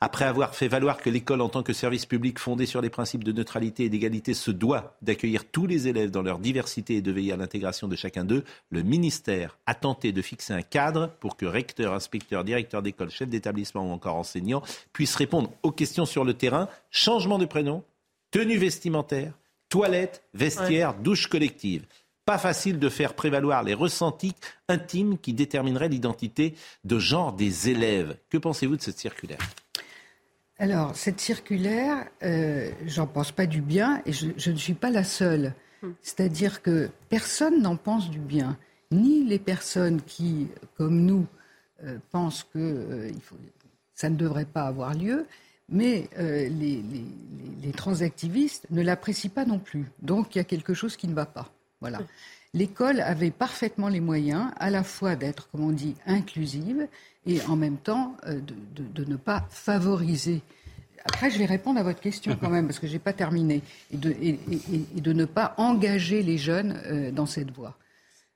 Après 0.00 0.26
avoir 0.26 0.54
fait 0.54 0.68
valoir 0.68 0.98
que 0.98 1.10
l'école 1.10 1.40
en 1.40 1.48
tant 1.48 1.64
que 1.64 1.72
service 1.72 2.06
public 2.06 2.38
fondé 2.38 2.66
sur 2.66 2.80
les 2.80 2.88
principes 2.88 3.24
de 3.24 3.32
neutralité 3.32 3.84
et 3.84 3.88
d'égalité 3.88 4.32
se 4.32 4.52
doit 4.52 4.96
d'accueillir 5.02 5.44
tous 5.44 5.66
les 5.66 5.88
élèves 5.88 6.12
dans 6.12 6.22
leur 6.22 6.38
diversité 6.38 6.94
et 6.94 7.00
de 7.02 7.10
veiller 7.10 7.32
à 7.32 7.36
l'intégration 7.36 7.88
de 7.88 7.96
chacun 7.96 8.24
d'eux, 8.24 8.44
le 8.70 8.84
ministère 8.84 9.58
a 9.66 9.74
tenté 9.74 10.12
de 10.12 10.22
fixer 10.22 10.52
un 10.52 10.62
cadre 10.62 11.10
pour 11.18 11.36
que 11.36 11.46
recteurs, 11.46 11.94
inspecteurs, 11.94 12.44
directeurs 12.44 12.82
d'école, 12.82 13.10
chefs 13.10 13.28
d'établissement 13.28 13.88
ou 13.88 13.92
encore 13.92 14.14
enseignants 14.14 14.62
puissent 14.92 15.16
répondre 15.16 15.50
aux 15.64 15.72
questions 15.72 16.06
sur 16.06 16.24
le 16.24 16.34
terrain, 16.34 16.68
changement 16.92 17.38
de 17.38 17.46
prénom, 17.46 17.82
tenue 18.30 18.56
vestimentaire, 18.56 19.32
toilettes, 19.68 20.22
vestiaires, 20.32 20.94
douche 20.94 21.26
collective 21.26 21.84
pas 22.24 22.36
facile 22.36 22.78
de 22.78 22.90
faire 22.90 23.14
prévaloir 23.14 23.62
les 23.62 23.72
ressentis 23.72 24.34
intimes 24.68 25.16
qui 25.16 25.32
détermineraient 25.32 25.88
l'identité 25.88 26.54
de 26.84 26.98
genre 26.98 27.32
des 27.32 27.70
élèves. 27.70 28.18
Que 28.28 28.36
pensez-vous 28.36 28.76
de 28.76 28.82
cette 28.82 28.98
circulaire? 28.98 29.38
Alors, 30.58 30.96
cette 30.96 31.20
circulaire, 31.20 32.06
euh, 32.24 32.70
j'en 32.84 33.06
pense 33.06 33.30
pas 33.30 33.46
du 33.46 33.60
bien 33.60 34.02
et 34.06 34.12
je, 34.12 34.50
ne 34.50 34.56
suis 34.56 34.74
pas 34.74 34.90
la 34.90 35.04
seule. 35.04 35.54
Hmm. 35.82 35.92
C'est-à-dire 36.02 36.62
que 36.62 36.90
personne 37.08 37.62
n'en 37.62 37.76
pense 37.76 38.10
du 38.10 38.18
bien. 38.18 38.56
Ni 38.90 39.22
les 39.22 39.38
personnes 39.38 40.02
qui, 40.02 40.48
comme 40.76 41.02
nous, 41.02 41.26
euh, 41.84 41.98
pensent 42.10 42.42
que 42.42 42.58
euh, 42.58 43.10
ça 43.94 44.10
ne 44.10 44.16
devrait 44.16 44.46
pas 44.46 44.62
avoir 44.62 44.94
lieu, 44.94 45.26
mais 45.68 46.08
les, 46.16 46.48
les, 46.48 46.82
les, 47.62 47.72
transactivistes 47.72 48.66
ne 48.70 48.82
l'apprécient 48.82 49.30
pas 49.30 49.44
non 49.44 49.58
plus. 49.58 49.84
Donc, 50.00 50.34
il 50.34 50.38
y 50.38 50.40
a 50.40 50.44
quelque 50.44 50.72
chose 50.72 50.96
qui 50.96 51.06
ne 51.06 51.14
va 51.14 51.26
pas. 51.26 51.52
Voilà. 51.80 51.98
Hmm. 51.98 52.06
L'école 52.54 53.00
avait 53.00 53.30
parfaitement 53.30 53.88
les 53.88 54.00
moyens 54.00 54.50
à 54.56 54.70
la 54.70 54.82
fois 54.82 55.14
d'être, 55.14 55.50
comme 55.50 55.62
on 55.62 55.72
dit, 55.72 55.94
inclusive 56.06 56.88
et 57.28 57.42
en 57.42 57.56
même 57.56 57.76
temps 57.76 58.16
euh, 58.26 58.40
de, 58.94 59.04
ne 59.04 59.16
pas 59.16 59.46
favoriser. 59.50 60.40
Après, 61.04 61.30
je 61.30 61.38
vais 61.38 61.44
répondre 61.44 61.78
à 61.78 61.82
votre 61.82 62.00
question 62.00 62.36
quand 62.40 62.50
même, 62.50 62.66
parce 62.66 62.78
que 62.78 62.86
je 62.86 62.94
n'ai 62.94 62.98
pas 62.98 63.12
terminé, 63.12 63.62
et 63.92 63.96
de, 63.96 65.12
ne 65.12 65.24
pas 65.26 65.54
engager 65.58 66.22
les 66.22 66.38
jeunes 66.38 66.80
euh, 66.86 67.12
dans 67.12 67.26
cette 67.26 67.50
voie. 67.50 67.76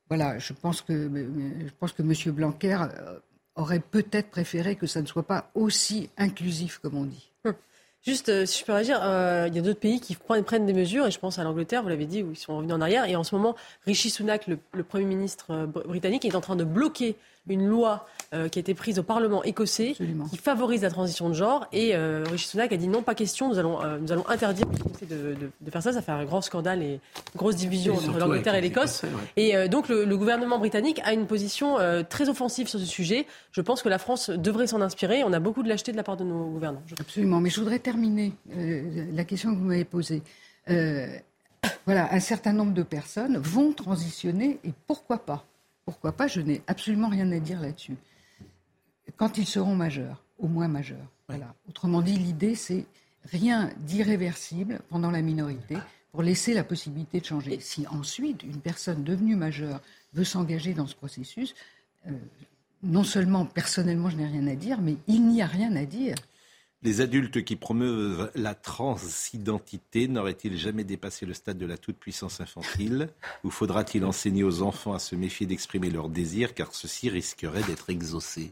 Voilà, 0.08 0.38
je 0.38 0.52
pense 0.52 0.82
que, 0.82 0.92
je 0.92 1.72
pense 1.80 1.92
que 1.92 2.02
M. 2.02 2.34
Blanquer 2.34 2.74
euh, 2.74 3.18
aurait 3.56 3.80
peut-être 3.80 4.30
préféré 4.30 4.76
que 4.76 4.86
ça 4.86 5.00
ne 5.00 5.06
soit 5.06 5.26
pas 5.26 5.50
aussi 5.54 6.10
inclusif 6.18 6.78
comme 6.78 6.96
on 6.96 7.04
dit. 7.04 7.30
Hum. 7.44 7.54
Juste, 8.02 8.46
si 8.46 8.60
je 8.60 8.64
peux 8.64 8.72
réagir, 8.72 8.96
il 9.46 9.54
y 9.54 9.58
a 9.58 9.62
d'autres 9.62 9.80
pays 9.80 10.00
qui 10.00 10.16
prennent 10.16 10.66
des 10.66 10.72
mesures, 10.72 11.06
et 11.06 11.10
je 11.10 11.18
pense 11.18 11.38
à 11.38 11.44
l'Angleterre, 11.44 11.82
vous 11.82 11.88
l'avez 11.88 12.06
dit, 12.06 12.22
où 12.22 12.32
ils 12.32 12.36
sont 12.36 12.56
revenus 12.56 12.74
en 12.74 12.80
arrière. 12.80 13.04
Et 13.04 13.16
en 13.16 13.22
ce 13.22 13.34
moment, 13.34 13.54
Rishi 13.86 14.10
Sunak, 14.10 14.48
le 14.48 14.82
Premier 14.82 15.04
ministre 15.04 15.66
britannique, 15.86 16.24
est 16.24 16.34
en 16.34 16.40
train 16.40 16.56
de 16.56 16.64
bloquer 16.64 17.16
une 17.48 17.66
loi 17.66 18.06
euh, 18.34 18.48
qui 18.48 18.58
a 18.58 18.60
été 18.60 18.74
prise 18.74 18.98
au 18.98 19.02
Parlement 19.02 19.42
écossais 19.42 19.94
qui 20.30 20.36
favorise 20.36 20.82
la 20.82 20.90
transition 20.90 21.28
de 21.28 21.34
genre. 21.34 21.66
Et 21.72 21.94
euh, 21.94 22.24
Rishi 22.30 22.48
Sunak 22.48 22.72
a 22.72 22.76
dit 22.76 22.88
non, 22.88 23.02
pas 23.02 23.14
question, 23.14 23.48
nous 23.48 23.58
allons, 23.58 23.82
euh, 23.82 23.98
nous 23.98 24.12
allons 24.12 24.26
interdire 24.28 24.66
de, 25.08 25.36
de, 25.60 25.70
faire 25.70 25.82
ça. 25.82 25.92
Ça 25.92 26.02
fait 26.02 26.12
un 26.12 26.24
grand 26.24 26.40
scandale 26.40 26.82
et 26.82 26.94
une 26.94 27.00
grosse 27.36 27.56
division 27.56 27.94
entre 27.94 28.18
l'Angleterre 28.18 28.54
et 28.54 28.60
l'Écosse. 28.60 29.02
Et 29.36 29.56
euh, 29.56 29.68
donc 29.68 29.88
le, 29.88 30.16
gouvernement 30.16 30.58
britannique 30.58 31.00
a 31.04 31.12
une 31.12 31.26
position 31.26 31.78
très 32.08 32.28
offensive 32.28 32.68
sur 32.68 32.78
ce 32.78 32.86
sujet. 32.86 33.26
Je 33.50 33.60
pense 33.60 33.82
que 33.82 33.88
la 33.88 33.98
France 33.98 34.30
devrait 34.30 34.66
s'en 34.66 34.80
inspirer. 34.80 35.24
On 35.24 35.32
a 35.32 35.40
beaucoup 35.40 35.62
de 35.62 35.68
lâcheté 35.68 35.92
de 35.92 35.96
la 35.96 36.02
part 36.02 36.16
de 36.16 36.24
nos 36.24 36.46
gouvernants. 36.46 36.82
Absolument. 37.00 37.40
Mais 37.40 37.50
je 37.50 37.60
voudrais 37.60 37.80
terminer 37.80 38.32
la 39.12 39.24
question 39.24 39.52
que 39.52 39.58
vous 39.58 39.64
m'avez 39.64 39.84
posée. 39.84 40.22
voilà, 40.66 42.12
un 42.12 42.20
certain 42.20 42.52
nombre 42.52 42.72
de 42.72 42.82
personnes 42.82 43.36
vont 43.38 43.72
transitionner 43.72 44.58
et 44.64 44.72
pourquoi 44.86 45.18
pas 45.18 45.44
pourquoi 45.84 46.12
pas 46.12 46.26
Je 46.26 46.40
n'ai 46.40 46.62
absolument 46.66 47.08
rien 47.08 47.30
à 47.32 47.38
dire 47.38 47.60
là-dessus. 47.60 47.96
Quand 49.16 49.38
ils 49.38 49.46
seront 49.46 49.74
majeurs, 49.74 50.22
au 50.38 50.48
moins 50.48 50.68
majeurs. 50.68 51.06
Voilà. 51.28 51.54
Autrement 51.68 52.02
dit, 52.02 52.18
l'idée, 52.18 52.54
c'est 52.54 52.86
rien 53.24 53.70
d'irréversible 53.78 54.80
pendant 54.90 55.10
la 55.10 55.22
minorité 55.22 55.76
pour 56.10 56.22
laisser 56.22 56.54
la 56.54 56.64
possibilité 56.64 57.20
de 57.20 57.24
changer. 57.24 57.60
Si 57.60 57.86
ensuite 57.88 58.42
une 58.42 58.60
personne 58.60 59.02
devenue 59.02 59.36
majeure 59.36 59.80
veut 60.12 60.24
s'engager 60.24 60.74
dans 60.74 60.86
ce 60.86 60.94
processus, 60.94 61.54
euh, 62.06 62.10
non 62.82 63.04
seulement 63.04 63.46
personnellement 63.46 64.10
je 64.10 64.16
n'ai 64.16 64.26
rien 64.26 64.46
à 64.46 64.54
dire, 64.54 64.80
mais 64.80 64.96
il 65.06 65.26
n'y 65.26 65.40
a 65.40 65.46
rien 65.46 65.74
à 65.76 65.84
dire. 65.84 66.16
Les 66.84 67.00
adultes 67.00 67.44
qui 67.44 67.54
promeuvent 67.54 68.32
la 68.34 68.56
transidentité 68.56 70.08
n'auraient-ils 70.08 70.58
jamais 70.58 70.82
dépassé 70.82 71.26
le 71.26 71.34
stade 71.34 71.56
de 71.56 71.66
la 71.66 71.78
toute-puissance 71.78 72.40
infantile 72.40 73.08
Ou 73.44 73.50
faudra-t-il 73.50 74.04
enseigner 74.04 74.42
aux 74.42 74.62
enfants 74.62 74.92
à 74.92 74.98
se 74.98 75.14
méfier 75.14 75.46
d'exprimer 75.46 75.90
leurs 75.90 76.08
désirs 76.08 76.54
car 76.54 76.74
ceux-ci 76.74 77.08
risqueraient 77.08 77.62
d'être 77.62 77.88
exaucés 77.90 78.50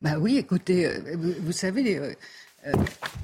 Bah 0.00 0.18
oui, 0.18 0.38
écoutez, 0.38 0.86
euh, 0.86 1.16
vous, 1.40 1.52
savez... 1.52 1.98
Euh, 1.98 2.14
euh, 2.66 2.72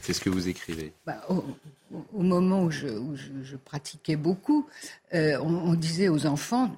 C'est 0.02 0.12
ce 0.12 0.20
que 0.20 0.28
vous 0.28 0.48
écrivez. 0.48 0.92
Bah, 1.06 1.26
au, 1.30 2.22
moment 2.22 2.64
où 2.64 2.70
je, 2.70 3.56
pratiquais 3.56 4.16
beaucoup, 4.16 4.66
on 5.12 5.74
disait 5.74 6.08
aux 6.10 6.26
enfants, 6.26 6.76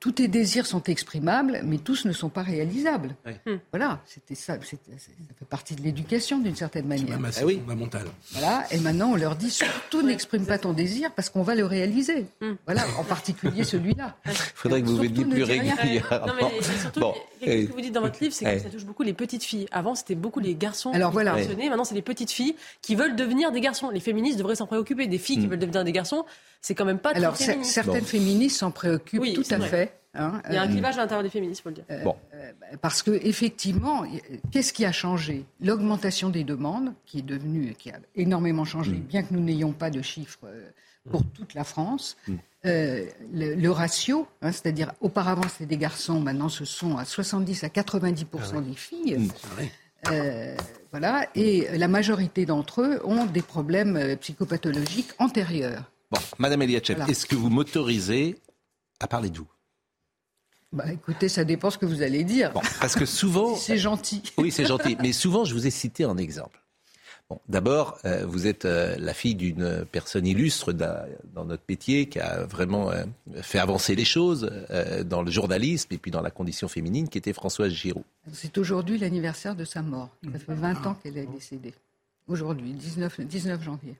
tous 0.00 0.12
tes 0.12 0.28
désirs 0.28 0.66
sont 0.66 0.82
exprimables, 0.84 1.60
mais 1.64 1.78
tous 1.78 2.04
ne 2.04 2.12
sont 2.12 2.28
pas 2.28 2.42
réalisables. 2.42 3.16
Hmm. 3.46 3.56
Voilà, 3.72 4.00
c'était 4.06 4.34
ça, 4.34 4.54
ça 4.54 4.76
fait 5.38 5.44
partie 5.48 5.74
de 5.74 5.82
l'éducation 5.82 6.38
d'une 6.38 6.54
certaine 6.54 6.86
manière. 6.86 7.18
C'est 7.30 7.42
ah 7.42 7.46
oui. 7.46 7.58
fondamental. 7.58 8.06
Voilà, 8.32 8.64
et 8.70 8.78
maintenant 8.78 9.12
on 9.12 9.16
leur 9.16 9.36
dit 9.36 9.50
surtout 9.50 10.02
n'exprime 10.02 10.46
pas 10.46 10.58
ton 10.58 10.72
désir 10.72 11.12
parce 11.12 11.30
qu'on 11.30 11.42
va 11.42 11.54
le 11.54 11.64
réaliser. 11.64 12.26
Hmm. 12.40 12.54
Voilà, 12.66 12.84
en 12.98 13.04
particulier 13.04 13.64
celui-là. 13.64 14.16
Il 14.26 14.32
faudrait 14.54 14.82
que 14.82 14.86
vous 14.86 14.96
veniez 14.96 15.24
plus 15.24 15.42
régulièrement. 15.42 16.26
Non, 16.26 16.50
mais 16.54 16.62
surtout, 16.62 17.00
ce 17.40 17.66
que 17.66 17.72
vous 17.72 17.80
dites 17.80 17.92
dans 17.92 18.00
votre 18.00 18.22
livre, 18.22 18.34
c'est 18.34 18.44
que 18.44 18.58
ça 18.60 18.70
touche 18.70 18.84
beaucoup 18.84 19.02
les 19.02 19.12
petites 19.12 19.44
filles. 19.44 19.66
Avant, 19.72 19.94
c'était 19.94 20.14
beaucoup 20.14 20.40
les 20.40 20.54
garçons 20.54 20.90
Alors, 20.92 21.10
qui 21.10 21.14
voilà. 21.14 21.34
Maintenant, 21.34 21.84
c'est 21.84 21.94
les 21.94 22.02
petites 22.02 22.30
filles 22.30 22.54
qui 22.82 22.94
veulent 22.94 23.16
devenir 23.16 23.52
des 23.52 23.60
garçons. 23.60 23.90
Les 23.90 24.00
féministes 24.00 24.38
devraient 24.38 24.56
s'en 24.56 24.66
préoccuper. 24.66 25.06
Des 25.06 25.18
filles 25.18 25.38
qui 25.38 25.46
hmm. 25.46 25.50
veulent 25.50 25.58
devenir 25.58 25.84
des 25.84 25.92
garçons, 25.92 26.24
c'est 26.64 26.74
quand 26.74 26.86
même 26.86 26.98
pas 26.98 27.10
Alors, 27.10 27.34
très 27.34 27.62
certaines 27.62 28.06
féministes 28.06 28.60
s'en 28.60 28.70
préoccupent 28.70 29.20
oui, 29.20 29.34
tout 29.34 29.44
à 29.50 29.60
fait. 29.60 30.00
Hein, 30.14 30.40
il 30.48 30.54
y 30.54 30.56
a 30.56 30.62
un 30.62 30.66
euh, 30.66 30.72
clivage 30.72 30.96
à 30.96 31.02
l'intérieur 31.02 31.22
des 31.22 31.28
féministes, 31.28 31.60
il 31.60 31.62
faut 31.62 31.68
le 31.68 31.74
dire. 31.74 31.84
Euh, 31.90 32.02
bon. 32.02 32.16
Euh, 32.32 32.52
parce 32.80 33.02
que 33.02 33.10
effectivement, 33.10 34.06
qu'est-ce 34.50 34.72
qui 34.72 34.86
a 34.86 34.92
changé? 34.92 35.44
L'augmentation 35.60 36.30
des 36.30 36.42
demandes, 36.42 36.94
qui 37.04 37.18
est 37.18 37.22
devenue, 37.22 37.74
qui 37.78 37.90
a 37.90 37.98
énormément 38.16 38.64
changé, 38.64 38.92
mm. 38.92 39.00
bien 39.00 39.22
que 39.24 39.34
nous 39.34 39.40
n'ayons 39.40 39.72
pas 39.72 39.90
de 39.90 40.00
chiffres 40.00 40.46
pour 41.10 41.20
mm. 41.20 41.30
toute 41.34 41.52
la 41.52 41.64
France. 41.64 42.16
Mm. 42.28 42.34
le, 42.64 43.68
ratio, 43.68 44.26
hein, 44.40 44.50
c'est-à-dire 44.50 44.94
auparavant 45.02 45.46
c'était 45.46 45.66
des 45.66 45.76
garçons, 45.76 46.18
maintenant 46.18 46.48
ce 46.48 46.64
sont 46.64 46.96
à 46.96 47.04
70 47.04 47.62
à 47.62 47.68
90 47.68 48.24
ah 48.32 48.60
des 48.62 48.74
filles. 48.74 49.28
voilà, 50.92 51.26
et 51.34 51.68
la 51.76 51.88
majorité 51.88 52.46
d'entre 52.46 52.80
eux 52.80 53.00
ont 53.04 53.26
des 53.26 53.42
problèmes 53.42 54.16
psychopathologiques 54.16 55.10
antérieurs. 55.18 55.90
Bon, 56.14 56.20
Madame 56.38 56.62
Eliachev, 56.62 57.02
est-ce 57.08 57.26
que 57.26 57.34
vous 57.34 57.50
m'autorisez 57.50 58.36
à 59.00 59.08
parler 59.08 59.30
de 59.30 59.38
vous? 59.38 59.48
Bah, 60.72 60.92
écoutez, 60.92 61.28
ça 61.28 61.44
dépend 61.44 61.70
ce 61.70 61.78
que 61.78 61.86
vous 61.86 62.02
allez 62.02 62.22
dire. 62.24 62.52
parce 62.80 62.94
que 62.94 63.06
souvent. 63.06 63.56
c'est 63.56 63.78
gentil. 63.78 64.22
Oui, 64.38 64.50
c'est 64.52 64.66
gentil. 64.66 64.96
Mais 65.00 65.12
souvent, 65.12 65.44
je 65.44 65.54
vous 65.54 65.66
ai 65.66 65.70
cité 65.70 66.04
un 66.04 66.16
exemple. 66.16 66.60
Bon, 67.30 67.40
D'abord, 67.48 67.98
euh, 68.04 68.26
vous 68.26 68.46
êtes 68.46 68.64
euh, 68.64 68.96
la 68.98 69.14
fille 69.14 69.34
d'une 69.34 69.84
personne 69.90 70.26
illustre 70.26 70.72
dans 70.72 71.44
notre 71.44 71.62
métier 71.68 72.08
qui 72.08 72.20
a 72.20 72.44
vraiment 72.44 72.90
euh, 72.90 73.04
fait 73.40 73.58
avancer 73.58 73.96
les 73.96 74.04
choses 74.04 74.50
dans 75.04 75.22
le 75.22 75.30
journalisme 75.30 75.94
et 75.94 75.98
puis 75.98 76.10
dans 76.10 76.20
la 76.20 76.30
condition 76.30 76.68
féminine, 76.68 77.08
qui 77.08 77.18
était 77.18 77.32
Françoise 77.32 77.72
Giroud. 77.72 78.04
C'est 78.32 78.56
aujourd'hui 78.58 78.98
l'anniversaire 78.98 79.56
de 79.56 79.64
sa 79.64 79.82
mort. 79.82 80.10
Ça 80.32 80.38
fait 80.38 80.54
20 80.54 80.86
ans 80.86 80.94
qu'elle 81.02 81.18
est 81.18 81.26
décédée. 81.26 81.74
Aujourd'hui, 82.28 82.72
19, 82.72 83.20
19 83.22 83.62
janvier. 83.62 83.96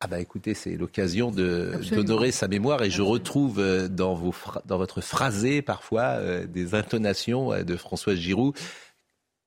Ah 0.00 0.06
bah 0.06 0.20
écoutez, 0.20 0.54
c'est 0.54 0.76
l'occasion 0.76 1.30
d'honorer 1.30 2.30
sa 2.30 2.46
mémoire 2.48 2.82
et 2.82 2.90
je 2.90 3.00
retrouve 3.00 3.58
euh, 3.58 3.88
dans, 3.88 4.14
vos, 4.14 4.34
dans 4.66 4.76
votre 4.76 5.00
phrasé 5.00 5.62
parfois 5.62 6.18
euh, 6.18 6.46
des 6.46 6.74
intonations 6.74 7.52
euh, 7.52 7.62
de 7.62 7.76
Françoise 7.76 8.18
Giroud 8.18 8.54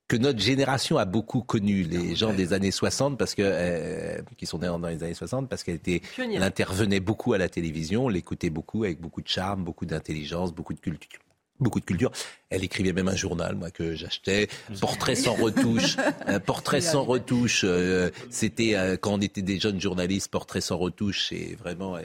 que 0.08 0.16
notre 0.16 0.39
génération 0.39 0.98
a 0.98 1.06
beaucoup 1.06 1.41
connu, 1.41 1.84
les 1.84 2.16
gens 2.16 2.34
des 2.34 2.54
années 2.54 2.72
60, 2.72 3.18
parce 3.18 3.36
que 3.36 4.22
qui 4.38 4.45
sont 4.45 4.58
nés 4.58 4.68
dans 4.68 4.80
les 4.88 5.04
années 5.04 5.14
60, 5.14 5.50
parce 5.50 5.64
qu'elle 5.64 5.76
était, 5.76 6.02
elle 6.18 6.43
intervenait 6.43 7.02
beaucoup 7.02 7.34
à 7.34 7.38
la 7.38 7.50
télévision, 7.50 8.06
on 8.06 8.10
l'écoutait 8.10 8.50
beaucoup 8.50 8.86
avec 8.86 9.02
beaucoup 9.02 9.22
de 9.22 9.28
charme, 9.28 9.66
beaucoup 9.66 9.86
d'intelligence, 9.86 10.54
beaucoup 10.54 10.74
de 10.74 10.80
culture 10.80 11.20
beaucoup 11.60 11.80
de 11.80 11.86
culture. 11.86 12.12
Elle 12.49 12.64
écrivait 12.64 12.93
même 12.93 13.08
un 13.08 13.16
journal, 13.16 13.55
moi, 13.55 13.72
que 13.72 13.95
j'achetais. 13.95 14.47
Portrait 14.80 15.16
sans 15.16 15.34
retouche. 15.34 15.97
portrait 16.45 16.82
sans 16.82 17.03
retouche. 17.03 17.62
Euh, 17.64 18.10
c'était 18.30 18.76
euh, 18.76 18.97
quand 18.97 19.14
on 19.14 19.22
était 19.22 19.41
des 19.41 19.60
jeunes 19.60 19.82
journalistes, 19.82 20.30
portrait 20.30 20.62
sans 20.62 20.78
retouche. 20.78 21.32
Et 21.32 21.55
vraiment, 21.55 21.97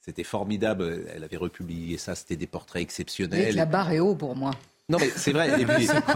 c'était 0.00 0.24
formidable. 0.24 1.06
Elle 1.14 1.24
avait 1.24 1.36
republié 1.36 1.98
ça. 1.98 2.14
C'était 2.14 2.36
des 2.36 2.46
portraits 2.46 2.82
exceptionnels. 2.82 3.54
la 3.54 3.66
barre 3.66 3.92
est 3.92 4.00
haut 4.00 4.14
pour 4.14 4.36
moi. 4.36 4.52
Non, 4.88 4.98
mais 4.98 5.10
c'est 5.10 5.32
vrai. 5.32 5.60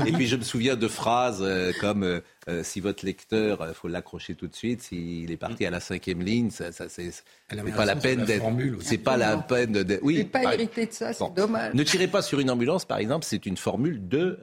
Et 0.07 0.12
puis, 0.12 0.27
je 0.27 0.37
me 0.37 0.43
souviens 0.43 0.77
de 0.77 0.89
phrases 0.89 1.43
euh, 1.43 1.73
comme 1.81 2.05
euh, 2.05 2.20
euh, 2.49 2.62
si 2.62 2.81
votre 2.81 3.05
lecteur, 3.05 3.64
il 3.68 3.75
faut 3.75 3.89
l'accrocher 3.89 4.35
tout 4.35 4.49
de 4.49 4.55
suite. 4.55 4.83
S'il 4.83 5.31
est 5.31 5.37
parti 5.37 5.66
à 5.66 5.70
la 5.70 5.81
cinquième 5.81 6.23
ligne, 6.23 6.51
ça, 6.51 6.73
ça 6.73 6.89
c'est 6.89 7.12
pas 7.49 7.85
la 7.85 7.97
peine 7.97 8.25
d'être. 8.25 8.45
C'est 8.81 8.99
pas 8.99 9.16
la 9.16 9.37
peine 9.37 9.73
de. 9.73 9.99
Oui. 10.03 10.25
pas 10.25 10.55
hérité 10.55 10.87
de 10.87 10.93
ça, 10.93 11.12
c'est 11.12 11.35
dommage. 11.35 11.75
Ne 11.75 11.83
tirez 11.83 12.09
pas 12.09 12.23
sur 12.23 12.41
une 12.41 12.51
ambulance, 12.51 12.85
par 12.85 12.99
exemple. 12.99 13.27
C'est 13.27 13.45
une 13.47 13.57
formule 13.57 14.09
de. 14.09 14.39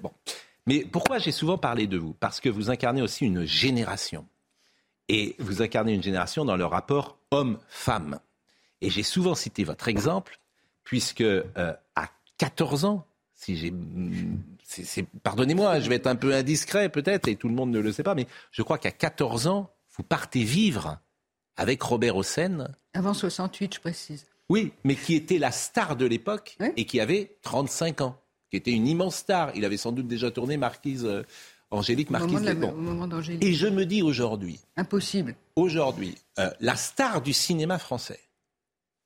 bon. 0.00 0.12
Mais 0.66 0.84
pourquoi 0.84 1.18
j'ai 1.18 1.32
souvent 1.32 1.58
parlé 1.58 1.86
de 1.86 1.98
vous? 1.98 2.14
Parce 2.14 2.40
que 2.40 2.48
vous 2.48 2.70
incarnez 2.70 3.02
aussi 3.02 3.24
une 3.24 3.44
génération. 3.44 4.26
Et 5.08 5.34
vous 5.38 5.62
incarnez 5.62 5.92
une 5.94 6.02
génération 6.02 6.44
dans 6.44 6.56
le 6.56 6.64
rapport 6.64 7.18
homme-femme. 7.32 8.20
Et 8.80 8.90
j'ai 8.90 9.02
souvent 9.02 9.34
cité 9.34 9.64
votre 9.64 9.88
exemple, 9.88 10.38
puisque 10.84 11.20
euh, 11.20 11.42
à 11.96 12.08
14 12.38 12.84
ans, 12.84 13.06
si 13.42 13.56
j'ai, 13.56 13.72
pardonnez-moi, 15.24 15.80
je 15.80 15.88
vais 15.88 15.96
être 15.96 16.06
un 16.06 16.14
peu 16.14 16.32
indiscret 16.32 16.88
peut-être, 16.88 17.26
et 17.26 17.34
tout 17.34 17.48
le 17.48 17.54
monde 17.54 17.70
ne 17.70 17.80
le 17.80 17.90
sait 17.90 18.04
pas, 18.04 18.14
mais 18.14 18.26
je 18.52 18.62
crois 18.62 18.78
qu'à 18.78 18.92
14 18.92 19.48
ans, 19.48 19.70
vous 19.96 20.04
partez 20.04 20.44
vivre 20.44 20.98
avec 21.56 21.82
Robert 21.82 22.16
Hossein. 22.16 22.68
Avant 22.94 23.14
68, 23.14 23.74
je 23.74 23.80
précise. 23.80 24.26
Oui, 24.48 24.72
mais 24.84 24.94
qui 24.94 25.14
était 25.14 25.38
la 25.38 25.50
star 25.50 25.96
de 25.96 26.06
l'époque 26.06 26.56
et 26.76 26.84
qui 26.84 27.00
avait 27.00 27.36
35 27.42 28.02
ans, 28.02 28.16
qui 28.50 28.56
était 28.56 28.70
une 28.70 28.86
immense 28.86 29.16
star. 29.16 29.50
Il 29.56 29.64
avait 29.64 29.76
sans 29.76 29.92
doute 29.92 30.06
déjà 30.06 30.30
tourné 30.30 30.56
Marquise. 30.56 31.04
Euh, 31.04 31.22
Angélique 31.72 32.10
Marquise 32.10 32.42
de 32.42 33.44
Et 33.46 33.54
je 33.54 33.66
me 33.66 33.86
dis 33.86 34.02
aujourd'hui. 34.02 34.60
Impossible. 34.76 35.34
Aujourd'hui, 35.56 36.18
euh, 36.38 36.50
la 36.60 36.76
star 36.76 37.22
du 37.22 37.32
cinéma 37.32 37.78
français, 37.78 38.20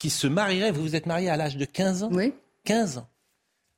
qui 0.01 0.11
se 0.11 0.27
marierait, 0.27 0.73
vous 0.73 0.83
vous 0.83 0.97
êtes 0.97 1.07
marié 1.07 1.31
à 1.31 1.37
l'âge 1.37 1.57
de 1.57 1.65
15 1.65 2.03
ans? 2.03 2.11
Oui. 2.13 2.35
15 2.65 2.99
ans. 2.99 3.09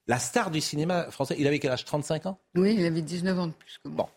La 0.08 0.18
star 0.18 0.50
du 0.50 0.60
cinéma 0.60 1.10
français, 1.10 1.36
il 1.38 1.46
avait 1.46 1.58
quel 1.58 1.70
âge? 1.70 1.84
35 1.84 2.26
ans? 2.26 2.38
Oui, 2.56 2.74
il 2.78 2.84
avait 2.84 3.02
19 3.02 3.38
ans 3.38 3.46
de 3.46 3.52
plus 3.52 3.78
que 3.82 3.88
moi. 3.88 4.04
Bon. 4.04 4.08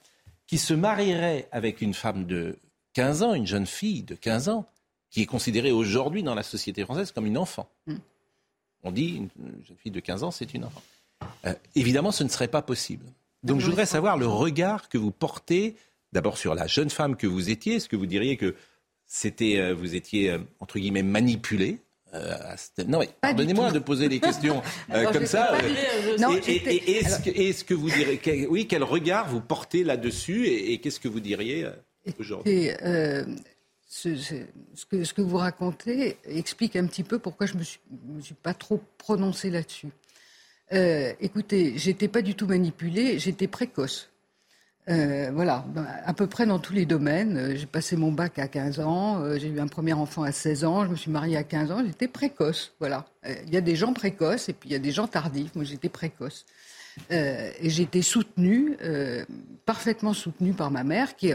Qui 0.47 0.57
se 0.57 0.73
marierait 0.73 1.47
avec 1.51 1.81
une 1.81 1.93
femme 1.93 2.25
de 2.25 2.57
15 2.93 3.23
ans, 3.23 3.33
une 3.33 3.47
jeune 3.47 3.67
fille 3.67 4.03
de 4.03 4.15
15 4.15 4.49
ans, 4.49 4.65
qui 5.09 5.21
est 5.21 5.25
considérée 5.25 5.71
aujourd'hui 5.71 6.23
dans 6.23 6.35
la 6.35 6.43
société 6.43 6.83
française 6.83 7.11
comme 7.11 7.25
une 7.25 7.37
enfant. 7.37 7.69
Hmm. 7.87 7.97
On 8.83 8.91
dit 8.91 9.17
une 9.17 9.29
jeune 9.67 9.77
fille 9.77 9.91
de 9.91 9.99
15 9.99 10.23
ans, 10.23 10.31
c'est 10.31 10.53
une 10.53 10.63
enfant. 10.63 10.81
Euh, 11.45 11.53
évidemment, 11.75 12.11
ce 12.11 12.23
ne 12.23 12.29
serait 12.29 12.47
pas 12.47 12.61
possible. 12.61 13.05
Donc 13.43 13.59
je 13.59 13.65
voudrais 13.65 13.85
savoir 13.85 14.17
le 14.17 14.27
regard 14.27 14.89
que 14.89 14.97
vous 14.97 15.11
portez 15.11 15.75
d'abord 16.13 16.37
sur 16.37 16.55
la 16.55 16.67
jeune 16.67 16.89
femme 16.89 17.15
que 17.15 17.27
vous 17.27 17.49
étiez. 17.49 17.75
Est-ce 17.75 17.89
que 17.89 17.95
vous 17.95 18.05
diriez 18.05 18.37
que 18.37 18.55
c'était, 19.07 19.59
euh, 19.59 19.73
vous 19.73 19.95
étiez 19.95 20.31
euh, 20.31 20.39
entre 20.59 20.79
guillemets 20.79 21.03
manipulé? 21.03 21.79
Euh, 22.13 22.55
non, 22.87 22.99
mais 22.99 23.09
pardonnez-moi 23.21 23.71
de 23.71 23.79
poser 23.79 24.09
des 24.09 24.19
questions 24.19 24.61
comme 25.13 25.25
ça. 25.25 25.57
et, 26.47 26.91
est-ce, 26.97 27.63
que, 27.63 27.73
vous 27.73 27.89
direz, 27.89 28.47
oui, 28.49 28.67
quel 28.67 28.83
regard 28.83 29.29
vous 29.29 29.41
portez 29.41 29.83
là-dessus 29.83 30.47
et, 30.47 30.79
qu'est-ce 30.79 30.99
que 30.99 31.07
vous 31.07 31.19
diriez 31.19 31.67
aujourd'hui? 32.19 32.69
Ce, 33.93 34.15
ce, 34.15 34.85
que, 34.85 35.03
ce, 35.03 35.13
que, 35.13 35.21
vous 35.21 35.35
racontez 35.35 36.15
explique 36.23 36.77
un 36.77 36.85
petit 36.85 37.03
peu 37.03 37.19
pourquoi 37.19 37.45
je 37.45 37.55
ne 37.55 37.59
me, 37.59 38.15
me 38.15 38.21
suis, 38.21 38.35
pas 38.35 38.53
trop 38.53 38.81
prononcé 38.97 39.49
là-dessus. 39.49 39.89
Euh, 40.73 41.11
écoutez, 41.19 41.77
j'étais 41.77 42.07
pas 42.07 42.21
du 42.21 42.35
tout 42.35 42.47
manipulée, 42.47 43.19
j'étais 43.19 43.47
précoce. 43.47 44.10
Euh, 44.89 45.29
voilà, 45.33 45.63
à 46.05 46.13
peu 46.13 46.25
près 46.25 46.45
dans 46.45 46.57
tous 46.57 46.73
les 46.73 46.85
domaines. 46.85 47.37
Euh, 47.37 47.55
j'ai 47.55 47.67
passé 47.67 47.95
mon 47.95 48.11
bac 48.11 48.39
à 48.39 48.47
15 48.47 48.79
ans, 48.79 49.37
j'ai 49.37 49.47
eu 49.47 49.59
un 49.59 49.67
premier 49.67 49.93
enfant 49.93 50.23
à 50.23 50.31
16 50.31 50.65
ans, 50.65 50.85
je 50.85 50.89
me 50.89 50.95
suis 50.95 51.11
mariée 51.11 51.37
à 51.37 51.43
15 51.43 51.71
ans, 51.71 51.83
j'étais 51.85 52.07
précoce. 52.07 52.73
Voilà. 52.79 53.05
Il 53.45 53.53
y 53.53 53.57
a 53.57 53.61
des 53.61 53.75
gens 53.75 53.93
précoces 53.93 54.49
et 54.49 54.53
puis 54.53 54.69
il 54.69 54.73
y 54.73 54.75
a 54.75 54.79
des 54.79 54.91
gens 54.91 55.07
tardifs. 55.07 55.53
Moi, 55.55 55.65
j'étais 55.65 55.89
précoce. 55.89 56.45
et 57.09 57.69
j'ai 57.69 57.83
été 57.83 58.01
soutenue, 58.01 58.75
parfaitement 59.65 60.13
soutenue 60.13 60.53
par 60.53 60.71
ma 60.71 60.83
mère, 60.83 61.15
qui, 61.15 61.31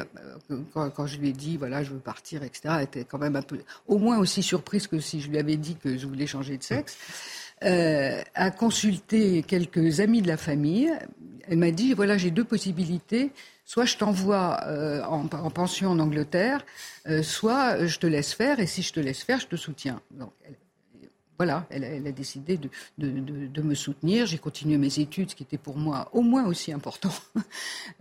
quand, 0.75 0.91
quand, 0.91 1.07
je 1.07 1.19
lui 1.19 1.31
ai 1.31 1.33
dit, 1.33 1.57
voilà, 1.57 1.85
je 1.85 1.93
veux 1.93 1.99
partir, 1.99 2.43
etc., 2.43 2.75
était 2.83 3.05
quand 3.05 3.19
même 3.19 3.37
un 3.37 3.43
peu, 3.43 3.59
au 3.87 3.99
moins 3.99 4.19
aussi 4.19 4.43
surprise 4.43 4.89
que 4.89 4.99
si 4.99 5.21
je 5.21 5.31
lui 5.31 5.39
avais 5.39 5.57
dit 5.57 5.77
que 5.77 5.97
je 5.97 6.07
voulais 6.07 6.27
changer 6.27 6.59
de 6.59 6.65
sexe 6.65 6.99
euh, 7.65 8.23
a 8.35 8.51
consulté 8.51 9.43
quelques 9.43 10.01
amis 10.01 10.21
de 10.21 10.29
la 10.29 10.37
famille. 10.37 10.93
Elle 11.49 11.59
m'a 11.59 11.71
dit 11.71 11.95
voilà, 11.95 12.19
j'ai 12.19 12.31
deux 12.31 12.45
possibilités. 12.45 13.33
Soit 13.65 13.85
je 13.85 13.97
t'envoie 13.97 14.61
euh, 14.67 15.03
en, 15.03 15.27
pension 15.51 15.91
en 15.91 15.99
Angleterre, 15.99 16.65
euh, 17.09 17.25
soit 17.25 17.85
je 17.87 17.99
te 17.99 18.07
laisse 18.07 18.33
faire, 18.33 18.61
et 18.61 18.67
si 18.67 18.83
je 18.83 18.93
te 18.93 19.01
laisse 19.01 19.25
faire, 19.25 19.41
je 19.41 19.49
te 19.49 19.57
soutiens. 19.57 20.01
Voilà, 21.39 21.67
elle, 21.71 22.07
a 22.07 22.13
décidé 22.13 22.59
de, 22.99 23.63
me 23.63 23.75
soutenir. 23.75 24.27
J'ai 24.27 24.39
continué 24.39 24.79
mes 24.79 24.99
études, 24.99 25.31
ce 25.31 25.35
qui 25.35 25.43
était 25.43 25.59
pour 25.59 25.77
moi 25.77 26.09
au 26.13 26.23
moins 26.23 26.47
aussi 26.47 26.73
important. 26.73 27.13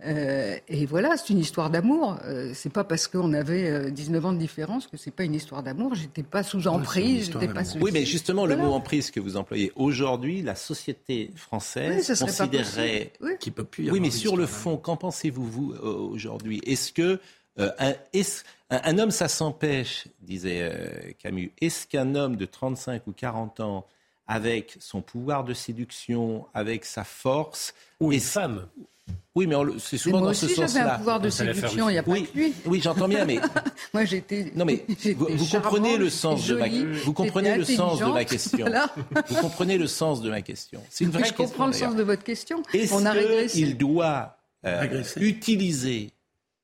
Euh, 0.04 0.56
et 0.68 0.86
voilà, 0.86 1.16
c'est 1.16 1.32
une 1.32 1.38
histoire 1.38 1.70
d'amour. 1.70 2.18
Euh, 2.24 2.52
c'est 2.54 2.72
pas 2.72 2.84
parce 2.84 3.08
qu'on 3.08 3.32
avait 3.32 3.90
19 3.90 4.24
euh, 4.24 4.28
ans 4.28 4.32
de 4.32 4.38
différence 4.38 4.86
que 4.86 4.96
c'est 4.96 5.10
pas 5.10 5.24
une 5.24 5.34
histoire 5.34 5.62
d'amour. 5.62 5.94
J'étais 5.94 6.22
pas 6.22 6.42
sous 6.42 6.68
emprise. 6.68 7.30
pas 7.30 7.62
Oui, 7.80 7.90
mais 7.92 8.04
justement, 8.04 8.46
le 8.46 8.56
mot 8.56 8.72
emprise 8.72 9.10
que 9.10 9.20
vous 9.20 9.36
employez 9.36 9.72
aujourd'hui, 9.74 10.42
la 10.42 10.54
société 10.54 11.30
française 11.34 12.06
considérerait 12.18 13.12
oui. 13.20 13.50
peut 13.50 13.64
plus. 13.64 13.90
oui, 13.90 14.00
mais 14.00 14.10
sur 14.10 14.36
le 14.36 14.46
fond, 14.46 14.76
qu'en 14.76 14.96
pensez-vous 14.96 15.44
vous 15.44 15.74
aujourd'hui? 15.74 16.60
Est-ce 16.66 16.92
que 16.92 17.18
un, 18.70 18.80
un, 18.84 18.98
homme, 18.98 19.10
ça 19.10 19.28
s'empêche, 19.28 20.08
disait 20.20 20.62
euh, 20.62 21.12
Camus. 21.18 21.52
Est-ce 21.60 21.86
qu'un 21.86 22.14
homme 22.14 22.36
de 22.36 22.46
35 22.46 23.06
ou 23.06 23.12
40 23.12 23.60
ans, 23.60 23.86
avec 24.26 24.76
son 24.80 25.02
pouvoir 25.02 25.44
de 25.44 25.54
séduction, 25.54 26.46
avec 26.54 26.84
sa 26.84 27.04
force... 27.04 27.74
Ou 28.00 28.12
une 28.12 28.20
femme 28.20 28.66
oui, 29.34 29.46
mais 29.46 29.54
c'est 29.78 29.98
souvent 29.98 30.22
dans 30.22 30.32
ce 30.32 30.48
sens-là. 30.48 30.66
J'avais 30.66 30.90
un 30.90 30.96
pouvoir 30.96 31.20
de 31.20 31.28
séduction, 31.28 31.90
il 31.90 31.92
n'y 31.92 31.98
a 31.98 32.02
pas 32.02 32.10
oui, 32.10 32.26
lui. 32.34 32.54
Oui, 32.64 32.80
j'entends 32.82 33.06
bien, 33.06 33.26
mais 33.26 33.38
moi 33.92 34.06
j'étais. 34.06 34.50
Non, 34.56 34.64
mais 34.64 34.82
vous, 35.14 35.46
comprenez 35.46 35.98
le 35.98 36.08
sens 36.08 36.46
de 36.46 36.54
ma 36.54 36.68
vous 37.04 37.12
comprenez 37.12 37.54
le 37.56 37.64
sens 37.64 38.00
de 38.00 38.06
ma 38.06 38.24
question. 38.24 38.66
Vous 39.28 39.36
comprenez 39.36 39.76
le 39.76 39.86
sens 39.86 40.22
de 40.22 40.30
ma 40.30 40.40
question. 40.40 40.82
C'est 40.88 41.04
une 41.04 41.10
vraie 41.10 41.24
je 41.24 41.28
question. 41.28 41.44
Je 41.44 41.50
comprends 41.50 41.66
le 41.66 41.72
sens 41.74 41.94
de 41.94 42.02
votre 42.02 42.24
question. 42.24 42.62
Est-ce 42.72 43.52
qu'il 43.52 43.76
doit 43.76 44.38
euh, 44.64 45.02
utiliser 45.16 46.12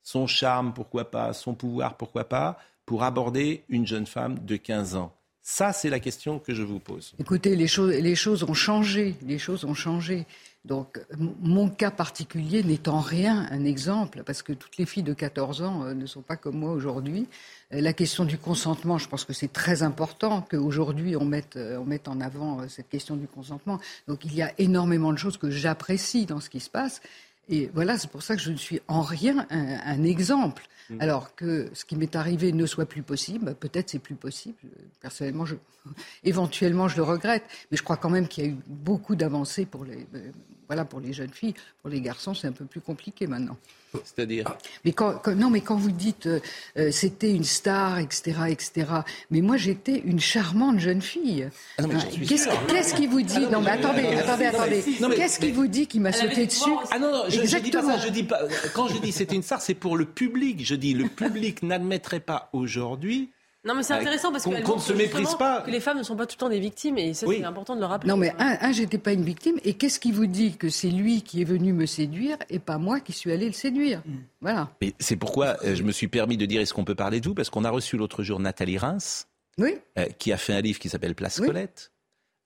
son 0.03 0.27
charme, 0.27 0.73
pourquoi 0.73 1.11
pas, 1.11 1.33
son 1.33 1.55
pouvoir, 1.55 1.97
pourquoi 1.97 2.25
pas, 2.25 2.59
pour 2.87 3.03
aborder 3.05 3.65
une 3.69 3.87
jeune 3.87 4.07
femme 4.07 4.39
de 4.45 4.57
15 4.57 4.97
ans 4.97 5.15
Ça, 5.43 5.73
c'est 5.73 5.91
la 5.91 6.01
question 6.01 6.39
que 6.39 6.55
je 6.55 6.63
vous 6.63 6.81
pose. 6.81 7.15
Écoutez, 7.19 7.57
les 7.57 7.69
choses, 7.69 7.95
les 7.95 8.15
choses 8.15 8.43
ont 8.45 8.55
changé, 8.55 9.15
les 9.23 9.39
choses 9.39 9.65
ont 9.65 9.75
changé. 9.75 10.27
Donc, 10.65 11.01
mon 11.19 11.69
cas 11.69 11.91
particulier 11.91 12.63
n'est 12.63 12.89
en 12.89 13.01
rien 13.01 13.49
un 13.51 13.65
exemple, 13.65 14.23
parce 14.25 14.43
que 14.43 14.53
toutes 14.53 14.77
les 14.77 14.87
filles 14.87 15.03
de 15.03 15.13
14 15.13 15.63
ans 15.63 15.85
euh, 15.85 15.95
ne 15.95 16.07
sont 16.07 16.23
pas 16.23 16.37
comme 16.37 16.57
moi 16.57 16.71
aujourd'hui. 16.71 17.27
Euh, 17.75 17.81
la 17.81 17.93
question 17.93 18.25
du 18.25 18.39
consentement, 18.39 18.97
je 18.97 19.09
pense 19.09 19.25
que 19.25 19.33
c'est 19.33 19.53
très 19.53 19.83
important 19.83 20.47
qu'aujourd'hui 20.49 21.17
on 21.17 21.25
mette, 21.25 21.57
euh, 21.57 21.79
on 21.79 21.85
mette 21.85 22.07
en 22.07 22.21
avant 22.21 22.69
cette 22.69 22.89
question 22.89 23.17
du 23.17 23.27
consentement. 23.27 23.81
Donc, 24.07 24.25
il 24.25 24.35
y 24.37 24.43
a 24.43 24.53
énormément 24.59 25.13
de 25.13 25.19
choses 25.19 25.37
que 25.37 25.51
j'apprécie 25.51 26.27
dans 26.27 26.39
ce 26.39 26.49
qui 26.49 26.61
se 26.61 26.71
passe. 26.71 27.01
Et 27.49 27.71
voilà, 27.75 27.99
c'est 27.99 28.11
pour 28.11 28.23
ça 28.23 28.37
que 28.37 28.43
je 28.43 28.51
ne 28.51 28.57
suis 28.57 28.81
en 28.89 29.03
rien 29.03 29.47
un, 29.51 30.03
exemple. 30.05 30.63
Mm. 30.91 31.01
Alors 31.01 31.35
que 31.35 31.71
ce 31.75 31.85
qui 31.85 31.97
m'est 31.97 32.15
arrivé 32.17 32.53
ne 32.53 32.67
soit 32.67 32.87
plus 32.87 33.03
possible, 33.03 33.47
bah, 33.47 33.55
peut-être 33.55 33.91
c'est 33.91 33.99
plus 33.99 34.15
possible. 34.15 34.57
Personnellement, 35.01 35.45
je, 35.45 35.57
éventuellement, 36.25 36.89
je 36.89 36.97
le 36.97 37.03
regrette, 37.03 37.45
mais 37.71 37.77
je 37.77 37.83
crois 37.83 37.97
quand 37.97 38.11
même 38.11 38.29
qu'il 38.29 38.45
y 38.45 38.47
a 38.47 38.51
eu 38.51 38.57
beaucoup 38.67 39.17
d'avancées 39.17 39.67
pour 39.67 39.85
les, 39.85 40.07
euh, 40.15 40.31
voilà, 40.67 40.85
pour 40.85 41.01
les 41.01 41.13
jeunes 41.13 41.33
filles. 41.33 41.55
Pour 41.83 41.91
les 41.91 42.01
garçons, 42.01 42.35
c'est 42.35 42.47
un 42.47 42.53
peu 42.53 42.65
plus 42.65 42.81
compliqué 42.81 43.27
maintenant. 43.27 43.57
C'est-à-dire 44.05 44.57
mais 44.85 44.93
quand, 44.93 45.27
non, 45.29 45.51
mais 45.51 45.61
quand 45.61 45.77
vous 45.77 45.91
dites 45.91 46.27
euh, 46.27 46.41
euh, 46.79 46.91
c'était 46.91 47.31
une 47.31 47.45
star, 47.45 47.99
etc., 47.99 48.33
etc. 48.49 48.87
Mais 49.31 49.43
moi, 49.43 49.59
j'étais 49.59 49.99
une 49.99 50.21
charmante 50.21 50.79
jeune 50.79 51.03
fille. 51.03 51.49
Ah 51.79 51.83
qu'est-ce, 51.87 52.95
qui 52.95 53.07
vous 53.07 53.21
dit 53.21 53.47
Non, 53.49 53.61
mais 53.61 53.73
attendez, 53.73 54.07
attendez, 54.07 54.47
attendez. 54.47 54.83
Qu'est-ce 55.15 55.41
qui 55.41 55.51
vous 55.51 55.67
dit 55.67 55.87
qui 55.87 56.01
m'a 56.01 56.13
sauté 56.13 56.47
dessus 56.47 56.71
Ah 56.91 56.99
non, 56.99 57.11
non, 57.13 57.25
je, 57.29 57.45
je, 57.45 57.59
dis 57.59 57.71
pas 57.71 57.83
ça. 57.83 57.99
Je 57.99 58.09
dis 58.09 58.23
pas. 58.23 58.41
Quand 58.75 58.89
je 58.89 58.99
dis 58.99 59.13
c'était 59.13 59.37
une 59.37 59.43
star, 59.43 59.61
c'est 59.61 59.75
pour 59.75 59.97
le 59.97 60.07
public. 60.07 60.65
Je 60.65 60.75
dis 60.75 60.95
le 60.95 61.09
public 61.09 61.63
n'admettrait 61.63 62.21
pas 62.21 62.49
aujourd'hui 62.53 63.31
non, 63.65 63.77
mais 63.77 63.85
c'est 63.85 63.95
intéressant 63.95 64.33
parce 64.33 64.45
qu'on 64.45 64.75
ne 64.75 64.81
se 64.81 64.93
méprise 64.93 65.35
pas. 65.37 65.61
Que 65.61 65.71
les 65.71 65.79
femmes 65.79 65.99
ne 65.99 66.03
sont 66.03 66.17
pas 66.17 66.27
tout 66.27 66.35
le 66.37 66.41
temps 66.41 66.49
des 66.49 66.59
victimes 66.59 66.99
et 66.99 67.15
ça, 67.15 67.27
c'est 67.29 67.45
important 67.45 67.77
de 67.77 67.81
le 67.81 67.87
rappeler. 67.87 68.11
Non, 68.11 68.17
mais 68.17 68.35
un, 68.39 68.59
un 68.61 68.73
j'étais 68.73 68.99
pas 68.99 69.13
une 69.13 69.23
victime. 69.23 69.57
Et 69.65 69.75
qu'est-ce 69.75 70.01
qui 70.01 70.11
vous 70.11 70.27
dit 70.27 70.57
que 70.57 70.69
c'est 70.69 70.91
lui 70.91 71.23
qui 71.23 71.43
est 71.43 71.45
venu 71.45 71.73
me 71.73 71.87
séduire 71.87 72.37
et 72.51 72.59
pas 72.59 72.79
moi 72.79 72.99
qui 72.99 73.13
suis 73.13 73.31
allé 73.31 73.47
le 73.47 73.53
séduire? 73.53 74.03
Voilà. 74.41 74.71
Mais 74.81 74.95
c'est 74.99 75.17
pourquoi 75.17 75.57
euh, 75.65 75.77
je 75.77 75.85
me 75.85 75.93
suis 75.93 76.09
permis 76.09 76.37
de 76.37 76.45
dire 76.45 76.61
est-ce 76.61 76.75
qu'on 76.75 76.85
peut 76.85 76.97
parler 76.97 77.21
de 77.21 77.29
vous? 77.29 77.35
Parce 77.35 77.51
qu'on 77.51 77.65
a 77.65 77.71
reçu 77.71 77.97
l'autre 77.97 78.25
jour 78.25 78.41
Nathalie 78.41 78.79
Reims, 78.79 79.29
oui. 79.59 79.79
Euh, 79.97 80.07
qui 80.19 80.33
a 80.33 80.37
fait 80.37 80.55
un 80.55 80.61
livre 80.61 80.81
qui 80.81 80.89
s'appelle 80.89 81.15
Place 81.15 81.41
Colette. 81.41 81.93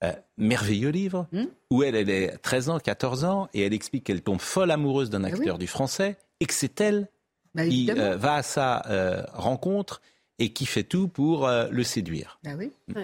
Euh, 0.03 0.13
merveilleux 0.37 0.89
livre, 0.89 1.25
mm. 1.31 1.45
où 1.71 1.81
elle, 1.81 1.95
elle 1.95 2.11
est 2.11 2.37
13 2.37 2.69
ans, 2.69 2.79
14 2.79 3.23
ans, 3.23 3.49
et 3.55 3.61
elle 3.63 3.73
explique 3.73 4.03
qu'elle 4.03 4.21
tombe 4.21 4.39
folle 4.39 4.69
amoureuse 4.69 5.09
d'un 5.09 5.23
ah 5.23 5.29
acteur 5.29 5.57
du 5.57 5.65
français, 5.65 6.17
et 6.39 6.45
que 6.45 6.53
c'est 6.53 6.79
elle 6.79 7.07
bah, 7.55 7.65
qui 7.65 7.87
va 7.87 8.35
à 8.35 8.43
sa 8.43 9.25
rencontre 9.33 10.01
et 10.39 10.53
qui 10.53 10.65
fait 10.65 10.83
tout 10.83 11.07
pour 11.07 11.47
euh, 11.47 11.67
le 11.71 11.83
séduire. 11.83 12.39
Ah 12.45 12.55
oui. 12.57 12.71
Mm. 12.87 12.99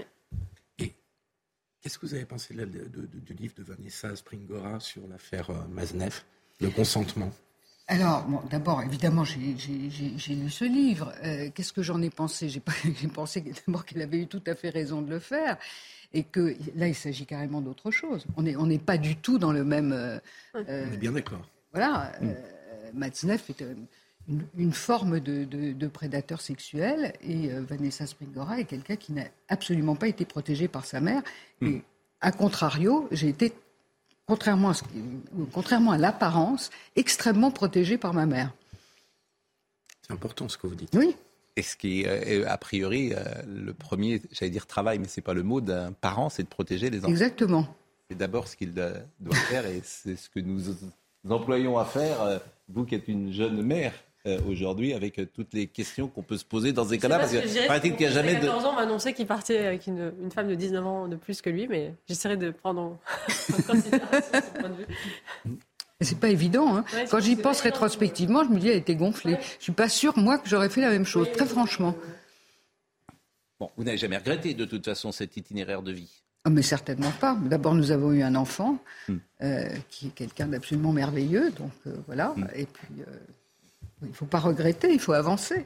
Et 0.79 0.93
qu'est-ce 1.81 1.97
que 1.97 2.05
vous 2.05 2.13
avez 2.13 2.25
pensé 2.25 2.53
du 2.53 3.33
livre 3.33 3.53
de 3.55 3.63
Vanessa 3.63 4.15
Springora 4.15 4.79
sur 4.79 5.07
l'affaire 5.07 5.49
euh, 5.49 5.67
Maznev, 5.69 6.21
le 6.61 6.69
consentement? 6.69 7.31
Alors, 7.87 8.25
d'abord, 8.49 8.81
évidemment, 8.81 9.25
j'ai 9.25 9.35
lu 9.35 10.49
ce 10.49 10.63
livre. 10.63 11.13
Euh, 11.23 11.49
qu'est-ce 11.53 11.73
que 11.73 11.83
j'en 11.83 12.01
ai 12.01 12.09
pensé? 12.09 12.47
J'ai 12.49 12.61
pensé 13.13 13.43
d'abord 13.67 13.85
qu'elle 13.85 14.01
avait 14.01 14.19
eu 14.19 14.27
tout 14.27 14.43
à 14.47 14.55
fait 14.55 14.69
raison 14.69 15.01
de 15.01 15.09
le 15.09 15.19
faire 15.19 15.57
et 16.13 16.23
que 16.23 16.55
là, 16.75 16.87
il 16.87 16.95
s'agit 16.95 17.25
carrément 17.25 17.59
d'autre 17.59 17.91
chose. 17.91 18.25
On 18.37 18.43
n'est 18.43 18.55
on 18.55 18.77
pas 18.77 18.97
du 18.97 19.17
tout 19.17 19.37
dans 19.37 19.51
le 19.51 19.65
même. 19.65 20.21
on 20.53 20.59
est 20.61 20.97
bien 20.97 21.11
d'accord. 21.11 21.45
voilà, 21.73 22.13
mm. 22.21 22.33
Matzneff 22.93 23.49
est 23.49 23.63
une, 24.57 24.73
forme 24.73 25.19
de, 25.19 25.87
prédateur 25.87 26.41
sexuel 26.41 27.13
et 27.21 27.49
Vanessa 27.49 28.07
Springora 28.07 28.59
est 28.59 28.65
quelqu'un 28.65 28.95
qui 28.95 29.11
n'a 29.11 29.25
absolument 29.49 29.95
pas 29.95 30.07
été 30.07 30.25
protégé 30.25 30.67
par 30.67 30.85
sa 30.85 31.01
mère. 31.01 31.21
Mm. 31.61 31.67
Et 31.67 31.81
à 32.21 32.31
contrario, 32.31 33.07
j'ai 33.11 33.29
été, 33.29 33.53
contrairement 34.25 34.71
à, 34.71 34.73
contrairement 35.51 35.91
à 35.91 35.97
l'apparence, 35.97 36.69
extrêmement 36.95 37.51
protégée 37.51 37.97
par 37.97 38.13
ma 38.13 38.25
mère. 38.25 38.53
C'est 40.01 40.13
important 40.13 40.47
ce 40.49 40.57
que 40.57 40.67
vous 40.67 40.75
dites. 40.75 40.95
Oui. 40.95 41.15
Et 41.55 41.61
ce 41.61 41.75
qui 41.75 42.01
est, 42.01 42.45
a 42.45 42.57
priori, 42.57 43.13
euh, 43.13 43.23
le 43.45 43.73
premier, 43.73 44.21
j'allais 44.31 44.49
dire 44.49 44.65
travail, 44.65 44.97
mais 44.99 45.07
ce 45.07 45.19
n'est 45.19 45.23
pas 45.23 45.35
le 45.35 45.43
mot 45.43 45.61
d'un 45.61 45.91
parent, 45.91 46.29
c'est 46.29 46.43
de 46.43 46.47
protéger 46.47 46.89
les 46.89 46.99
enfants. 46.99 47.09
Exactement. 47.09 47.67
C'est 48.09 48.17
d'abord 48.17 48.47
ce 48.47 48.55
qu'il 48.55 48.73
doit 48.73 49.35
faire 49.49 49.65
et 49.67 49.81
c'est 49.83 50.15
ce 50.15 50.29
que 50.29 50.39
nous 50.39 50.63
employons 51.29 51.77
à 51.77 51.85
faire, 51.85 52.21
euh, 52.21 52.39
vous 52.69 52.85
qui 52.85 52.95
êtes 52.95 53.07
une 53.07 53.31
jeune 53.31 53.61
mère. 53.61 53.93
Euh, 54.25 54.39
aujourd'hui 54.47 54.93
avec 54.93 55.19
toutes 55.33 55.53
les 55.53 55.67
questions 55.67 56.07
qu'on 56.07 56.21
peut 56.21 56.37
se 56.37 56.45
poser 56.45 56.71
dans 56.71 56.85
ces 56.85 56.97
cas-là. 56.97 57.19
Parce 57.19 57.33
que, 57.33 57.79
qu'il 57.81 57.97
n'y 57.97 58.05
a 58.05 58.09
jamais 58.09 58.35
de. 58.35 58.45
14 58.45 58.65
ans 58.65 58.73
m'a 58.73 58.83
annoncé 58.83 59.13
qu'il 59.13 59.27
partait 59.27 59.57
avec 59.57 59.85
une, 59.85 60.13
une, 60.21 60.31
femme 60.31 60.47
de 60.47 60.55
19 60.55 60.87
ans 60.87 61.07
de 61.09 61.17
plus 61.17 61.41
que 61.41 61.49
lui, 61.49 61.67
mais 61.67 61.93
j'essaierai 62.07 62.37
de 62.37 62.51
prendre 62.51 62.81
en 62.81 62.99
considération 63.67 64.31
son 64.31 64.59
point 64.61 64.69
de 64.69 64.75
vue. 64.75 65.57
C'est 65.99 66.19
pas 66.19 66.29
évident. 66.29 66.77
Hein. 66.77 66.85
Quand 67.11 67.19
j'y 67.19 67.35
pense 67.35 67.59
rétrospectivement, 67.59 68.45
je 68.45 68.49
me 68.49 68.59
dis, 68.59 68.69
elle 68.69 68.77
était 68.77 68.95
gonflée. 68.95 69.37
Je 69.59 69.63
suis 69.63 69.71
pas 69.73 69.89
sûre, 69.89 70.17
moi, 70.17 70.37
que 70.37 70.47
j'aurais 70.47 70.69
fait 70.69 70.81
la 70.81 70.89
même 70.89 71.05
chose, 71.05 71.29
très 71.33 71.45
franchement. 71.45 71.93
Bon, 73.59 73.69
vous 73.77 73.83
n'avez 73.83 73.97
jamais 73.97 74.17
regretté, 74.17 74.53
de 74.53 74.63
toute 74.63 74.85
façon, 74.85 75.11
cet 75.11 75.37
itinéraire 75.37 75.81
de 75.81 75.91
vie? 75.91 76.23
Oh, 76.45 76.49
Mais 76.49 76.61
certainement 76.61 77.11
pas. 77.11 77.35
D'abord, 77.35 77.73
nous 77.73 77.91
avons 77.91 78.11
eu 78.11 78.21
un 78.21 78.35
enfant, 78.35 78.77
hmm. 79.07 79.15
euh, 79.41 79.69
qui 79.89 80.07
est 80.07 80.11
quelqu'un 80.11 80.47
d'absolument 80.47 80.91
merveilleux. 80.91 81.51
Donc, 81.51 81.71
euh, 81.87 81.95
voilà. 82.05 82.33
Hmm. 82.35 82.47
Et 82.55 82.65
puis, 82.65 83.01
euh, 83.01 83.11
il 84.03 84.09
ne 84.09 84.13
faut 84.13 84.25
pas 84.25 84.39
regretter, 84.39 84.91
il 84.91 84.99
faut 84.99 85.13
avancer. 85.13 85.63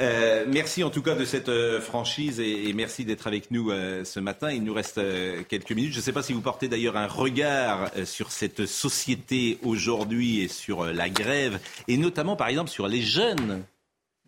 Euh, 0.00 0.46
merci 0.48 0.82
en 0.82 0.88
tout 0.88 1.02
cas 1.02 1.14
de 1.14 1.26
cette 1.26 1.50
euh, 1.50 1.78
franchise 1.78 2.40
et, 2.40 2.72
merci 2.72 3.04
d'être 3.04 3.26
avec 3.26 3.50
nous 3.50 3.70
euh, 3.70 4.02
ce 4.04 4.18
matin. 4.18 4.50
Il 4.50 4.64
nous 4.64 4.72
reste 4.72 5.00
quelques 5.48 5.72
minutes. 5.72 5.92
Je 5.92 5.98
ne 5.98 6.02
sais 6.02 6.12
pas 6.12 6.22
si 6.22 6.32
vous 6.32 6.40
portez 6.40 6.68
d'ailleurs 6.68 6.96
un 6.96 7.06
regard 7.06 7.90
sur 8.04 8.32
cette 8.32 8.64
société 8.66 9.58
aujourd'hui 9.62 10.40
et 10.40 10.48
sur 10.48 10.84
la 10.86 11.10
grève 11.10 11.60
et 11.86 11.98
notamment 11.98 12.36
par 12.36 12.48
exemple 12.48 12.70
sur 12.70 12.88
les 12.88 13.02
jeunes 13.02 13.62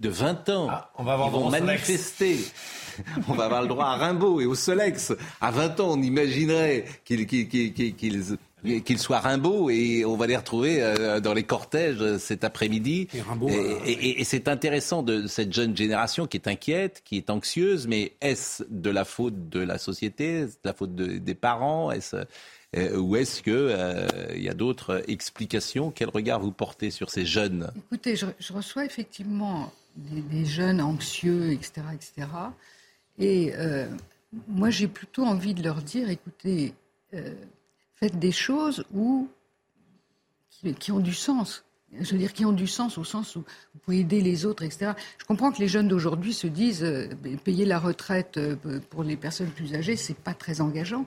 de 0.01 0.09
20 0.09 0.49
ans 0.51 0.69
ah, 0.71 0.91
on 0.99 1.05
va 1.05 1.13
avoir 1.15 1.29
qui 1.29 1.35
vont 1.37 1.51
manifester. 1.51 2.39
on 3.29 3.35
va 3.35 3.45
avoir 3.45 3.63
le 3.63 3.69
droit 3.69 3.87
à 3.87 3.97
Rimbaud 3.97 4.41
et 4.41 4.47
au 4.47 4.55
Solex. 4.55 5.15
À 5.41 5.51
20 5.51 5.81
ans, 5.81 5.93
on 5.93 6.03
imaginerait 6.03 6.85
qu'ils 7.05 7.27
qu'ils 8.63 8.99
soient 8.99 9.21
Rimbaud 9.21 9.71
et 9.71 10.05
on 10.05 10.17
va 10.17 10.27
les 10.27 10.37
retrouver 10.37 10.83
euh, 10.83 11.21
dans 11.21 11.35
les 11.35 11.43
cortèges 11.43 12.01
euh, 12.01 12.19
cet 12.19 12.45
après-midi. 12.45 13.09
Et, 13.87 14.21
et, 14.21 14.25
c'est 14.25 14.49
intéressant 14.49 15.03
de 15.03 15.27
cette 15.27 15.53
jeune 15.53 15.77
génération 15.77 16.27
qui 16.27 16.37
est 16.37 16.49
inquiète, 16.49 17.03
qui 17.05 17.17
est 17.17 17.31
anxieuse, 17.31 17.87
mais 17.87 18.13
est-ce 18.21 18.63
de 18.71 18.91
la 18.91 19.05
faute 19.05 19.49
de 19.49 19.61
la 19.61 19.79
société, 19.79 20.41
est-ce 20.41 20.55
de 20.55 20.61
la 20.65 20.75
faute 20.75 20.95
des 20.95 21.35
parents 21.35 21.91
euh, 22.75 22.97
ou 22.97 23.17
est-ce 23.17 23.43
qu'il 23.43 23.77
il 24.35 24.43
y 24.43 24.49
a 24.49 24.55
d'autres 24.55 25.03
explications? 25.07 25.91
Quel 25.91 26.09
regard 26.09 26.41
vous 26.41 26.53
portez 26.53 26.91
sur 26.91 27.11
ces 27.11 27.27
jeunes? 27.27 27.71
Écoutez, 27.77 28.17
je, 28.17 28.53
reçois 28.53 28.87
effectivement 28.87 29.71
des, 29.97 30.47
jeunes 30.47 30.81
anxieux, 30.81 31.53
etc. 31.53 31.83
etc. 31.93 32.29
et 33.19 33.53
moi 34.49 34.71
j'ai 34.71 34.89
plutôt 34.89 35.25
envie 35.25 35.53
de 35.53 35.63
leur 35.63 35.83
dire, 35.83 36.09
écoutez, 36.09 36.73
faites 38.03 38.19
des 38.19 38.33
choses 38.33 38.85
où, 38.93 39.29
qui, 40.81 40.91
ont 40.91 40.99
du 40.99 41.15
sens. 41.15 41.65
Je 42.01 42.11
veux 42.11 42.19
dire, 42.19 42.33
qui 42.33 42.45
ont 42.45 42.53
du 42.53 42.67
sens 42.67 42.99
au 42.99 43.05
sens 43.05 43.37
où 43.37 43.41
vous 43.41 43.81
pouvez 43.81 44.01
aider 44.01 44.21
les 44.21 44.45
autres, 44.45 44.65
etc. 44.65 44.93
Je 45.19 45.25
comprends 45.25 45.53
que 45.53 45.61
les 45.61 45.69
jeunes 45.69 45.87
d'aujourd'hui 45.87 46.33
se 46.33 46.49
disent 46.49 46.83
euh, 46.83 47.07
payer 47.45 47.65
la 47.65 47.79
retraite 47.79 48.39
euh, 48.39 48.57
pour 48.91 49.05
les 49.05 49.15
personnes 49.17 49.51
plus 49.51 49.75
âgées, 49.75 49.95
c'est 49.95 50.17
pas 50.17 50.35
très 50.35 50.61
engageant. 50.61 51.07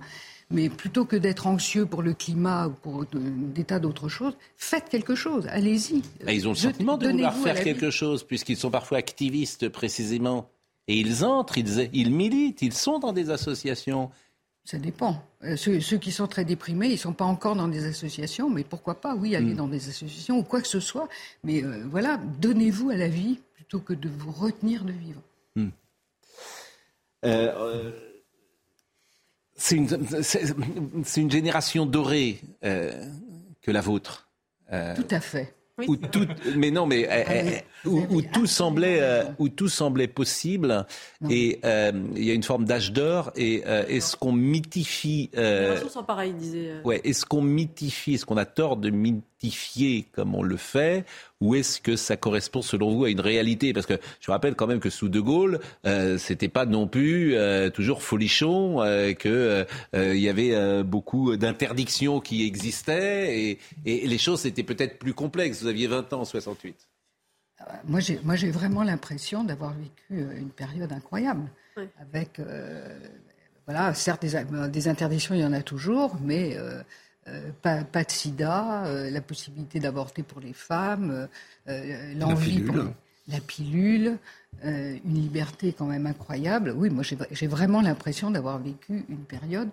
Mais 0.52 0.70
plutôt 0.70 1.04
que 1.04 1.18
d'être 1.18 1.48
anxieux 1.48 1.86
pour 1.86 2.02
le 2.02 2.14
climat 2.14 2.68
ou 2.68 2.72
pour 2.72 3.06
des 3.12 3.64
tas 3.66 3.80
d'autres 3.80 4.08
choses, 4.08 4.38
faites 4.56 4.88
quelque 4.88 5.16
chose. 5.16 5.48
Allez-y. 5.50 6.02
Ils 6.28 6.48
ont 6.48 6.52
le 6.52 6.56
sentiment 6.56 6.98
de 6.98 7.10
vouloir 7.10 7.36
faire 7.36 7.62
quelque 7.62 7.90
chose, 7.90 8.24
puisqu'ils 8.24 8.56
sont 8.56 8.70
parfois 8.70 9.00
activistes 9.00 9.68
précisément. 9.68 10.50
Et 10.88 11.00
ils 11.00 11.26
entrent, 11.26 11.58
ils, 11.58 11.90
ils 11.94 12.12
militent, 12.12 12.62
ils 12.62 12.74
sont 12.74 13.00
dans 13.00 13.12
des 13.12 13.32
associations. 13.32 14.12
Ça 14.66 14.80
dépend. 14.80 15.24
Euh, 15.44 15.56
ceux, 15.56 15.98
qui 15.98 16.12
sont 16.12 16.28
très 16.28 16.44
déprimés, 16.44 16.88
ils 16.88 16.94
ne 16.94 16.98
sont 16.98 17.14
pas 17.14 17.26
encore 17.26 17.56
dans 17.56 17.68
des 17.68 17.86
associations, 17.86 18.50
mais 18.50 18.64
pourquoi 18.64 19.00
pas, 19.00 19.16
oui, 19.16 19.36
aller 19.36 19.54
hmm. 19.54 19.58
dans 19.58 19.68
des 19.68 19.90
associations 19.90 20.40
ou 20.40 20.44
quoi 20.44 20.60
que 20.60 20.68
ce 20.68 20.80
soit. 20.80 21.08
Mais 21.44 21.64
euh, 21.64 21.86
voilà, 21.88 22.20
donnez-vous 22.40 22.90
à 22.90 22.96
la 22.96 23.08
vie 23.08 23.40
plutôt 23.54 23.80
que 23.80 23.94
de 23.94 24.10
vous 24.10 24.32
retenir 24.32 24.84
de 24.84 24.92
vivre. 24.92 25.22
Hmm. 25.56 25.70
Euh, 27.26 27.92
c'est 29.56 29.76
une, 29.78 31.32
génération 31.32 31.86
dorée 31.86 32.42
que 32.62 33.72
la 33.72 33.82
vôtre. 33.82 34.28
Tout 34.70 35.08
à 35.12 35.20
fait. 35.20 35.56
Tout, 36.12 36.28
mais 36.56 36.72
non, 36.72 36.86
mais 36.86 37.64
où, 37.86 38.22
tout 38.22 38.48
semblait, 38.48 39.00
euh, 39.02 39.24
où 39.40 39.50
tout 39.50 39.68
semblait 39.68 40.08
possible. 40.08 40.86
Et 41.30 41.60
euh, 41.66 41.92
il 42.16 42.24
y 42.24 42.32
a 42.32 42.34
une 42.34 42.44
forme 42.44 42.66
d'âge 42.66 42.94
d'or. 42.94 43.32
Et 43.36 43.64
euh, 43.66 43.86
est-ce 43.88 44.16
qu'on 44.16 44.32
mythifie 44.32 45.30
disait. 46.34 46.82
Ouais, 46.84 47.02
est-ce 47.04 47.26
qu'on 47.26 47.42
mythifie, 47.42 48.16
est-ce 48.16 48.26
qu'on 48.26 48.38
a 48.38 48.46
tort 48.46 48.78
de 48.78 48.90
mythifier 48.90 49.35
comme 50.12 50.36
on 50.36 50.44
le 50.44 50.58
fait, 50.58 51.06
ou 51.42 51.56
est-ce 51.56 51.82
que 51.82 51.96
ça 51.96 52.18
correspond 52.18 52.62
selon 52.62 52.96
vous 52.96 53.06
à 53.06 53.10
une 53.10 53.20
réalité? 53.20 53.74
Parce 53.74 53.86
que 53.86 54.00
je 54.20 54.32
rappelle 54.32 54.56
quand 54.56 54.68
même 54.68 54.80
que 54.80 54.90
sous 54.90 55.10
De 55.10 55.20
Gaulle, 55.20 55.60
c'était 56.18 56.48
pas 56.48 56.66
non 56.66 56.88
plus 56.88 57.36
toujours 57.74 58.04
folichon, 58.04 58.78
que 59.20 59.66
il 59.94 60.20
y 60.20 60.30
avait 60.30 60.84
beaucoup 60.84 61.36
d'interdictions 61.36 62.20
qui 62.20 62.46
existaient, 62.46 63.40
et, 63.40 63.60
et 63.86 64.08
les 64.08 64.18
choses 64.18 64.46
étaient 64.46 64.64
peut-être 64.64 64.98
plus 64.98 65.14
complexes. 65.14 65.62
Vous 65.62 65.68
aviez 65.68 65.88
20 65.88 66.14
ans 66.14 66.22
en 66.22 66.26
68 66.26 66.76
moi, 67.88 68.00
j'ai, 68.00 68.20
moi, 68.24 68.36
j'ai 68.36 68.52
vraiment 68.52 68.84
l'impression 68.84 69.44
d'avoir 69.44 69.74
vécu 69.74 70.22
euh, 70.22 70.38
une 70.38 70.50
période 70.50 70.92
incroyable. 70.92 71.50
Avec, 72.00 72.40
euh, 72.40 72.98
voilà, 73.66 73.94
certes, 73.94 74.26
des, 74.26 74.88
interdictions, 74.88 75.36
il 75.36 75.42
y 75.42 75.46
en 75.46 75.52
a 75.52 75.62
toujours, 75.62 76.16
mais 76.22 76.58
euh, 77.28 77.52
pas, 77.62 78.04
de 78.04 78.12
sida, 78.12 78.84
la 79.10 79.22
possibilité 79.22 79.80
d'avorter 79.80 80.24
pour 80.24 80.42
les 80.42 80.54
femmes, 80.54 81.28
l'envie 81.68 82.62
pour 82.62 82.78
la 83.28 83.40
pilule, 83.40 84.18
une 84.64 85.16
liberté 85.16 85.74
quand 85.74 85.86
même 85.86 86.06
incroyable. 86.06 86.74
Oui, 86.76 86.90
moi, 86.90 87.04
j'ai, 87.32 87.48
vraiment 87.48 87.82
l'impression 87.82 88.32
d'avoir 88.32 88.60
vécu 88.60 89.06
une 89.10 89.26
période 89.26 89.70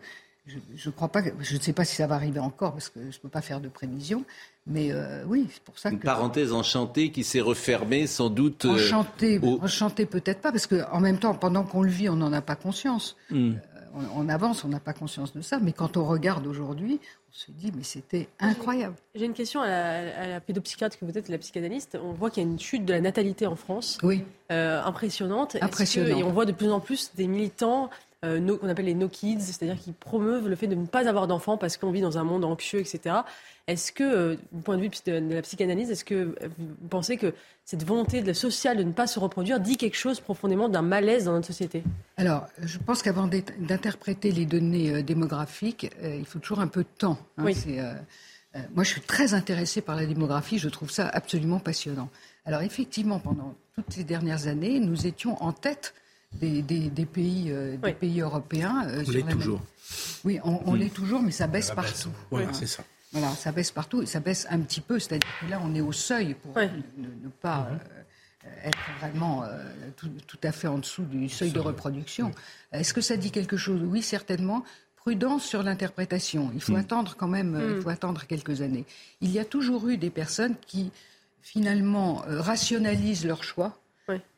je, 0.46 0.88
ne 0.88 0.92
crois 0.92 1.08
pas, 1.08 1.22
je 1.40 1.54
ne 1.54 1.60
sais 1.60 1.72
pas 1.72 1.84
si 1.84 1.94
ça 1.96 2.06
va 2.06 2.16
arriver 2.16 2.40
encore 2.40 2.72
parce 2.72 2.88
que 2.88 3.00
je 3.00 3.16
ne 3.16 3.22
peux 3.22 3.28
pas 3.28 3.42
faire 3.42 3.60
de 3.60 3.68
prévision, 3.68 4.24
mais 4.66 4.90
euh, 4.90 5.22
oui, 5.26 5.46
c'est 5.52 5.62
pour 5.62 5.78
ça 5.78 5.90
que. 5.90 5.94
Une 5.94 6.00
parenthèse 6.00 6.52
enchantée 6.52 7.12
qui 7.12 7.22
s'est 7.22 7.40
refermée 7.40 8.08
sans 8.08 8.28
doute. 8.28 8.64
Euh, 8.64 8.74
enchantée, 8.74 9.40
enchantée 9.60 10.06
peut-être 10.06 10.40
pas 10.40 10.50
parce 10.50 10.66
qu'en 10.66 11.00
même 11.00 11.18
temps, 11.18 11.34
pendant 11.34 11.62
qu'on 11.62 11.82
le 11.82 11.90
vit, 11.90 12.08
on 12.08 12.16
n'en 12.16 12.32
a 12.32 12.40
pas 12.40 12.56
conscience. 12.56 13.16
Hmm. 13.30 13.52
Euh, 13.94 14.00
on, 14.16 14.28
avance, 14.28 14.64
on 14.64 14.68
n'a 14.68 14.80
pas 14.80 14.92
conscience 14.92 15.32
de 15.32 15.40
ça, 15.40 15.58
mais 15.60 15.72
quand 15.72 15.96
on 15.96 16.04
regarde 16.04 16.46
aujourd'hui, 16.46 17.00
on 17.28 17.32
se 17.32 17.50
dit 17.50 17.72
mais 17.74 17.82
c'était 17.82 18.28
incroyable. 18.40 18.94
J'ai 19.14 19.26
une 19.26 19.34
question 19.34 19.60
à 19.60 20.26
la, 20.26 20.40
pédopsychiatre 20.40 20.98
que 20.98 21.04
vous 21.04 21.16
êtes, 21.18 21.28
la 21.28 21.38
psychanalyste. 21.38 21.98
On 22.02 22.12
voit 22.12 22.30
qu'il 22.30 22.42
y 22.42 22.46
a 22.46 22.48
une 22.48 22.60
chute 22.60 22.84
de 22.84 22.92
la 22.92 23.00
natalité 23.00 23.46
en 23.46 23.56
France. 23.56 23.98
Oui. 24.02 24.24
impressionnante. 24.50 25.56
Impressionnante. 25.60 26.18
et 26.18 26.22
on 26.22 26.32
voit 26.32 26.46
de 26.46 26.52
plus 26.52 26.70
en 26.70 26.80
plus 26.80 27.12
des 27.14 27.26
militants 27.26 27.90
euh, 28.24 28.56
qu'on 28.56 28.68
appelle 28.68 28.84
les 28.84 28.94
no 28.94 29.08
kids, 29.08 29.40
c'est-à-dire 29.40 29.76
qui 29.76 29.90
promeuvent 29.90 30.48
le 30.48 30.54
fait 30.54 30.68
de 30.68 30.76
ne 30.76 30.86
pas 30.86 31.08
avoir 31.08 31.26
d'enfants 31.26 31.56
parce 31.56 31.76
qu'on 31.76 31.90
vit 31.90 32.02
dans 32.02 32.18
un 32.18 32.22
monde 32.22 32.44
anxieux, 32.44 32.78
etc. 32.78 33.16
Est-ce 33.68 33.92
que, 33.92 34.02
euh, 34.02 34.36
du 34.52 34.62
point 34.62 34.76
de 34.76 34.82
vue 34.82 34.90
de 35.06 35.34
la 35.34 35.42
psychanalyse, 35.42 35.90
est-ce 35.90 36.04
que 36.04 36.34
vous 36.58 36.88
pensez 36.88 37.16
que 37.16 37.32
cette 37.64 37.84
volonté 37.84 38.22
de 38.22 38.32
sociale 38.32 38.76
de 38.76 38.82
ne 38.82 38.92
pas 38.92 39.06
se 39.06 39.20
reproduire 39.20 39.60
dit 39.60 39.76
quelque 39.76 39.96
chose 39.96 40.20
profondément 40.20 40.68
d'un 40.68 40.82
malaise 40.82 41.24
dans 41.24 41.32
notre 41.32 41.46
société? 41.46 41.84
Alors, 42.16 42.48
je 42.60 42.78
pense 42.78 43.02
qu'avant 43.02 43.28
d'interpréter 43.28 44.32
les 44.32 44.46
données 44.46 44.92
euh, 44.92 45.02
démographiques, 45.02 45.90
il 46.02 46.26
faut 46.26 46.38
toujours 46.38 46.60
un 46.60 46.66
peu 46.66 46.82
de 46.82 46.98
temps. 46.98 47.18
Hein. 47.38 47.44
moi, 48.74 48.84
je 48.84 48.88
suis 48.88 49.00
très 49.00 49.34
intéressée 49.34 49.80
par 49.80 49.96
la 49.96 50.06
démographie, 50.06 50.58
je 50.58 50.68
trouve 50.68 50.90
ça 50.90 51.08
absolument 51.08 51.60
passionnant. 51.60 52.08
Alors, 52.44 52.62
effectivement, 52.62 53.20
pendant 53.20 53.54
toutes 53.74 53.92
ces 53.92 54.04
dernières 54.04 54.48
années, 54.48 54.80
nous 54.80 55.06
étions 55.06 55.40
en 55.42 55.52
tête 55.52 55.94
des, 56.34 57.06
pays, 57.10 57.50
euh, 57.50 57.76
des 57.76 57.92
pays 57.92 58.20
européens. 58.20 58.84
Euh, 58.86 59.04
on 59.06 59.10
l'est 59.10 59.30
toujours. 59.30 59.60
Oui, 60.24 60.38
on, 60.44 60.74
l'est 60.74 60.92
toujours, 60.92 61.22
mais 61.22 61.30
ça 61.30 61.46
baisse 61.46 61.70
partout. 61.70 62.10
Voilà, 62.30 62.52
c'est 62.52 62.66
ça. 62.66 62.84
Voilà, 63.12 63.30
ça 63.34 63.52
baisse 63.52 63.70
partout 63.70 64.04
ça 64.06 64.20
baisse 64.20 64.46
un 64.50 64.60
petit 64.60 64.80
peu. 64.80 64.98
C'est-à-dire 64.98 65.28
que 65.40 65.46
là, 65.46 65.60
on 65.62 65.74
est 65.74 65.80
au 65.80 65.92
seuil 65.92 66.34
pour 66.34 66.56
ne, 66.56 67.28
pas 67.40 67.68
mhm. 67.70 67.78
euh, 68.46 68.48
être 68.64 68.78
vraiment 68.98 69.44
tout, 69.96 70.38
à 70.42 70.52
fait 70.52 70.68
en 70.68 70.78
dessous 70.78 71.04
du 71.04 71.28
seuil 71.28 71.52
de 71.52 71.60
reproduction. 71.60 72.32
Est-ce 72.72 72.94
que 72.94 73.00
ça 73.00 73.16
dit 73.16 73.30
quelque 73.30 73.56
chose? 73.56 73.82
Oui, 73.84 74.02
certainement. 74.02 74.64
prudence 74.96 75.44
sur 75.44 75.62
l'interprétation. 75.62 76.50
Il 76.54 76.62
faut 76.62 76.74
hmm. 76.74 76.84
attendre 76.84 77.14
quand 77.16 77.28
même, 77.28 77.58
il 77.60 77.76
hmm. 77.76 77.82
faut 77.82 77.88
attendre 77.88 78.24
quelques 78.26 78.62
années. 78.62 78.84
Il 79.20 79.30
y 79.30 79.38
a 79.38 79.44
toujours 79.44 79.88
eu 79.88 79.96
des 79.96 80.10
personnes 80.10 80.54
qui 80.66 80.90
finalement 81.42 82.22
rationalisent 82.26 83.26
leur 83.26 83.42
choix 83.42 83.81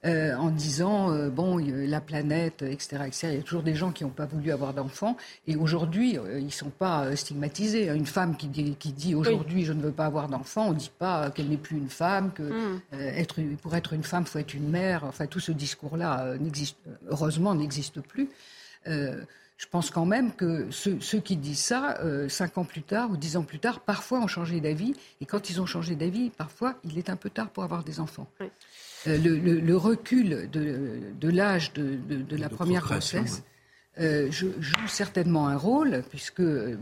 euh, 0.05 0.37
en 0.37 0.51
disant 0.51 1.11
euh, 1.11 1.31
bon 1.31 1.57
la 1.57 2.01
planète, 2.03 2.63
etc., 2.63 3.05
etc. 3.07 3.29
Il 3.33 3.37
y 3.37 3.39
a 3.39 3.43
toujours 3.43 3.63
des 3.63 3.75
gens 3.75 3.93
qui 3.93 4.05
n'ont 4.05 4.11
pas 4.11 4.27
voulu 4.27 4.53
avoir 4.53 4.75
d'enfants 4.75 5.17
et 5.47 5.57
aujourd'hui 5.57 6.19
euh, 6.19 6.39
ils 6.39 6.47
ne 6.47 6.51
sont 6.51 6.71
pas 6.71 7.17
stigmatisés. 7.17 7.87
Une 7.87 8.05
femme 8.05 8.37
qui 8.37 8.49
dit, 8.49 8.77
qui 8.79 8.93
dit 8.93 9.15
aujourd'hui 9.15 9.65
je 9.65 9.73
ne 9.73 9.81
veux 9.81 9.93
pas 9.93 10.05
avoir 10.05 10.29
d'enfants, 10.29 10.69
on 10.69 10.73
ne 10.73 10.79
dit 10.79 10.93
pas 10.99 11.31
qu'elle 11.31 11.49
n'est 11.49 11.57
plus 11.57 11.79
une 11.79 11.89
femme, 11.89 12.33
que 12.33 12.43
mm. 12.43 12.81
être, 12.93 13.41
pour 13.63 13.75
être 13.75 13.95
une 13.95 14.05
femme 14.05 14.27
faut 14.27 14.39
être 14.39 14.53
une 14.53 14.69
mère. 14.69 15.05
Enfin 15.05 15.27
tout 15.27 15.41
ce 15.41 15.53
discours-là 15.53 16.37
n'existe 16.39 16.77
heureusement 17.09 17.55
n'existe 17.55 18.01
plus. 18.01 18.29
je 18.87 19.67
pense 19.71 19.91
quand 19.91 20.05
même 20.05 20.35
que 20.35 20.71
ceux, 20.71 21.21
qui 21.21 21.37
disent 21.37 21.65
ça, 21.65 21.99
cinq 22.29 22.59
ans 22.59 22.65
plus 22.65 22.83
tard 22.83 23.11
ou 23.11 23.17
dix 23.17 23.39
ans 23.39 23.45
plus 23.45 23.61
tard, 23.61 23.81
parfois 23.81 24.21
ont 24.21 24.27
changé 24.27 24.61
d'avis. 24.61 24.95
Et 25.23 25.27
quand 25.27 25.49
ils 25.49 25.61
ont 25.61 25.67
changé 25.67 25.95
d'avis, 25.95 26.29
parfois, 26.29 26.75
il 26.85 26.99
est 26.99 27.09
un 27.09 27.17
peu 27.17 27.31
tard 27.31 27.49
pour 27.49 27.65
avoir 27.65 27.83
des 27.83 27.99
enfants. 27.99 28.29
Euh, 28.41 28.49
le, 29.07 29.75
recul 29.75 30.49
de, 30.51 31.29
l'âge 31.29 31.73
de, 31.73 32.37
la 32.37 32.49
première 32.49 32.83
grossesse 32.83 33.43
euh, 34.01 34.29
joue 34.31 34.89
certainement 34.89 35.47
un 35.47 35.57
rôle, 35.57 36.03
puisque 36.11 36.41
euh, 36.41 36.77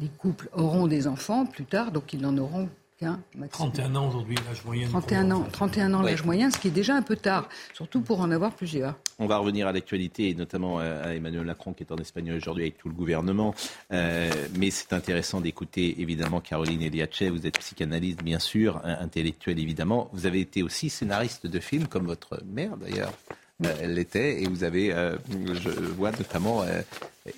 les, 0.00 0.08
couples 0.16 0.48
auront 0.52 0.86
des 0.86 1.08
enfants 1.08 1.44
plus 1.44 1.64
tard, 1.64 1.90
donc 1.90 2.12
ils 2.12 2.20
n'en 2.20 2.38
auront 2.38 2.68
31 2.98 3.94
ans 3.94 4.08
aujourd'hui, 4.08 4.36
l'âge 4.48 4.64
moyen. 4.64 4.88
31 4.88 5.30
ans, 5.30 5.46
31 5.52 5.94
ans 5.94 6.02
l'âge 6.02 6.24
moyen, 6.24 6.50
ce 6.50 6.58
qui 6.58 6.68
est 6.68 6.72
déjà 6.72 6.94
un 6.94 7.02
peu 7.02 7.16
tard, 7.16 7.48
surtout 7.74 8.00
pour 8.00 8.20
en 8.20 8.30
avoir 8.30 8.54
plusieurs. 8.54 8.94
On 9.18 9.26
va 9.26 9.36
revenir 9.36 9.66
à 9.66 9.72
l'actualité, 9.72 10.30
et 10.30 10.34
notamment 10.34 10.78
à 10.78 11.14
Emmanuel 11.14 11.44
Macron 11.44 11.74
qui 11.74 11.82
est 11.82 11.92
en 11.92 11.98
Espagne 11.98 12.32
aujourd'hui 12.32 12.64
avec 12.64 12.78
tout 12.78 12.88
le 12.88 12.94
gouvernement. 12.94 13.54
Euh, 13.92 14.30
mais 14.58 14.70
c'est 14.70 14.94
intéressant 14.94 15.42
d'écouter 15.42 16.00
évidemment 16.00 16.40
Caroline 16.40 16.80
Eliache. 16.80 17.22
Vous 17.24 17.46
êtes 17.46 17.58
psychanalyste, 17.58 18.22
bien 18.22 18.38
sûr, 18.38 18.80
intellectuel 18.84 19.58
évidemment. 19.58 20.08
Vous 20.14 20.24
avez 20.24 20.40
été 20.40 20.62
aussi 20.62 20.88
scénariste 20.88 21.46
de 21.46 21.60
films, 21.60 21.88
comme 21.88 22.06
votre 22.06 22.42
mère 22.46 22.78
d'ailleurs. 22.78 23.12
Euh, 23.64 23.74
elle 23.80 23.94
l'était, 23.94 24.42
et 24.42 24.46
vous 24.46 24.64
avez, 24.64 24.92
euh, 24.92 25.16
je 25.52 25.68
vois 25.70 26.12
notamment, 26.12 26.62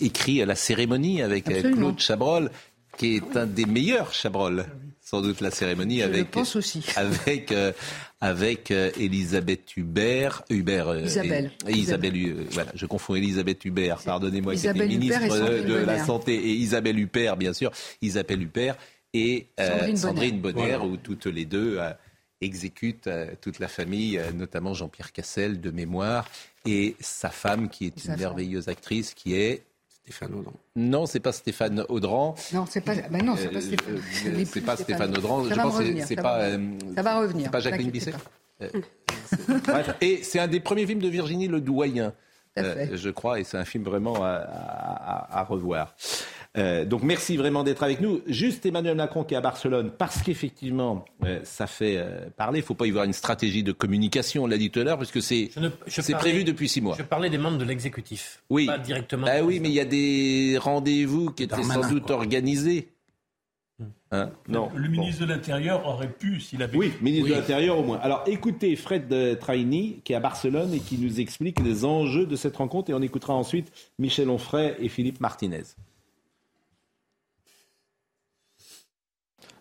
écrit 0.01 0.45
La 0.45 0.55
cérémonie 0.55 1.21
avec 1.21 1.45
Claude 1.45 1.99
Chabrol, 1.99 2.51
qui 2.97 3.17
est 3.17 3.37
un 3.37 3.47
des 3.47 3.67
meilleurs 3.67 4.13
Chabrol 4.15 4.67
sans 5.09 5.23
doute 5.23 5.41
la 5.41 5.51
cérémonie 5.51 6.03
avec 6.03 6.37
aussi. 6.37 6.85
avec 6.97 7.51
euh, 7.51 7.73
avec 8.21 8.71
euh, 8.71 8.91
Elisabeth 9.01 9.75
Hubert 9.79 10.43
Hubert 10.51 10.89
euh, 10.89 11.01
Isabelle. 11.01 11.51
Isabelle, 11.67 12.47
voilà 12.51 12.71
je 12.75 12.85
confonds 12.85 13.15
Elisabeth 13.15 13.65
Hubert 13.65 14.03
pardonnez-moi 14.03 14.55
qui 14.55 14.69
était 14.69 14.87
ministre 14.87 15.65
de, 15.65 15.77
la 15.77 16.05
santé 16.05 16.35
et 16.35 16.53
Isabelle 16.53 16.99
Huppert 16.99 17.39
bien 17.39 17.55
sûr. 17.55 17.71
Isabelle 18.03 18.43
Huppert 18.43 18.77
et 19.15 19.47
Sandrine, 19.95 20.43
Bonner, 20.43 20.77
où 20.77 20.99
toutes 20.99 21.25
les 21.25 21.47
deux 21.47 21.81
exécutent 22.43 23.09
toute 23.41 23.61
la 23.61 23.69
famille 23.69 24.21
notamment 24.35 24.75
Jean-Pierre 24.75 25.13
Cassel 25.13 25.63
de 25.63 25.71
mémoire 25.71 26.29
et 26.67 26.97
sa 27.01 27.31
femme 27.31 27.71
qui 27.71 27.87
est 27.87 28.05
une 28.05 28.17
merveilleuse 28.17 28.69
actrice 28.69 29.15
qui 29.15 29.37
est 29.37 29.63
Stéphane 30.09 30.35
Audran. 30.35 30.55
Non, 30.75 31.05
c'est 31.05 31.21
pas 31.21 31.33
Stéphane 31.33 31.85
Audran. 31.91 32.35
Non, 32.55 32.65
c'est 32.67 32.81
pas. 32.81 32.95
Ben 33.11 33.23
non, 33.23 33.37
c'est 33.37 33.49
pas 33.49 33.61
Stéphane. 33.61 33.97
Euh, 33.97 34.45
c'est 34.47 34.61
pas 34.63 34.77
Stéphane 34.77 35.19
Audran. 35.19 35.45
Ça 35.45 35.55
Je 35.55 35.61
pense 35.61 35.79
que 35.79 36.01
c'est 36.07 36.17
pas. 36.17 36.51
ça 36.95 37.03
va 37.03 37.21
revenir. 37.21 37.45
C'est 37.45 37.51
pas 37.51 37.61
Jacqueline 37.61 37.91
Bisset. 37.91 38.15
Euh, 38.63 38.69
et 40.01 40.23
c'est 40.23 40.39
un 40.39 40.49
des 40.49 40.61
premiers 40.61 40.87
films 40.87 41.01
de 41.01 41.09
Virginie 41.09 41.47
Le 41.47 41.61
Doyen, 41.61 42.15
euh, 42.59 42.87
je 42.95 43.11
crois, 43.11 43.39
et 43.39 43.45
c'est 43.45 43.59
un 43.59 43.67
film 43.67 43.85
vraiment 43.85 44.25
à 44.25 45.47
revoir. 45.47 45.95
Euh, 46.57 46.85
donc 46.85 47.03
merci 47.03 47.37
vraiment 47.37 47.63
d'être 47.63 47.83
avec 47.83 48.01
nous. 48.01 48.21
Juste 48.27 48.65
Emmanuel 48.65 48.97
Macron 48.97 49.25
qui 49.25 49.35
est 49.35 49.37
à 49.37 49.41
Barcelone, 49.41 49.91
parce 49.97 50.23
qu'effectivement, 50.23 51.05
euh, 51.25 51.41
ça 51.45 51.67
fait 51.67 51.97
euh, 51.99 52.29
parler. 52.37 52.61
Il 52.61 52.63
ne 52.63 52.67
faut 52.67 52.75
pas 52.75 52.87
y 52.87 52.91
voir 52.91 53.05
une 53.05 53.13
stratégie 53.13 53.63
de 53.63 53.73
communication, 53.73 54.45
on 54.45 54.47
l'a 54.47 54.59
dit 54.59 54.71
tout 54.71 54.81
à 54.81 54.85
l'heure, 54.85 54.99
parce 54.99 55.13
que 55.13 55.21
c'est 55.21 55.51
prévu 56.19 56.45
depuis 56.45 56.69
six 56.69 56.81
mois. 56.81 56.97
Je 56.99 57.03
parlais 57.03 57.31
des 57.31 57.39
membres 57.39 57.59
de 57.59 57.65
l'exécutif, 57.65 58.43
oui. 58.51 58.67
pas 58.67 58.79
directement. 58.79 59.27
Bah 59.27 59.43
oui, 59.43 59.61
mais 59.61 59.69
il 59.69 59.75
y 59.75 59.81
a 59.81 59.85
des 59.85 60.57
rendez-vous 60.59 61.31
qui 61.31 61.45
étaient 61.45 61.63
sans 61.63 61.89
doute 61.89 62.11
organisés. 62.11 62.89
Hmm. 63.79 63.85
Hein? 64.11 64.31
Non. 64.49 64.71
Le 64.75 64.89
ministre 64.89 65.27
de 65.27 65.29
l'Intérieur 65.29 65.87
aurait 65.87 66.11
pu, 66.11 66.41
s'il 66.41 66.63
avait. 66.63 66.77
Oui, 66.77 66.93
ministre 67.01 67.29
de 67.29 67.35
l'Intérieur 67.35 67.79
au 67.79 67.85
moins. 67.85 67.99
Alors 67.99 68.25
écoutez 68.27 68.75
Fred 68.75 69.39
Traini, 69.39 70.01
qui 70.03 70.15
est 70.15 70.17
à 70.17 70.21
Barcelone 70.21 70.73
et 70.73 70.81
qui 70.81 70.99
nous 70.99 71.21
explique 71.21 71.61
les 71.61 71.85
enjeux 71.85 72.27
de 72.27 72.35
cette 72.35 72.57
rencontre. 72.57 72.91
Et 72.91 72.95
on 72.95 73.03
écoutera 73.03 73.35
ensuite 73.35 73.71
Michel 73.99 74.31
Onfray 74.31 74.75
et 74.81 74.89
Philippe 74.89 75.21
Martinez. 75.21 75.63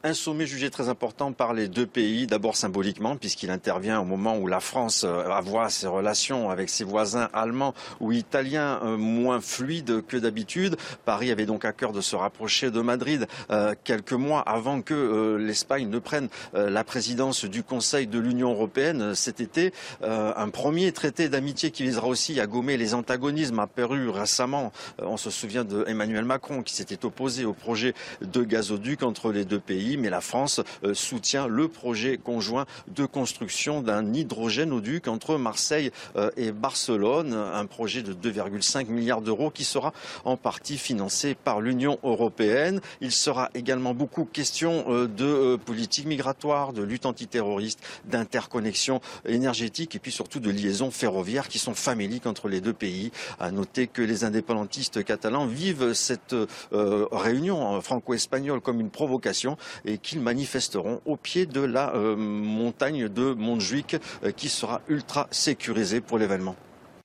Un 0.03 0.14
sommet 0.14 0.45
jugé 0.45 0.69
très 0.69 0.90
important 0.90 1.32
par 1.32 1.56
les 1.56 1.68
deux 1.68 1.88
pays, 1.88 2.28
d'abord 2.28 2.56
symboliquement, 2.56 3.15
puisqu'il 3.15 3.49
intervient 3.49 3.99
au 3.99 4.06
moment 4.06 4.38
où 4.38 4.45
la 4.45 4.60
France 4.60 5.03
euh, 5.03 5.40
voit 5.41 5.69
ses 5.72 5.88
relations 5.88 6.52
avec 6.52 6.69
ses 6.69 6.84
voisins 6.84 7.30
allemands 7.34 7.74
ou 7.99 8.11
italiens 8.11 8.80
euh, 8.84 8.95
moins 8.95 9.41
fluides 9.41 10.06
que 10.06 10.15
d'habitude. 10.15 10.78
Paris 11.03 11.32
avait 11.32 11.48
donc 11.48 11.65
à 11.65 11.74
cœur 11.74 11.94
de 11.94 12.02
se 12.02 12.15
rapprocher 12.15 12.69
de 12.69 12.80
Madrid 12.80 13.26
euh, 13.49 13.74
quelques 13.84 14.14
mois 14.14 14.41
avant 14.41 14.84
que 14.84 15.36
l'Espagne 15.40 15.90
ne 15.90 15.99
prenne 15.99 16.30
la 16.53 16.84
présidence 16.84 17.45
du 17.45 17.64
Conseil 17.64 18.06
de 18.06 18.19
l'Union 18.19 18.52
européenne 18.52 19.15
cet 19.15 19.41
été. 19.41 19.74
Un 20.02 20.49
premier 20.49 20.91
traité 20.91 21.30
d'amitié 21.30 21.72
qui 21.72 21.84
visera 21.84 22.07
aussi 22.07 22.40
à 22.40 22.45
gommer 22.45 22.78
les 22.78 22.94
antagonismes 22.94 23.60
apparus 23.60 24.10
récemment. 24.10 24.72
On 24.99 25.18
se 25.18 25.30
souvient 25.30 25.64
de 25.64 25.86
Emmanuel 25.88 26.26
Macron 26.26 26.61
qui 26.61 26.74
s'était 26.74 27.06
opposé 27.06 27.45
au 27.45 27.53
projet 27.53 27.94
de 28.22 28.44
gazoduc 28.44 29.03
entre 29.03 29.32
les 29.32 29.45
deux 29.45 29.60
pays 29.60 29.86
mais 29.95 30.09
la 30.09 30.19
France 30.19 30.59
euh, 30.84 30.93
soutient 30.93 31.47
le 31.47 31.69
projet 31.69 32.18
conjoint 32.18 32.65
de 32.88 33.05
construction 33.05 33.81
d'un 33.81 34.14
hydrogène-duc 34.14 35.07
entre 35.07 35.38
Marseille 35.38 35.91
euh, 36.15 36.31
et 36.35 36.51
Barcelone, 36.51 37.34
un 37.34 37.65
projet 37.65 38.01
de 38.01 38.14
2,5 38.14 38.88
milliards 38.88 39.22
d'euros 39.22 39.51
qui 39.51 39.64
sera 39.64 39.93
en 40.26 40.35
partie 40.35 40.77
financé 40.77 41.35
par 41.35 41.61
l'Union 41.61 41.99
européenne. 42.03 42.81
Il 42.99 43.11
sera 43.11 43.49
également 43.53 43.93
beaucoup 43.93 44.26
question 44.26 44.85
euh, 44.89 45.07
de 45.07 45.55
politique 45.55 46.07
migratoire, 46.07 46.73
de 46.73 46.81
lutte 46.81 47.05
antiterroriste, 47.05 47.80
d'interconnexion 48.05 48.99
énergétique 49.26 49.95
et 49.95 49.99
puis 49.99 50.11
surtout 50.11 50.39
de 50.39 50.49
liaisons 50.49 50.91
ferroviaires 50.91 51.47
qui 51.47 51.59
sont 51.59 51.76
faméliques 51.76 52.26
entre 52.26 52.49
les 52.49 52.59
deux 52.59 52.73
pays. 52.73 53.11
À 53.39 53.51
noter 53.51 53.88
que 53.88 54.01
les 54.01 54.23
indépendantistes 54.23 55.03
catalans 55.03 55.45
vivent 55.45 55.93
cette 55.93 56.35
réunion 56.72 57.80
franco-espagnole 57.81 58.61
comme 58.61 58.81
une 58.81 58.89
provocation 58.89 59.57
et 59.86 59.98
qu'ils 59.98 60.22
manifesteront 60.22 61.02
au 61.06 61.16
pied 61.16 61.45
de 61.45 61.62
la 61.62 61.95
euh, 61.95 62.16
montagne 62.16 63.10
de 63.10 63.34
Montjuic 63.34 63.98
euh, 64.24 64.32
qui 64.32 64.49
sera 64.49 64.82
ultra 64.88 65.28
sécurisée 65.32 66.02
pour 66.02 66.18
l'événement. 66.18 66.56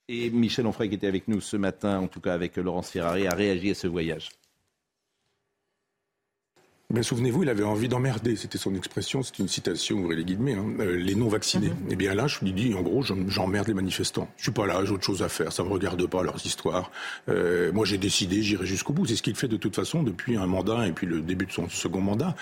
Et 0.09 0.31
Michel 0.31 0.67
Onfray 0.67 0.89
qui 0.89 0.97
était 0.97 1.07
avec 1.07 1.29
nous 1.29 1.41
ce 1.41 1.57
matin, 1.57 1.99
en 2.01 2.09
tout 2.09 2.21
cas 2.21 2.35
avec 2.35 2.57
Laurence 2.57 2.91
Ferrari, 2.91 3.27
a 3.27 3.35
réagi 3.35 3.71
à 3.71 3.75
ce 3.75 3.87
voyage. 3.87 4.31
Ben, 6.93 7.03
souvenez-vous, 7.03 7.45
il 7.45 7.49
avait 7.49 7.65
envie 7.65 7.89
d'emmerder, 7.89 8.37
c'était 8.37 8.59
son 8.59 8.75
expression, 8.75 9.23
c'est 9.23 9.39
une 9.39 9.49
citation, 9.49 9.97
ouvrez 10.01 10.15
les 10.15 10.25
guillemets, 10.25 10.53
hein, 10.53 10.67
euh, 10.81 10.95
les 10.95 11.15
non-vaccinés. 11.15 11.69
Mm 11.69 11.89
Et 11.89 11.93
eh 11.93 11.97
bien 11.97 12.15
là, 12.15 12.27
je 12.27 12.41
lui 12.41 12.53
dis, 12.53 12.75
en 12.75 12.83
gros, 12.83 13.03
j'emmerde 13.03 13.67
les 13.67 13.73
manifestants. 13.73 14.29
Je 14.37 14.43
suis 14.43 14.53
pas 14.53 14.67
là, 14.67 14.85
j'ai 14.85 14.93
autre 14.93 15.03
chose 15.03 15.23
à 15.23 15.31
faire, 15.31 15.55
ça 15.55 15.65
me 15.65 15.71
regarde 15.71 16.07
pas 16.07 16.23
leurs 16.23 16.45
histoires. 16.45 16.91
Euh, 17.31 17.73
moi, 17.73 17.87
j'ai 17.87 17.97
décidé, 17.97 18.43
j'irai 18.43 18.67
jusqu'au 18.67 18.93
bout. 18.93 19.07
C'est 19.07 19.17
ce 19.17 19.23
qu'il 19.23 19.35
fait 19.35 19.49
de 19.49 19.57
toute 19.57 19.75
façon 19.75 20.03
depuis 20.03 20.37
un 20.37 20.45
mandat 20.45 20.87
et 20.87 20.93
puis 20.93 21.07
le 21.07 21.23
début 21.23 21.47
de 21.47 21.53
son 21.53 21.67
second 21.71 22.03
mandat. 22.03 22.37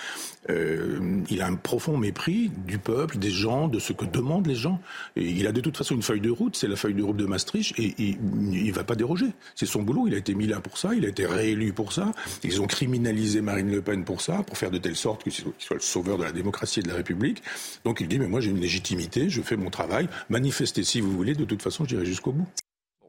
Euh, 0.49 1.21
il 1.29 1.41
a 1.41 1.47
un 1.47 1.55
profond 1.55 1.95
mépris 1.95 2.51
du 2.67 2.77
peuple, 2.77 3.19
des 3.19 3.29
gens, 3.29 3.69
de 3.69 3.79
ce 3.79 3.93
que 3.93 4.03
demandent 4.03 4.47
les 4.47 4.55
gens. 4.55 4.81
Et 5.15 5.29
il 5.29 5.47
a 5.47 5.53
de 5.53 5.61
toute 5.61 5.77
façon 5.77 5.95
une 5.95 6.01
feuille 6.01 6.19
de 6.19 6.29
route, 6.29 6.57
c'est 6.57 6.67
la 6.67 6.75
feuille 6.75 6.95
de 6.95 7.03
route 7.03 7.15
de 7.15 7.25
Maastricht, 7.25 7.73
et, 7.79 7.95
il 7.97 8.73
va 8.73 8.83
pas 8.83 8.95
déroger. 8.95 9.27
C'est 9.55 9.65
son 9.65 9.81
boulot, 9.81 10.07
il 10.07 10.13
a 10.13 10.17
été 10.17 10.33
mis 10.33 10.47
là 10.47 10.59
pour 10.59 10.77
ça, 10.77 10.93
il 10.93 11.05
a 11.05 11.07
été 11.07 11.25
réélu 11.25 11.71
pour 11.71 11.93
ça. 11.93 12.11
Ils 12.43 12.61
ont 12.61 12.67
criminalisé 12.67 13.39
Marine 13.39 13.71
Le 13.71 13.81
Pen 13.81 14.03
pour 14.03 14.19
ça 14.19 14.40
pour 14.43 14.57
faire 14.57 14.71
de 14.71 14.77
telle 14.77 14.95
sorte 14.95 15.23
qu'il 15.23 15.33
soit 15.33 15.75
le 15.75 15.79
sauveur 15.79 16.17
de 16.17 16.23
la 16.23 16.31
démocratie 16.31 16.79
et 16.79 16.83
de 16.83 16.87
la 16.87 16.95
République. 16.95 17.41
Donc 17.85 18.01
il 18.01 18.07
dit, 18.07 18.19
mais 18.19 18.27
moi 18.27 18.41
j'ai 18.41 18.51
une 18.51 18.59
légitimité, 18.59 19.29
je 19.29 19.41
fais 19.41 19.57
mon 19.57 19.69
travail, 19.69 20.07
manifestez 20.29 20.83
si 20.83 21.01
vous 21.01 21.11
voulez, 21.11 21.33
de 21.33 21.45
toute 21.45 21.61
façon 21.61 21.85
j'irai 21.85 22.05
jusqu'au 22.05 22.31
bout. 22.31 22.47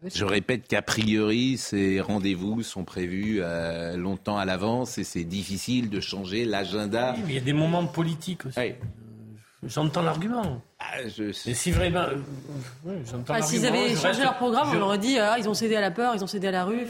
Je 0.05 0.25
répète 0.25 0.67
qu'a 0.67 0.83
priori, 0.83 1.57
ces 1.59 2.01
rendez-vous 2.01 2.63
sont 2.63 2.85
prévus 2.85 3.39
euh, 3.41 3.97
longtemps 3.97 4.37
à 4.37 4.45
l'avance 4.45 4.99
et 4.99 5.05
c'est 5.05 5.23
difficile 5.23 5.91
de 5.91 6.01
changer 6.01 6.45
l'agenda. 6.45 7.15
il 7.29 7.35
y 7.35 7.39
a 7.39 7.41
des 7.41 7.53
moments 7.53 7.87
politiques 7.87 8.47
aussi. 8.47 8.59
J'entends 9.65 10.03
l'argument. 10.03 10.61
Ah, 10.81 10.97
si 11.33 11.71
vraiment. 11.71 12.07
Euh, 12.87 12.99
ah, 13.29 13.43
S'ils 13.43 13.65
avaient 13.65 13.95
changé 13.95 14.23
leur 14.23 14.37
programme, 14.37 14.71
on 14.75 14.81
aurait 14.81 14.99
dit 14.99 15.19
ah, 15.21 15.37
ils 15.39 15.49
ont 15.49 15.55
cédé 15.55 15.77
à 15.77 15.81
la 15.81 15.93
peur, 15.93 16.15
ils 16.17 16.25
ont 16.25 16.27
cédé 16.27 16.49
à 16.49 16.51
la 16.51 16.65
rue. 16.65 16.85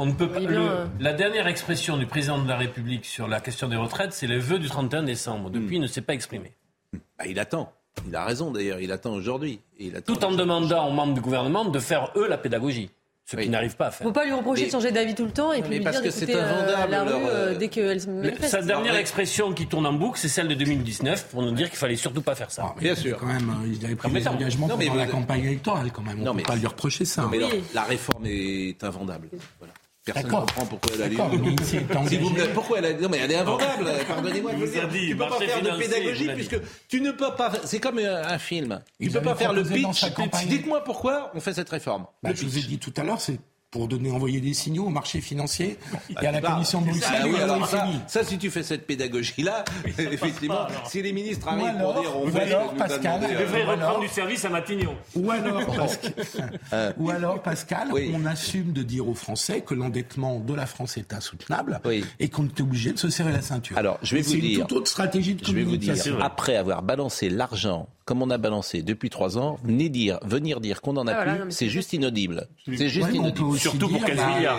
On 0.00 0.06
ne 0.06 0.12
peut 0.12 0.28
pas. 0.28 0.38
Euh. 0.38 0.86
La 1.00 1.12
dernière 1.12 1.48
expression 1.48 1.96
du 1.96 2.06
président 2.06 2.40
de 2.40 2.48
la 2.48 2.56
République 2.56 3.04
sur 3.04 3.26
la 3.26 3.40
question 3.40 3.66
des 3.66 3.74
retraites, 3.74 4.12
c'est 4.12 4.28
le 4.28 4.38
vœu 4.38 4.60
du 4.60 4.68
31 4.68 5.02
décembre. 5.02 5.50
Depuis, 5.50 5.76
il 5.76 5.80
ne 5.80 5.88
s'est 5.88 6.02
pas 6.02 6.14
exprimé. 6.14 6.52
Bah, 6.92 7.24
il 7.26 7.40
attend. 7.40 7.72
Il 8.06 8.14
a 8.14 8.24
raison 8.24 8.52
d'ailleurs, 8.52 8.78
il 8.78 8.92
attend 8.92 9.12
aujourd'hui. 9.12 9.60
Tout 10.06 10.24
en 10.24 10.30
demandant 10.30 10.88
aux 10.88 10.92
membres 10.92 11.14
du 11.14 11.20
gouvernement 11.20 11.64
de 11.64 11.78
faire 11.80 12.12
eux 12.14 12.28
la 12.28 12.38
pédagogie 12.38 12.90
Ce 13.26 13.34
qu'il 13.34 13.50
n'arrive 13.50 13.74
pas 13.74 13.86
à 13.86 13.90
faire. 13.90 14.04
Il 14.04 14.10
ne 14.10 14.10
faut 14.10 14.20
pas 14.20 14.24
lui 14.24 14.32
reprocher 14.34 14.66
de 14.66 14.70
changer 14.70 14.92
d'avis 14.92 15.16
tout 15.16 15.24
le 15.24 15.32
temps 15.32 15.52
et 15.52 15.62
puis 15.62 15.78
lui 15.78 15.84
dire 15.84 16.00
d'écouter 16.00 16.32
euh, 16.36 16.86
la 16.86 17.02
rue 17.02 17.12
euh, 17.14 17.56
dès 17.56 17.66
qu'elle 17.66 18.00
se 18.00 18.08
manifeste. 18.08 18.50
Sa 18.50 18.62
dernière 18.62 18.94
expression 18.94 19.52
qui 19.52 19.66
tourne 19.66 19.86
en 19.86 19.94
boucle, 19.94 20.20
c'est 20.20 20.28
celle 20.28 20.46
de 20.46 20.54
2019 20.54 21.26
pour 21.26 21.42
nous 21.42 21.50
dire 21.50 21.68
qu'il 21.70 21.78
fallait 21.78 21.96
surtout 21.96 22.22
pas 22.22 22.36
faire 22.36 22.52
ça. 22.52 22.66
Ah, 22.68 22.80
bien 22.80 22.94
sûr. 22.94 23.18
Quand 23.18 23.26
même, 23.26 23.52
il 23.66 23.84
avait 23.84 23.96
pris 23.96 24.12
des 24.12 24.28
engagements 24.28 24.68
pendant 24.68 24.94
la 24.94 25.06
campagne 25.06 25.44
électorale 25.44 25.90
quand 25.90 26.02
même. 26.02 26.20
On 26.20 26.34
ne 26.34 26.38
peut 26.38 26.44
pas 26.44 26.54
lui 26.54 26.68
reprocher 26.68 27.04
ça. 27.04 27.28
mais 27.28 27.40
la 27.74 27.82
réforme 27.82 28.26
est 28.26 28.84
invendable. 28.84 29.28
Voilà. 29.58 29.74
Personne 30.12 30.30
ne 30.30 30.36
comprend 30.36 30.66
pourquoi 30.66 30.92
elle 30.94 31.02
a 31.02 31.08
dit. 31.08 32.18
pourquoi 32.54 32.78
elle 32.78 32.84
a 32.84 32.92
Non, 32.94 33.08
mais 33.08 33.18
elle 33.18 33.32
est 33.32 33.36
invendable. 33.36 33.90
Pardonnez-moi 34.06 34.52
de 34.52 34.56
vous 34.56 34.66
dire. 34.66 34.88
Tu 34.88 35.08
ne 35.08 35.14
peux 35.14 35.28
pas 35.28 35.38
faire 35.38 35.62
de 35.62 35.78
pédagogie 35.78 36.28
puisque 36.34 36.60
tu 36.88 37.00
ne 37.00 37.10
peux 37.12 37.34
pas. 37.36 37.52
C'est 37.64 37.80
comme 37.80 37.98
un 37.98 38.38
film. 38.38 38.80
Tu 39.00 39.08
ne 39.08 39.12
peux 39.12 39.22
pas 39.22 39.34
faire 39.34 39.52
le 39.52 39.62
pitch. 39.62 40.04
Dites-moi 40.46 40.84
pourquoi 40.84 41.30
on 41.34 41.40
fait 41.40 41.54
cette 41.54 41.70
réforme. 41.70 42.06
Bah, 42.22 42.30
je 42.34 42.44
vous 42.44 42.58
ai 42.58 42.62
dit 42.62 42.78
tout 42.78 42.92
à 42.96 43.04
l'heure, 43.04 43.20
c'est 43.20 43.38
pour 43.70 43.86
donner 43.86 44.10
envoyer 44.10 44.40
des 44.40 44.54
signaux 44.54 44.86
au 44.86 44.90
marché 44.90 45.20
financier 45.20 45.78
et 46.22 46.26
à 46.26 46.32
la 46.32 46.40
Commission 46.40 46.80
de 46.80 46.86
Bruxelles. 46.86 47.34
ça, 47.66 47.86
ça, 48.06 48.24
si 48.24 48.38
tu 48.38 48.50
fais 48.50 48.62
cette 48.62 48.86
pédagogie-là, 48.86 49.64
effectivement, 49.98 50.66
si 50.86 51.02
les 51.02 51.12
ministres 51.12 51.48
arrivent 51.48 51.78
pour 51.78 52.00
dire 52.00 52.16
on 52.16 52.30
ou 52.30 52.36
alors, 52.36 52.74
Pascal, 52.74 53.24
euh, 53.24 53.40
devrait 53.40 53.64
reprendre 53.64 54.00
du 54.00 54.08
service 54.08 54.44
à 54.44 54.48
Matignon. 54.48 54.94
Ou 55.14 55.30
alors, 55.30 55.66
Pascal, 55.76 56.14
euh, 56.72 56.92
ou 56.96 57.10
alors, 57.10 57.42
Pascal 57.42 57.88
on 58.14 58.24
assume 58.24 58.72
de 58.72 58.82
dire 58.82 59.08
aux 59.08 59.14
Français 59.14 59.60
que 59.60 59.74
l'endettement 59.74 60.40
de 60.40 60.54
la 60.54 60.66
France 60.66 60.96
est 60.96 61.12
insoutenable 61.12 61.80
et 62.18 62.28
qu'on 62.28 62.46
est 62.46 62.60
obligé 62.60 62.92
de 62.92 62.98
se 62.98 63.10
serrer 63.10 63.32
la 63.32 63.42
ceinture. 63.42 63.76
Alors, 63.76 63.98
je 64.02 64.16
vais 64.16 64.22
vous 64.22 64.32
dire. 64.32 64.40
C'est 64.40 64.48
une 64.48 64.60
toute 64.60 64.72
autre 64.72 64.88
stratégie 64.88 65.34
de 65.34 65.44
communication. 65.44 65.94
Je 65.94 66.02
vais 66.04 66.10
vous 66.10 66.16
dire, 66.16 66.24
après 66.24 66.56
avoir 66.56 66.82
balancé 66.82 67.28
l'argent 67.28 67.88
comme 68.08 68.22
on 68.22 68.30
a 68.30 68.38
balancé 68.38 68.80
depuis 68.80 69.10
trois 69.10 69.36
ans, 69.36 69.58
venir 69.62 69.90
dire, 69.90 70.18
venir 70.22 70.62
dire 70.62 70.80
qu'on 70.80 70.96
en 70.96 71.06
a 71.06 71.12
ah, 71.12 71.24
plus, 71.24 71.50
c'est 71.50 71.68
juste 71.68 71.92
inaudible. 71.92 72.48
C'est 72.64 72.88
juste 72.88 73.12
inaudible. 73.12 73.58
Surtout 73.58 73.86
pour 73.86 74.02
15 74.02 74.16
bah, 74.16 74.34
milliards. 74.34 74.58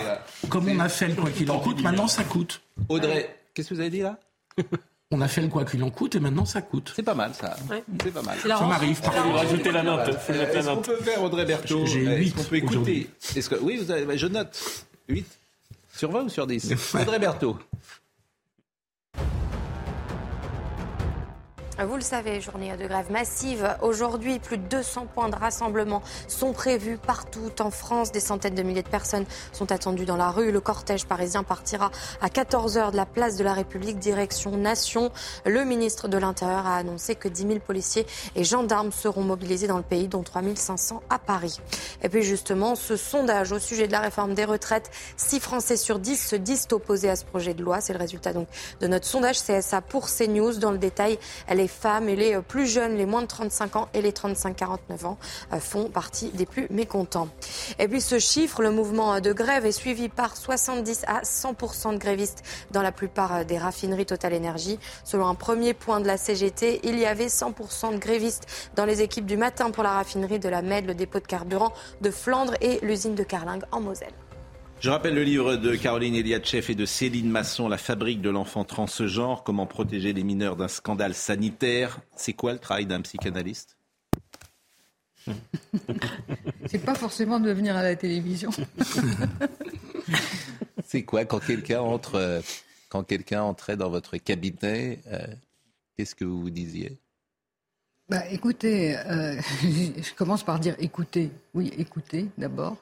comme 0.49 0.69
on 0.69 0.79
a 0.79 0.87
fait 0.87 1.07
le 1.07 1.15
quoi 1.15 1.31
qu'il 1.31 1.49
en 1.49 1.57
coûte, 1.57 1.81
maintenant 1.81 2.07
ça 2.07 2.23
coûte. 2.23 2.61
Audrey, 2.89 3.35
qu'est-ce 3.55 3.69
que 3.69 3.73
vous 3.73 3.79
avez 3.79 3.89
dit 3.89 4.01
là? 4.01 4.19
On 5.11 5.21
a 5.21 5.27
fait 5.27 5.41
le 5.41 5.47
quoi 5.47 5.65
qu'il 5.65 5.83
en 5.83 5.89
coûte 5.89 6.13
et 6.13 6.19
maintenant 6.19 6.45
ça 6.45 6.61
coûte. 6.61 6.93
C'est 6.95 7.01
pas 7.01 7.15
mal 7.15 7.33
ça. 7.33 7.57
C'est 8.03 8.13
pas 8.13 8.21
mal. 8.21 8.37
Ça 8.37 8.47
m'arrive. 8.67 9.01
Il 9.03 9.11
faut 9.11 9.31
rajouter 9.31 9.71
la 9.71 9.81
note. 9.81 10.07
Est-ce 10.29 10.69
qu'on 10.69 10.81
peut 10.83 10.97
faire 10.97 11.23
Audrey 11.23 11.45
Berthaud 11.45 11.87
J'ai 11.87 12.05
8 12.05 12.35
On 12.37 12.43
peut 12.43 12.55
écouter. 12.57 13.09
Que... 13.33 13.55
Oui, 13.63 13.77
vous 13.77 13.89
avez... 13.89 14.15
je 14.15 14.27
note. 14.27 14.85
8 15.07 15.25
sur 15.95 16.11
20 16.11 16.25
ou 16.25 16.29
sur 16.29 16.45
10 16.45 16.93
Audrey 17.01 17.17
Berthaud. 17.17 17.57
Vous 21.87 21.95
le 21.95 22.01
savez, 22.01 22.41
journée 22.41 22.75
de 22.75 22.87
grève 22.87 23.09
massive. 23.09 23.77
Aujourd'hui, 23.81 24.39
plus 24.39 24.57
de 24.57 24.63
200 24.63 25.07
points 25.13 25.29
de 25.29 25.35
rassemblement 25.35 26.01
sont 26.27 26.51
prévus 26.51 26.97
partout 26.97 27.51
en 27.61 27.71
France. 27.71 28.11
Des 28.11 28.19
centaines 28.19 28.55
de 28.55 28.63
milliers 28.63 28.83
de 28.83 28.89
personnes 28.89 29.23
sont 29.53 29.71
attendues 29.71 30.03
dans 30.03 30.17
la 30.17 30.29
rue. 30.29 30.51
Le 30.51 30.59
cortège 30.59 31.05
parisien 31.05 31.43
partira 31.43 31.89
à 32.19 32.27
14h 32.27 32.91
de 32.91 32.97
la 32.97 33.05
place 33.05 33.37
de 33.37 33.45
la 33.45 33.53
République, 33.53 33.97
direction 33.97 34.57
Nation. 34.57 35.09
Le 35.45 35.63
ministre 35.63 36.09
de 36.09 36.17
l'Intérieur 36.17 36.67
a 36.67 36.75
annoncé 36.75 37.15
que 37.15 37.29
10 37.29 37.43
000 37.43 37.59
policiers 37.59 38.05
et 38.35 38.43
gendarmes 38.43 38.91
seront 38.91 39.23
mobilisés 39.23 39.67
dans 39.67 39.77
le 39.77 39.83
pays, 39.83 40.09
dont 40.09 40.23
3 40.23 40.41
500 40.55 41.01
à 41.09 41.17
Paris. 41.17 41.61
Et 42.03 42.09
puis 42.09 42.23
justement, 42.23 42.75
ce 42.75 42.97
sondage 42.97 43.53
au 43.53 43.59
sujet 43.59 43.87
de 43.87 43.93
la 43.93 44.01
réforme 44.01 44.33
des 44.33 44.45
retraites, 44.45 44.91
6 45.15 45.39
Français 45.39 45.77
sur 45.77 45.99
10 45.99 46.17
se 46.17 46.35
disent 46.35 46.67
opposés 46.73 47.09
à 47.09 47.15
ce 47.15 47.23
projet 47.23 47.53
de 47.53 47.63
loi. 47.63 47.79
C'est 47.79 47.93
le 47.93 47.99
résultat 47.99 48.33
donc 48.33 48.49
de 48.81 48.87
notre 48.87 49.05
sondage 49.05 49.41
CSA 49.41 49.79
pour 49.79 50.09
CNews. 50.09 50.57
Dans 50.59 50.71
le 50.71 50.77
détail, 50.77 51.17
est 51.47 51.68
femmes 51.69 52.09
et 52.09 52.15
les 52.15 52.35
euh, 52.35 52.41
plus 52.41 52.67
jeunes, 52.67 52.97
les 52.97 53.05
moins 53.05 53.21
de 53.21 53.27
35 53.27 53.75
ans 53.75 53.89
et 53.93 54.01
les 54.01 54.11
35-49 54.11 55.05
ans, 55.05 55.17
euh, 55.53 55.59
font 55.59 55.89
partie 55.89 56.29
des 56.29 56.45
plus 56.45 56.67
mécontents. 56.69 57.29
Et 57.79 57.87
puis 57.87 58.01
ce 58.01 58.19
chiffre, 58.19 58.61
le 58.61 58.71
mouvement 58.71 59.19
de 59.19 59.31
grève 59.31 59.65
est 59.65 59.71
suivi 59.71 60.09
par 60.09 60.35
70 60.35 61.05
à 61.07 61.21
100% 61.21 61.93
de 61.93 61.97
grévistes 61.97 62.43
dans 62.71 62.81
la 62.81 62.91
plupart 62.91 63.35
euh, 63.35 63.43
des 63.43 63.57
raffineries 63.57 64.05
Total 64.05 64.33
Énergie. 64.33 64.79
Selon 65.03 65.27
un 65.27 65.35
premier 65.35 65.73
point 65.73 65.99
de 65.99 66.07
la 66.07 66.17
CGT, 66.17 66.81
il 66.83 66.99
y 66.99 67.05
avait 67.05 67.27
100% 67.27 67.93
de 67.93 67.97
grévistes 67.97 68.47
dans 68.75 68.85
les 68.85 69.01
équipes 69.01 69.25
du 69.25 69.37
matin 69.37 69.71
pour 69.71 69.83
la 69.83 69.91
raffinerie 69.91 70.39
de 70.39 70.49
la 70.49 70.61
Med, 70.61 70.85
le 70.85 70.93
dépôt 70.93 71.19
de 71.19 71.27
carburant 71.27 71.73
de 72.01 72.11
Flandre 72.11 72.53
et 72.61 72.79
l'usine 72.81 73.15
de 73.15 73.23
Carlingue 73.23 73.63
en 73.71 73.81
Moselle. 73.81 74.13
Je 74.81 74.89
rappelle 74.89 75.13
le 75.13 75.23
livre 75.23 75.57
de 75.57 75.75
Caroline 75.75 76.15
Eliatchev 76.15 76.71
et 76.71 76.75
de 76.75 76.85
Céline 76.85 77.29
Masson, 77.29 77.67
La 77.67 77.77
fabrique 77.77 78.21
de 78.21 78.29
l'enfant 78.29 78.63
transgenre, 78.63 79.43
comment 79.43 79.65
protéger 79.65 80.13
les 80.13 80.23
mineurs 80.23 80.55
d'un 80.55 80.69
scandale 80.69 81.13
sanitaire. 81.13 81.99
C'est 82.15 82.31
quoi 82.31 82.53
le 82.53 82.59
travail 82.59 82.85
d'un 82.85 83.01
psychanalyste? 83.01 83.75
C'est 86.67 86.85
pas 86.85 86.95
forcément 86.95 87.41
de 87.41 87.51
venir 87.51 87.75
à 87.75 87.83
la 87.83 87.97
télévision. 87.97 88.51
C'est 90.85 91.03
quoi 91.03 91.25
quand 91.25 91.39
quelqu'un 91.39 91.81
entre, 91.81 92.41
quand 92.87 93.03
quelqu'un 93.03 93.41
entrait 93.41 93.75
dans 93.75 93.89
votre 93.89 94.15
cabinet, 94.15 94.99
euh, 95.07 95.27
qu'est-ce 95.97 96.15
que 96.15 96.23
vous 96.23 96.39
vous 96.39 96.49
disiez? 96.49 96.97
Bah, 98.07 98.25
écoutez, 98.31 98.97
euh, 98.97 99.35
je 99.61 100.13
commence 100.15 100.43
par 100.43 100.57
dire 100.57 100.77
écoutez. 100.79 101.31
Oui, 101.53 101.73
écoutez 101.77 102.27
d'abord. 102.37 102.77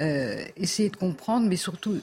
Euh, 0.00 0.44
essayer 0.56 0.88
de 0.88 0.96
comprendre, 0.96 1.46
mais 1.46 1.56
surtout, 1.56 2.00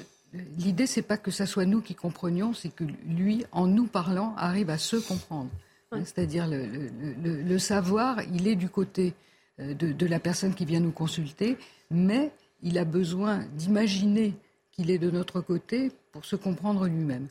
l'idée, 0.57 0.85
c'est 0.85 1.01
pas 1.01 1.17
que 1.17 1.31
ça 1.31 1.47
soit 1.47 1.65
nous 1.65 1.81
qui 1.81 1.95
comprenions, 1.95 2.53
c'est 2.53 2.69
que 2.69 2.83
lui, 3.07 3.45
en 3.51 3.65
nous 3.65 3.87
parlant, 3.87 4.35
arrive 4.37 4.69
à 4.69 4.77
se 4.77 4.97
comprendre. 4.97 5.49
C'est-à-dire 5.91 6.47
le, 6.47 7.57
savoir, 7.57 8.21
il 8.33 8.47
est 8.47 8.55
du 8.55 8.69
côté 8.69 9.13
euh, 9.59 9.73
de, 9.73 10.05
la 10.05 10.19
personne 10.19 10.53
qui 10.53 10.65
vient 10.65 10.81
nous 10.81 10.91
consulter, 10.91 11.57
mais 11.89 12.31
il 12.61 12.77
a 12.77 12.85
besoin 12.85 13.45
d'imaginer 13.55 14.33
qu'il 14.71 14.91
est 14.91 14.97
de 14.97 15.09
notre 15.09 15.41
côté 15.41 15.91
pour 16.11 16.25
se 16.25 16.35
comprendre 16.35 16.87
lui-même. 16.87 17.27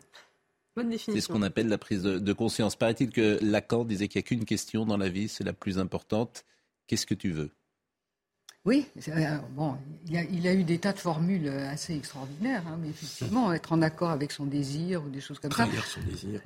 C'est 0.98 1.20
ce 1.20 1.28
qu'on 1.28 1.43
appelle 1.43 1.68
la 1.68 1.78
prise 1.78 2.02
de, 2.02 2.18
de 2.18 2.32
conscience. 2.32 2.76
Paraît-il 2.76 3.10
que 3.10 3.38
Lacan 3.43 3.84
disait 3.84 4.09
qu'il 4.09 4.18
n'y 4.18 4.24
a 4.24 4.28
qu'une 4.28 4.44
question 4.44 4.84
dans 4.84 4.97
la 4.97 5.09
vie, 5.09 5.28
c'est 5.28 5.44
la 5.44 5.52
plus 5.52 5.78
importante. 5.78 6.44
Qu'est-ce 6.86 7.06
que 7.06 7.14
tu 7.14 7.30
veux? 7.30 7.51
Oui, 8.66 8.84
euh, 9.09 9.36
bon, 9.52 9.76
il 10.09 10.16
a, 10.16 10.51
a, 10.51 10.55
eu 10.55 10.64
des 10.64 10.78
tas 10.78 10.93
de 10.93 10.98
formules 10.98 11.48
assez 11.48 11.94
extraordinaires, 11.94 12.64
hein, 12.66 12.76
mais 12.82 12.88
effectivement, 12.88 13.52
être 13.52 13.72
en 13.72 13.80
accord 13.80 14.10
avec 14.10 14.32
son 14.32 14.44
désir 14.44 15.05
ou 15.05 15.09
des 15.09 15.20
choses 15.20 15.38
comme 15.38 15.52
trahir 15.52 15.84
ça. 15.86 16.01
Son 16.01 16.01
désir, 16.01 16.40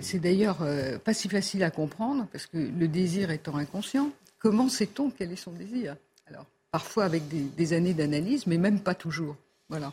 c'est 0.00 0.18
d'ailleurs 0.18 0.62
euh, 0.62 0.98
pas 0.98 1.12
si 1.12 1.28
facile 1.28 1.62
à 1.64 1.70
comprendre, 1.70 2.26
parce 2.32 2.46
que 2.46 2.56
le 2.56 2.88
désir 2.88 3.30
étant 3.30 3.56
inconscient, 3.56 4.10
comment 4.38 4.70
sait-on 4.70 5.10
quel 5.10 5.30
est 5.30 5.36
son 5.36 5.52
désir? 5.52 5.96
Alors, 6.28 6.46
parfois 6.70 7.04
avec 7.04 7.24
des, 7.28 7.72
années 7.74 7.92
d'analyse, 7.92 8.46
mais 8.46 8.56
même 8.56 8.80
pas 8.80 8.94
toujours. 8.94 9.36
Voilà. 9.68 9.92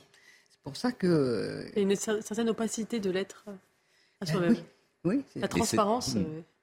C'est 0.49 0.61
pour 0.63 0.77
ça 0.77 0.93
que. 0.93 1.65
Il 1.73 1.79
y 1.79 1.79
a 1.79 1.81
une 1.81 1.95
certaine 1.97 2.47
opacité 2.47 3.01
de 3.01 3.09
l'être 3.11 3.43
à 4.21 4.25
soi-même. 4.25 4.55
oui, 5.03 5.17
oui 5.17 5.23
La 5.35 5.49
transparence. 5.49 6.15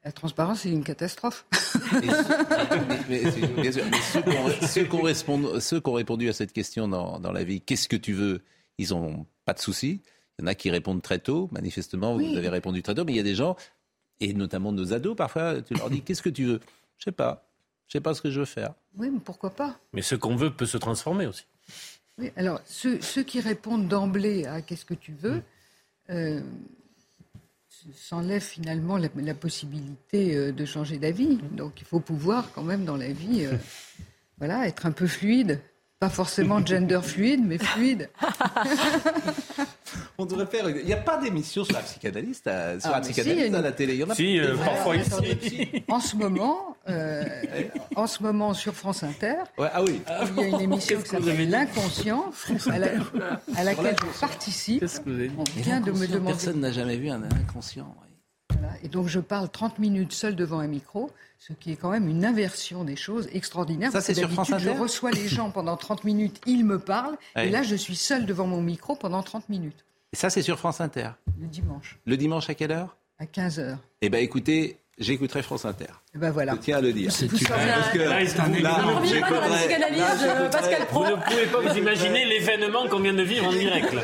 La 0.05 0.11
transparence, 0.11 0.61
c'est 0.61 0.70
une 0.70 0.83
catastrophe. 0.83 1.47
mais, 3.09 3.31
ceux, 3.31 4.85
qui 4.85 4.97
ont, 5.87 5.93
répondu 5.93 6.29
à 6.29 6.33
cette 6.33 6.53
question 6.53 6.89
dans, 6.89 7.33
la 7.33 7.45
vie, 7.45 7.61
qu'est-ce 7.61 7.89
que 7.89 7.97
tu 7.97 8.12
veux? 8.12 8.43
Ils 8.79 8.91
n'ont 8.91 9.27
pas 9.45 9.53
de 9.53 9.61
soucis. 9.61 10.01
Il 10.39 10.43
y 10.43 10.45
en 10.45 10.47
a 10.49 10.55
qui 10.57 10.70
répondent 10.70 11.03
très 11.03 11.20
tôt, 11.20 11.49
manifestement, 11.53 12.16
vous 12.16 12.37
avez 12.37 12.49
répondu 12.49 12.83
très 12.83 12.95
tôt, 12.95 13.05
mais 13.05 13.12
il 13.12 13.16
y 13.16 13.20
a 13.20 13.24
des 13.24 13.37
gens, 13.37 13.55
et 14.19 14.33
notamment 14.35 14.73
nos 14.73 14.93
ados, 14.93 15.15
parfois, 15.15 15.62
tu 15.62 15.74
leur 15.74 15.89
dis 15.89 16.03
qu'est-ce 16.03 16.23
que 16.23 16.31
tu 16.31 16.47
veux? 16.47 16.61
Je 16.99 17.05
sais 17.05 17.12
pas. 17.12 17.49
Je 17.87 17.93
sais 17.93 18.01
pas 18.01 18.15
ce 18.15 18.23
que 18.23 18.31
je 18.31 18.41
veux 18.41 18.47
faire. 18.47 18.74
Oui, 18.97 19.11
mais 19.11 19.20
pourquoi 19.20 19.51
pas? 19.51 19.79
Mais 19.93 20.03
ce 20.03 20.15
qu'on 20.15 20.35
veut 20.35 20.51
peut 20.51 20.66
se 20.66 20.79
transformer 20.79 21.27
aussi. 21.27 21.45
Oui, 22.19 22.33
alors 22.37 22.61
ceux, 22.65 22.99
qui 22.99 23.41
répondent 23.41 23.87
d'emblée 23.87 24.47
à 24.47 24.62
qu'est-ce 24.62 24.85
que 24.85 24.95
tu 24.95 25.12
veux, 25.12 25.43
euh, 26.11 26.41
s'enlève 27.94 28.42
finalement 28.42 28.96
la, 28.96 29.34
possibilité 29.34 30.36
euh, 30.36 30.52
de 30.52 30.64
changer 30.64 30.98
d'avis. 30.98 31.38
Donc 31.52 31.80
il 31.80 31.86
faut 31.86 32.00
pouvoir 32.00 32.52
quand 32.52 32.62
même 32.62 32.84
dans 32.84 32.96
la 32.96 33.12
vie 33.12 33.44
euh, 33.44 33.56
voilà, 34.38 34.66
être 34.66 34.86
un 34.86 34.92
peu 34.92 35.06
fluide. 35.06 35.60
Pas 36.03 36.09
forcément 36.09 36.66
gender 36.66 36.99
fluide, 37.01 37.43
mais 37.47 37.59
fluide. 37.59 38.11
On 40.19 40.27
devrait 40.27 40.47
faire. 40.47 40.69
Il 40.69 40.85
n'y 40.85 40.93
a 40.93 40.97
pas 40.97 41.16
d'émission 41.19 41.62
sur 41.62 41.74
la 41.74 41.83
psychanalyste, 41.83 42.49
à, 42.49 42.81
sur 42.81 42.91
ah, 42.91 42.95
la 42.95 43.01
psychanalyste 43.03 43.55
à 43.55 43.62
la 43.62 43.70
télé. 43.70 43.95
Il 43.95 44.01
y 44.01 44.03
en 44.03 44.11
a 44.11 44.15
si, 44.16 44.41
euh, 44.41 44.57
parfois 44.57 44.97
ici. 44.97 45.85
En 45.87 46.01
ce 46.01 46.16
moment, 46.16 46.77
euh, 46.89 47.23
en 47.95 48.09
ce 48.09 48.20
moment 48.20 48.53
sur 48.53 48.74
France 48.74 49.05
Inter, 49.05 49.45
ah 49.61 49.81
oui. 49.85 50.03
il 50.37 50.41
y 50.41 50.45
a 50.45 50.49
une 50.49 50.61
émission 50.62 51.01
qui 51.01 51.09
s'appelle 51.09 51.49
L'inconscient, 51.49 52.33
à, 52.66 53.61
à, 53.61 53.62
laquelle 53.62 53.95
je 54.01 54.20
participe. 54.20 54.85
On 55.07 55.45
vient 55.61 55.81
de 55.81 55.93
me 55.93 56.09
demander. 56.09 56.33
Personne 56.33 56.59
n'a 56.59 56.73
jamais 56.73 56.97
vu 56.97 57.11
un 57.11 57.23
inconscient. 57.23 57.95
Et 58.82 58.89
donc 58.89 59.09
je 59.09 59.20
parle 59.20 59.49
30 59.49 59.78
minutes 59.78 60.12
seul 60.12 60.36
devant 60.36 60.59
un 60.61 60.66
micro, 60.66 61.11
ce 61.39 61.53
qui 61.53 61.73
est 61.73 61.77
quand 61.77 61.90
même 61.90 62.09
une 62.09 62.24
inversion 62.24 62.85
des 62.85 62.97
choses 62.97 63.28
extraordinaire. 63.32 63.90
Ça, 63.93 64.01
c'est 64.01 64.15
sur 64.15 64.31
France 64.31 64.53
Inter 64.53 64.65
Je 64.65 64.70
reçois 64.70 65.11
les 65.11 65.28
gens 65.28 65.51
pendant 65.51 65.77
30 65.77 66.05
minutes, 66.05 66.40
ils 66.47 66.65
me 66.65 66.78
parlent, 66.78 67.16
et 67.36 67.51
là 67.51 67.62
je 67.62 67.74
suis 67.74 67.97
seul 67.97 68.27
devant 68.27 68.47
mon 68.47 68.61
micro 68.61 68.94
pendant 68.94 69.23
30 69.23 69.49
minutes. 69.49 69.85
Et 70.12 70.16
ça, 70.16 70.28
c'est 70.28 70.43
sur 70.43 70.59
France 70.59 70.81
Inter 70.81 71.11
Le 71.40 71.47
dimanche. 71.47 71.99
Le 72.05 72.16
dimanche 72.16 72.51
à 72.51 72.55
quelle 72.55 72.73
heure? 72.73 72.97
À 73.19 73.27
15 73.27 73.59
heures. 73.61 73.78
Eh 74.03 74.11
bien 74.11 74.20
écoutez, 74.20 74.78
j'écouterai 75.03 75.43
France 75.43 75.65
Inter. 75.65 75.87
Ben 76.15 76.31
voilà. 76.31 76.53
Je 76.55 76.59
tiens 76.59 76.79
à 76.79 76.81
le 76.81 76.93
dire. 76.93 77.11
C'est 77.12 77.29
un 77.51 78.49
là, 78.61 78.79
Pascal 80.51 80.87
Pro. 80.87 81.05
Vous 81.05 81.11
ne 81.11 81.16
pouvez 81.16 81.47
pas 81.47 81.61
vous 81.61 81.77
imaginer 81.77 82.24
l'événement 82.24 82.89
qu'on 82.89 83.01
vient 83.01 83.15
de 83.15 83.23
vivre 83.23 83.49
en 83.49 83.53
direct. 83.53 83.95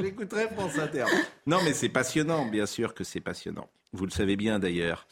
J'écouterai 0.00 0.48
France 0.54 0.78
Inter. 0.78 1.04
Non, 1.46 1.58
mais 1.64 1.72
c'est 1.72 1.88
passionnant, 1.88 2.46
bien 2.46 2.66
sûr 2.66 2.94
que 2.94 3.04
c'est 3.04 3.20
passionnant. 3.20 3.68
Vous 3.92 4.04
le 4.04 4.10
savez 4.10 4.36
bien 4.36 4.58
d'ailleurs. 4.58 5.06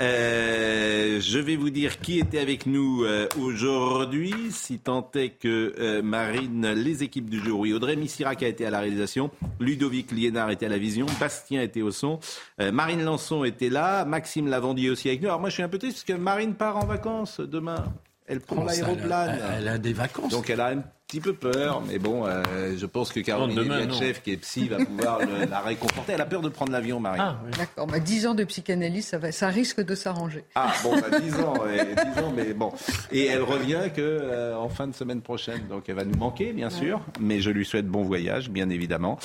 Euh, 0.00 1.18
je 1.20 1.38
vais 1.40 1.56
vous 1.56 1.70
dire 1.70 1.98
qui 1.98 2.20
était 2.20 2.38
avec 2.38 2.66
nous 2.66 3.02
euh, 3.02 3.26
aujourd'hui, 3.36 4.32
si 4.52 4.78
tant 4.78 5.10
est 5.16 5.30
que 5.30 5.74
euh, 5.76 6.02
Marine, 6.02 6.68
les 6.72 7.02
équipes 7.02 7.28
du 7.28 7.40
jour. 7.40 7.58
Oui, 7.58 7.72
Audrey 7.72 7.96
Missirac 7.96 8.44
a 8.44 8.46
été 8.46 8.64
à 8.64 8.70
la 8.70 8.78
réalisation, 8.78 9.30
Ludovic 9.58 10.12
Liénard 10.12 10.50
était 10.50 10.66
à 10.66 10.68
la 10.68 10.78
vision, 10.78 11.06
Bastien 11.18 11.62
était 11.62 11.82
au 11.82 11.90
son, 11.90 12.20
Marine 12.58 13.02
Lançon 13.02 13.42
était 13.42 13.70
là, 13.70 14.04
Maxime 14.04 14.46
Lavandier 14.46 14.90
aussi 14.90 15.08
avec 15.08 15.20
nous. 15.20 15.28
Alors 15.28 15.40
moi 15.40 15.48
je 15.48 15.54
suis 15.54 15.62
un 15.64 15.68
peu 15.68 15.78
triste 15.78 15.96
parce 15.96 16.04
que 16.04 16.22
Marine 16.22 16.54
part 16.54 16.76
en 16.76 16.86
vacances 16.86 17.40
demain. 17.40 17.84
Elle 18.26 18.40
prend 18.40 18.62
l'aéroplane. 18.62 19.40
Elle, 19.40 19.62
elle, 19.62 19.68
a 19.68 19.78
des 19.78 19.94
vacances. 19.94 20.30
Donc 20.30 20.50
elle 20.50 20.60
a 20.60 20.68
un 20.68 20.82
petit 21.08 21.20
peu 21.20 21.32
peur, 21.32 21.82
mais 21.88 21.98
bon, 21.98 22.26
euh, 22.26 22.76
je 22.76 22.86
pense 22.86 23.12
que 23.12 23.20
Caroline 23.20 23.62
Diatchev, 23.62 24.20
qui 24.22 24.32
est 24.32 24.36
psy, 24.36 24.68
va 24.68 24.76
pouvoir 24.84 25.20
le, 25.20 25.46
la 25.50 25.60
réconforter. 25.60 26.12
Elle 26.12 26.20
a 26.20 26.26
peur 26.26 26.42
de 26.42 26.50
prendre 26.50 26.70
l'avion, 26.70 27.00
Marie. 27.00 27.18
Ah, 27.20 27.40
oui. 27.44 27.50
D'accord, 27.56 27.86
bah, 27.86 27.98
10 27.98 28.26
ans 28.26 28.34
de 28.34 28.44
psychanalyse, 28.44 29.06
ça, 29.06 29.18
va, 29.18 29.32
ça 29.32 29.48
risque 29.48 29.80
de 29.80 29.94
s'arranger. 29.94 30.44
Ah, 30.54 30.72
bon, 30.82 31.00
bah, 31.00 31.18
10 31.18 31.34
ans, 31.40 31.54
ouais, 31.64 31.94
10 32.14 32.22
ans, 32.22 32.32
mais 32.36 32.52
bon. 32.52 32.72
Et 33.10 33.26
elle 33.26 33.42
revient 33.42 33.90
que 33.96 34.02
euh, 34.02 34.56
en 34.56 34.68
fin 34.68 34.86
de 34.86 34.94
semaine 34.94 35.22
prochaine, 35.22 35.66
donc 35.68 35.84
elle 35.88 35.96
va 35.96 36.04
nous 36.04 36.18
manquer, 36.18 36.52
bien 36.52 36.70
sûr, 36.70 37.00
mais 37.18 37.40
je 37.40 37.50
lui 37.50 37.64
souhaite 37.64 37.86
bon 37.86 38.02
voyage, 38.02 38.50
bien 38.50 38.68
évidemment. 38.68 39.18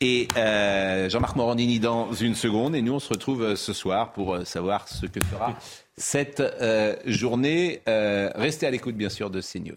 Et 0.00 0.28
euh, 0.36 1.08
Jean-Marc 1.08 1.36
Morandini 1.36 1.80
dans 1.80 2.12
une 2.12 2.34
seconde, 2.34 2.74
et 2.74 2.82
nous 2.82 2.94
on 2.94 2.98
se 2.98 3.10
retrouve 3.10 3.42
euh, 3.42 3.56
ce 3.56 3.72
soir 3.72 4.12
pour 4.12 4.34
euh, 4.34 4.44
savoir 4.44 4.88
ce 4.88 5.06
que 5.06 5.20
fera 5.24 5.54
cette 5.96 6.40
euh, 6.40 6.96
journée. 7.06 7.82
Euh, 7.88 8.30
restez 8.34 8.66
à 8.66 8.70
l'écoute, 8.70 8.96
bien 8.96 9.08
sûr, 9.08 9.30
de 9.30 9.40
CNews. 9.40 9.76